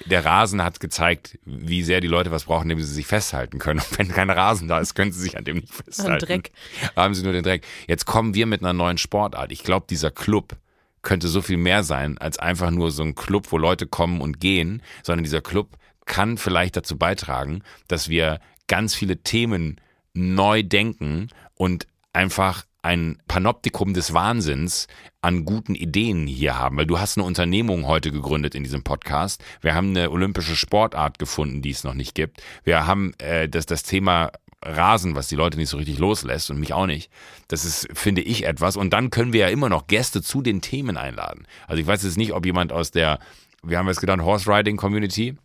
Der 0.05 0.23
Rasen 0.23 0.63
hat 0.63 0.79
gezeigt, 0.79 1.37
wie 1.43 1.83
sehr 1.83 1.99
die 1.99 2.07
Leute 2.07 2.31
was 2.31 2.45
brauchen, 2.45 2.69
indem 2.69 2.79
sie 2.79 2.93
sich 2.93 3.05
festhalten 3.05 3.59
können. 3.59 3.79
Und 3.81 3.99
wenn 3.99 4.07
kein 4.07 4.29
Rasen 4.29 4.67
da 4.69 4.79
ist, 4.79 4.95
können 4.95 5.11
sie 5.11 5.19
sich 5.19 5.37
an 5.37 5.43
dem 5.43 5.57
nicht 5.57 5.73
festhalten. 5.73 6.25
Dreck. 6.25 6.51
Haben 6.95 7.13
sie 7.13 7.23
nur 7.23 7.33
den 7.33 7.43
Dreck. 7.43 7.65
Jetzt 7.87 8.05
kommen 8.05 8.33
wir 8.33 8.45
mit 8.45 8.61
einer 8.61 8.73
neuen 8.73 8.97
Sportart. 8.97 9.51
Ich 9.51 9.63
glaube, 9.63 9.85
dieser 9.89 10.09
Club 10.09 10.55
könnte 11.01 11.27
so 11.27 11.41
viel 11.41 11.57
mehr 11.57 11.83
sein 11.83 12.17
als 12.17 12.39
einfach 12.39 12.71
nur 12.71 12.91
so 12.91 13.03
ein 13.03 13.15
Club, 13.15 13.51
wo 13.51 13.57
Leute 13.57 13.87
kommen 13.87 14.21
und 14.21 14.39
gehen, 14.39 14.81
sondern 15.03 15.23
dieser 15.23 15.41
Club 15.41 15.77
kann 16.05 16.37
vielleicht 16.37 16.75
dazu 16.75 16.97
beitragen, 16.97 17.63
dass 17.87 18.09
wir 18.09 18.39
ganz 18.67 18.95
viele 18.95 19.17
Themen 19.23 19.79
neu 20.13 20.63
denken 20.63 21.29
und 21.55 21.87
einfach 22.13 22.65
ein 22.83 23.17
Panoptikum 23.27 23.93
des 23.93 24.13
Wahnsinns 24.13 24.87
an 25.21 25.45
guten 25.45 25.75
Ideen 25.75 26.25
hier 26.25 26.57
haben, 26.57 26.77
weil 26.77 26.87
du 26.87 26.99
hast 26.99 27.17
eine 27.17 27.25
Unternehmung 27.27 27.85
heute 27.85 28.11
gegründet 28.11 28.55
in 28.55 28.63
diesem 28.63 28.83
Podcast. 28.83 29.43
Wir 29.61 29.75
haben 29.75 29.89
eine 29.89 30.09
olympische 30.09 30.55
Sportart 30.55 31.19
gefunden, 31.19 31.61
die 31.61 31.69
es 31.69 31.83
noch 31.83 31.93
nicht 31.93 32.15
gibt. 32.15 32.41
Wir 32.63 32.87
haben 32.87 33.13
äh, 33.19 33.47
das, 33.47 33.67
das 33.67 33.83
Thema 33.83 34.31
Rasen, 34.63 35.15
was 35.15 35.27
die 35.27 35.35
Leute 35.35 35.57
nicht 35.57 35.69
so 35.69 35.77
richtig 35.77 35.97
loslässt 35.97 36.51
und 36.51 36.59
mich 36.59 36.73
auch 36.73 36.85
nicht. 36.85 37.11
Das 37.47 37.65
ist, 37.65 37.87
finde 37.93 38.21
ich, 38.21 38.45
etwas. 38.45 38.77
Und 38.77 38.91
dann 38.91 39.09
können 39.09 39.33
wir 39.33 39.41
ja 39.41 39.47
immer 39.47 39.69
noch 39.69 39.87
Gäste 39.87 40.21
zu 40.21 40.41
den 40.41 40.61
Themen 40.61 40.97
einladen. 40.97 41.47
Also 41.67 41.81
ich 41.81 41.87
weiß 41.87 42.03
jetzt 42.03 42.17
nicht, 42.17 42.33
ob 42.33 42.45
jemand 42.45 42.71
aus 42.71 42.91
der, 42.91 43.19
wir 43.63 43.77
haben 43.77 43.87
jetzt 43.87 44.01
gedacht, 44.01 44.21
Horse 44.21 44.51
Riding 44.51 44.77
Community, 44.77 45.35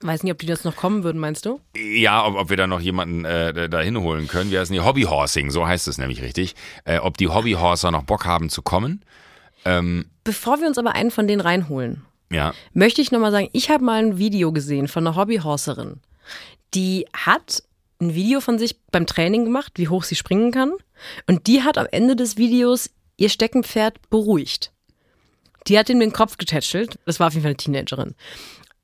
Weiß 0.00 0.22
nicht, 0.22 0.32
ob 0.32 0.38
die 0.38 0.46
das 0.46 0.64
noch 0.64 0.76
kommen 0.76 1.02
würden, 1.02 1.20
meinst 1.20 1.44
du? 1.44 1.60
Ja, 1.76 2.24
ob, 2.24 2.36
ob 2.36 2.50
wir 2.50 2.56
da 2.56 2.66
noch 2.66 2.80
jemanden 2.80 3.24
äh, 3.24 3.68
da 3.68 3.80
hinholen 3.80 4.28
können. 4.28 4.50
Wir 4.50 4.60
heißen 4.60 4.72
die 4.72 4.80
Hobbyhorsing, 4.80 5.50
so 5.50 5.66
heißt 5.66 5.88
es 5.88 5.98
nämlich 5.98 6.22
richtig. 6.22 6.54
Äh, 6.84 6.98
ob 6.98 7.16
die 7.16 7.28
Hobbyhorser 7.28 7.90
noch 7.90 8.04
Bock 8.04 8.24
haben 8.24 8.48
zu 8.48 8.62
kommen. 8.62 9.04
Ähm, 9.64 10.06
Bevor 10.24 10.60
wir 10.60 10.68
uns 10.68 10.78
aber 10.78 10.94
einen 10.94 11.10
von 11.10 11.26
denen 11.26 11.40
reinholen, 11.40 12.04
ja. 12.30 12.52
möchte 12.72 13.00
ich 13.00 13.10
nochmal 13.10 13.32
sagen, 13.32 13.48
ich 13.52 13.70
habe 13.70 13.84
mal 13.84 14.02
ein 14.02 14.18
Video 14.18 14.52
gesehen 14.52 14.88
von 14.88 15.06
einer 15.06 15.16
Hobbyhorserin. 15.16 16.00
Die 16.74 17.06
hat 17.12 17.62
ein 18.02 18.14
Video 18.14 18.40
von 18.40 18.58
sich 18.58 18.80
beim 18.90 19.06
Training 19.06 19.44
gemacht, 19.44 19.72
wie 19.76 19.88
hoch 19.88 20.04
sie 20.04 20.16
springen 20.16 20.50
kann. 20.50 20.72
Und 21.26 21.46
die 21.46 21.62
hat 21.62 21.78
am 21.78 21.86
Ende 21.90 22.16
des 22.16 22.36
Videos 22.36 22.90
ihr 23.16 23.28
Steckenpferd 23.28 24.10
beruhigt. 24.10 24.72
Die 25.68 25.78
hat 25.78 25.88
ihm 25.88 26.00
den 26.00 26.12
Kopf 26.12 26.36
getätschelt. 26.36 26.98
Das 27.06 27.20
war 27.20 27.28
auf 27.28 27.34
jeden 27.34 27.42
Fall 27.42 27.50
eine 27.50 27.56
Teenagerin. 27.56 28.14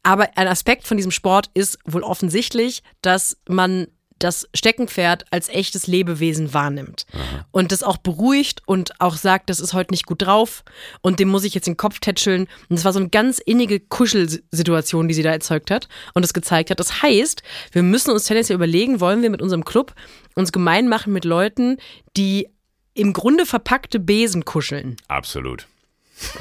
Aber 0.03 0.29
ein 0.37 0.49
Aspekt 0.49 0.87
von 0.87 0.97
diesem 0.97 1.11
Sport 1.11 1.51
ist 1.55 1.79
wohl 1.85 2.03
offensichtlich, 2.03 2.83
dass 3.03 3.37
man 3.49 3.89
das 4.19 4.49
Steckenpferd 4.55 5.25
als 5.31 5.49
echtes 5.49 5.87
Lebewesen 5.87 6.55
wahrnimmt 6.55 7.07
und 7.51 7.73
das 7.73 7.83
auch 7.83 7.97
beruhigt 7.99 8.63
und 8.67 9.01
auch 9.01 9.17
sagt, 9.17 9.51
das 9.51 9.61
ist 9.61 9.75
heute 9.75 9.93
nicht 9.93 10.07
gut 10.07 10.23
drauf 10.23 10.65
und 11.01 11.21
dem 11.21 11.29
muss 11.29 11.45
ich 11.45 11.55
jetzt 11.55 11.67
den 11.67 11.77
Kopf 11.77 11.99
tätscheln. 12.01 12.47
Und 12.69 12.79
es 12.79 12.85
war 12.85 12.93
so 12.93 12.99
eine 12.99 13.09
ganz 13.09 13.39
innige 13.39 13.81
Kuschelsituation, 13.81 15.09
die 15.09 15.15
sie 15.15 15.23
da 15.23 15.31
erzeugt 15.31 15.71
hat 15.71 15.89
und 16.15 16.25
es 16.25 16.35
gezeigt 16.35 16.71
hat. 16.71 16.81
Das 16.81 17.03
heißt, 17.03 17.43
wir 17.73 17.83
müssen 17.83 18.11
uns 18.11 18.25
tendenziell 18.25 18.57
überlegen, 18.57 19.01
wollen 19.01 19.23
wir 19.23 19.31
mit 19.31 19.43
unserem 19.43 19.65
Club 19.65 19.95
uns 20.35 20.53
gemein 20.53 20.89
machen 20.89 21.13
mit 21.13 21.25
Leuten, 21.25 21.79
die 22.17 22.49
im 22.95 23.13
Grunde 23.13 23.47
verpackte 23.47 24.01
Besen 24.01 24.45
kuscheln. 24.45 24.97
Absolut. 25.09 25.67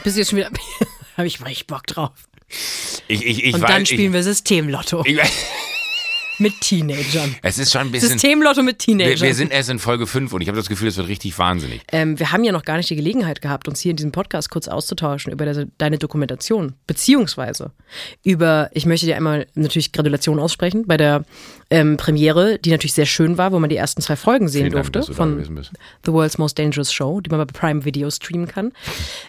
Bis 0.03 0.17
jetzt 0.17 0.29
schon 0.29 0.39
wieder, 0.39 0.49
habe 1.17 1.27
ich 1.27 1.43
richtig 1.45 1.67
Bock 1.67 1.85
drauf. 1.87 2.11
Ich, 3.07 3.25
ich, 3.25 3.43
ich 3.43 3.53
Und 3.53 3.61
weiß, 3.61 3.69
dann 3.69 3.85
spielen 3.85 4.13
wir 4.13 4.23
Systemlotto 4.23 5.03
ich, 5.05 5.19
mit 6.39 6.61
Teenagern. 6.61 7.35
Es 7.41 7.57
ist 7.57 7.71
schon 7.71 7.81
ein 7.81 7.91
bisschen. 7.91 8.09
Systemlotto 8.09 8.63
mit 8.63 8.79
Teenagern. 8.79 9.19
Wir, 9.19 9.27
wir 9.27 9.35
sind 9.35 9.51
erst 9.51 9.69
in 9.69 9.79
Folge 9.79 10.07
5 10.07 10.33
und 10.33 10.41
ich 10.41 10.47
habe 10.47 10.57
das 10.57 10.69
Gefühl, 10.69 10.87
es 10.89 10.97
wird 10.97 11.07
richtig 11.07 11.37
wahnsinnig. 11.37 11.81
Ähm, 11.91 12.19
wir 12.19 12.31
haben 12.31 12.43
ja 12.43 12.51
noch 12.51 12.63
gar 12.63 12.77
nicht 12.77 12.89
die 12.89 12.95
Gelegenheit 12.95 13.41
gehabt, 13.41 13.67
uns 13.67 13.79
hier 13.79 13.91
in 13.91 13.97
diesem 13.97 14.11
Podcast 14.11 14.49
kurz 14.49 14.67
auszutauschen 14.67 15.31
über 15.31 15.45
de 15.45 15.67
deine 15.77 15.97
Dokumentation, 15.97 16.73
beziehungsweise 16.85 17.71
über, 18.23 18.69
ich 18.73 18.85
möchte 18.85 19.05
dir 19.05 19.15
einmal 19.15 19.47
natürlich 19.55 19.91
Gratulation 19.91 20.39
aussprechen 20.39 20.85
bei 20.85 20.97
der 20.97 21.23
ähm, 21.69 21.97
Premiere, 21.97 22.59
die 22.59 22.71
natürlich 22.71 22.93
sehr 22.93 23.05
schön 23.05 23.37
war, 23.37 23.51
wo 23.51 23.59
man 23.59 23.69
die 23.69 23.75
ersten 23.75 24.01
zwei 24.01 24.15
Folgen 24.15 24.47
sehen 24.47 24.61
Vielen 24.61 24.73
Dank, 24.73 24.91
durfte 24.91 24.99
dass 24.99 25.05
du 25.07 25.13
da 25.13 25.17
von. 25.17 25.65
The 26.05 26.11
World's 26.13 26.37
Most 26.37 26.57
Dangerous 26.57 26.93
Show, 26.93 27.21
die 27.21 27.29
man 27.29 27.39
bei 27.39 27.45
Prime 27.45 27.85
Video 27.85 28.09
streamen 28.09 28.47
kann. 28.47 28.71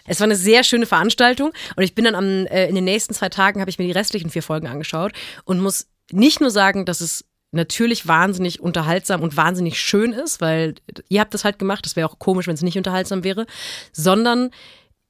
Es 0.05 0.19
war 0.19 0.25
eine 0.25 0.35
sehr 0.35 0.63
schöne 0.63 0.85
Veranstaltung 0.85 1.51
und 1.75 1.83
ich 1.83 1.95
bin 1.95 2.05
dann 2.05 2.15
am, 2.15 2.45
äh, 2.47 2.67
in 2.67 2.75
den 2.75 2.85
nächsten 2.85 3.13
zwei 3.13 3.29
Tagen 3.29 3.59
habe 3.59 3.69
ich 3.69 3.79
mir 3.79 3.85
die 3.85 3.91
restlichen 3.91 4.29
vier 4.29 4.43
Folgen 4.43 4.67
angeschaut 4.67 5.13
und 5.45 5.59
muss 5.59 5.87
nicht 6.11 6.41
nur 6.41 6.51
sagen, 6.51 6.85
dass 6.85 7.01
es 7.01 7.25
natürlich 7.51 8.07
wahnsinnig 8.07 8.59
unterhaltsam 8.59 9.21
und 9.21 9.35
wahnsinnig 9.35 9.79
schön 9.79 10.13
ist, 10.13 10.39
weil 10.39 10.75
ihr 11.07 11.19
habt 11.19 11.33
das 11.33 11.43
halt 11.43 11.57
gemacht, 11.57 11.85
das 11.85 11.95
wäre 11.95 12.09
auch 12.09 12.19
komisch, 12.19 12.47
wenn 12.47 12.53
es 12.53 12.61
nicht 12.61 12.77
unterhaltsam 12.77 13.23
wäre, 13.23 13.47
sondern 13.91 14.51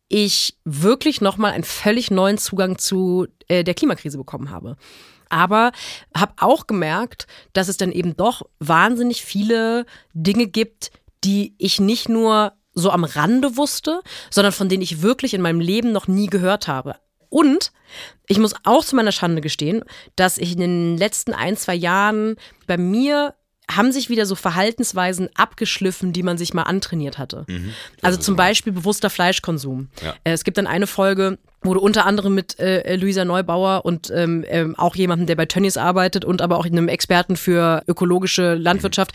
ich 0.08 0.58
wirklich 0.66 1.22
nochmal 1.22 1.52
einen 1.52 1.64
völlig 1.64 2.12
neuen 2.12 2.38
Zugang 2.38 2.78
zu 2.78 3.28
äh, 3.48 3.64
der 3.64 3.74
Klimakrise 3.74 4.18
bekommen 4.18 4.50
habe. 4.50 4.78
Aber 5.30 5.72
habe 6.16 6.34
auch 6.38 6.66
gemerkt, 6.66 7.28
dass 7.54 7.68
es 7.68 7.78
dann 7.78 7.92
eben 7.92 8.18
doch 8.18 8.42
wahnsinnig 8.60 9.24
viele 9.24 9.86
Dinge 10.14 10.48
gibt, 10.48 10.92
die 11.24 11.56
ich 11.60 11.80
nicht 11.80 12.10
nur 12.10 12.54
so 12.74 12.90
am 12.90 13.04
Rande 13.04 13.58
wusste, 13.58 14.02
sondern 14.32 14.54
von 14.54 14.70
denen 14.70 14.82
ich 14.82 15.02
wirklich 15.02 15.34
in 15.34 15.42
meinem 15.42 15.60
Leben 15.60 15.92
noch 15.92 16.08
nie 16.08 16.28
gehört 16.28 16.68
habe. 16.68 16.96
Und 17.30 17.72
ich 18.28 18.40
muss 18.40 18.54
auch 18.64 18.84
zu 18.84 18.96
meiner 18.96 19.12
Schande 19.12 19.42
gestehen, 19.42 19.84
dass 20.16 20.38
ich 20.38 20.54
in 20.54 20.60
den 20.60 20.98
letzten 20.98 21.34
ein, 21.34 21.58
zwei 21.58 21.76
Jahren 21.76 22.36
bei 22.68 22.78
mir 22.78 23.34
haben 23.72 23.92
sich 23.92 24.10
wieder 24.10 24.26
so 24.26 24.34
Verhaltensweisen 24.36 25.30
abgeschliffen, 25.36 26.12
die 26.12 26.24
man 26.24 26.38
sich 26.40 26.54
mal 26.56 26.64
antrainiert 26.64 27.18
hatte. 27.20 27.46
also 28.02 28.18
zum 28.20 28.36
Beispiel 28.36 28.74
bewusster 28.74 29.12
Fleischkonsum. 29.12 29.90
Ja. 30.04 30.16
Äh, 30.24 30.32
Es 30.32 30.44
gibt 30.44 30.58
dann 30.58 30.66
eine 30.66 30.88
Folge, 30.88 31.38
du 31.62 31.80
unter 31.80 32.06
anderem 32.06 32.36
mit 32.36 32.60
äh, 32.60 32.96
Luisa 32.96 33.26
Neubauer 33.26 33.86
und 33.86 34.12
ähm, 34.16 34.46
ähm, 34.48 34.76
auch 34.78 34.96
jemandem, 34.96 35.28
der 35.28 35.36
bei 35.36 35.46
Tönnies 35.46 35.78
arbeitet 35.78 36.24
und 36.26 36.42
aber 36.42 36.58
auch 36.58 36.66
einem 36.66 36.88
Experten 36.88 37.36
für 37.36 37.84
ökologische 37.88 38.56
Landwirtschaft 38.56 39.12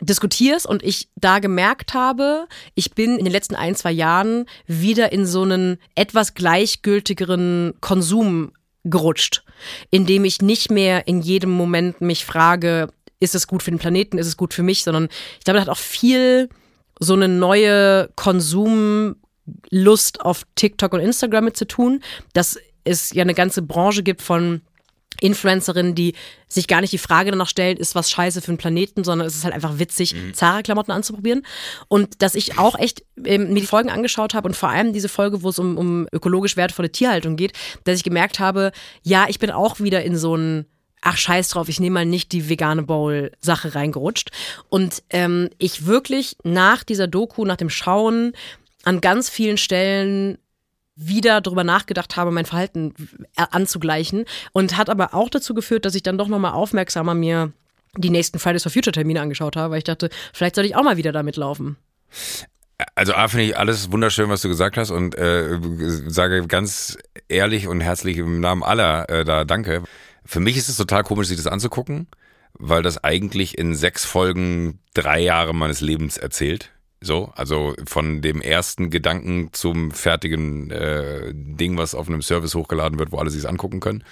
diskutierst. 0.00 0.66
Und 0.66 0.82
ich 0.82 1.08
da 1.16 1.38
gemerkt 1.40 1.94
habe, 1.94 2.46
ich 2.74 2.94
bin 2.94 3.18
in 3.18 3.24
den 3.24 3.32
letzten 3.32 3.56
ein, 3.56 3.74
zwei 3.74 3.92
Jahren 3.92 4.46
wieder 4.66 5.12
in 5.12 5.26
so 5.26 5.42
einen 5.42 5.78
etwas 5.94 6.34
gleichgültigeren 6.34 7.74
Konsum 7.80 8.52
gerutscht, 8.84 9.42
indem 9.90 10.24
ich 10.24 10.40
nicht 10.40 10.70
mehr 10.70 11.08
in 11.08 11.20
jedem 11.20 11.50
Moment 11.50 12.00
mich 12.00 12.24
frage, 12.24 12.88
ist 13.20 13.34
es 13.34 13.46
gut 13.46 13.62
für 13.62 13.70
den 13.70 13.80
Planeten, 13.80 14.18
ist 14.18 14.28
es 14.28 14.36
gut 14.36 14.54
für 14.54 14.62
mich, 14.62 14.84
sondern 14.84 15.08
ich 15.38 15.44
glaube, 15.44 15.58
das 15.58 15.66
hat 15.66 15.72
auch 15.72 15.80
viel 15.80 16.48
so 17.00 17.14
eine 17.14 17.28
neue 17.28 18.08
Konsumlust 19.68 20.20
auf 20.20 20.44
TikTok 20.54 20.92
und 20.92 21.00
Instagram 21.00 21.44
mit 21.44 21.56
zu 21.56 21.66
tun, 21.66 22.02
dass 22.32 22.58
es 22.84 23.12
ja 23.12 23.22
eine 23.22 23.34
ganze 23.34 23.62
Branche 23.62 24.02
gibt 24.02 24.22
von 24.22 24.62
Influencerinnen, 25.20 25.96
die 25.96 26.14
sich 26.46 26.68
gar 26.68 26.80
nicht 26.80 26.92
die 26.92 26.98
Frage 26.98 27.32
danach 27.32 27.48
stellen, 27.48 27.76
ist 27.76 27.96
was 27.96 28.08
scheiße 28.08 28.40
für 28.40 28.52
den 28.52 28.58
Planeten, 28.58 29.02
sondern 29.02 29.26
es 29.26 29.34
ist 29.34 29.44
halt 29.44 29.54
einfach 29.54 29.80
witzig, 29.80 30.14
Zara-Klamotten 30.32 30.92
anzuprobieren. 30.92 31.44
Und 31.88 32.22
dass 32.22 32.36
ich 32.36 32.56
auch 32.56 32.78
echt 32.78 33.02
ähm, 33.24 33.52
mir 33.52 33.60
die 33.60 33.66
Folgen 33.66 33.90
angeschaut 33.90 34.34
habe 34.34 34.46
und 34.46 34.54
vor 34.54 34.68
allem 34.68 34.92
diese 34.92 35.08
Folge, 35.08 35.42
wo 35.42 35.48
es 35.48 35.58
um, 35.58 35.76
um 35.76 36.06
ökologisch 36.12 36.56
wertvolle 36.56 36.92
Tierhaltung 36.92 37.34
geht, 37.36 37.52
dass 37.82 37.96
ich 37.96 38.04
gemerkt 38.04 38.38
habe, 38.38 38.70
ja, 39.02 39.26
ich 39.28 39.40
bin 39.40 39.50
auch 39.50 39.80
wieder 39.80 40.04
in 40.04 40.16
so 40.16 40.36
ein 40.36 40.66
ach 41.00 41.16
scheiß 41.16 41.48
drauf, 41.48 41.68
ich 41.68 41.80
nehme 41.80 41.94
mal 41.94 42.06
nicht 42.06 42.32
die 42.32 42.48
vegane 42.48 42.82
Bowl-Sache 42.82 43.74
reingerutscht. 43.74 44.30
Und 44.68 45.02
ähm, 45.10 45.48
ich 45.58 45.86
wirklich 45.86 46.36
nach 46.44 46.84
dieser 46.84 47.06
Doku, 47.06 47.44
nach 47.44 47.56
dem 47.56 47.70
Schauen 47.70 48.32
an 48.84 49.00
ganz 49.00 49.28
vielen 49.28 49.56
Stellen 49.56 50.38
wieder 50.96 51.40
drüber 51.40 51.62
nachgedacht 51.62 52.16
habe, 52.16 52.32
mein 52.32 52.44
Verhalten 52.44 52.92
anzugleichen 53.36 54.24
und 54.52 54.76
hat 54.76 54.90
aber 54.90 55.14
auch 55.14 55.28
dazu 55.28 55.54
geführt, 55.54 55.84
dass 55.84 55.94
ich 55.94 56.02
dann 56.02 56.18
doch 56.18 56.28
nochmal 56.28 56.52
aufmerksamer 56.52 57.14
mir 57.14 57.52
die 57.96 58.10
nächsten 58.10 58.38
Fridays 58.38 58.64
for 58.64 58.72
Future 58.72 58.92
Termine 58.92 59.20
angeschaut 59.20 59.56
habe, 59.56 59.72
weil 59.72 59.78
ich 59.78 59.84
dachte, 59.84 60.10
vielleicht 60.32 60.56
sollte 60.56 60.68
ich 60.68 60.76
auch 60.76 60.82
mal 60.82 60.96
wieder 60.96 61.12
damit 61.12 61.36
laufen. 61.36 61.76
Also 62.94 63.14
A 63.14 63.28
finde 63.28 63.46
ich 63.46 63.56
alles 63.56 63.90
wunderschön, 63.90 64.28
was 64.28 64.42
du 64.42 64.48
gesagt 64.48 64.76
hast 64.76 64.90
und 64.90 65.16
äh, 65.16 65.58
sage 66.06 66.46
ganz 66.46 66.96
ehrlich 67.28 67.66
und 67.66 67.80
herzlich 67.80 68.18
im 68.18 68.40
Namen 68.40 68.62
aller 68.62 69.08
äh, 69.08 69.24
da 69.24 69.44
Danke. 69.44 69.82
Für 70.24 70.40
mich 70.40 70.56
ist 70.56 70.68
es 70.68 70.76
total 70.76 71.02
komisch, 71.04 71.28
sich 71.28 71.36
das 71.36 71.46
anzugucken, 71.46 72.06
weil 72.52 72.82
das 72.82 73.02
eigentlich 73.02 73.56
in 73.56 73.74
sechs 73.74 74.04
Folgen 74.04 74.80
drei 74.94 75.20
Jahre 75.20 75.54
meines 75.54 75.80
Lebens 75.80 76.18
erzählt. 76.18 76.70
So, 77.00 77.32
also 77.36 77.74
von 77.86 78.22
dem 78.22 78.40
ersten 78.40 78.90
Gedanken 78.90 79.50
zum 79.52 79.92
fertigen 79.92 80.70
äh, 80.72 81.32
Ding, 81.32 81.78
was 81.78 81.94
auf 81.94 82.08
einem 82.08 82.22
Service 82.22 82.56
hochgeladen 82.56 82.98
wird, 82.98 83.12
wo 83.12 83.18
alle 83.18 83.30
sich 83.30 83.48
angucken 83.48 83.78
können. 83.78 84.02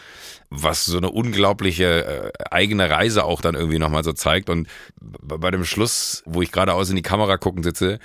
Was 0.51 0.85
so 0.85 0.97
eine 0.97 1.11
unglaubliche 1.11 2.05
äh, 2.05 2.45
eigene 2.51 2.89
Reise 2.89 3.25
auch 3.25 3.41
dann 3.41 3.57
irgendwie 3.57 3.81
nochmal 3.81 4.05
so 4.05 4.13
zeigt. 4.13 4.49
Und 4.51 4.69
bei 5.01 5.51
dem 5.51 5.65
Schluss, 5.65 6.23
wo 6.27 6.43
ich 6.43 6.53
geradeaus 6.53 6.89
in 6.89 6.97
die 6.97 7.03
Kamera 7.03 7.39
gucken 7.39 7.65
sitze, 7.65 7.99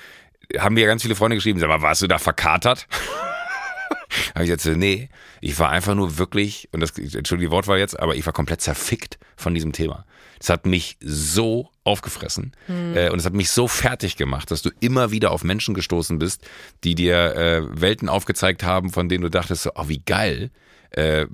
haben 0.58 0.74
mir 0.74 0.88
ganz 0.88 1.04
viele 1.04 1.16
Freunde 1.16 1.36
geschrieben, 1.36 1.60
sag 1.60 1.70
mal, 1.70 1.84
warst 1.84 2.02
du 2.02 2.08
da 2.08 2.18
verkatert? 2.18 2.88
Habe 4.34 4.44
ich 4.44 4.50
jetzt, 4.50 4.66
nee, 4.66 5.10
ich 5.42 5.58
war 5.60 5.70
einfach 5.70 5.96
nur 5.96 6.18
wirklich, 6.18 6.70
und 6.72 6.80
das, 6.80 6.98
entschuldige 6.98 7.50
die 7.50 7.52
Wortwahl 7.52 7.78
jetzt, 7.78 8.00
aber 8.00 8.16
ich 8.16 8.26
war 8.26 8.34
komplett 8.34 8.62
zerfickt 8.62 9.20
von 9.36 9.54
diesem 9.54 9.74
Thema. 9.74 10.06
Es 10.42 10.50
hat 10.50 10.66
mich 10.66 10.98
so 11.02 11.70
aufgefressen. 11.84 12.54
Äh, 12.96 13.12
und 13.12 13.20
es 13.20 13.26
hat 13.26 13.34
mich 13.34 13.52
so 13.52 13.68
fertig 13.68 14.18
gemacht, 14.18 14.50
dass 14.50 14.64
du 14.64 14.72
immer 14.80 15.12
wieder 15.12 15.32
auf 15.32 15.44
Menschen 15.44 15.76
gestoßen 15.76 16.18
bist, 16.18 16.48
die 16.84 16.96
dir 16.96 17.36
äh, 17.36 17.82
Welten 17.82 18.10
aufgezeigt 18.10 18.64
haben, 18.64 18.89
von 18.89 19.08
denen 19.08 19.22
du 19.22 19.30
dachtest, 19.30 19.64
so, 19.64 19.72
oh, 19.76 19.88
wie 19.88 20.00
geil. 20.00 20.50
Äh, 20.92 21.26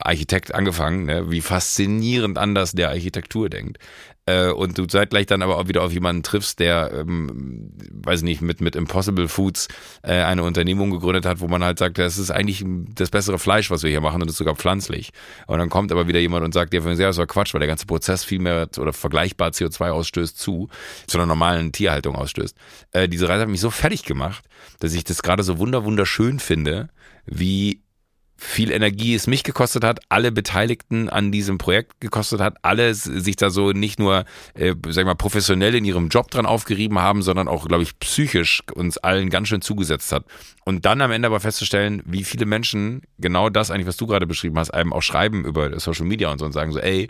Architekt 0.00 0.54
angefangen, 0.54 1.06
ne? 1.06 1.30
wie 1.30 1.40
faszinierend 1.40 2.38
anders 2.38 2.72
der 2.72 2.90
Architektur 2.90 3.48
denkt. 3.48 3.78
Äh, 4.26 4.48
und 4.48 4.78
du 4.78 4.86
zeitgleich 4.86 5.26
dann 5.26 5.42
aber 5.42 5.58
auch 5.58 5.68
wieder 5.68 5.82
auf 5.82 5.92
jemanden 5.92 6.22
triffst, 6.22 6.58
der, 6.58 6.92
ähm, 6.94 7.72
weiß 7.92 8.22
nicht, 8.22 8.40
mit, 8.40 8.60
mit 8.62 8.74
Impossible 8.74 9.28
Foods 9.28 9.68
äh, 10.02 10.12
eine 10.22 10.44
Unternehmung 10.44 10.90
gegründet 10.90 11.26
hat, 11.26 11.40
wo 11.40 11.48
man 11.48 11.62
halt 11.62 11.78
sagt, 11.78 11.98
das 11.98 12.16
ist 12.16 12.30
eigentlich 12.30 12.64
das 12.94 13.10
bessere 13.10 13.38
Fleisch, 13.38 13.70
was 13.70 13.82
wir 13.82 13.90
hier 13.90 14.00
machen 14.00 14.22
und 14.22 14.28
das 14.28 14.34
ist 14.34 14.38
sogar 14.38 14.56
pflanzlich. 14.56 15.10
Und 15.46 15.58
dann 15.58 15.68
kommt 15.68 15.92
aber 15.92 16.08
wieder 16.08 16.20
jemand 16.20 16.44
und 16.44 16.54
sagt, 16.54 16.72
ja, 16.72 16.80
das 16.80 17.18
war 17.18 17.26
Quatsch, 17.26 17.52
weil 17.52 17.60
der 17.60 17.68
ganze 17.68 17.86
Prozess 17.86 18.24
viel 18.24 18.38
mehr 18.38 18.68
oder 18.78 18.94
vergleichbar 18.94 19.50
CO2 19.50 19.90
ausstößt 19.90 20.38
zu, 20.38 20.68
zu 21.06 21.18
einer 21.18 21.26
normalen 21.26 21.72
Tierhaltung 21.72 22.16
ausstößt. 22.16 22.56
Äh, 22.92 23.08
diese 23.08 23.28
Reise 23.28 23.42
hat 23.42 23.48
mich 23.50 23.60
so 23.60 23.70
fertig 23.70 24.04
gemacht, 24.04 24.44
dass 24.80 24.94
ich 24.94 25.04
das 25.04 25.22
gerade 25.22 25.42
so 25.42 25.58
wunder 25.58 25.84
wunderschön 25.84 26.38
finde, 26.38 26.88
wie 27.26 27.83
viel 28.44 28.70
Energie 28.70 29.14
es 29.14 29.26
mich 29.26 29.42
gekostet 29.42 29.84
hat, 29.84 30.00
alle 30.10 30.30
Beteiligten 30.30 31.08
an 31.08 31.32
diesem 31.32 31.58
Projekt 31.58 32.00
gekostet 32.00 32.40
hat, 32.40 32.56
alle 32.62 32.94
sich 32.94 33.36
da 33.36 33.50
so 33.50 33.72
nicht 33.72 33.98
nur, 33.98 34.24
äh, 34.54 34.74
sag 34.88 35.02
ich 35.02 35.06
mal, 35.06 35.14
professionell 35.14 35.74
in 35.74 35.84
ihrem 35.84 36.08
Job 36.08 36.30
dran 36.30 36.44
aufgerieben 36.44 36.98
haben, 36.98 37.22
sondern 37.22 37.48
auch, 37.48 37.66
glaube 37.66 37.82
ich, 37.82 37.98
psychisch 37.98 38.62
uns 38.74 38.98
allen 38.98 39.30
ganz 39.30 39.48
schön 39.48 39.62
zugesetzt 39.62 40.12
hat. 40.12 40.26
Und 40.64 40.84
dann 40.84 41.00
am 41.00 41.10
Ende 41.10 41.26
aber 41.26 41.40
festzustellen, 41.40 42.02
wie 42.04 42.22
viele 42.22 42.46
Menschen 42.46 43.02
genau 43.18 43.48
das 43.48 43.70
eigentlich, 43.70 43.86
was 43.86 43.96
du 43.96 44.06
gerade 44.06 44.26
beschrieben 44.26 44.58
hast, 44.58 44.72
einem 44.72 44.92
auch 44.92 45.02
schreiben 45.02 45.44
über 45.44 45.78
Social 45.80 46.06
Media 46.06 46.30
und 46.30 46.38
so 46.38 46.44
und 46.44 46.52
sagen 46.52 46.72
so, 46.72 46.80
ey, 46.80 47.08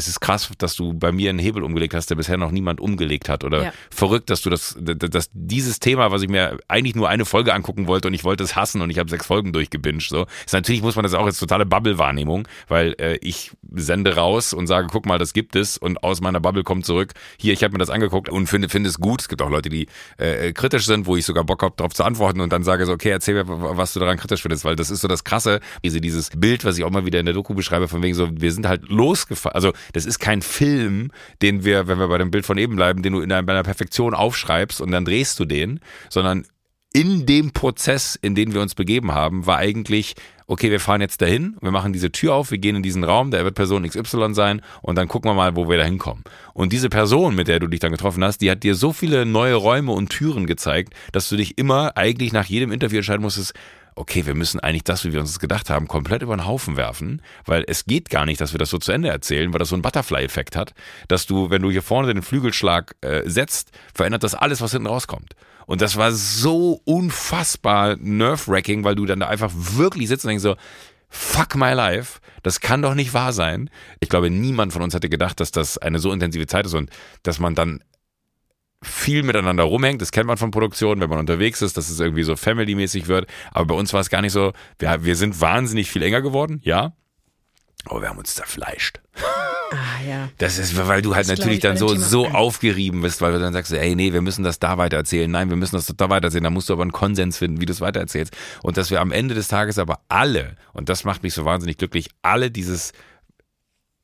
es 0.00 0.08
ist 0.08 0.20
krass, 0.20 0.50
dass 0.58 0.74
du 0.74 0.94
bei 0.94 1.12
mir 1.12 1.30
einen 1.30 1.38
Hebel 1.38 1.62
umgelegt 1.62 1.94
hast, 1.94 2.08
der 2.10 2.16
bisher 2.16 2.36
noch 2.36 2.50
niemand 2.50 2.80
umgelegt 2.80 3.28
hat. 3.28 3.44
Oder 3.44 3.64
Ja. 3.64 3.72
verrückt, 3.90 4.30
dass 4.30 4.40
du 4.42 4.50
das, 4.50 4.76
dass 4.80 5.30
dieses 5.32 5.78
Thema, 5.78 6.10
was 6.10 6.22
ich 6.22 6.28
mir 6.28 6.58
eigentlich 6.68 6.94
nur 6.94 7.08
eine 7.08 7.24
Folge 7.24 7.52
angucken 7.54 7.86
wollte 7.86 8.08
und 8.08 8.14
ich 8.14 8.24
wollte 8.24 8.42
es 8.42 8.56
hassen 8.56 8.80
und 8.80 8.90
ich 8.90 8.98
habe 8.98 9.10
sechs 9.10 9.26
Folgen 9.26 9.52
durchgebinged. 9.52 10.08
So. 10.08 10.26
Ist 10.44 10.52
natürlich 10.52 10.82
muss 10.82 10.96
man 10.96 11.02
das 11.02 11.14
auch 11.14 11.26
als 11.26 11.38
totale 11.38 11.66
Bubble-Wahrnehmung, 11.66 12.48
weil 12.68 12.94
äh, 12.98 13.16
ich 13.20 13.52
sende 13.72 14.16
raus 14.16 14.52
und 14.52 14.66
sage, 14.66 14.88
guck 14.90 15.06
mal, 15.06 15.18
das 15.18 15.32
gibt 15.32 15.54
es 15.56 15.76
und 15.76 16.02
aus 16.02 16.20
meiner 16.20 16.40
Bubble 16.40 16.64
kommt 16.64 16.86
zurück. 16.86 17.12
Hier, 17.38 17.52
ich 17.52 17.62
habe 17.62 17.72
mir 17.72 17.78
das 17.78 17.90
angeguckt 17.90 18.28
und 18.28 18.46
finde, 18.46 18.68
finde 18.68 18.88
es 18.88 18.98
gut. 18.98 19.20
Es 19.20 19.28
gibt 19.28 19.42
auch 19.42 19.50
Leute, 19.50 19.68
die 19.68 19.86
äh, 20.16 20.52
kritisch 20.52 20.86
sind, 20.86 21.06
wo 21.06 21.16
ich 21.16 21.26
sogar 21.26 21.44
Bock 21.44 21.62
habe, 21.62 21.74
darauf 21.76 21.92
zu 21.94 22.04
antworten 22.04 22.40
und 22.40 22.52
dann 22.52 22.64
sage 22.64 22.86
so, 22.86 22.92
okay, 22.92 23.10
erzähl 23.10 23.34
mir, 23.34 23.44
was 23.46 23.92
du 23.92 24.00
daran 24.00 24.16
kritisch 24.16 24.42
findest, 24.42 24.64
weil 24.64 24.76
das 24.76 24.90
ist 24.90 25.02
so 25.02 25.08
das 25.08 25.24
Krasse, 25.24 25.60
diese, 25.84 26.00
dieses 26.00 26.30
Bild, 26.30 26.64
was 26.64 26.78
ich 26.78 26.84
auch 26.84 26.90
mal 26.90 27.04
wieder 27.04 27.20
in 27.20 27.26
der 27.26 27.34
Doku 27.34 27.54
beschreibe, 27.54 27.88
von 27.88 28.02
wegen 28.02 28.14
so, 28.14 28.28
wir 28.32 28.52
sind 28.52 28.66
halt 28.66 28.88
losgefahren. 28.88 29.54
Also 29.54 29.72
das 29.92 30.06
ist 30.06 30.18
kein 30.18 30.42
Film, 30.42 31.10
den 31.42 31.64
wir, 31.64 31.88
wenn 31.88 31.98
wir 31.98 32.08
bei 32.08 32.18
dem 32.18 32.30
Bild 32.30 32.46
von 32.46 32.58
eben 32.58 32.76
bleiben, 32.76 33.02
den 33.02 33.12
du 33.12 33.20
in 33.20 33.30
einer, 33.32 33.42
bei 33.42 33.52
einer 33.52 33.62
Perfektion 33.62 34.14
aufschreibst 34.14 34.80
und 34.80 34.90
dann 34.90 35.04
drehst 35.04 35.38
du 35.40 35.44
den, 35.44 35.80
sondern 36.08 36.44
in 36.92 37.24
dem 37.24 37.52
Prozess, 37.52 38.16
in 38.20 38.34
den 38.34 38.52
wir 38.52 38.60
uns 38.60 38.74
begeben 38.74 39.12
haben, 39.12 39.46
war 39.46 39.58
eigentlich, 39.58 40.16
okay, 40.48 40.72
wir 40.72 40.80
fahren 40.80 41.00
jetzt 41.00 41.22
dahin, 41.22 41.56
wir 41.60 41.70
machen 41.70 41.92
diese 41.92 42.10
Tür 42.10 42.34
auf, 42.34 42.50
wir 42.50 42.58
gehen 42.58 42.74
in 42.74 42.82
diesen 42.82 43.04
Raum, 43.04 43.30
der 43.30 43.44
wird 43.44 43.54
Person 43.54 43.88
XY 43.88 44.34
sein 44.34 44.60
und 44.82 44.96
dann 44.96 45.06
gucken 45.06 45.30
wir 45.30 45.34
mal, 45.34 45.54
wo 45.54 45.68
wir 45.68 45.78
da 45.78 45.84
hinkommen. 45.84 46.24
Und 46.52 46.72
diese 46.72 46.88
Person, 46.88 47.36
mit 47.36 47.46
der 47.46 47.60
du 47.60 47.68
dich 47.68 47.78
dann 47.78 47.92
getroffen 47.92 48.24
hast, 48.24 48.38
die 48.38 48.50
hat 48.50 48.64
dir 48.64 48.74
so 48.74 48.92
viele 48.92 49.24
neue 49.24 49.54
Räume 49.54 49.92
und 49.92 50.10
Türen 50.10 50.46
gezeigt, 50.46 50.94
dass 51.12 51.28
du 51.28 51.36
dich 51.36 51.58
immer 51.58 51.96
eigentlich 51.96 52.32
nach 52.32 52.46
jedem 52.46 52.72
Interview 52.72 52.96
entscheiden 52.98 53.22
musstest, 53.22 53.54
okay, 53.94 54.26
wir 54.26 54.34
müssen 54.34 54.60
eigentlich 54.60 54.84
das, 54.84 55.04
wie 55.04 55.12
wir 55.12 55.20
uns 55.20 55.32
das 55.32 55.38
gedacht 55.38 55.70
haben, 55.70 55.88
komplett 55.88 56.22
über 56.22 56.36
den 56.36 56.46
Haufen 56.46 56.76
werfen, 56.76 57.22
weil 57.44 57.64
es 57.66 57.84
geht 57.84 58.10
gar 58.10 58.26
nicht, 58.26 58.40
dass 58.40 58.52
wir 58.52 58.58
das 58.58 58.70
so 58.70 58.78
zu 58.78 58.92
Ende 58.92 59.08
erzählen, 59.08 59.52
weil 59.52 59.58
das 59.58 59.68
so 59.68 59.74
einen 59.74 59.82
Butterfly-Effekt 59.82 60.56
hat, 60.56 60.74
dass 61.08 61.26
du, 61.26 61.50
wenn 61.50 61.62
du 61.62 61.70
hier 61.70 61.82
vorne 61.82 62.12
den 62.12 62.22
Flügelschlag 62.22 62.96
äh, 63.00 63.22
setzt, 63.28 63.70
verändert 63.94 64.22
das 64.22 64.34
alles, 64.34 64.60
was 64.60 64.72
hinten 64.72 64.86
rauskommt. 64.86 65.34
Und 65.66 65.80
das 65.80 65.96
war 65.96 66.12
so 66.12 66.80
unfassbar 66.84 67.96
nerve-wracking, 67.96 68.82
weil 68.82 68.96
du 68.96 69.06
dann 69.06 69.20
da 69.20 69.28
einfach 69.28 69.52
wirklich 69.54 70.08
sitzt 70.08 70.24
und 70.24 70.30
denkst 70.30 70.42
so, 70.42 70.56
fuck 71.08 71.56
my 71.56 71.72
life, 71.72 72.20
das 72.42 72.60
kann 72.60 72.82
doch 72.82 72.94
nicht 72.94 73.12
wahr 73.14 73.32
sein. 73.32 73.70
Ich 74.00 74.08
glaube, 74.08 74.30
niemand 74.30 74.72
von 74.72 74.82
uns 74.82 74.94
hätte 74.94 75.08
gedacht, 75.08 75.40
dass 75.40 75.50
das 75.50 75.78
eine 75.78 75.98
so 75.98 76.12
intensive 76.12 76.46
Zeit 76.46 76.66
ist 76.66 76.74
und 76.74 76.90
dass 77.22 77.38
man 77.38 77.54
dann 77.54 77.82
viel 78.82 79.22
miteinander 79.22 79.64
rumhängt. 79.64 80.00
Das 80.00 80.12
kennt 80.12 80.26
man 80.26 80.38
von 80.38 80.50
Produktionen, 80.50 81.00
wenn 81.00 81.10
man 81.10 81.18
unterwegs 81.18 81.60
ist, 81.62 81.76
dass 81.76 81.90
es 81.90 82.00
irgendwie 82.00 82.22
so 82.22 82.36
family-mäßig 82.36 83.08
wird. 83.08 83.26
Aber 83.52 83.66
bei 83.66 83.74
uns 83.74 83.92
war 83.92 84.00
es 84.00 84.10
gar 84.10 84.22
nicht 84.22 84.32
so. 84.32 84.52
Wir, 84.78 85.04
wir 85.04 85.16
sind 85.16 85.40
wahnsinnig 85.40 85.90
viel 85.90 86.02
enger 86.02 86.22
geworden, 86.22 86.60
ja. 86.62 86.94
Aber 87.86 88.02
wir 88.02 88.08
haben 88.08 88.18
uns 88.18 88.34
zerfleischt. 88.34 89.00
Ah, 89.72 90.02
ja. 90.06 90.28
Das 90.38 90.58
ist, 90.58 90.76
weil 90.76 91.00
du 91.00 91.14
halt 91.14 91.28
Das 91.28 91.38
natürlich 91.38 91.60
dann 91.60 91.76
so, 91.76 91.94
so 91.94 92.26
aufgerieben 92.26 93.02
bist, 93.02 93.20
weil 93.20 93.32
du 93.32 93.38
dann 93.38 93.52
sagst, 93.52 93.72
ey, 93.72 93.94
nee, 93.94 94.12
wir 94.12 94.20
müssen 94.20 94.42
das 94.42 94.58
da 94.58 94.78
weitererzählen. 94.78 95.30
Nein, 95.30 95.48
wir 95.48 95.56
müssen 95.56 95.76
das 95.76 95.86
da 95.86 96.10
weitererzählen. 96.10 96.44
Da 96.44 96.50
musst 96.50 96.68
du 96.68 96.72
aber 96.72 96.82
einen 96.82 96.92
Konsens 96.92 97.38
finden, 97.38 97.60
wie 97.60 97.66
du 97.66 97.72
es 97.72 97.80
weitererzählst. 97.80 98.36
Und 98.62 98.76
dass 98.76 98.90
wir 98.90 99.00
am 99.00 99.12
Ende 99.12 99.34
des 99.34 99.48
Tages 99.48 99.78
aber 99.78 100.00
alle, 100.08 100.56
und 100.72 100.88
das 100.88 101.04
macht 101.04 101.22
mich 101.22 101.34
so 101.34 101.44
wahnsinnig 101.44 101.78
glücklich, 101.78 102.08
alle 102.22 102.50
dieses 102.50 102.92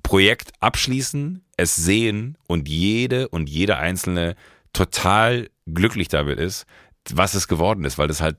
Projekt 0.03 0.53
abschließen, 0.61 1.45
es 1.57 1.75
sehen 1.75 2.39
und 2.47 2.69
jede 2.69 3.29
und 3.29 3.49
jeder 3.49 3.79
Einzelne 3.79 4.37
total 4.77 5.49
glücklich 5.67 6.09
damit 6.09 6.39
ist, 6.39 6.67
was 7.11 7.35
es 7.35 7.49
geworden 7.49 7.85
ist, 7.85 7.97
weil 7.97 8.09
das 8.09 8.21
halt, 8.21 8.37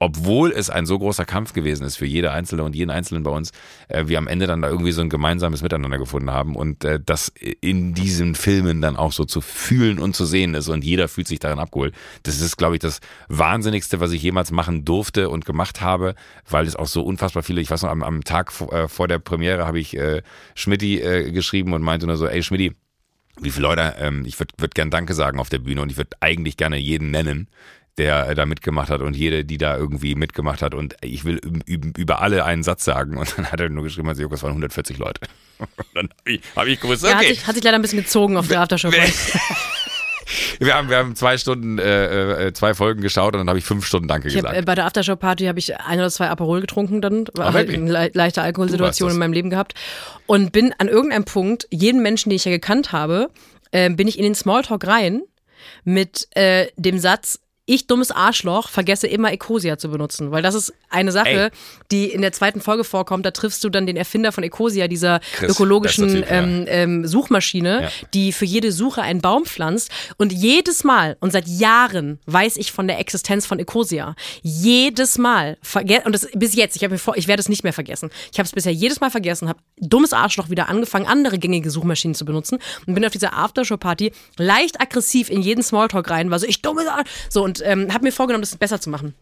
obwohl 0.00 0.50
es 0.50 0.68
ein 0.68 0.84
so 0.84 0.98
großer 0.98 1.24
Kampf 1.24 1.52
gewesen 1.52 1.86
ist 1.86 1.96
für 1.96 2.04
jede 2.04 2.32
Einzelne 2.32 2.64
und 2.64 2.74
jeden 2.74 2.90
Einzelnen 2.90 3.22
bei 3.22 3.30
uns, 3.30 3.52
äh, 3.88 4.08
wir 4.08 4.18
am 4.18 4.26
Ende 4.26 4.48
dann 4.48 4.62
da 4.62 4.68
irgendwie 4.68 4.90
so 4.90 5.00
ein 5.00 5.08
gemeinsames 5.08 5.62
Miteinander 5.62 5.96
gefunden 5.98 6.30
haben 6.32 6.56
und 6.56 6.84
äh, 6.84 6.98
das 7.02 7.28
in 7.60 7.94
diesen 7.94 8.34
Filmen 8.34 8.82
dann 8.82 8.96
auch 8.96 9.12
so 9.12 9.24
zu 9.24 9.40
fühlen 9.40 10.00
und 10.00 10.16
zu 10.16 10.26
sehen 10.26 10.54
ist 10.54 10.68
und 10.68 10.84
jeder 10.84 11.06
fühlt 11.06 11.28
sich 11.28 11.38
darin 11.38 11.60
abgeholt. 11.60 11.94
Das 12.24 12.40
ist, 12.40 12.56
glaube 12.56 12.74
ich, 12.74 12.80
das 12.80 12.98
Wahnsinnigste, 13.28 14.00
was 14.00 14.10
ich 14.10 14.22
jemals 14.22 14.50
machen 14.50 14.84
durfte 14.84 15.30
und 15.30 15.46
gemacht 15.46 15.80
habe, 15.80 16.16
weil 16.50 16.66
es 16.66 16.74
auch 16.74 16.88
so 16.88 17.02
unfassbar 17.02 17.44
viele, 17.44 17.60
ich 17.60 17.70
weiß 17.70 17.82
noch, 17.82 17.90
am, 17.90 18.02
am 18.02 18.24
Tag 18.24 18.52
vor, 18.52 18.72
äh, 18.72 18.88
vor 18.88 19.06
der 19.06 19.20
Premiere 19.20 19.66
habe 19.66 19.78
ich 19.78 19.96
äh, 19.96 20.22
Schmidti 20.56 21.00
äh, 21.00 21.30
geschrieben 21.30 21.72
und 21.72 21.82
meinte 21.82 22.06
nur 22.06 22.16
so, 22.16 22.26
ey 22.26 22.42
Schmidti, 22.42 22.74
wie 23.40 23.50
viele 23.50 23.68
Leute, 23.68 23.94
ähm, 23.98 24.24
ich 24.26 24.38
würde 24.38 24.54
würd 24.58 24.74
gern 24.74 24.90
Danke 24.90 25.14
sagen 25.14 25.38
auf 25.38 25.48
der 25.48 25.58
Bühne 25.58 25.82
und 25.82 25.90
ich 25.90 25.96
würde 25.96 26.16
eigentlich 26.20 26.56
gerne 26.56 26.76
jeden 26.78 27.10
nennen, 27.10 27.48
der 27.98 28.28
äh, 28.28 28.34
da 28.34 28.44
mitgemacht 28.46 28.90
hat 28.90 29.00
und 29.00 29.16
jede, 29.16 29.44
die 29.44 29.56
da 29.58 29.76
irgendwie 29.76 30.14
mitgemacht 30.14 30.60
hat 30.62 30.74
und 30.74 30.96
ich 31.00 31.24
will 31.24 31.38
üb- 31.38 31.64
üb- 31.66 31.98
über 31.98 32.20
alle 32.22 32.44
einen 32.44 32.62
Satz 32.62 32.84
sagen 32.84 33.16
und 33.16 33.32
dann 33.38 33.50
hat 33.50 33.60
er 33.60 33.68
nur 33.70 33.84
geschrieben, 33.84 34.08
also 34.08 34.26
das 34.28 34.42
waren 34.42 34.50
140 34.50 34.98
Leute. 34.98 35.20
Und 35.58 35.68
dann 35.94 36.08
habe 36.10 36.30
ich, 36.32 36.40
hab 36.54 36.66
ich 36.66 36.78
gewusst, 36.80 37.02
Ja, 37.02 37.14
hat, 37.14 37.16
okay, 37.22 37.28
sich, 37.28 37.46
hat 37.46 37.54
sich 37.54 37.64
leider 37.64 37.76
ein 37.78 37.82
bisschen 37.82 38.00
gezogen 38.00 38.36
auf 38.36 38.46
der 38.48 38.60
Aftershow. 38.60 38.90
wir 40.58 40.74
haben, 40.74 40.88
wir 40.88 40.96
haben 40.96 41.14
zwei 41.16 41.38
Stunden, 41.38 41.78
äh, 41.78 42.46
äh, 42.48 42.52
zwei 42.52 42.74
Folgen 42.74 43.00
geschaut 43.00 43.34
und 43.34 43.40
dann 43.40 43.48
habe 43.48 43.58
ich 43.58 43.64
fünf 43.64 43.86
Stunden 43.86 44.08
Danke 44.08 44.28
Ich 44.28 44.36
hab, 44.36 44.42
gesagt. 44.42 44.58
äh, 44.58 44.62
bei 44.62 44.74
der 44.74 44.86
Aftershow-Party 44.86 45.46
habe 45.46 45.58
ich 45.58 45.78
ein 45.78 45.98
oder 45.98 46.10
zwei 46.10 46.28
Aperol 46.28 46.60
getrunken, 46.60 47.00
dann 47.00 47.26
war 47.34 47.52
halt 47.52 47.68
eine 47.70 47.90
le 47.90 48.10
leichte 48.14 48.42
Alkoholsituation 48.42 49.10
in 49.10 49.18
meinem 49.18 49.32
Leben 49.32 49.50
gehabt 49.50 49.74
und 50.26 50.52
bin 50.52 50.74
an 50.78 50.88
irgendeinem 50.88 51.24
Punkt 51.24 51.66
jeden 51.70 52.02
Menschen, 52.02 52.30
den 52.30 52.36
ich 52.36 52.44
ja 52.44 52.50
gekannt 52.50 52.92
habe, 52.92 53.30
äh, 53.72 53.90
bin 53.90 54.08
ich 54.08 54.18
in 54.18 54.24
den 54.24 54.34
Smalltalk 54.34 54.86
rein 54.86 55.22
mit 55.84 56.28
äh, 56.36 56.66
dem 56.76 56.98
Satz 56.98 57.40
ich 57.66 57.88
dummes 57.88 58.10
Arschloch 58.12 58.68
vergesse 58.68 59.08
immer 59.08 59.32
Ecosia 59.32 59.76
zu 59.76 59.88
benutzen, 59.90 60.30
weil 60.30 60.42
das 60.42 60.54
ist 60.54 60.72
eine 60.88 61.10
Sache, 61.10 61.28
Ey. 61.28 61.50
die 61.90 62.06
in 62.06 62.22
der 62.22 62.32
zweiten 62.32 62.60
Folge 62.60 62.84
vorkommt. 62.84 63.26
Da 63.26 63.32
triffst 63.32 63.62
du 63.64 63.68
dann 63.68 63.86
den 63.86 63.96
Erfinder 63.96 64.30
von 64.30 64.44
Ecosia, 64.44 64.86
dieser 64.86 65.18
Chris, 65.34 65.50
ökologischen 65.50 66.08
Typ, 66.08 66.30
ja. 66.30 66.36
ähm, 66.38 66.64
ähm, 66.68 67.06
Suchmaschine, 67.06 67.82
Ja. 67.82 67.88
die 68.14 68.32
für 68.32 68.44
jede 68.44 68.70
Suche 68.70 69.02
einen 69.02 69.20
Baum 69.20 69.44
pflanzt. 69.44 69.90
Und 70.16 70.32
jedes 70.32 70.84
Mal 70.84 71.16
und 71.18 71.32
seit 71.32 71.48
Jahren 71.48 72.20
weiß 72.26 72.56
ich 72.56 72.70
von 72.70 72.86
der 72.86 73.00
Existenz 73.00 73.46
von 73.46 73.58
Ecosia. 73.58 74.14
Jedes 74.42 75.18
Mal. 75.18 75.58
Und 76.04 76.12
das 76.12 76.28
bis 76.34 76.54
jetzt, 76.54 76.76
ich, 76.76 76.84
hab 76.84 76.92
mir 76.92 76.98
vor, 76.98 77.16
ich 77.16 77.26
werde 77.26 77.40
es 77.40 77.48
nicht 77.48 77.64
mehr 77.64 77.72
vergessen. 77.72 78.10
Ich 78.32 78.38
habe 78.38 78.46
es 78.46 78.52
bisher 78.52 78.72
jedes 78.72 79.00
Mal 79.00 79.10
vergessen, 79.10 79.48
habe 79.48 79.58
dummes 79.78 80.12
Arschloch 80.12 80.50
wieder 80.50 80.68
angefangen, 80.68 81.06
andere 81.06 81.38
gängige 81.38 81.70
Suchmaschinen 81.70 82.14
zu 82.14 82.24
benutzen 82.24 82.58
und 82.86 82.94
bin 82.94 83.04
auf 83.04 83.12
dieser 83.12 83.36
Aftershow-Party 83.36 84.12
leicht 84.38 84.80
aggressiv 84.80 85.30
in 85.30 85.42
jeden 85.42 85.62
Smalltalk 85.64 86.08
rein, 86.10 86.30
war 86.30 86.38
so, 86.38 86.46
ich 86.46 86.62
dummes 86.62 86.86
Arsch. 86.86 87.08
So, 87.28 87.42
und 87.42 87.55
ähm, 87.64 87.92
habe 87.92 88.04
mir 88.04 88.12
vorgenommen, 88.12 88.42
das 88.42 88.56
besser 88.56 88.80
zu 88.80 88.90
machen. 88.90 89.14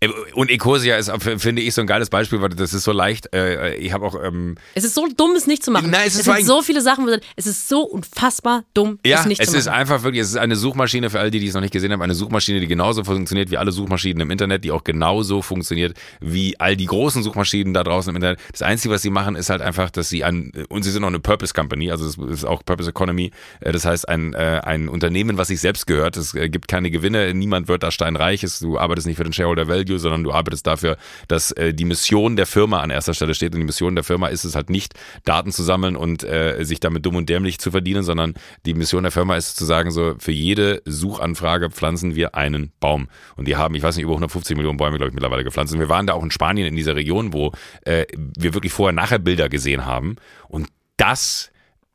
Äh, 0.00 0.08
Und 0.34 0.50
Ecosia 0.50 0.96
ist, 0.96 1.08
f- 1.08 1.40
finde 1.40 1.62
ich, 1.62 1.74
so 1.74 1.80
ein 1.80 1.86
geiles 1.86 2.10
Beispiel, 2.10 2.40
weil 2.40 2.48
das 2.50 2.72
ist 2.74 2.84
so 2.84 2.92
leicht. 2.92 3.32
Äh, 3.34 3.74
ich 3.76 3.92
habe 3.92 4.06
auch, 4.06 4.16
ähm, 4.22 4.56
Es 4.74 4.84
ist 4.84 4.94
so 4.94 5.06
dumm, 5.16 5.32
es 5.36 5.46
nicht 5.46 5.62
zu 5.64 5.70
machen. 5.70 5.90
Nein, 5.90 6.02
es 6.06 6.14
ist 6.14 6.26
es 6.26 6.34
sind 6.36 6.46
so 6.46 6.62
viele 6.62 6.80
Sachen, 6.80 7.08
es 7.36 7.46
ist 7.46 7.68
so 7.68 7.82
unfassbar 7.82 8.64
dumm, 8.74 8.98
Ja, 9.04 9.20
es 9.20 9.26
nicht 9.26 9.40
es 9.40 9.46
zu 9.46 9.52
machen. 9.52 9.60
ist 9.60 9.68
einfach 9.68 10.02
wirklich, 10.02 10.22
es 10.22 10.30
ist 10.30 10.36
eine 10.36 10.56
Suchmaschine 10.56 11.10
für 11.10 11.20
alle, 11.20 11.30
die 11.30 11.40
die 11.40 11.46
es 11.48 11.54
noch 11.54 11.60
nicht 11.60 11.72
gesehen 11.72 11.92
haben, 11.92 12.02
eine 12.02 12.14
Suchmaschine, 12.14 12.60
die 12.60 12.66
genauso 12.66 13.04
funktioniert 13.04 13.50
wie 13.50 13.56
alle 13.58 13.72
Suchmaschinen 13.72 14.20
im 14.22 14.30
Internet, 14.30 14.64
die 14.64 14.70
auch 14.72 14.84
genauso 14.84 15.42
funktioniert 15.42 15.96
wie 16.20 16.58
all 16.58 16.76
die 16.76 16.86
großen 16.86 17.22
Suchmaschinen 17.22 17.74
da 17.74 17.84
draußen 17.84 18.10
im 18.10 18.16
Internet. 18.16 18.40
Das 18.52 18.62
Einzige, 18.62 18.94
was 18.94 19.02
sie 19.02 19.10
machen, 19.10 19.36
ist 19.36 19.50
halt 19.50 19.60
einfach, 19.62 19.90
dass 19.90 20.08
sie 20.08 20.24
an, 20.24 20.52
und 20.68 20.82
sie 20.82 20.90
sind 20.90 21.04
auch 21.04 21.08
eine 21.08 21.20
Purpose 21.20 21.52
Company, 21.54 21.90
also 21.90 22.06
es 22.06 22.16
ist 22.16 22.44
auch 22.44 22.64
Purpose 22.64 22.90
Economy, 22.90 23.30
Äh, 23.60 23.72
das 23.72 23.84
heißt 23.84 24.08
ein, 24.08 24.34
äh, 24.34 24.60
ein 24.64 24.88
Unternehmen, 24.88 25.38
was 25.38 25.48
sich 25.48 25.60
selbst 25.60 25.86
gehört, 25.86 26.16
es 26.16 26.34
äh, 26.34 26.48
gibt 26.48 26.68
keine 26.68 26.90
Gewinne, 26.90 27.34
niemand 27.34 27.68
wird 27.68 27.82
da 27.82 27.90
steinreich, 27.90 28.42
es- 28.44 28.58
du 28.60 28.78
arbeitest 28.78 29.06
nicht 29.06 29.16
für 29.16 29.24
den 29.24 29.32
Shareholder 29.32 29.57
oder 29.58 29.68
Value, 29.68 29.98
sondern 29.98 30.24
du 30.24 30.32
arbeitest 30.32 30.66
dafür, 30.66 30.96
dass 31.26 31.52
äh, 31.52 31.74
die 31.74 31.84
Mission 31.84 32.36
der 32.36 32.46
Firma 32.46 32.80
an 32.80 32.90
erster 32.90 33.14
Stelle 33.14 33.34
steht. 33.34 33.54
Und 33.54 33.60
die 33.60 33.66
Mission 33.66 33.94
der 33.94 34.04
Firma 34.04 34.28
ist 34.28 34.44
es 34.44 34.54
halt 34.54 34.70
nicht, 34.70 34.94
Daten 35.24 35.52
zu 35.52 35.62
sammeln 35.62 35.96
und 35.96 36.24
äh, 36.24 36.64
sich 36.64 36.80
damit 36.80 37.04
dumm 37.04 37.16
und 37.16 37.28
dämlich 37.28 37.58
zu 37.58 37.70
verdienen, 37.70 38.02
sondern 38.02 38.34
die 38.66 38.74
Mission 38.74 39.02
der 39.02 39.12
Firma 39.12 39.36
ist 39.36 39.56
zu 39.56 39.64
sagen, 39.64 39.90
so 39.90 40.14
für 40.18 40.32
jede 40.32 40.82
Suchanfrage 40.84 41.70
pflanzen 41.70 42.14
wir 42.14 42.34
einen 42.34 42.72
Baum. 42.80 43.08
Und 43.36 43.48
die 43.48 43.56
haben, 43.56 43.74
ich 43.74 43.82
weiß 43.82 43.96
nicht, 43.96 44.04
über 44.04 44.12
150 44.12 44.56
Millionen 44.56 44.78
Bäume, 44.78 44.96
glaube 44.96 45.08
ich, 45.08 45.14
mittlerweile 45.14 45.44
gepflanzt. 45.44 45.72
Und 45.72 45.80
wir 45.80 45.88
waren 45.88 46.06
da 46.06 46.14
auch 46.14 46.22
in 46.22 46.30
Spanien 46.30 46.66
in 46.66 46.76
dieser 46.76 46.96
Region, 46.96 47.32
wo 47.32 47.52
äh, 47.84 48.06
wir 48.16 48.54
wirklich 48.54 48.72
vorher-nachher 48.72 49.18
Bilder 49.18 49.48
gesehen 49.48 49.84
haben. 49.84 50.16
Und 50.48 50.68
das 50.96 51.50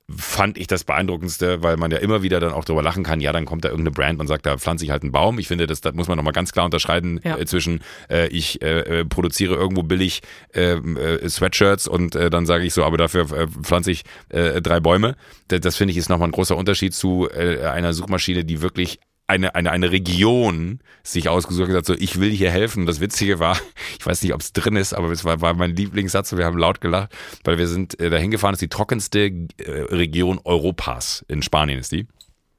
fand 0.09 0.57
ich 0.57 0.67
das 0.67 0.83
beeindruckendste, 0.83 1.63
weil 1.63 1.77
man 1.77 1.89
ja 1.89 1.97
immer 1.97 2.23
wieder 2.23 2.39
dann 2.39 2.51
auch 2.51 2.65
drüber 2.65 2.83
lachen 2.83 3.03
kann, 3.03 3.21
ja, 3.21 3.31
dann 3.31 3.45
kommt 3.45 3.63
da 3.63 3.69
irgendeine 3.69 3.93
Brand 3.93 4.19
und 4.19 4.27
sagt, 4.27 4.45
da 4.45 4.57
pflanze 4.57 4.83
ich 4.83 4.91
halt 4.91 5.03
einen 5.03 5.11
Baum. 5.13 5.39
Ich 5.39 5.47
finde, 5.47 5.65
das, 5.65 5.81
das 5.81 5.93
muss 5.93 6.07
man 6.07 6.17
nochmal 6.17 6.33
ganz 6.33 6.51
klar 6.51 6.65
unterscheiden 6.65 7.21
Ja. 7.23 7.37
äh, 7.37 7.45
zwischen 7.45 7.81
äh, 8.09 8.27
ich 8.27 8.61
äh, 8.61 8.99
äh, 9.01 9.05
produziere 9.05 9.55
irgendwo 9.55 9.83
billig 9.83 10.21
äh, 10.53 10.73
äh, 10.73 11.29
Sweatshirts 11.29 11.87
und 11.87 12.15
äh, 12.15 12.29
dann 12.29 12.45
sage 12.45 12.65
ich 12.65 12.73
so, 12.73 12.83
aber 12.83 12.97
dafür 12.97 13.31
äh, 13.31 13.47
pflanze 13.47 13.91
ich 13.91 14.03
äh, 14.29 14.61
drei 14.61 14.79
Bäume. 14.79 15.15
Das, 15.47 15.61
das 15.61 15.75
finde 15.77 15.93
ich 15.93 15.97
ist 15.97 16.09
nochmal 16.09 16.27
ein 16.27 16.33
großer 16.33 16.57
Unterschied 16.57 16.93
zu 16.93 17.29
äh, 17.29 17.65
einer 17.65 17.93
Suchmaschine, 17.93 18.43
die 18.43 18.61
wirklich 18.61 18.99
eine, 19.27 19.55
eine, 19.55 19.71
eine 19.71 19.91
Region 19.91 20.79
sich 21.03 21.29
ausgesucht 21.29 21.71
hat, 21.71 21.85
so 21.85 21.93
ich 21.93 22.19
will 22.19 22.31
hier 22.31 22.51
helfen. 22.51 22.81
Und 22.81 22.85
das 22.87 22.99
Witzige 22.99 23.39
war, 23.39 23.57
ich 23.99 24.05
weiß 24.05 24.21
nicht, 24.21 24.33
ob 24.33 24.41
es 24.41 24.53
drin 24.53 24.75
ist, 24.75 24.93
aber 24.93 25.09
es 25.11 25.23
war, 25.23 25.41
war 25.41 25.53
mein 25.53 25.75
Lieblingssatz 25.75 26.31
und 26.31 26.37
wir 26.37 26.45
haben 26.45 26.57
laut 26.57 26.81
gelacht, 26.81 27.15
weil 27.43 27.57
wir 27.57 27.67
sind 27.67 27.99
äh, 27.99 28.09
dahin 28.09 28.31
gefahren, 28.31 28.53
das 28.53 28.61
ist 28.61 28.71
die 28.71 28.75
trockenste 28.75 29.19
äh, 29.25 29.47
Region 29.89 30.39
Europas. 30.43 31.25
In 31.27 31.41
Spanien 31.41 31.79
ist 31.79 31.91
die. 31.91 32.07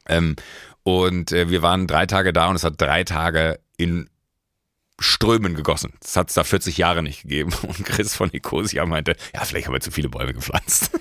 Ähm, 0.07 0.37
und 0.83 1.33
äh, 1.33 1.51
wir 1.51 1.63
waren 1.63 1.87
drei 1.87 2.07
Tage 2.07 2.33
da 2.33 2.49
und 2.49 2.57
es 2.57 2.65
hat 2.65 2.81
drei 2.81 3.05
Tage 3.05 3.59
in 3.77 4.09
Strömen 5.01 5.55
gegossen. 5.55 5.95
Das 6.01 6.17
hat 6.17 6.29
es 6.29 6.35
da 6.35 6.45
40 6.45 6.79
Jahre 6.79 7.03
nicht 7.03 7.23
gegeben. 7.23 7.53
Und 7.63 7.85
Chris 7.85 8.15
von 8.15 8.31
Nicosia 8.33 8.87
meinte, 8.87 9.17
ja, 9.35 9.45
vielleicht 9.45 9.67
haben 9.67 9.75
wir 9.75 9.81
zu 9.81 9.91
viele 9.91 10.09
Bäume 10.09 10.35
gepflanzt. 10.35 10.91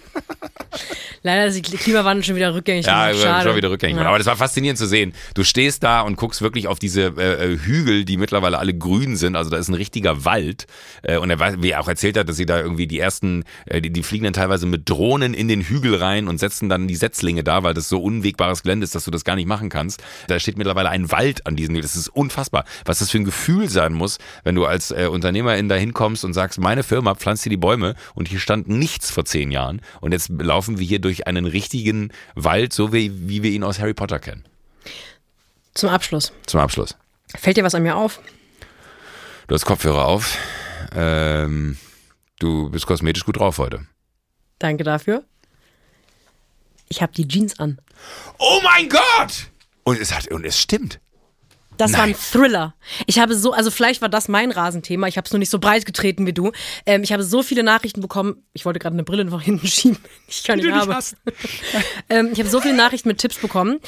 Leider 1.24 1.46
ist 1.46 1.56
der 1.72 1.80
Klimawandel 1.80 2.24
schon 2.24 2.36
wieder 2.36 2.54
rückgängig. 2.54 2.86
Ja. 2.86 3.14
Schade. 3.14 3.48
schon 3.48 3.56
wieder 3.56 3.70
rückgängig. 3.72 3.98
Ja. 3.98 4.08
Aber 4.08 4.18
das 4.18 4.28
war 4.28 4.36
faszinierend 4.36 4.78
zu 4.78 4.86
sehen. 4.88 5.14
Du 5.36 5.44
stehst 5.44 5.84
da 5.84 6.02
und 6.02 6.18
guckst 6.18 6.42
wirklich 6.42 6.68
auf 6.68 6.80
diese 6.80 7.14
äh, 7.18 7.54
äh, 7.54 7.58
Hügel, 7.60 8.04
die 8.06 8.18
mittlerweile 8.18 8.60
alle 8.60 8.74
grün 8.74 9.16
sind. 9.16 9.36
Also 9.36 9.50
da 9.50 9.58
ist 9.58 9.70
ein 9.70 9.74
richtiger 9.76 10.26
Wald. 10.26 10.66
Äh, 11.02 11.18
und 11.18 11.30
er, 11.30 11.38
weiß- 11.40 11.62
wie 11.64 11.72
er 11.72 11.80
auch 11.80 11.88
erzählt 11.88 12.18
hat, 12.18 12.28
dass 12.28 12.36
sie 12.36 12.46
da 12.46 12.60
irgendwie 12.60 12.88
die 12.88 13.00
ersten, 13.00 13.44
äh, 13.66 13.80
die, 13.82 13.90
die 13.92 14.04
fliegen 14.04 14.26
dann 14.26 14.34
teilweise 14.34 14.66
mit 14.66 14.90
Drohnen 14.90 15.34
in 15.34 15.48
den 15.48 15.62
Hügel 15.62 15.96
rein 15.96 16.28
und 16.28 16.40
setzen 16.40 16.68
dann 16.70 16.88
die 16.88 16.96
Setzlinge 16.96 17.44
da, 17.44 17.64
weil 17.64 17.74
das 17.74 17.88
so 17.90 18.02
unwegbares 18.02 18.64
Gelände 18.64 18.84
ist, 18.84 18.96
dass 18.96 19.06
du 19.06 19.12
das 19.12 19.24
gar 19.24 19.36
nicht 19.36 19.48
machen 19.48 19.70
kannst. 19.70 20.04
Da 20.28 20.40
steht 20.40 20.58
mittlerweile 20.58 20.90
ein 20.90 21.12
Wald 21.12 21.46
an 21.48 21.56
diesen 21.56 21.72
Hügeln. 21.72 21.84
Das 21.84 21.96
ist 21.96 22.10
unfassbar. 22.10 22.66
Was 22.86 23.00
das 23.00 23.12
für 23.12 23.18
ein 23.20 23.26
Gefühl 23.26 23.70
sein 23.70 23.94
muss, 23.94 24.18
wenn 24.44 24.56
du 24.56 24.66
als 24.66 24.92
äh, 24.92 25.08
Unternehmerin 25.10 25.70
da 25.70 25.76
hinkommst 25.76 26.26
und 26.26 26.34
sagst, 26.34 26.60
meine 26.60 26.84
Firma 26.84 27.16
pflanzt 27.16 27.44
hier 27.44 27.50
die 27.50 27.58
Bäume 27.58 27.96
und 28.16 28.28
hier 28.28 28.40
stand 28.40 28.68
nichts 28.68 29.10
vor 29.12 29.26
zehn 29.26 29.52
Jahren. 29.52 29.82
Und 30.02 30.12
jetzt 30.12 30.30
laufen 30.30 30.63
wir 30.68 30.86
hier 30.86 31.00
durch 31.00 31.28
einen 31.28 31.46
richtigen 31.46 32.12
Wald, 32.36 32.74
so 32.74 32.94
wie, 32.94 33.30
wie 33.30 33.44
wir 33.44 33.52
ihn 33.52 33.64
aus 33.64 33.80
Harry 33.80 33.94
Potter 33.94 34.20
kennen. 34.20 34.46
Zum 35.74 35.90
Abschluss. 35.90 36.34
Zum 36.46 36.60
Abschluss. 36.60 36.96
Fällt 37.36 37.58
dir 37.58 37.64
was 37.64 37.76
an 37.76 37.84
mir 37.84 37.96
auf? 37.96 38.20
Du 39.48 39.56
hast 39.56 39.66
Kopfhörer 39.66 40.06
auf. 40.06 40.38
Ähm, 40.96 41.78
du 42.40 42.70
bist 42.70 42.86
kosmetisch 42.86 43.26
gut 43.26 43.40
drauf 43.40 43.58
heute. 43.58 43.88
Danke 44.60 44.84
dafür. 44.84 45.24
Ich 46.90 47.02
habe 47.02 47.14
die 47.14 47.28
Jeans 47.28 47.60
an. 47.60 47.80
Oh 48.38 48.60
mein 48.64 48.88
Gott! 48.88 49.50
Und 49.84 50.00
es, 50.00 50.14
hat, 50.14 50.28
und 50.28 50.46
es 50.46 50.60
stimmt. 50.60 51.00
Das 51.78 51.94
war 51.94 52.02
ein 52.02 52.12
Nein. 52.12 52.20
Thriller. 52.32 52.76
Ich 53.08 53.20
habe 53.20 53.36
so, 53.36 53.52
also 53.52 53.72
vielleicht 53.72 54.02
war 54.02 54.10
das 54.10 54.28
mein 54.28 54.52
Rasenthema. 54.52 55.08
Ich 55.08 55.18
habe 55.18 55.26
es 55.26 55.32
nur 55.32 55.40
nicht 55.40 55.50
so 55.50 55.60
breit 55.60 55.86
getreten 55.86 56.26
wie 56.26 56.34
du. 56.34 56.52
Ähm, 56.86 57.04
ich 57.04 57.12
habe 57.12 57.24
so 57.24 57.44
viele 57.44 57.64
Nachrichten 57.64 58.02
bekommen. 58.02 58.44
Ich 58.54 58.66
wollte 58.66 58.80
gerade 58.80 58.94
eine 58.94 59.04
Brille 59.04 59.26
nach 59.26 59.42
hinten 59.42 59.68
schieben. 59.68 59.98
Ich 60.28 60.44
kann 60.44 60.60
nicht 60.60 60.72
habe. 60.72 60.98
ähm, 62.10 62.30
ich 62.32 62.40
habe 62.40 62.50
so 62.50 62.62
viele 62.62 62.76
Nachrichten 62.76 63.10
mit 63.10 63.18
Tipps 63.18 63.38
bekommen. 63.38 63.80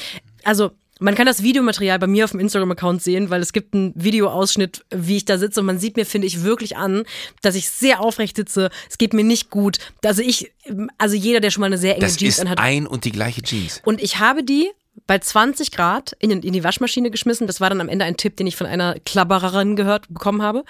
Also 0.44 0.72
man 0.98 1.14
kann 1.14 1.26
das 1.26 1.42
Videomaterial 1.42 1.98
bei 1.98 2.06
mir 2.06 2.24
auf 2.24 2.30
dem 2.30 2.40
Instagram-Account 2.40 3.02
sehen, 3.02 3.28
weil 3.28 3.42
es 3.42 3.52
gibt 3.52 3.74
einen 3.74 3.92
Videoausschnitt, 3.94 4.84
wie 4.90 5.18
ich 5.18 5.24
da 5.26 5.36
sitze 5.36 5.60
und 5.60 5.66
man 5.66 5.78
sieht 5.78 5.96
mir, 5.96 6.06
finde 6.06 6.26
ich, 6.26 6.42
wirklich 6.42 6.76
an, 6.76 7.04
dass 7.42 7.54
ich 7.54 7.68
sehr 7.68 8.00
aufrecht 8.00 8.36
sitze. 8.36 8.70
Es 8.88 8.96
geht 8.96 9.12
mir 9.12 9.24
nicht 9.24 9.50
gut. 9.50 9.78
Also 10.02 10.22
ich, 10.22 10.52
also 10.96 11.14
jeder, 11.14 11.40
der 11.40 11.50
schon 11.50 11.60
mal 11.60 11.66
eine 11.66 11.78
sehr 11.78 11.96
enge 11.96 12.00
Das 12.06 12.16
Jeans 12.16 12.36
ist 12.36 12.40
anhat, 12.40 12.58
ein 12.58 12.86
und 12.86 13.04
die 13.04 13.12
gleiche 13.12 13.42
Jeans. 13.42 13.82
und 13.84 14.02
ich 14.02 14.18
habe 14.18 14.42
die 14.42 14.70
bei 15.06 15.18
20 15.18 15.70
Grad 15.70 16.16
in, 16.18 16.30
in 16.30 16.52
die 16.52 16.64
Waschmaschine 16.64 17.10
geschmissen. 17.10 17.46
Das 17.46 17.60
war 17.60 17.70
dann 17.70 17.80
am 17.80 17.88
Ende 17.88 18.04
ein 18.04 18.16
Tipp, 18.16 18.36
den 18.36 18.46
ich 18.46 18.56
von 18.56 18.66
einer 18.66 18.96
Klabbererin 19.04 19.76
gehört 19.76 20.08
bekommen 20.08 20.42
habe. 20.42 20.64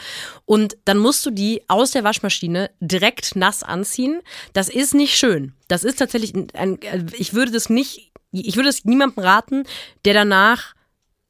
Und 0.45 0.76
dann 0.84 0.99
musst 0.99 1.24
du 1.26 1.30
die 1.30 1.62
aus 1.68 1.93
der 1.93 2.05
Waschmaschine 2.05 2.70
direkt 2.80 3.37
nass 3.37 3.62
anziehen. 3.62 4.20
Das 4.53 4.68
ist 4.68 4.95
nicht 4.95 5.16
schön. 5.16 5.55
Das 5.68 5.84
ist 5.84 5.99
tatsächlich 5.99 6.34
ein, 6.34 6.49
ein 6.55 6.78
ich 7.16 7.34
würde 7.34 7.53
das 7.53 7.70
nicht, 7.70 8.12
ich 8.30 8.57
würde 8.57 8.68
es 8.68 8.84
niemandem 8.84 9.24
raten, 9.24 9.64
der 10.05 10.14
danach 10.14 10.76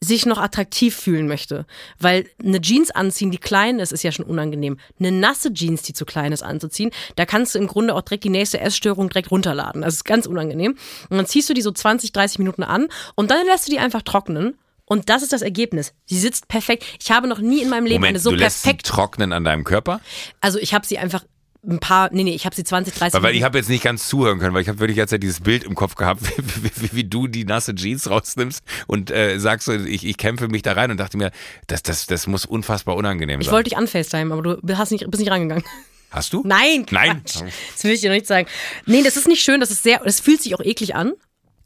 sich 0.04 0.26
noch 0.26 0.38
attraktiv 0.38 0.94
fühlen 0.94 1.26
möchte. 1.26 1.66
Weil 1.98 2.26
eine 2.42 2.60
Jeans 2.60 2.90
anziehen, 2.90 3.30
die 3.30 3.38
klein 3.38 3.78
ist, 3.78 3.92
ist 3.92 4.02
ja 4.02 4.12
schon 4.12 4.26
unangenehm. 4.26 4.78
Eine 4.98 5.10
nasse 5.10 5.52
Jeans, 5.52 5.82
die 5.82 5.94
zu 5.94 6.04
klein 6.04 6.32
ist, 6.32 6.42
anzuziehen, 6.42 6.90
da 7.16 7.24
kannst 7.24 7.54
du 7.54 7.58
im 7.58 7.66
Grunde 7.66 7.94
auch 7.94 8.02
direkt 8.02 8.24
die 8.24 8.30
nächste 8.30 8.60
Essstörung 8.60 9.08
direkt 9.08 9.30
runterladen. 9.30 9.82
Das 9.82 9.94
ist 9.94 10.04
ganz 10.04 10.26
unangenehm. 10.26 10.76
Und 11.08 11.16
dann 11.16 11.26
ziehst 11.26 11.48
du 11.48 11.54
die 11.54 11.62
so 11.62 11.72
20, 11.72 12.12
30 12.12 12.38
Minuten 12.38 12.62
an 12.62 12.88
und 13.14 13.30
dann 13.30 13.46
lässt 13.46 13.66
du 13.66 13.72
die 13.72 13.78
einfach 13.78 14.02
trocknen. 14.02 14.58
Und 14.88 15.08
das 15.08 15.22
ist 15.22 15.32
das 15.32 15.42
Ergebnis. 15.42 15.94
Sie 16.04 16.18
sitzt 16.18 16.46
perfekt. 16.46 16.84
Ich 17.02 17.10
habe 17.10 17.26
noch 17.26 17.40
nie 17.40 17.60
in 17.60 17.68
meinem 17.68 17.86
Leben 17.86 18.04
eine 18.04 18.12
Moment, 18.12 18.22
so 18.22 18.30
du 18.30 18.36
lässt 18.36 18.62
sie 18.62 18.68
perfekt. 18.68 18.86
trocknen 18.86 19.32
an 19.32 19.42
deinem 19.42 19.64
Körper? 19.64 20.00
Also 20.40 20.60
ich 20.60 20.74
habe 20.74 20.86
sie 20.86 20.98
einfach 20.98 21.24
ein 21.68 21.78
paar, 21.80 22.10
nee, 22.12 22.22
nee, 22.24 22.34
ich 22.34 22.44
habe 22.46 22.54
sie 22.54 22.64
20, 22.64 22.94
30 22.94 23.14
Weil, 23.14 23.22
weil 23.22 23.34
ich 23.36 23.42
habe 23.42 23.58
jetzt 23.58 23.68
nicht 23.68 23.82
ganz 23.82 24.08
zuhören 24.08 24.38
können, 24.38 24.54
weil 24.54 24.62
ich 24.62 24.68
habe 24.68 24.78
wirklich 24.78 24.96
jetzt 24.96 25.10
ja 25.10 25.18
dieses 25.18 25.40
Bild 25.40 25.64
im 25.64 25.74
Kopf 25.74 25.94
gehabt, 25.94 26.20
wie, 26.38 26.70
wie, 26.76 26.88
wie 26.92 27.04
du 27.04 27.26
die 27.26 27.44
nasse 27.44 27.74
Jeans 27.74 28.08
rausnimmst 28.08 28.62
und 28.86 29.10
äh, 29.10 29.38
sagst 29.38 29.68
ich, 29.68 30.06
ich 30.06 30.16
kämpfe 30.16 30.48
mich 30.48 30.62
da 30.62 30.72
rein 30.72 30.90
und 30.90 30.98
dachte 30.98 31.16
mir, 31.16 31.30
das, 31.66 31.82
das, 31.82 32.06
das 32.06 32.26
muss 32.26 32.44
unfassbar 32.46 32.96
unangenehm 32.96 33.40
Ich 33.40 33.46
sein. 33.46 33.54
wollte 33.54 33.70
dich 33.70 33.78
anfacetimen, 33.78 34.32
aber 34.32 34.42
du 34.62 34.78
hast 34.78 34.90
nicht, 34.92 35.04
bist 35.10 35.20
nicht 35.20 35.30
rangegangen. 35.30 35.64
Hast 36.10 36.32
du? 36.32 36.42
Nein, 36.46 36.86
Nein. 36.90 37.22
Quatsch. 37.24 37.42
Das 37.74 37.84
will 37.84 37.90
ich 37.90 38.00
dir 38.00 38.10
noch 38.10 38.14
nicht 38.14 38.28
sagen. 38.28 38.46
Nee, 38.86 39.02
das 39.02 39.16
ist 39.16 39.26
nicht 39.26 39.42
schön, 39.42 39.58
das 39.60 39.72
ist 39.72 39.82
sehr, 39.82 40.00
das 40.04 40.20
fühlt 40.20 40.40
sich 40.40 40.54
auch 40.54 40.60
eklig 40.60 40.94
an. 40.94 41.12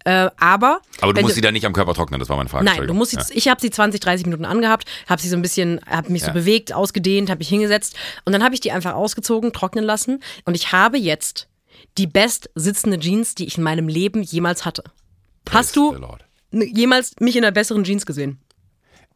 Äh, 0.05 0.31
aber. 0.39 0.81
Aber 1.01 1.13
du 1.13 1.21
musst 1.21 1.35
sie 1.35 1.41
dann 1.43 1.53
nicht 1.53 1.67
am 1.67 1.73
Körper 1.75 1.93
trocknen, 1.95 2.19
das 2.21 2.29
war 2.31 2.37
meine 2.37 2.49
Frage. 2.49 2.65
Nein, 2.65 2.87
du 2.87 2.95
musst 2.95 3.13
jetzt, 3.13 3.31
ich 3.35 3.49
habe 3.49 3.61
sie 3.61 3.71
20, 3.71 4.01
30 4.01 4.25
Minuten 4.27 4.45
angehabt, 4.47 4.87
habe 5.09 5.21
sie 5.21 5.29
so 5.29 5.37
ein 5.37 5.43
bisschen, 5.43 5.79
habe 5.87 6.11
mich 6.11 6.23
so 6.23 6.29
Ja. 6.29 6.33
bewegt, 6.33 6.73
ausgedehnt, 6.73 7.29
habe 7.29 7.39
mich 7.39 7.49
hingesetzt 7.51 7.97
und 8.25 8.33
dann 8.33 8.43
habe 8.43 8.55
ich 8.55 8.61
die 8.61 8.73
einfach 8.73 8.95
ausgezogen, 8.95 9.53
trocknen 9.53 9.85
lassen 9.85 10.23
und 10.47 10.55
ich 10.55 10.73
habe 10.73 10.97
jetzt 10.99 11.49
die 11.99 12.07
best 12.07 12.49
sitzende 12.55 12.99
Jeans, 12.99 13.35
die 13.35 13.47
ich 13.47 13.59
in 13.59 13.65
meinem 13.65 13.89
Leben 13.89 14.23
jemals 14.23 14.65
hatte. 14.65 14.85
Hast 15.51 15.73
Praise 15.73 15.73
du 15.75 15.93
Lord. 15.95 16.25
n- 16.53 16.63
jemals 16.75 17.13
mich 17.21 17.37
in 17.37 17.45
einer 17.45 17.53
besseren 17.53 17.85
Jeans 17.85 18.07
gesehen? 18.07 18.39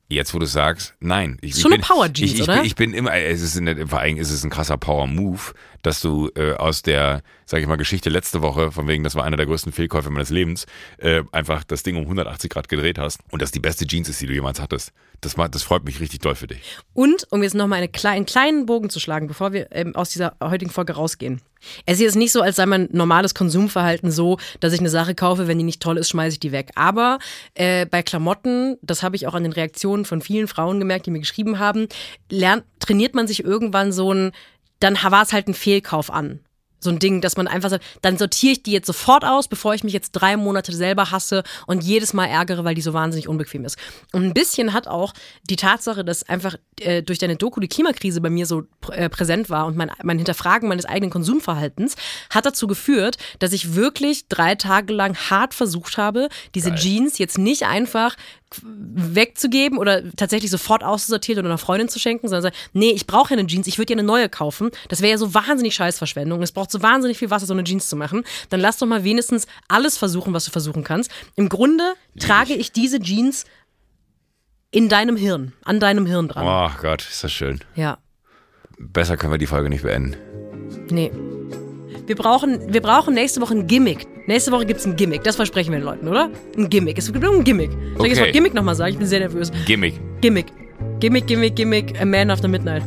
Jetzt, 0.09 0.35
wo 0.35 0.39
du 0.39 0.45
sagst, 0.47 0.95
nein. 1.01 1.39
Ich, 1.41 1.53
Ist 1.53 1.63
schon 1.63 1.73
ich 1.73 1.79
eine 1.79 1.83
Power-Jeans, 1.87 2.33
ich, 2.33 2.37
ich, 2.41 2.43
oder? 2.43 2.57
Bin, 2.57 2.65
ich 2.67 2.77
bin 2.77 2.93
immer, 2.93 3.15
es 3.15 3.41
ist 3.41 3.57
in, 3.57 3.89
vor 3.89 4.01
allem 4.01 4.19
ist 4.19 4.31
es 4.31 4.45
ein 4.45 4.51
krasser 4.51 4.77
Power-Move, 4.77 5.55
dass 5.85 6.01
du 6.01 6.31
äh, 6.35 6.55
aus 6.55 6.83
der, 6.83 7.23
sag 7.45 7.61
ich 7.61 7.67
mal, 7.67 7.77
Geschichte 7.77 8.11
letzte 8.11 8.43
Woche, 8.43 8.73
von 8.73 8.89
wegen, 8.89 9.05
das 9.05 9.15
war 9.15 9.25
einer 9.25 9.37
der 9.37 9.47
größten 9.47 9.73
Fehlkäufe 9.73 10.11
meines 10.11 10.31
Lebens, 10.31 10.67
äh, 10.99 11.23
einfach 11.31 11.63
das 11.63 11.83
Ding 11.83 11.97
um 11.97 12.03
180 12.03 12.51
Grad 12.51 12.69
gedreht 12.69 12.99
hast 12.99 13.21
und 13.31 13.43
das 13.43 13.53
die 13.53 13.61
beste 13.61 13.87
Jeans 13.87 14.09
ist, 14.09 14.21
die 14.21 14.27
du 14.27 14.33
jemals 14.33 14.61
hattest. 14.61 14.93
Das, 15.21 15.35
das 15.51 15.63
freut 15.63 15.85
mich 15.85 16.01
richtig 16.01 16.21
doll 16.21 16.35
für 16.35 16.47
dich. 16.47 16.79
Und 16.95 17.27
um 17.31 17.43
jetzt 17.43 17.55
nochmal 17.55 17.79
einen 17.79 18.27
kleinen 18.27 18.67
Bogen 18.67 18.91
zu 18.91 18.99
schlagen, 18.99 19.27
bevor 19.27 19.53
wir 19.53 19.69
ähm, 19.73 19.95
aus 19.95 20.11
dieser 20.11 20.37
heutigen 20.43 20.71
Folge 20.71 20.95
rausgehen. 20.95 21.41
Es 21.87 21.95
ist 21.95 22.01
jetzt 22.01 22.17
nicht 22.17 22.33
so, 22.33 22.43
als 22.43 22.57
sei 22.57 22.67
mein 22.67 22.89
normales 22.93 23.35
Konsumverhalten 23.35 24.11
so, 24.11 24.39
dass 24.61 24.73
ich 24.73 24.81
eine 24.81 24.91
Sache 24.91 25.15
kaufe, 25.15 25.49
wenn 25.49 25.59
die 25.59 25.65
nicht 25.65 25.83
toll 25.83 25.99
ist, 25.99 26.11
schmeiße 26.11 26.35
ich 26.35 26.41
die 26.41 26.53
weg. 26.53 26.71
Aber 26.75 27.19
äh, 27.55 27.87
bei 27.87 28.03
Klamotten, 28.03 28.77
das 28.83 29.03
habe 29.03 29.17
ich 29.17 29.27
auch 29.27 29.35
an 29.35 29.45
den 29.45 29.53
Reaktionen 29.53 30.05
von 30.05 30.21
vielen 30.21 30.49
Frauen 30.49 30.79
gemerkt, 30.79 31.07
die 31.07 31.11
mir 31.11 31.21
geschrieben 31.21 31.59
haben, 31.59 31.89
lernt, 32.31 32.65
trainiert 32.81 33.15
man 33.15 33.27
sich 33.27 33.45
irgendwann 33.45 33.93
so 33.93 34.13
ein, 34.13 34.33
dann 34.81 34.99
war 35.03 35.23
es 35.23 35.33
halt 35.33 35.49
ein 35.49 35.55
Fehlkauf 35.55 36.11
an. 36.11 36.41
So 36.85 36.91
ein 36.91 36.99
Ding, 36.99 37.23
dass 37.23 37.39
man 37.39 37.49
einfach 37.49 37.71
sagt, 37.71 37.85
dann 38.03 38.19
sortiere 38.19 38.53
ich 38.53 38.63
die 38.63 38.73
jetzt 38.73 38.87
sofort 38.87 39.25
aus, 39.25 39.49
bevor 39.49 39.75
ich 39.75 39.85
mich 39.85 39.95
jetzt 39.95 40.13
drei 40.13 40.37
Monate 40.37 40.73
selber 40.75 41.11
hasse 41.11 41.43
und 41.67 41.83
jedes 41.83 42.13
Mal 42.13 42.27
ärgere, 42.27 42.63
weil 42.63 42.75
die 42.75 42.83
so 42.83 42.93
wahnsinnig 42.93 43.27
unbequem 43.27 43.65
ist. 43.65 43.79
Und 44.13 44.23
ein 44.23 44.35
bisschen 44.35 44.75
hat 44.75 44.87
auch 44.87 45.15
die 45.49 45.57
Tatsache, 45.57 46.05
dass 46.05 46.29
einfach 46.29 46.57
äh, 46.81 47.03
durch 47.03 47.19
deine 47.19 47.37
Doku 47.37 47.59
die 47.59 47.69
Klimakrise 47.69 48.21
bei 48.21 48.29
mir 48.29 48.45
so 48.45 48.65
pr 48.83 48.93
äh, 48.93 49.09
präsent 49.09 49.49
war 49.49 49.65
und 49.65 49.79
mein, 49.79 49.91
mein 50.03 50.19
Hinterfragen 50.19 50.69
meines 50.69 50.85
eigenen 50.85 51.11
Konsumverhaltens, 51.11 51.97
hat 52.29 52.45
dazu 52.45 52.67
geführt, 52.67 53.17
dass 53.39 53.55
ich 53.55 53.75
wirklich 53.75 54.29
drei 54.29 54.55
Tage 54.55 54.93
lang 54.93 55.17
hart 55.17 55.55
versucht 55.55 55.97
habe, 55.97 56.29
diese 56.55 56.69
Geil. 56.69 56.79
Jeans 56.79 57.17
jetzt 57.17 57.39
nicht 57.39 57.63
einfach 57.63 58.15
wegzugeben 58.63 59.79
oder 59.79 60.03
tatsächlich 60.17 60.51
sofort 60.51 60.85
auszusortieren 60.85 61.41
oder 61.41 61.51
einer 61.51 61.59
Freundin 61.59 61.89
zu 61.89 61.99
schenken, 61.99 62.29
sondern 62.29 62.43
sagen, 62.43 62.57
nee, 62.73 62.91
ich 62.91 63.07
brauche 63.07 63.35
ja 63.35 63.39
eine 63.39 63.47
Jeans, 63.47 63.67
ich 63.67 63.79
würde 63.79 63.93
ja 63.93 63.99
eine 63.99 64.07
neue 64.07 64.29
kaufen. 64.29 64.71
Das 64.89 65.01
wäre 65.01 65.13
ja 65.13 65.19
so 65.19 65.35
wahnsinnig 65.35 65.75
Scheißverschwendung. 65.75 66.43
Es 66.43 66.53
braucht 66.53 66.71
so 66.71 66.83
wahnsinnig 66.83 67.19
viel 67.19 67.31
Wasser, 67.31 67.47
so 67.47 67.55
eine 67.55 67.65
Jeans 67.65 67.89
zu 67.89 67.97
machen. 67.97 68.25
Dann 68.51 68.61
lass 68.61 68.79
doch 68.79 68.87
mal 68.87 69.05
wenigstens 69.05 69.47
alles 69.69 69.97
versuchen, 69.97 70.33
was 70.33 70.45
du 70.45 70.51
versuchen 70.51 70.85
kannst. 70.85 71.11
Im 71.37 71.49
Grunde 71.49 71.95
trage 72.19 72.55
ich 72.55 72.73
diese 72.73 73.01
Jeans 73.01 73.45
in 74.71 74.89
deinem 74.89 75.17
Hirn, 75.17 75.53
an 75.65 75.81
deinem 75.81 76.07
Hirn 76.07 76.29
dran. 76.29 76.47
Oh 76.47 76.77
Gott, 76.81 77.07
ist 77.09 77.23
das 77.23 77.33
schön. 77.33 77.61
Ja. 77.77 77.99
Besser 78.79 79.17
können 79.17 79.33
wir 79.33 79.39
die 79.39 79.47
Folge 79.47 79.69
nicht 79.69 79.83
beenden. 79.83 80.17
Nee. 80.91 81.13
Wir 82.07 82.17
brauchen, 82.17 82.73
wir 82.73 82.83
brauchen 82.83 83.15
nächste 83.15 83.41
Woche 83.41 83.55
ein 83.55 83.67
Gimmick. 83.67 84.07
Nächste 84.27 84.53
Woche 84.53 84.65
gibt's 84.67 84.87
ein 84.87 84.97
Gimmick. 84.97 85.23
Das 85.23 85.37
versprechen 85.37 85.73
wir 85.73 85.79
den 85.81 85.85
Leuten, 85.85 86.09
oder? 86.09 86.31
Ein 86.57 86.71
Gimmick. 86.71 86.97
Es 86.99 87.13
gibt 87.13 87.25
ein 87.25 87.45
Gimmick. 87.45 87.71
Soll 87.71 87.81
ich 87.81 87.99
Okay. 87.99 88.09
das 88.11 88.19
Wort 88.21 88.33
Gimmick 88.33 88.55
nochmal 88.55 88.75
sagen? 88.75 88.93
Ich 88.93 88.99
bin 88.99 89.07
sehr 89.07 89.21
nervös. 89.21 89.53
Gimmick. 89.67 89.95
Gimmick. 90.21 90.47
Gimmick, 91.01 91.27
Gimmick, 91.27 91.57
Gimmick. 91.57 92.01
A 92.01 92.05
Man 92.05 92.31
After 92.31 92.49
Midnight. 92.49 92.83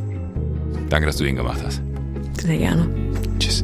Danke, 0.89 1.05
dass 1.07 1.17
du 1.17 1.25
ihn 1.25 1.35
gemacht 1.35 1.59
hast. 1.63 1.81
Sehr 2.41 2.57
gerne. 2.57 2.87
Tschüss. 3.39 3.63